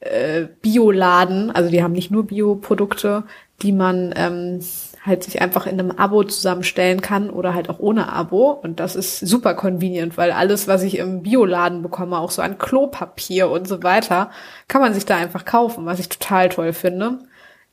äh, 0.00 0.46
Bioladen, 0.60 1.50
also 1.50 1.70
die 1.70 1.82
haben 1.82 1.92
nicht 1.92 2.10
nur 2.10 2.26
Bioprodukte, 2.26 3.24
die 3.62 3.72
man 3.72 4.12
ähm, 4.16 4.60
halt 5.04 5.22
sich 5.22 5.42
einfach 5.42 5.66
in 5.66 5.78
einem 5.78 5.90
Abo 5.90 6.24
zusammenstellen 6.24 7.02
kann 7.02 7.28
oder 7.28 7.54
halt 7.54 7.68
auch 7.68 7.78
ohne 7.78 8.10
Abo. 8.10 8.50
Und 8.50 8.80
das 8.80 8.96
ist 8.96 9.20
super 9.20 9.54
convenient, 9.54 10.16
weil 10.16 10.32
alles, 10.32 10.66
was 10.66 10.82
ich 10.82 10.96
im 10.98 11.22
Bioladen 11.22 11.82
bekomme, 11.82 12.18
auch 12.18 12.30
so 12.30 12.40
an 12.40 12.56
Klopapier 12.58 13.50
und 13.50 13.68
so 13.68 13.82
weiter, 13.82 14.30
kann 14.66 14.80
man 14.80 14.94
sich 14.94 15.04
da 15.04 15.16
einfach 15.16 15.44
kaufen, 15.44 15.84
was 15.84 15.98
ich 15.98 16.08
total 16.08 16.48
toll 16.48 16.72
finde. 16.72 17.18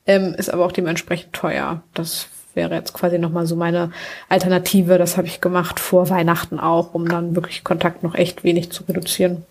Ähm, 0.06 0.34
ist 0.34 0.52
aber 0.52 0.66
auch 0.66 0.72
dementsprechend 0.72 1.32
teuer. 1.32 1.82
Das 1.94 2.26
wäre 2.54 2.74
jetzt 2.74 2.92
quasi 2.92 3.18
nochmal 3.18 3.46
so 3.46 3.56
meine 3.56 3.92
Alternative. 4.28 4.98
Das 4.98 5.16
habe 5.16 5.26
ich 5.26 5.40
gemacht 5.40 5.80
vor 5.80 6.10
Weihnachten 6.10 6.60
auch, 6.60 6.92
um 6.92 7.08
dann 7.08 7.34
wirklich 7.34 7.64
Kontakt 7.64 8.02
noch 8.02 8.14
echt 8.14 8.44
wenig 8.44 8.70
zu 8.72 8.84
reduzieren. 8.84 9.46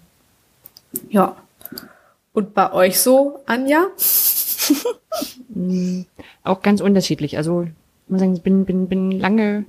Ja. 1.09 1.35
Und 2.33 2.53
bei 2.53 2.71
euch 2.73 2.99
so, 2.99 3.39
Anja? 3.47 3.87
Auch 6.43 6.61
ganz 6.61 6.81
unterschiedlich. 6.81 7.37
Also 7.37 7.63
ich 7.63 7.71
muss 8.07 8.19
sagen, 8.19 8.33
ich 8.33 8.41
bin, 8.41 8.65
bin, 8.65 8.87
bin 8.87 9.11
lange 9.11 9.65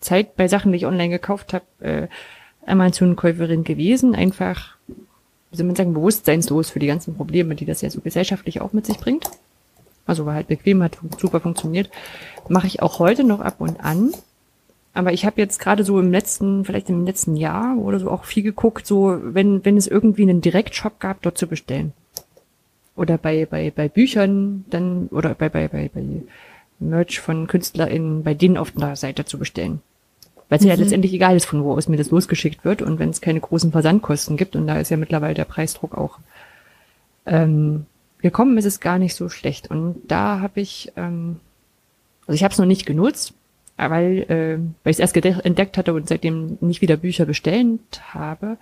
Zeit 0.00 0.36
bei 0.36 0.48
Sachen, 0.48 0.72
die 0.72 0.78
ich 0.78 0.86
online 0.86 1.10
gekauft 1.10 1.52
habe, 1.52 1.64
äh, 1.80 2.08
Amazon-Käuferin 2.66 3.64
gewesen. 3.64 4.14
Einfach, 4.14 4.76
wie 4.86 5.56
soll 5.56 5.66
man 5.66 5.76
sagen, 5.76 5.94
bewusstseinslos 5.94 6.70
für 6.70 6.78
die 6.78 6.86
ganzen 6.86 7.16
Probleme, 7.16 7.54
die 7.54 7.64
das 7.64 7.80
ja 7.80 7.90
so 7.90 8.00
gesellschaftlich 8.00 8.60
auch 8.60 8.72
mit 8.72 8.86
sich 8.86 8.98
bringt. 8.98 9.30
Also 10.06 10.26
war 10.26 10.34
halt 10.34 10.48
bequem, 10.48 10.82
hat 10.82 10.98
super 11.18 11.40
funktioniert. 11.40 11.90
Mache 12.48 12.66
ich 12.66 12.82
auch 12.82 12.98
heute 12.98 13.24
noch 13.24 13.40
ab 13.40 13.56
und 13.58 13.80
an. 13.80 14.12
Aber 14.92 15.12
ich 15.12 15.24
habe 15.26 15.40
jetzt 15.40 15.58
gerade 15.58 15.82
so 15.82 15.98
im 15.98 16.12
letzten, 16.12 16.64
vielleicht 16.64 16.88
im 16.88 17.04
letzten 17.04 17.36
Jahr 17.36 17.76
oder 17.78 17.98
so 17.98 18.10
auch 18.10 18.24
viel 18.24 18.44
geguckt, 18.44 18.86
so 18.86 19.18
wenn, 19.22 19.64
wenn 19.64 19.76
es 19.76 19.88
irgendwie 19.88 20.22
einen 20.22 20.40
Direktshop 20.40 21.00
gab, 21.00 21.20
dort 21.22 21.36
zu 21.36 21.48
bestellen 21.48 21.92
oder 22.96 23.18
bei, 23.18 23.46
bei, 23.46 23.72
bei 23.74 23.88
Büchern 23.88 24.64
dann 24.70 25.08
oder 25.08 25.34
bei, 25.34 25.48
bei, 25.48 25.68
bei, 25.68 25.90
bei 25.92 26.02
Merch 26.78 27.20
von 27.20 27.46
KünstlerInnen 27.46 28.22
bei 28.22 28.34
denen 28.34 28.56
auf 28.56 28.70
der 28.72 28.96
Seite 28.96 29.24
zu 29.24 29.38
bestellen. 29.38 29.80
Weil 30.48 30.58
es 30.58 30.64
mhm. 30.64 30.70
ja 30.70 30.74
letztendlich 30.76 31.12
egal 31.12 31.36
ist, 31.36 31.46
von 31.46 31.64
wo 31.64 31.72
aus 31.72 31.88
mir 31.88 31.96
das 31.96 32.10
losgeschickt 32.10 32.64
wird 32.64 32.82
und 32.82 32.98
wenn 32.98 33.10
es 33.10 33.20
keine 33.20 33.40
großen 33.40 33.72
Versandkosten 33.72 34.36
gibt 34.36 34.56
und 34.56 34.66
da 34.66 34.78
ist 34.78 34.90
ja 34.90 34.96
mittlerweile 34.96 35.34
der 35.34 35.44
Preisdruck 35.44 35.96
auch 35.96 36.18
ähm, 37.26 37.86
gekommen, 38.20 38.58
ist 38.58 38.64
es 38.64 38.80
gar 38.80 38.98
nicht 38.98 39.14
so 39.14 39.28
schlecht. 39.28 39.70
Und 39.70 40.02
da 40.08 40.40
habe 40.40 40.60
ich, 40.60 40.92
ähm, 40.96 41.40
also 42.26 42.34
ich 42.34 42.44
habe 42.44 42.52
es 42.52 42.58
noch 42.58 42.66
nicht 42.66 42.86
genutzt, 42.86 43.34
weil, 43.76 44.18
äh, 44.28 44.58
weil 44.84 44.90
ich 44.90 44.98
es 44.98 45.14
erst 45.14 45.16
entdeckt 45.16 45.76
hatte 45.76 45.94
und 45.94 46.08
seitdem 46.08 46.58
nicht 46.60 46.80
wieder 46.80 46.96
Bücher 46.96 47.26
bestellt 47.26 47.80
habe. 48.12 48.56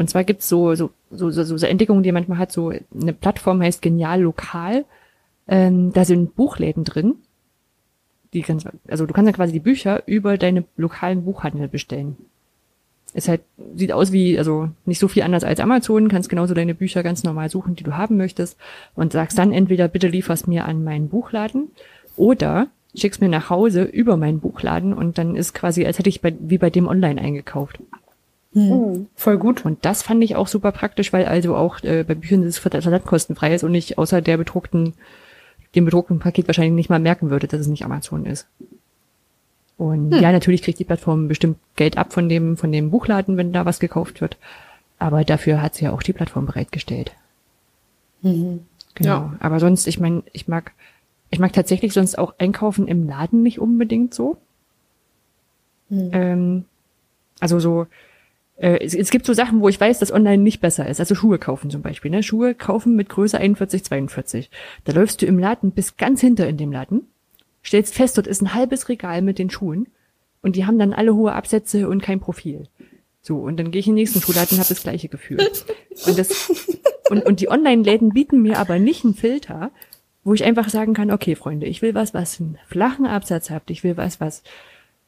Und 0.00 0.08
zwar 0.08 0.24
gibt's 0.24 0.48
so, 0.48 0.74
so, 0.74 0.88
so, 1.10 1.30
so, 1.30 1.44
so 1.44 1.66
Entdeckungen, 1.66 2.02
die 2.02 2.10
man 2.10 2.22
manchmal 2.22 2.38
hat, 2.38 2.52
so 2.52 2.72
eine 2.98 3.12
Plattform 3.12 3.60
heißt 3.60 3.82
Genial 3.82 4.22
Lokal. 4.22 4.86
Ähm, 5.46 5.92
da 5.92 6.06
sind 6.06 6.34
Buchläden 6.36 6.84
drin. 6.84 7.16
Die 8.32 8.40
kannst, 8.40 8.66
also 8.88 9.04
du 9.04 9.12
kannst 9.12 9.26
dann 9.28 9.34
quasi 9.34 9.52
die 9.52 9.60
Bücher 9.60 10.02
über 10.06 10.38
deine 10.38 10.64
lokalen 10.78 11.26
Buchhandel 11.26 11.68
bestellen. 11.68 12.16
Es 13.12 13.28
halt, 13.28 13.42
sieht 13.74 13.92
aus 13.92 14.10
wie, 14.10 14.38
also 14.38 14.70
nicht 14.86 15.00
so 15.00 15.06
viel 15.06 15.22
anders 15.22 15.44
als 15.44 15.60
Amazon, 15.60 16.08
kannst 16.08 16.30
genauso 16.30 16.54
deine 16.54 16.74
Bücher 16.74 17.02
ganz 17.02 17.22
normal 17.22 17.50
suchen, 17.50 17.76
die 17.76 17.84
du 17.84 17.98
haben 17.98 18.16
möchtest 18.16 18.56
und 18.94 19.12
sagst 19.12 19.36
dann 19.36 19.52
entweder 19.52 19.86
bitte 19.86 20.08
lieferst 20.08 20.48
mir 20.48 20.64
an 20.64 20.82
meinen 20.82 21.10
Buchladen 21.10 21.72
oder 22.16 22.68
schickst 22.94 23.20
mir 23.20 23.28
nach 23.28 23.50
Hause 23.50 23.82
über 23.82 24.16
meinen 24.16 24.40
Buchladen 24.40 24.94
und 24.94 25.18
dann 25.18 25.36
ist 25.36 25.52
quasi, 25.52 25.84
als 25.84 25.98
hätte 25.98 26.08
ich 26.08 26.22
bei, 26.22 26.34
wie 26.40 26.56
bei 26.56 26.70
dem 26.70 26.88
online 26.88 27.20
eingekauft. 27.20 27.80
Mhm. 28.52 29.06
Voll 29.14 29.38
gut. 29.38 29.64
Und 29.64 29.84
das 29.84 30.02
fand 30.02 30.22
ich 30.24 30.36
auch 30.36 30.48
super 30.48 30.72
praktisch, 30.72 31.12
weil 31.12 31.26
also 31.26 31.56
auch 31.56 31.82
äh, 31.82 32.04
bei 32.04 32.14
Büchern 32.14 32.42
das 32.42 32.58
versandkostenfrei 32.58 33.54
ist 33.54 33.64
und 33.64 33.74
ich 33.74 33.98
außer 33.98 34.20
der 34.20 34.36
bedruckten, 34.36 34.94
dem 35.74 35.84
bedruckten 35.84 36.18
Paket 36.18 36.48
wahrscheinlich 36.48 36.74
nicht 36.74 36.90
mal 36.90 36.98
merken 36.98 37.30
würde, 37.30 37.46
dass 37.46 37.60
es 37.60 37.68
nicht 37.68 37.84
Amazon 37.84 38.26
ist. 38.26 38.46
Und 39.78 40.12
hm. 40.12 40.20
ja, 40.20 40.32
natürlich 40.32 40.62
kriegt 40.62 40.78
die 40.78 40.84
Plattform 40.84 41.28
bestimmt 41.28 41.58
Geld 41.76 41.96
ab 41.96 42.12
von 42.12 42.28
dem, 42.28 42.56
von 42.56 42.72
dem 42.72 42.90
Buchladen, 42.90 43.36
wenn 43.36 43.52
da 43.52 43.64
was 43.64 43.80
gekauft 43.80 44.20
wird. 44.20 44.36
Aber 44.98 45.24
dafür 45.24 45.62
hat 45.62 45.74
sie 45.74 45.84
ja 45.84 45.92
auch 45.92 46.02
die 46.02 46.12
Plattform 46.12 46.44
bereitgestellt. 46.44 47.12
Mhm. 48.20 48.66
Genau. 48.94 49.10
Ja. 49.10 49.36
Aber 49.40 49.60
sonst, 49.60 49.86
ich 49.86 49.98
meine, 49.98 50.22
ich 50.32 50.48
mag, 50.48 50.72
ich 51.30 51.38
mag 51.38 51.52
tatsächlich 51.52 51.94
sonst 51.94 52.18
auch 52.18 52.34
einkaufen 52.38 52.88
im 52.88 53.08
Laden 53.08 53.42
nicht 53.42 53.58
unbedingt 53.58 54.12
so. 54.12 54.36
Mhm. 55.88 56.10
Ähm, 56.12 56.64
also 57.38 57.58
so, 57.58 57.86
es, 58.60 58.94
es, 58.94 59.10
gibt 59.10 59.24
so 59.24 59.32
Sachen, 59.32 59.62
wo 59.62 59.68
ich 59.68 59.80
weiß, 59.80 59.98
dass 59.98 60.12
online 60.12 60.42
nicht 60.42 60.60
besser 60.60 60.86
ist. 60.86 61.00
Also 61.00 61.14
Schuhe 61.14 61.38
kaufen 61.38 61.70
zum 61.70 61.80
Beispiel. 61.80 62.10
Ne? 62.10 62.22
Schuhe 62.22 62.54
kaufen 62.54 62.94
mit 62.94 63.08
Größe 63.08 63.38
41, 63.38 63.84
42. 63.84 64.50
Da 64.84 64.92
läufst 64.92 65.22
du 65.22 65.26
im 65.26 65.38
Laden 65.38 65.70
bis 65.70 65.96
ganz 65.96 66.20
hinter 66.20 66.46
in 66.46 66.58
dem 66.58 66.70
Laden, 66.70 67.08
stellst 67.64 67.94
fest, 67.94 68.18
dort 68.18 68.26
ist 68.26 68.42
ein 68.42 68.54
halbes 68.54 68.88
Regal 68.90 69.22
mit 69.22 69.38
den 69.38 69.48
Schuhen 69.48 69.88
und 70.42 70.56
die 70.56 70.66
haben 70.66 70.78
dann 70.78 70.92
alle 70.92 71.14
hohe 71.14 71.32
Absätze 71.32 71.88
und 71.88 72.02
kein 72.02 72.20
Profil. 72.20 72.68
So, 73.22 73.38
und 73.38 73.58
dann 73.58 73.70
gehe 73.70 73.80
ich 73.80 73.86
in 73.86 73.92
den 73.92 74.02
nächsten 74.02 74.20
Schuhladen 74.20 74.56
und 74.56 74.58
habe 74.58 74.68
das 74.68 74.82
gleiche 74.82 75.08
Gefühl. 75.08 75.38
Und, 76.06 76.18
das, 76.18 76.50
und, 77.10 77.24
und 77.24 77.40
die 77.40 77.50
Online-Läden 77.50 78.10
bieten 78.10 78.42
mir 78.42 78.58
aber 78.58 78.78
nicht 78.78 79.04
einen 79.04 79.14
Filter, 79.14 79.70
wo 80.24 80.34
ich 80.34 80.44
einfach 80.44 80.68
sagen 80.68 80.94
kann, 80.94 81.10
okay, 81.10 81.34
Freunde, 81.34 81.66
ich 81.66 81.82
will 81.82 81.94
was, 81.94 82.14
was 82.14 82.40
einen 82.40 82.58
flachen 82.66 83.06
Absatz 83.06 83.50
habt, 83.50 83.70
ich 83.70 83.84
will 83.84 83.96
was, 83.96 84.20
was 84.20 84.42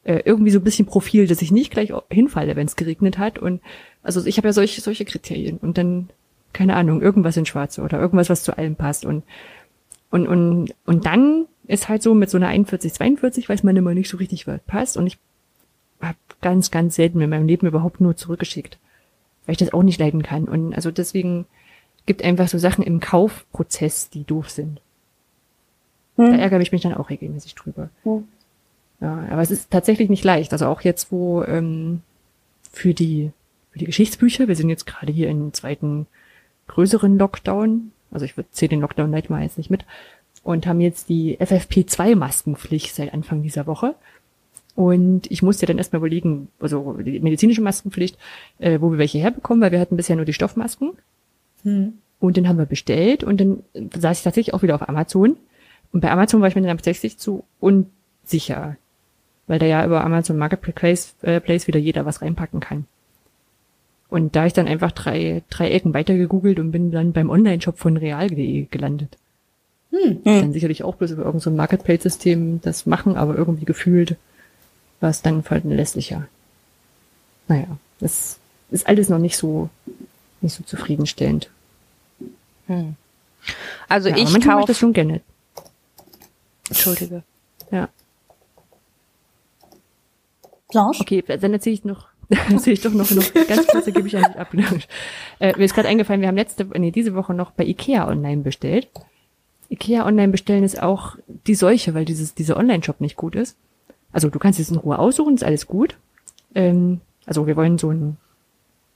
äh, 0.03 0.21
irgendwie 0.25 0.51
so 0.51 0.59
ein 0.59 0.63
bisschen 0.63 0.85
Profil, 0.85 1.27
dass 1.27 1.41
ich 1.41 1.51
nicht 1.51 1.71
gleich 1.71 1.93
hinfalle, 2.09 2.55
wenn 2.55 2.67
es 2.67 2.75
geregnet 2.75 3.17
hat. 3.17 3.39
Und 3.39 3.61
also 4.01 4.25
ich 4.25 4.37
habe 4.37 4.49
ja 4.49 4.53
solche, 4.53 4.81
solche 4.81 5.05
Kriterien. 5.05 5.57
Und 5.57 5.77
dann, 5.77 6.09
keine 6.51 6.75
Ahnung, 6.75 7.01
irgendwas 7.01 7.37
in 7.37 7.45
Schwarz 7.45 7.79
oder 7.79 7.99
irgendwas, 7.99 8.29
was 8.29 8.43
zu 8.43 8.57
allem 8.57 8.75
passt. 8.75 9.05
Und, 9.05 9.23
und, 10.09 10.27
und, 10.27 10.73
und 10.85 11.05
dann 11.05 11.45
ist 11.67 11.89
halt 11.89 12.03
so 12.03 12.13
mit 12.13 12.29
so 12.29 12.37
einer 12.37 12.49
41, 12.49 12.93
42, 12.93 13.49
weiß 13.49 13.63
man 13.63 13.77
immer 13.77 13.93
nicht 13.93 14.09
so 14.09 14.17
richtig, 14.17 14.45
was 14.47 14.59
passt. 14.67 14.97
Und 14.97 15.07
ich 15.07 15.17
habe 16.01 16.17
ganz, 16.41 16.69
ganz 16.69 16.95
selten 16.95 17.21
in 17.21 17.29
meinem 17.29 17.47
Leben 17.47 17.67
überhaupt 17.67 18.01
nur 18.01 18.15
zurückgeschickt. 18.15 18.77
Weil 19.45 19.53
ich 19.53 19.59
das 19.59 19.73
auch 19.73 19.83
nicht 19.83 19.99
leiden 19.99 20.23
kann. 20.23 20.45
Und 20.45 20.73
also 20.73 20.91
deswegen 20.91 21.45
gibt 22.05 22.23
einfach 22.23 22.47
so 22.47 22.57
Sachen 22.57 22.83
im 22.83 22.99
Kaufprozess, 22.99 24.09
die 24.09 24.25
doof 24.25 24.49
sind. 24.49 24.81
Hm. 26.17 26.31
Da 26.31 26.37
ärgere 26.37 26.61
ich 26.61 26.71
mich 26.71 26.81
dann 26.81 26.93
auch 26.93 27.09
regelmäßig 27.09 27.55
drüber. 27.55 27.89
Hm. 28.03 28.27
Ja, 29.03 29.27
aber 29.29 29.41
es 29.41 29.51
ist 29.51 29.69
tatsächlich 29.69 30.09
nicht 30.09 30.23
leicht. 30.23 30.53
Also 30.53 30.65
auch 30.67 30.79
jetzt, 30.81 31.11
wo 31.11 31.43
ähm, 31.43 32.01
für 32.71 32.93
die 32.93 33.31
für 33.71 33.79
die 33.79 33.85
Geschichtsbücher, 33.85 34.47
wir 34.47 34.55
sind 34.55 34.69
jetzt 34.69 34.85
gerade 34.85 35.11
hier 35.11 35.29
im 35.29 35.51
zweiten 35.51 36.07
größeren 36.67 37.17
Lockdown, 37.17 37.91
Also 38.11 38.25
ich 38.25 38.35
zähle 38.51 38.69
den 38.69 38.81
Lockdown 38.81 39.09
Night 39.09 39.29
mal 39.29 39.41
jetzt 39.41 39.57
nicht 39.57 39.69
mit. 39.69 39.83
Und 40.43 40.67
haben 40.67 40.79
jetzt 40.79 41.09
die 41.09 41.37
FFP2-Maskenpflicht 41.39 42.93
seit 42.93 43.13
Anfang 43.13 43.41
dieser 43.41 43.65
Woche. 43.67 43.95
Und 44.75 45.29
ich 45.29 45.41
musste 45.41 45.65
dann 45.65 45.79
erstmal 45.79 45.99
überlegen, 45.99 46.47
also 46.59 46.93
die 46.93 47.19
medizinische 47.19 47.61
Maskenpflicht, 47.61 48.17
äh, 48.59 48.79
wo 48.79 48.91
wir 48.91 48.99
welche 48.99 49.19
herbekommen, 49.19 49.61
weil 49.61 49.71
wir 49.71 49.79
hatten 49.79 49.97
bisher 49.97 50.15
nur 50.15 50.25
die 50.25 50.33
Stoffmasken. 50.33 50.91
Hm. 51.63 51.93
Und 52.19 52.37
den 52.37 52.47
haben 52.47 52.57
wir 52.57 52.65
bestellt 52.65 53.23
und 53.23 53.41
dann 53.41 53.63
saß 53.73 54.19
ich 54.19 54.23
tatsächlich 54.23 54.53
auch 54.53 54.61
wieder 54.61 54.75
auf 54.75 54.87
Amazon. 54.87 55.35
Und 55.91 56.01
bei 56.01 56.11
Amazon 56.11 56.41
war 56.41 56.47
ich 56.47 56.55
mir 56.55 56.61
dann 56.61 56.77
tatsächlich 56.77 57.17
zu 57.17 57.43
unsicher, 57.59 58.77
weil 59.47 59.59
da 59.59 59.65
ja 59.65 59.85
über 59.85 60.03
Amazon 60.03 60.37
Marketplace 60.37 61.15
äh, 61.21 61.39
Place 61.39 61.67
wieder 61.67 61.79
jeder 61.79 62.05
was 62.05 62.21
reinpacken 62.21 62.59
kann. 62.59 62.85
Und 64.09 64.35
da 64.35 64.45
ich 64.45 64.53
dann 64.53 64.67
einfach 64.67 64.91
drei, 64.91 65.41
drei 65.49 65.71
Ecken 65.71 65.93
weiter 65.93 66.15
gegoogelt 66.15 66.59
und 66.59 66.71
bin 66.71 66.91
dann 66.91 67.13
beim 67.13 67.29
Online-Shop 67.29 67.79
von 67.79 67.97
real.de 67.97 68.67
gelandet. 68.69 69.17
Hm. 69.89 70.23
Dann 70.23 70.53
sicherlich 70.53 70.83
auch 70.83 70.95
bloß 70.95 71.11
über 71.11 71.23
irgendein 71.23 71.39
so 71.41 71.51
Marketplace-System 71.51 72.61
das 72.61 72.85
machen, 72.85 73.15
aber 73.15 73.35
irgendwie 73.35 73.65
gefühlt 73.65 74.17
war 74.99 75.09
es 75.09 75.21
dann 75.21 75.43
verlässlicher. 75.43 76.27
Naja, 77.47 77.77
das 77.99 78.37
ist 78.71 78.87
alles 78.87 79.09
noch 79.09 79.19
nicht 79.19 79.37
so, 79.37 79.69
nicht 80.41 80.55
so 80.55 80.63
zufriedenstellend. 80.63 81.49
Hm. 82.67 82.95
Also 83.89 84.09
ja, 84.09 84.17
ich 84.17 84.41
kaufe 84.41 84.67
das 84.67 84.77
schon 84.77 84.93
gerne. 84.93 85.21
Entschuldige. 86.69 87.23
Ja. 87.71 87.89
Blanche? 90.73 91.01
Okay, 91.01 91.23
dann 91.25 91.53
erzähle 91.53 91.73
ich 91.73 91.85
noch, 91.85 92.07
erzähle 92.29 92.73
ich 92.73 92.81
doch 92.81 92.93
noch, 92.93 93.09
noch 93.11 93.33
ganz 93.47 93.67
kurz, 93.67 93.85
da 93.85 93.91
gebe 93.91 94.07
ich 94.07 94.17
eigentlich 94.17 94.37
ab. 94.37 94.53
äh, 95.39 95.57
mir 95.57 95.63
ist 95.63 95.73
gerade 95.73 95.87
eingefallen, 95.87 96.21
wir 96.21 96.27
haben 96.27 96.35
letzte, 96.35 96.65
nee, 96.77 96.91
diese 96.91 97.15
Woche 97.15 97.33
noch 97.33 97.51
bei 97.51 97.63
Ikea 97.65 98.07
online 98.07 98.41
bestellt. 98.41 98.89
Ikea 99.69 100.05
online 100.05 100.31
bestellen 100.31 100.63
ist 100.63 100.81
auch 100.81 101.15
die 101.47 101.55
Seuche, 101.55 101.93
weil 101.93 102.05
dieses, 102.05 102.35
dieser 102.35 102.57
Online-Shop 102.57 103.01
nicht 103.01 103.15
gut 103.15 103.35
ist. 103.35 103.57
Also 104.11 104.29
du 104.29 104.37
kannst 104.37 104.59
es 104.59 104.69
in 104.69 104.77
Ruhe 104.77 104.99
aussuchen, 104.99 105.35
ist 105.35 105.43
alles 105.43 105.65
gut. 105.65 105.97
Ähm, 106.53 107.01
also 107.25 107.47
wir 107.47 107.55
wollen 107.55 107.77
so 107.77 107.89
ein 107.89 108.17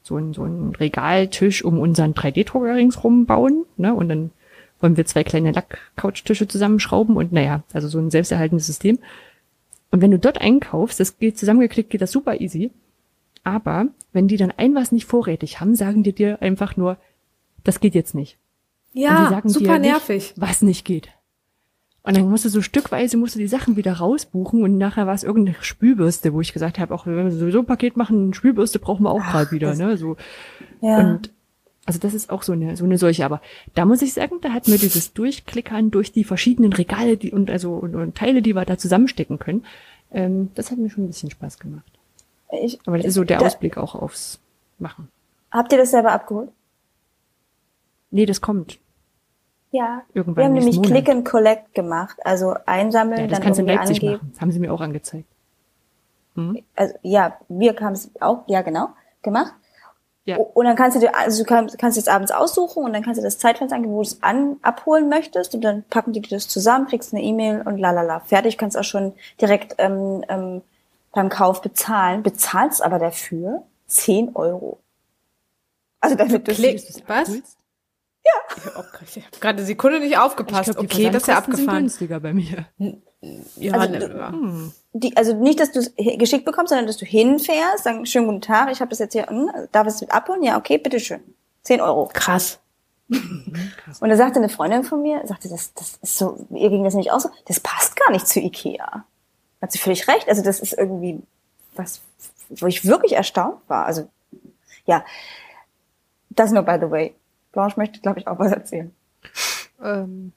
so 0.08 0.18
ein, 0.18 0.34
so 0.34 0.44
ein 0.46 0.74
Regaltisch 0.76 1.64
um 1.64 1.80
unseren 1.80 2.14
3D-Drucker 2.14 2.76
ringsrum 2.76 3.26
bauen, 3.26 3.66
ne? 3.76 3.94
Und 3.94 4.10
dann 4.10 4.32
wollen 4.80 4.96
wir 4.96 5.06
zwei 5.06 5.24
kleine 5.24 5.52
Lack-Couchtische 5.52 6.48
zusammenschrauben 6.48 7.18
und 7.18 7.34
naja, 7.34 7.64
also 7.74 7.88
so 7.88 8.00
ein 8.00 8.10
selbsterhaltendes 8.10 8.68
System. 8.68 9.00
Und 9.98 10.02
wenn 10.02 10.12
du 10.12 10.20
dort 10.20 10.40
einkaufst, 10.40 11.00
das 11.00 11.18
geht 11.18 11.40
zusammengeklickt, 11.40 11.90
geht 11.90 12.02
das 12.02 12.12
super 12.12 12.40
easy. 12.40 12.70
Aber 13.44 13.88
wenn 14.14 14.28
die 14.28 14.38
dann 14.38 14.54
ein 14.56 14.76
was 14.76 14.92
nicht 14.92 15.06
vorrätig 15.06 15.60
haben, 15.60 15.74
sagen 15.74 16.04
die 16.04 16.14
dir 16.14 16.40
einfach 16.40 16.78
nur, 16.78 16.98
das 17.64 17.80
geht 17.80 17.96
jetzt 17.96 18.14
nicht. 18.14 18.38
Ja, 18.94 19.42
super 19.46 19.80
nervig. 19.80 20.36
Nicht, 20.36 20.40
was 20.40 20.62
nicht 20.62 20.86
geht. 20.86 21.10
Und 22.04 22.16
dann 22.16 22.30
musst 22.30 22.46
du 22.46 22.50
so 22.50 22.62
stückweise 22.62 23.18
musst 23.18 23.34
du 23.34 23.40
die 23.40 23.48
Sachen 23.48 23.76
wieder 23.76 23.94
rausbuchen 23.94 24.62
und 24.62 24.78
nachher 24.78 25.08
war 25.08 25.16
es 25.16 25.24
irgendeine 25.24 25.58
Spülbürste, 25.62 26.32
wo 26.32 26.42
ich 26.42 26.54
gesagt 26.54 26.78
habe, 26.78 26.94
auch 26.94 27.08
wenn 27.08 27.16
wir 27.16 27.32
sowieso 27.32 27.58
ein 27.58 27.66
Paket 27.66 27.98
machen, 27.98 28.26
eine 28.26 28.34
Spülbürste 28.36 28.78
brauchen 28.78 29.02
wir 29.02 29.10
auch 29.10 29.26
gerade 29.26 29.50
wieder, 29.50 29.74
ne? 29.74 29.98
So. 29.98 30.16
Ja. 30.80 31.00
Und 31.00 31.34
also 31.88 32.00
das 32.00 32.14
ist 32.14 32.30
auch 32.30 32.44
so 32.44 32.52
eine 32.52 32.76
so 32.76 32.84
eine 32.84 32.98
solche. 32.98 33.26
Aber 33.26 33.42
da 33.74 33.86
muss 33.86 34.02
ich 34.02 34.14
sagen, 34.14 34.36
da 34.42 34.52
hat 34.52 34.68
mir 34.68 34.78
dieses 34.78 35.14
Durchklickern 35.14 35.90
durch 35.90 36.12
die 36.12 36.26
verschiedenen 36.26 36.74
Regale 36.74 37.18
die, 37.18 37.32
und 37.32 37.50
also 37.50 37.74
und, 37.74 37.96
und 37.96 38.16
Teile, 38.16 38.42
die 38.42 38.54
wir 38.54 38.66
da 38.66 38.78
zusammenstecken 38.78 39.40
können, 39.40 39.66
ähm, 40.12 40.52
das 40.54 40.70
hat 40.70 40.78
mir 40.78 40.90
schon 40.90 41.06
ein 41.06 41.08
bisschen 41.08 41.32
Spaß 41.32 41.60
gemacht. 41.60 41.90
Ich, 42.62 42.80
Aber 42.86 42.98
das 42.98 43.08
ist 43.08 43.14
so 43.16 43.24
der 43.24 43.40
da, 43.40 43.46
Ausblick 43.46 43.78
auch 43.78 43.96
aufs 43.96 44.40
Machen. 44.80 45.08
Habt 45.50 45.72
ihr 45.72 45.78
das 45.78 45.92
selber 45.92 46.12
abgeholt? 46.12 46.50
Nee, 48.12 48.26
das 48.26 48.42
kommt. 48.42 48.80
Ja, 49.72 50.04
Irgendwann 50.14 50.36
wir 50.36 50.46
haben 50.46 50.54
nämlich 50.54 50.76
Monat. 50.76 50.92
Click 50.92 51.10
and 51.10 51.26
Collect 51.26 51.74
gemacht, 51.74 52.18
also 52.24 52.56
einsammeln, 52.66 53.22
ja, 53.22 53.28
das 53.28 53.40
dann 53.40 53.46
kannst 53.46 53.60
irgendwie 53.60 53.74
in 53.74 53.80
angeben. 53.80 54.12
Machen. 54.14 54.30
Das 54.34 54.42
haben 54.42 54.52
sie 54.52 54.60
mir 54.60 54.74
auch 54.74 54.82
angezeigt. 54.82 55.28
Hm? 56.36 56.64
Also 56.76 56.94
ja, 57.02 57.38
wir 57.50 57.76
haben 57.80 57.94
es 57.94 58.12
auch, 58.20 58.44
ja 58.48 58.62
genau, 58.62 58.90
gemacht. 59.22 59.54
Ja. 60.28 60.36
Und 60.38 60.66
dann 60.66 60.76
kannst 60.76 60.98
du 60.98 61.00
dir, 61.00 61.16
also 61.16 61.42
du 61.42 61.48
kannst, 61.48 61.78
kannst 61.80 61.96
jetzt 61.96 62.10
abends 62.10 62.34
aussuchen 62.34 62.84
und 62.84 62.92
dann 62.92 63.02
kannst 63.02 63.18
du 63.18 63.24
das 63.24 63.38
Zeitfenster 63.38 63.78
angeben, 63.78 63.94
wo 63.94 64.04
du 64.04 64.10
es 64.10 64.22
an, 64.22 64.58
abholen 64.62 65.08
möchtest 65.08 65.56
und 65.56 65.62
dann 65.62 65.84
packen 65.84 66.12
die 66.12 66.20
dir 66.20 66.36
das 66.36 66.50
zusammen, 66.50 66.86
kriegst 66.88 67.14
eine 67.14 67.24
E-Mail 67.24 67.62
und 67.64 67.78
lalala. 67.78 68.20
Fertig, 68.20 68.58
kannst 68.58 68.78
auch 68.78 68.84
schon 68.84 69.14
direkt 69.40 69.76
ähm, 69.78 70.26
ähm, 70.28 70.62
beim 71.14 71.30
Kauf 71.30 71.62
bezahlen, 71.62 72.24
bezahlst 72.24 72.84
aber 72.84 73.00
dafür 73.00 73.64
10 73.88 74.36
Euro. 74.36 74.80
Also 76.02 76.18
damit 76.18 76.46
du 76.46 76.54
klickst. 76.54 77.04
Was? 77.08 77.30
Ja. 77.30 77.42
Ich 78.58 78.66
habe 78.66 78.76
hab 78.76 79.42
gerade 79.42 79.58
eine 79.60 79.66
Sekunde 79.66 80.02
nicht 80.02 80.18
aufgepasst. 80.18 80.72
Glaub, 80.72 80.84
okay, 80.84 81.10
das 81.10 81.24
ist 81.24 81.28
ja 81.28 81.38
abgefahren. 81.38 81.66
Sind 81.66 81.78
günstiger 81.78 82.20
bei 82.20 82.34
mir. 82.34 82.66
Ja, 83.22 83.74
also, 83.74 83.94
ne, 83.94 84.30
hm. 84.32 84.72
die, 84.94 85.18
also 85.18 85.34
nicht, 85.34 85.60
dass 85.60 85.72
du 85.72 85.80
es 85.80 85.92
geschickt 85.96 86.46
bekommst, 86.46 86.70
sondern 86.70 86.86
dass 86.86 86.98
du 86.98 87.06
hinfährst, 87.06 87.84
sagen, 87.84 88.06
schönen 88.06 88.28
guten 88.28 88.42
Tag, 88.42 88.72
ich 88.72 88.80
habe 88.80 88.90
das 88.90 89.00
jetzt 89.00 89.14
hier, 89.14 89.26
hm, 89.28 89.50
darf 89.72 89.88
es 89.88 90.02
mit 90.02 90.12
abholen? 90.12 90.44
Ja, 90.44 90.58
okay, 90.58 90.78
bitteschön. 90.78 91.22
Zehn 91.64 91.82
Euro. 91.82 92.10
Krass. 92.14 92.60
Und 93.10 94.10
da 94.10 94.16
sagte 94.16 94.40
eine 94.40 94.50
Freundin 94.50 94.84
von 94.84 95.02
mir, 95.02 95.26
sagte, 95.26 95.50
das, 95.50 95.74
das 95.74 95.98
ist 96.02 96.18
so, 96.18 96.46
ihr 96.52 96.70
ging 96.70 96.84
das 96.84 96.94
nicht 96.94 97.12
aus, 97.12 97.24
so, 97.24 97.30
das 97.46 97.60
passt 97.60 97.96
gar 97.96 98.12
nicht 98.12 98.28
zu 98.28 98.40
Ikea. 98.40 99.06
Hat 99.62 99.72
sie 99.72 99.80
völlig 99.80 100.08
recht. 100.08 100.28
Also 100.28 100.44
das 100.44 100.60
ist 100.60 100.74
irgendwie 100.74 101.20
was, 101.76 102.02
wo 102.50 102.68
ich 102.68 102.86
wirklich 102.86 103.14
erstaunt 103.14 103.58
war. 103.68 103.86
Also, 103.86 104.10
ja. 104.86 105.04
Das 106.30 106.52
nur 106.52 106.64
by 106.64 106.78
the 106.80 106.92
way. 106.92 107.16
Blanche 107.52 107.80
möchte, 107.80 108.00
glaube 108.02 108.20
ich, 108.20 108.28
auch 108.28 108.38
was 108.38 108.52
erzählen. 108.52 108.94
Ähm, 109.82 110.34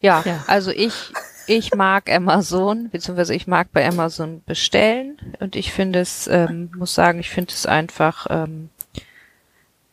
ja, 0.00 0.22
ja, 0.26 0.44
also 0.48 0.70
ich, 0.70 1.12
ich 1.56 1.74
mag 1.74 2.10
Amazon, 2.10 2.88
beziehungsweise 2.90 3.34
ich 3.34 3.46
mag 3.46 3.72
bei 3.72 3.86
Amazon 3.86 4.42
bestellen 4.46 5.18
und 5.40 5.54
ich 5.54 5.72
finde 5.72 6.00
es, 6.00 6.26
ähm, 6.26 6.70
muss 6.76 6.94
sagen, 6.94 7.20
ich 7.20 7.30
finde 7.30 7.52
es 7.52 7.66
einfach, 7.66 8.26
ähm, 8.30 8.70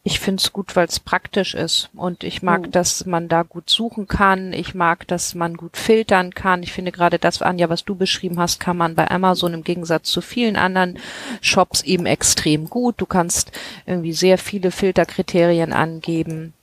ich 0.04 0.20
finde 0.22 0.42
es 0.42 0.54
gut, 0.54 0.76
weil 0.76 0.88
es 0.88 1.00
praktisch 1.00 1.54
ist 1.54 1.90
und 1.94 2.24
ich 2.24 2.42
mag, 2.42 2.68
mhm. 2.68 2.72
dass 2.72 3.06
man 3.06 3.28
da 3.28 3.44
gut 3.44 3.70
suchen 3.70 4.08
kann. 4.08 4.54
Ich 4.54 4.74
mag, 4.74 5.06
dass 5.08 5.36
man 5.36 5.58
gut 5.58 5.76
filtern 5.76 6.34
kann. 6.34 6.64
Ich 6.64 6.72
finde 6.72 6.94
gerade 6.94 7.20
das, 7.20 7.42
Anja, 7.42 7.70
was 7.70 7.84
du 7.84 7.96
beschrieben 7.96 8.40
hast, 8.40 8.60
kann 8.60 8.78
man 8.78 8.96
bei 8.96 9.12
Amazon 9.12 9.54
im 9.54 9.64
Gegensatz 9.64 10.10
zu 10.10 10.22
vielen 10.22 10.56
anderen 10.56 10.98
Shops 11.42 11.82
eben 11.82 12.06
extrem 12.06 12.70
gut. 12.70 12.96
Du 12.98 13.06
kannst 13.06 13.52
irgendwie 13.86 14.14
sehr 14.14 14.38
viele 14.38 14.72
Filterkriterien 14.72 15.74
angeben. 15.74 16.54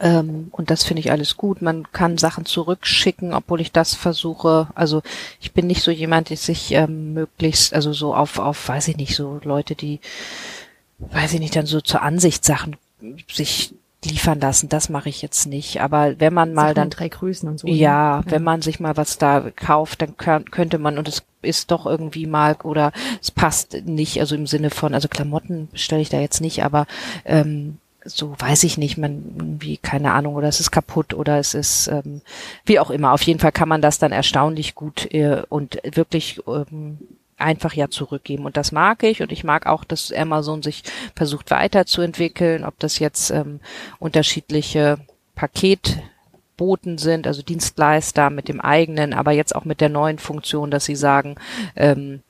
Ähm, 0.00 0.48
und 0.52 0.70
das 0.70 0.84
finde 0.84 1.00
ich 1.00 1.10
alles 1.10 1.36
gut. 1.36 1.62
Man 1.62 1.90
kann 1.92 2.18
Sachen 2.18 2.44
zurückschicken, 2.44 3.34
obwohl 3.34 3.60
ich 3.60 3.72
das 3.72 3.94
versuche. 3.94 4.68
Also 4.74 5.02
ich 5.40 5.52
bin 5.52 5.66
nicht 5.66 5.82
so 5.82 5.90
jemand, 5.90 6.30
der 6.30 6.36
sich 6.36 6.72
ähm, 6.72 7.14
möglichst, 7.14 7.74
also 7.74 7.92
so 7.92 8.14
auf, 8.14 8.38
auf, 8.38 8.68
weiß 8.68 8.88
ich 8.88 8.96
nicht, 8.96 9.16
so 9.16 9.40
Leute, 9.42 9.74
die, 9.74 10.00
weiß 10.98 11.34
ich 11.34 11.40
nicht, 11.40 11.56
dann 11.56 11.66
so 11.66 11.80
zur 11.80 12.02
Ansichtssachen 12.02 12.76
sich 13.30 13.74
liefern 14.04 14.38
lassen, 14.38 14.68
das 14.68 14.88
mache 14.88 15.08
ich 15.08 15.22
jetzt 15.22 15.46
nicht. 15.46 15.80
Aber 15.80 16.20
wenn 16.20 16.32
man 16.32 16.54
mal 16.54 16.74
dann 16.74 16.90
drei 16.90 17.08
Größen 17.08 17.48
und 17.48 17.58
so. 17.58 17.66
Ja, 17.66 17.74
ne? 17.74 17.76
ja, 17.76 18.22
wenn 18.26 18.44
man 18.44 18.62
sich 18.62 18.78
mal 18.78 18.96
was 18.96 19.18
da 19.18 19.50
kauft, 19.54 20.02
dann 20.02 20.16
könnte 20.16 20.78
man 20.78 20.98
und 20.98 21.08
es 21.08 21.24
ist 21.42 21.70
doch 21.70 21.86
irgendwie 21.86 22.26
mal 22.26 22.56
oder 22.62 22.92
es 23.20 23.30
passt 23.30 23.74
nicht, 23.84 24.20
also 24.20 24.34
im 24.34 24.46
Sinne 24.46 24.70
von, 24.70 24.94
also 24.94 25.08
Klamotten 25.08 25.68
bestelle 25.72 26.02
ich 26.02 26.08
da 26.08 26.20
jetzt 26.20 26.40
nicht, 26.40 26.64
aber 26.64 26.86
ähm, 27.24 27.78
so 28.04 28.34
weiß 28.38 28.64
ich 28.64 28.78
nicht, 28.78 28.96
man 28.96 29.34
irgendwie, 29.36 29.76
keine 29.76 30.12
Ahnung, 30.12 30.34
oder 30.34 30.48
es 30.48 30.60
ist 30.60 30.70
kaputt 30.70 31.14
oder 31.14 31.38
es 31.38 31.54
ist 31.54 31.88
ähm, 31.88 32.22
wie 32.64 32.78
auch 32.78 32.90
immer. 32.90 33.12
Auf 33.12 33.22
jeden 33.22 33.40
Fall 33.40 33.52
kann 33.52 33.68
man 33.68 33.82
das 33.82 33.98
dann 33.98 34.12
erstaunlich 34.12 34.74
gut 34.74 35.12
äh, 35.12 35.42
und 35.48 35.78
wirklich 35.84 36.40
ähm, 36.46 36.98
einfach 37.36 37.72
ja 37.74 37.88
zurückgeben. 37.88 38.44
Und 38.44 38.56
das 38.56 38.72
mag 38.72 39.02
ich 39.02 39.22
und 39.22 39.32
ich 39.32 39.44
mag 39.44 39.66
auch, 39.66 39.84
dass 39.84 40.12
Amazon 40.12 40.62
sich 40.62 40.82
versucht 41.14 41.50
weiterzuentwickeln, 41.50 42.64
ob 42.64 42.78
das 42.78 42.98
jetzt 42.98 43.30
ähm, 43.30 43.60
unterschiedliche 43.98 44.98
Paketboten 45.34 46.98
sind, 46.98 47.26
also 47.26 47.42
Dienstleister 47.42 48.30
mit 48.30 48.48
dem 48.48 48.60
eigenen, 48.60 49.14
aber 49.14 49.32
jetzt 49.32 49.54
auch 49.54 49.64
mit 49.64 49.80
der 49.80 49.88
neuen 49.88 50.18
Funktion, 50.18 50.70
dass 50.70 50.84
sie 50.84 50.96
sagen, 50.96 51.36
ähm, 51.76 52.22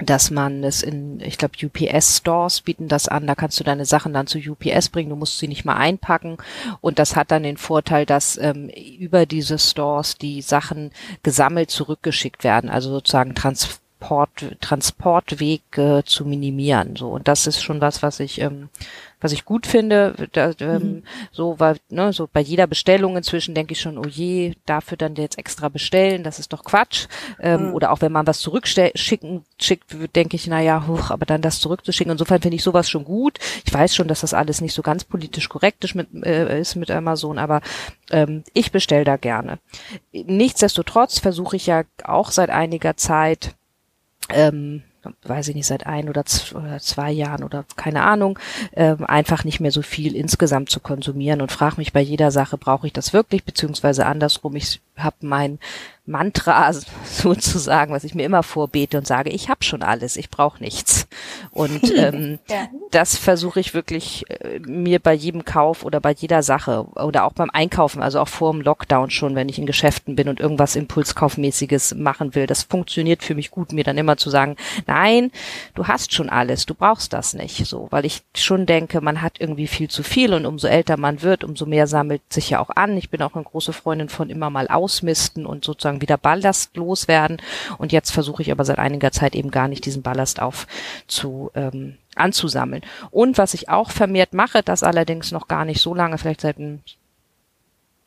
dass 0.00 0.30
man 0.30 0.64
es 0.64 0.82
in, 0.82 1.20
ich 1.20 1.38
glaube, 1.38 1.54
UPS-Stores 1.62 2.62
bieten 2.62 2.88
das 2.88 3.08
an, 3.08 3.26
da 3.26 3.34
kannst 3.34 3.58
du 3.60 3.64
deine 3.64 3.84
Sachen 3.84 4.12
dann 4.12 4.26
zu 4.26 4.38
UPS 4.38 4.88
bringen, 4.88 5.10
du 5.10 5.16
musst 5.16 5.38
sie 5.38 5.48
nicht 5.48 5.64
mal 5.64 5.76
einpacken. 5.76 6.36
Und 6.80 6.98
das 6.98 7.16
hat 7.16 7.30
dann 7.30 7.42
den 7.42 7.56
Vorteil, 7.56 8.06
dass 8.06 8.36
ähm, 8.38 8.68
über 8.68 9.26
diese 9.26 9.58
Stores 9.58 10.16
die 10.16 10.42
Sachen 10.42 10.90
gesammelt 11.22 11.70
zurückgeschickt 11.70 12.44
werden, 12.44 12.70
also 12.70 12.90
sozusagen 12.90 13.34
Trans 13.34 13.80
Transport, 14.04 14.60
Transportweg 14.60 15.78
äh, 15.78 16.02
zu 16.04 16.24
minimieren. 16.24 16.96
So 16.96 17.10
und 17.10 17.26
das 17.26 17.46
ist 17.46 17.62
schon 17.62 17.80
was, 17.80 18.02
was 18.02 18.20
ich 18.20 18.40
ähm, 18.40 18.68
was 19.24 19.32
ich 19.32 19.46
gut 19.46 19.66
finde. 19.66 20.14
Da, 20.32 20.52
ähm, 20.60 20.82
mhm. 20.82 21.02
So 21.32 21.58
war 21.58 21.76
ne, 21.88 22.12
so 22.12 22.28
bei 22.30 22.40
jeder 22.40 22.66
Bestellung 22.66 23.16
inzwischen 23.16 23.54
denke 23.54 23.72
ich 23.72 23.80
schon, 23.80 23.96
oh 23.96 24.06
je, 24.06 24.54
dafür 24.66 24.98
dann 24.98 25.14
jetzt 25.14 25.38
extra 25.38 25.70
bestellen, 25.70 26.22
das 26.22 26.38
ist 26.38 26.52
doch 26.52 26.62
Quatsch. 26.62 27.06
Ähm, 27.40 27.68
mhm. 27.68 27.74
Oder 27.74 27.90
auch 27.90 28.02
wenn 28.02 28.12
man 28.12 28.26
was 28.26 28.40
zurückschicken 28.40 29.44
schickt, 29.58 29.96
denke 30.14 30.36
ich, 30.36 30.46
na 30.46 30.60
ja, 30.60 30.86
huch, 30.86 31.10
aber 31.10 31.24
dann 31.24 31.40
das 31.40 31.60
zurückzuschicken. 31.60 32.12
Insofern 32.12 32.42
finde 32.42 32.56
ich 32.56 32.62
sowas 32.62 32.90
schon 32.90 33.04
gut. 33.04 33.38
Ich 33.64 33.72
weiß 33.72 33.96
schon, 33.96 34.08
dass 34.08 34.20
das 34.20 34.34
alles 34.34 34.60
nicht 34.60 34.74
so 34.74 34.82
ganz 34.82 35.04
politisch 35.04 35.48
korrekt 35.48 35.84
ist 35.84 35.94
mit, 35.94 36.08
äh, 36.24 36.60
ist 36.60 36.76
mit 36.76 36.90
Amazon, 36.90 37.38
aber 37.38 37.62
ähm, 38.10 38.44
ich 38.52 38.72
bestelle 38.72 39.04
da 39.04 39.16
gerne. 39.16 39.58
Nichtsdestotrotz 40.12 41.18
versuche 41.18 41.56
ich 41.56 41.66
ja 41.66 41.84
auch 42.04 42.30
seit 42.30 42.50
einiger 42.50 42.98
Zeit 42.98 43.54
ähm, 44.30 44.82
weiß 45.22 45.48
ich 45.48 45.54
nicht, 45.54 45.66
seit 45.66 45.86
ein 45.86 46.08
oder 46.08 46.24
zwei 46.24 47.10
Jahren 47.10 47.44
oder 47.44 47.64
keine 47.76 48.02
Ahnung, 48.02 48.38
ähm, 48.72 49.04
einfach 49.04 49.44
nicht 49.44 49.60
mehr 49.60 49.70
so 49.70 49.82
viel 49.82 50.16
insgesamt 50.16 50.70
zu 50.70 50.80
konsumieren 50.80 51.42
und 51.42 51.52
frage 51.52 51.76
mich 51.76 51.92
bei 51.92 52.00
jeder 52.00 52.30
Sache, 52.30 52.56
brauche 52.56 52.86
ich 52.86 52.92
das 52.92 53.12
wirklich, 53.12 53.44
beziehungsweise 53.44 54.06
andersrum, 54.06 54.56
ich 54.56 54.80
habe 54.96 55.16
mein 55.20 55.58
Mantra 56.06 56.70
sozusagen, 57.04 57.92
was 57.92 58.04
ich 58.04 58.14
mir 58.14 58.24
immer 58.24 58.42
vorbete 58.42 58.98
und 58.98 59.06
sage, 59.06 59.30
ich 59.30 59.48
habe 59.48 59.64
schon 59.64 59.82
alles, 59.82 60.16
ich 60.16 60.30
brauche 60.30 60.62
nichts. 60.62 61.06
Und 61.50 61.90
ähm, 61.96 62.38
ja. 62.48 62.68
das 62.90 63.16
versuche 63.16 63.60
ich 63.60 63.74
wirklich 63.74 64.24
äh, 64.28 64.58
mir 64.60 64.98
bei 64.98 65.14
jedem 65.14 65.44
Kauf 65.44 65.84
oder 65.84 66.00
bei 66.00 66.12
jeder 66.12 66.42
Sache 66.42 66.86
oder 66.94 67.24
auch 67.24 67.32
beim 67.32 67.50
Einkaufen, 67.50 68.02
also 68.02 68.20
auch 68.20 68.28
vor 68.28 68.52
dem 68.52 68.60
Lockdown 68.60 69.10
schon, 69.10 69.34
wenn 69.34 69.48
ich 69.48 69.58
in 69.58 69.66
Geschäften 69.66 70.14
bin 70.14 70.28
und 70.28 70.40
irgendwas 70.40 70.76
Impulskaufmäßiges 70.76 71.94
machen 71.94 72.34
will. 72.34 72.46
Das 72.46 72.64
funktioniert 72.64 73.22
für 73.22 73.34
mich 73.34 73.50
gut, 73.50 73.72
mir 73.72 73.84
dann 73.84 73.98
immer 73.98 74.16
zu 74.16 74.28
sagen, 74.28 74.56
nein, 74.86 75.30
du 75.74 75.86
hast 75.86 76.12
schon 76.12 76.28
alles, 76.28 76.66
du 76.66 76.74
brauchst 76.74 77.12
das 77.12 77.32
nicht. 77.34 77.64
So, 77.66 77.88
weil 77.90 78.04
ich 78.04 78.22
schon 78.34 78.66
denke, 78.66 79.00
man 79.00 79.22
hat 79.22 79.40
irgendwie 79.40 79.66
viel 79.66 79.88
zu 79.88 80.02
viel 80.02 80.34
und 80.34 80.44
umso 80.44 80.66
älter 80.66 80.98
man 80.98 81.22
wird, 81.22 81.44
umso 81.44 81.64
mehr 81.64 81.86
sammelt 81.86 82.20
sich 82.30 82.50
ja 82.50 82.60
auch 82.60 82.70
an. 82.70 82.96
Ich 82.96 83.08
bin 83.08 83.22
auch 83.22 83.34
eine 83.34 83.44
große 83.44 83.72
Freundin 83.72 84.10
von 84.10 84.28
immer 84.28 84.50
mal 84.50 84.68
ausmisten 84.84 85.46
und 85.46 85.64
sozusagen 85.64 86.02
wieder 86.02 86.18
Ballast 86.18 86.76
loswerden. 86.76 87.38
Und 87.78 87.92
jetzt 87.92 88.10
versuche 88.10 88.42
ich 88.42 88.52
aber 88.52 88.64
seit 88.64 88.78
einiger 88.78 89.10
Zeit 89.12 89.34
eben 89.34 89.50
gar 89.50 89.68
nicht 89.68 89.86
diesen 89.86 90.02
Ballast 90.02 90.40
auf 90.40 90.66
zu 91.06 91.50
ähm, 91.54 91.96
anzusammeln. 92.14 92.82
Und 93.10 93.38
was 93.38 93.54
ich 93.54 93.68
auch 93.68 93.90
vermehrt 93.90 94.34
mache, 94.34 94.62
das 94.62 94.82
allerdings 94.82 95.32
noch 95.32 95.48
gar 95.48 95.64
nicht 95.64 95.80
so 95.80 95.94
lange, 95.94 96.18
vielleicht 96.18 96.42
seit 96.42 96.58
ein 96.58 96.82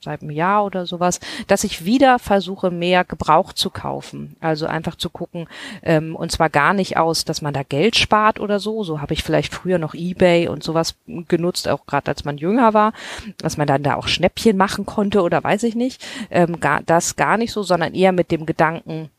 seit 0.07 0.21
einem 0.21 0.31
Jahr 0.31 0.63
oder 0.63 0.85
sowas, 0.85 1.19
dass 1.47 1.65
ich 1.65 1.83
wieder 1.83 2.17
versuche, 2.17 2.71
mehr 2.71 3.03
Gebrauch 3.03 3.51
zu 3.51 3.69
kaufen. 3.69 4.35
Also 4.39 4.65
einfach 4.65 4.95
zu 4.95 5.09
gucken, 5.09 5.47
ähm, 5.83 6.15
und 6.15 6.31
zwar 6.31 6.49
gar 6.49 6.73
nicht 6.73 6.97
aus, 6.97 7.25
dass 7.25 7.41
man 7.41 7.53
da 7.53 7.63
Geld 7.63 7.97
spart 7.97 8.39
oder 8.39 8.59
so. 8.59 8.83
So 8.83 9.01
habe 9.01 9.13
ich 9.13 9.23
vielleicht 9.23 9.53
früher 9.53 9.79
noch 9.79 9.93
Ebay 9.93 10.47
und 10.47 10.63
sowas 10.63 10.95
genutzt, 11.27 11.67
auch 11.67 11.85
gerade 11.85 12.09
als 12.09 12.23
man 12.23 12.37
jünger 12.37 12.73
war, 12.73 12.93
dass 13.37 13.57
man 13.57 13.67
dann 13.67 13.83
da 13.83 13.95
auch 13.95 14.07
Schnäppchen 14.07 14.55
machen 14.55 14.85
konnte 14.85 15.21
oder 15.21 15.43
weiß 15.43 15.63
ich 15.63 15.75
nicht. 15.75 16.05
Ähm, 16.31 16.59
gar, 16.59 16.81
das 16.83 17.15
gar 17.17 17.37
nicht 17.37 17.51
so, 17.51 17.63
sondern 17.63 17.93
eher 17.93 18.13
mit 18.13 18.31
dem 18.31 18.45
Gedanken, 18.45 19.09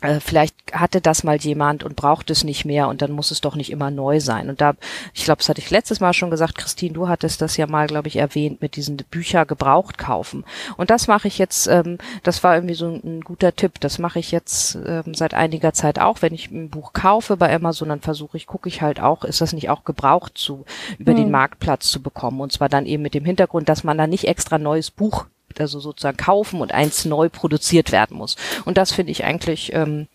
äh, 0.00 0.20
vielleicht 0.20 0.54
hatte 0.72 1.00
das 1.00 1.24
mal 1.24 1.36
jemand 1.36 1.84
und 1.84 1.96
braucht 1.96 2.30
es 2.30 2.44
nicht 2.44 2.64
mehr 2.64 2.88
und 2.88 3.02
dann 3.02 3.12
muss 3.12 3.30
es 3.30 3.40
doch 3.40 3.54
nicht 3.54 3.70
immer 3.70 3.90
neu 3.90 4.20
sein. 4.20 4.48
Und 4.48 4.60
da, 4.60 4.74
ich 5.14 5.24
glaube, 5.24 5.38
das 5.38 5.48
hatte 5.48 5.60
ich 5.60 5.70
letztes 5.70 6.00
Mal 6.00 6.12
schon 6.12 6.30
gesagt, 6.30 6.56
Christine, 6.56 6.94
du 6.94 7.08
hattest 7.08 7.40
das 7.42 7.56
ja 7.56 7.66
mal, 7.66 7.86
glaube 7.86 8.08
ich, 8.08 8.16
erwähnt 8.16 8.60
mit 8.60 8.76
diesen 8.76 8.96
Bücher 8.96 9.46
gebraucht 9.46 9.98
kaufen. 9.98 10.44
Und 10.76 10.90
das 10.90 11.06
mache 11.08 11.28
ich 11.28 11.38
jetzt, 11.38 11.66
ähm, 11.66 11.98
das 12.22 12.42
war 12.42 12.54
irgendwie 12.54 12.74
so 12.74 12.86
ein, 12.86 13.00
ein 13.04 13.20
guter 13.22 13.54
Tipp. 13.54 13.80
Das 13.80 13.98
mache 13.98 14.18
ich 14.18 14.32
jetzt 14.32 14.78
ähm, 14.86 15.14
seit 15.14 15.34
einiger 15.34 15.72
Zeit 15.72 15.98
auch. 15.98 16.22
Wenn 16.22 16.34
ich 16.34 16.50
ein 16.50 16.70
Buch 16.70 16.92
kaufe 16.92 17.36
bei 17.36 17.54
Amazon, 17.54 17.88
dann 17.88 18.00
versuche 18.00 18.36
ich, 18.36 18.46
gucke 18.46 18.68
ich 18.68 18.82
halt 18.82 19.00
auch, 19.00 19.24
ist 19.24 19.40
das 19.40 19.52
nicht 19.52 19.70
auch 19.70 19.84
gebraucht 19.84 20.32
zu 20.36 20.64
über 20.98 21.12
hm. 21.12 21.18
den 21.18 21.30
Marktplatz 21.30 21.90
zu 21.90 22.02
bekommen. 22.02 22.40
Und 22.40 22.52
zwar 22.52 22.68
dann 22.68 22.86
eben 22.86 23.02
mit 23.02 23.14
dem 23.14 23.24
Hintergrund, 23.24 23.68
dass 23.68 23.84
man 23.84 23.98
da 23.98 24.06
nicht 24.06 24.24
extra 24.24 24.58
neues 24.58 24.90
Buch 24.90 25.26
also 25.60 25.80
sozusagen 25.80 26.16
kaufen 26.16 26.60
und 26.60 26.72
eins 26.72 27.04
neu 27.04 27.28
produziert 27.28 27.92
werden 27.92 28.16
muss. 28.16 28.36
Und 28.64 28.76
das 28.76 28.92
finde 28.92 29.12
ich 29.12 29.24
eigentlich, 29.24 29.72
ähm, 29.72 30.08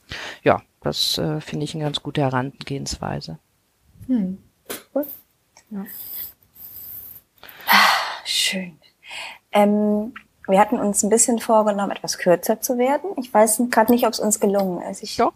ja, 0.43 0.61
das 0.81 1.17
äh, 1.17 1.41
finde 1.41 1.63
ich 1.63 1.75
eine 1.75 1.83
ganz 1.83 2.01
gute 2.01 2.21
Herangehensweise. 2.21 3.37
Hm. 4.07 4.37
Gut. 4.93 5.07
Ja. 5.69 5.85
Ah, 7.67 8.25
schön. 8.25 8.79
Ähm, 9.51 10.13
wir 10.47 10.59
hatten 10.59 10.79
uns 10.79 11.03
ein 11.03 11.09
bisschen 11.09 11.39
vorgenommen, 11.39 11.91
etwas 11.91 12.17
kürzer 12.17 12.61
zu 12.61 12.77
werden. 12.77 13.11
Ich 13.17 13.33
weiß 13.33 13.63
gerade 13.69 13.91
nicht, 13.91 14.05
ob 14.05 14.13
es 14.13 14.19
uns 14.19 14.39
gelungen 14.39 14.81
ist. 14.81 15.03
Ich, 15.03 15.17
doch. 15.17 15.33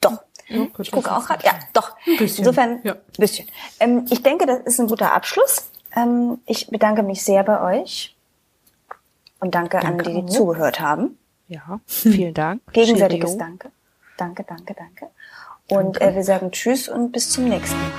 Doch. 0.00 0.22
Ja, 0.48 0.66
ich 0.78 0.90
gucke 0.90 1.14
auch 1.14 1.26
gerade. 1.26 1.44
Ja, 1.44 1.52
doch. 1.72 1.96
Ein 2.06 2.16
bisschen. 2.16 2.38
Insofern, 2.38 2.80
ja. 2.84 2.96
bisschen. 3.18 3.48
Ähm, 3.80 4.06
ich 4.10 4.22
denke, 4.22 4.46
das 4.46 4.60
ist 4.60 4.80
ein 4.80 4.88
guter 4.88 5.12
Abschluss. 5.12 5.70
Ähm, 5.96 6.38
ich 6.46 6.68
bedanke 6.68 7.02
mich 7.02 7.22
sehr 7.22 7.44
bei 7.44 7.80
euch 7.80 8.13
und 9.40 9.54
danke, 9.54 9.78
danke 9.80 10.06
an 10.06 10.14
die, 10.14 10.22
die 10.22 10.32
zugehört 10.32 10.80
haben. 10.80 11.18
Ja, 11.48 11.80
vielen 11.86 12.34
Dank. 12.34 12.62
Gegenseitiges. 12.72 13.36
Danke. 13.36 13.70
Danke, 14.16 14.44
danke, 14.46 14.74
danke. 14.74 15.06
Und 15.68 15.96
danke. 15.96 16.00
Äh, 16.00 16.14
wir 16.14 16.24
sagen 16.24 16.50
Tschüss 16.52 16.88
und 16.88 17.12
bis 17.12 17.30
zum 17.30 17.48
nächsten 17.48 17.76
Mal. 17.78 17.90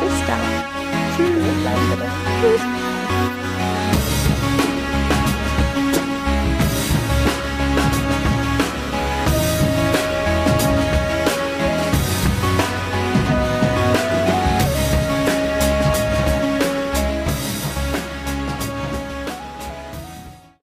Bis 0.00 0.26
dann. 0.26 0.40
Tschüss. 1.16 2.60
Tschüss. 2.60 2.83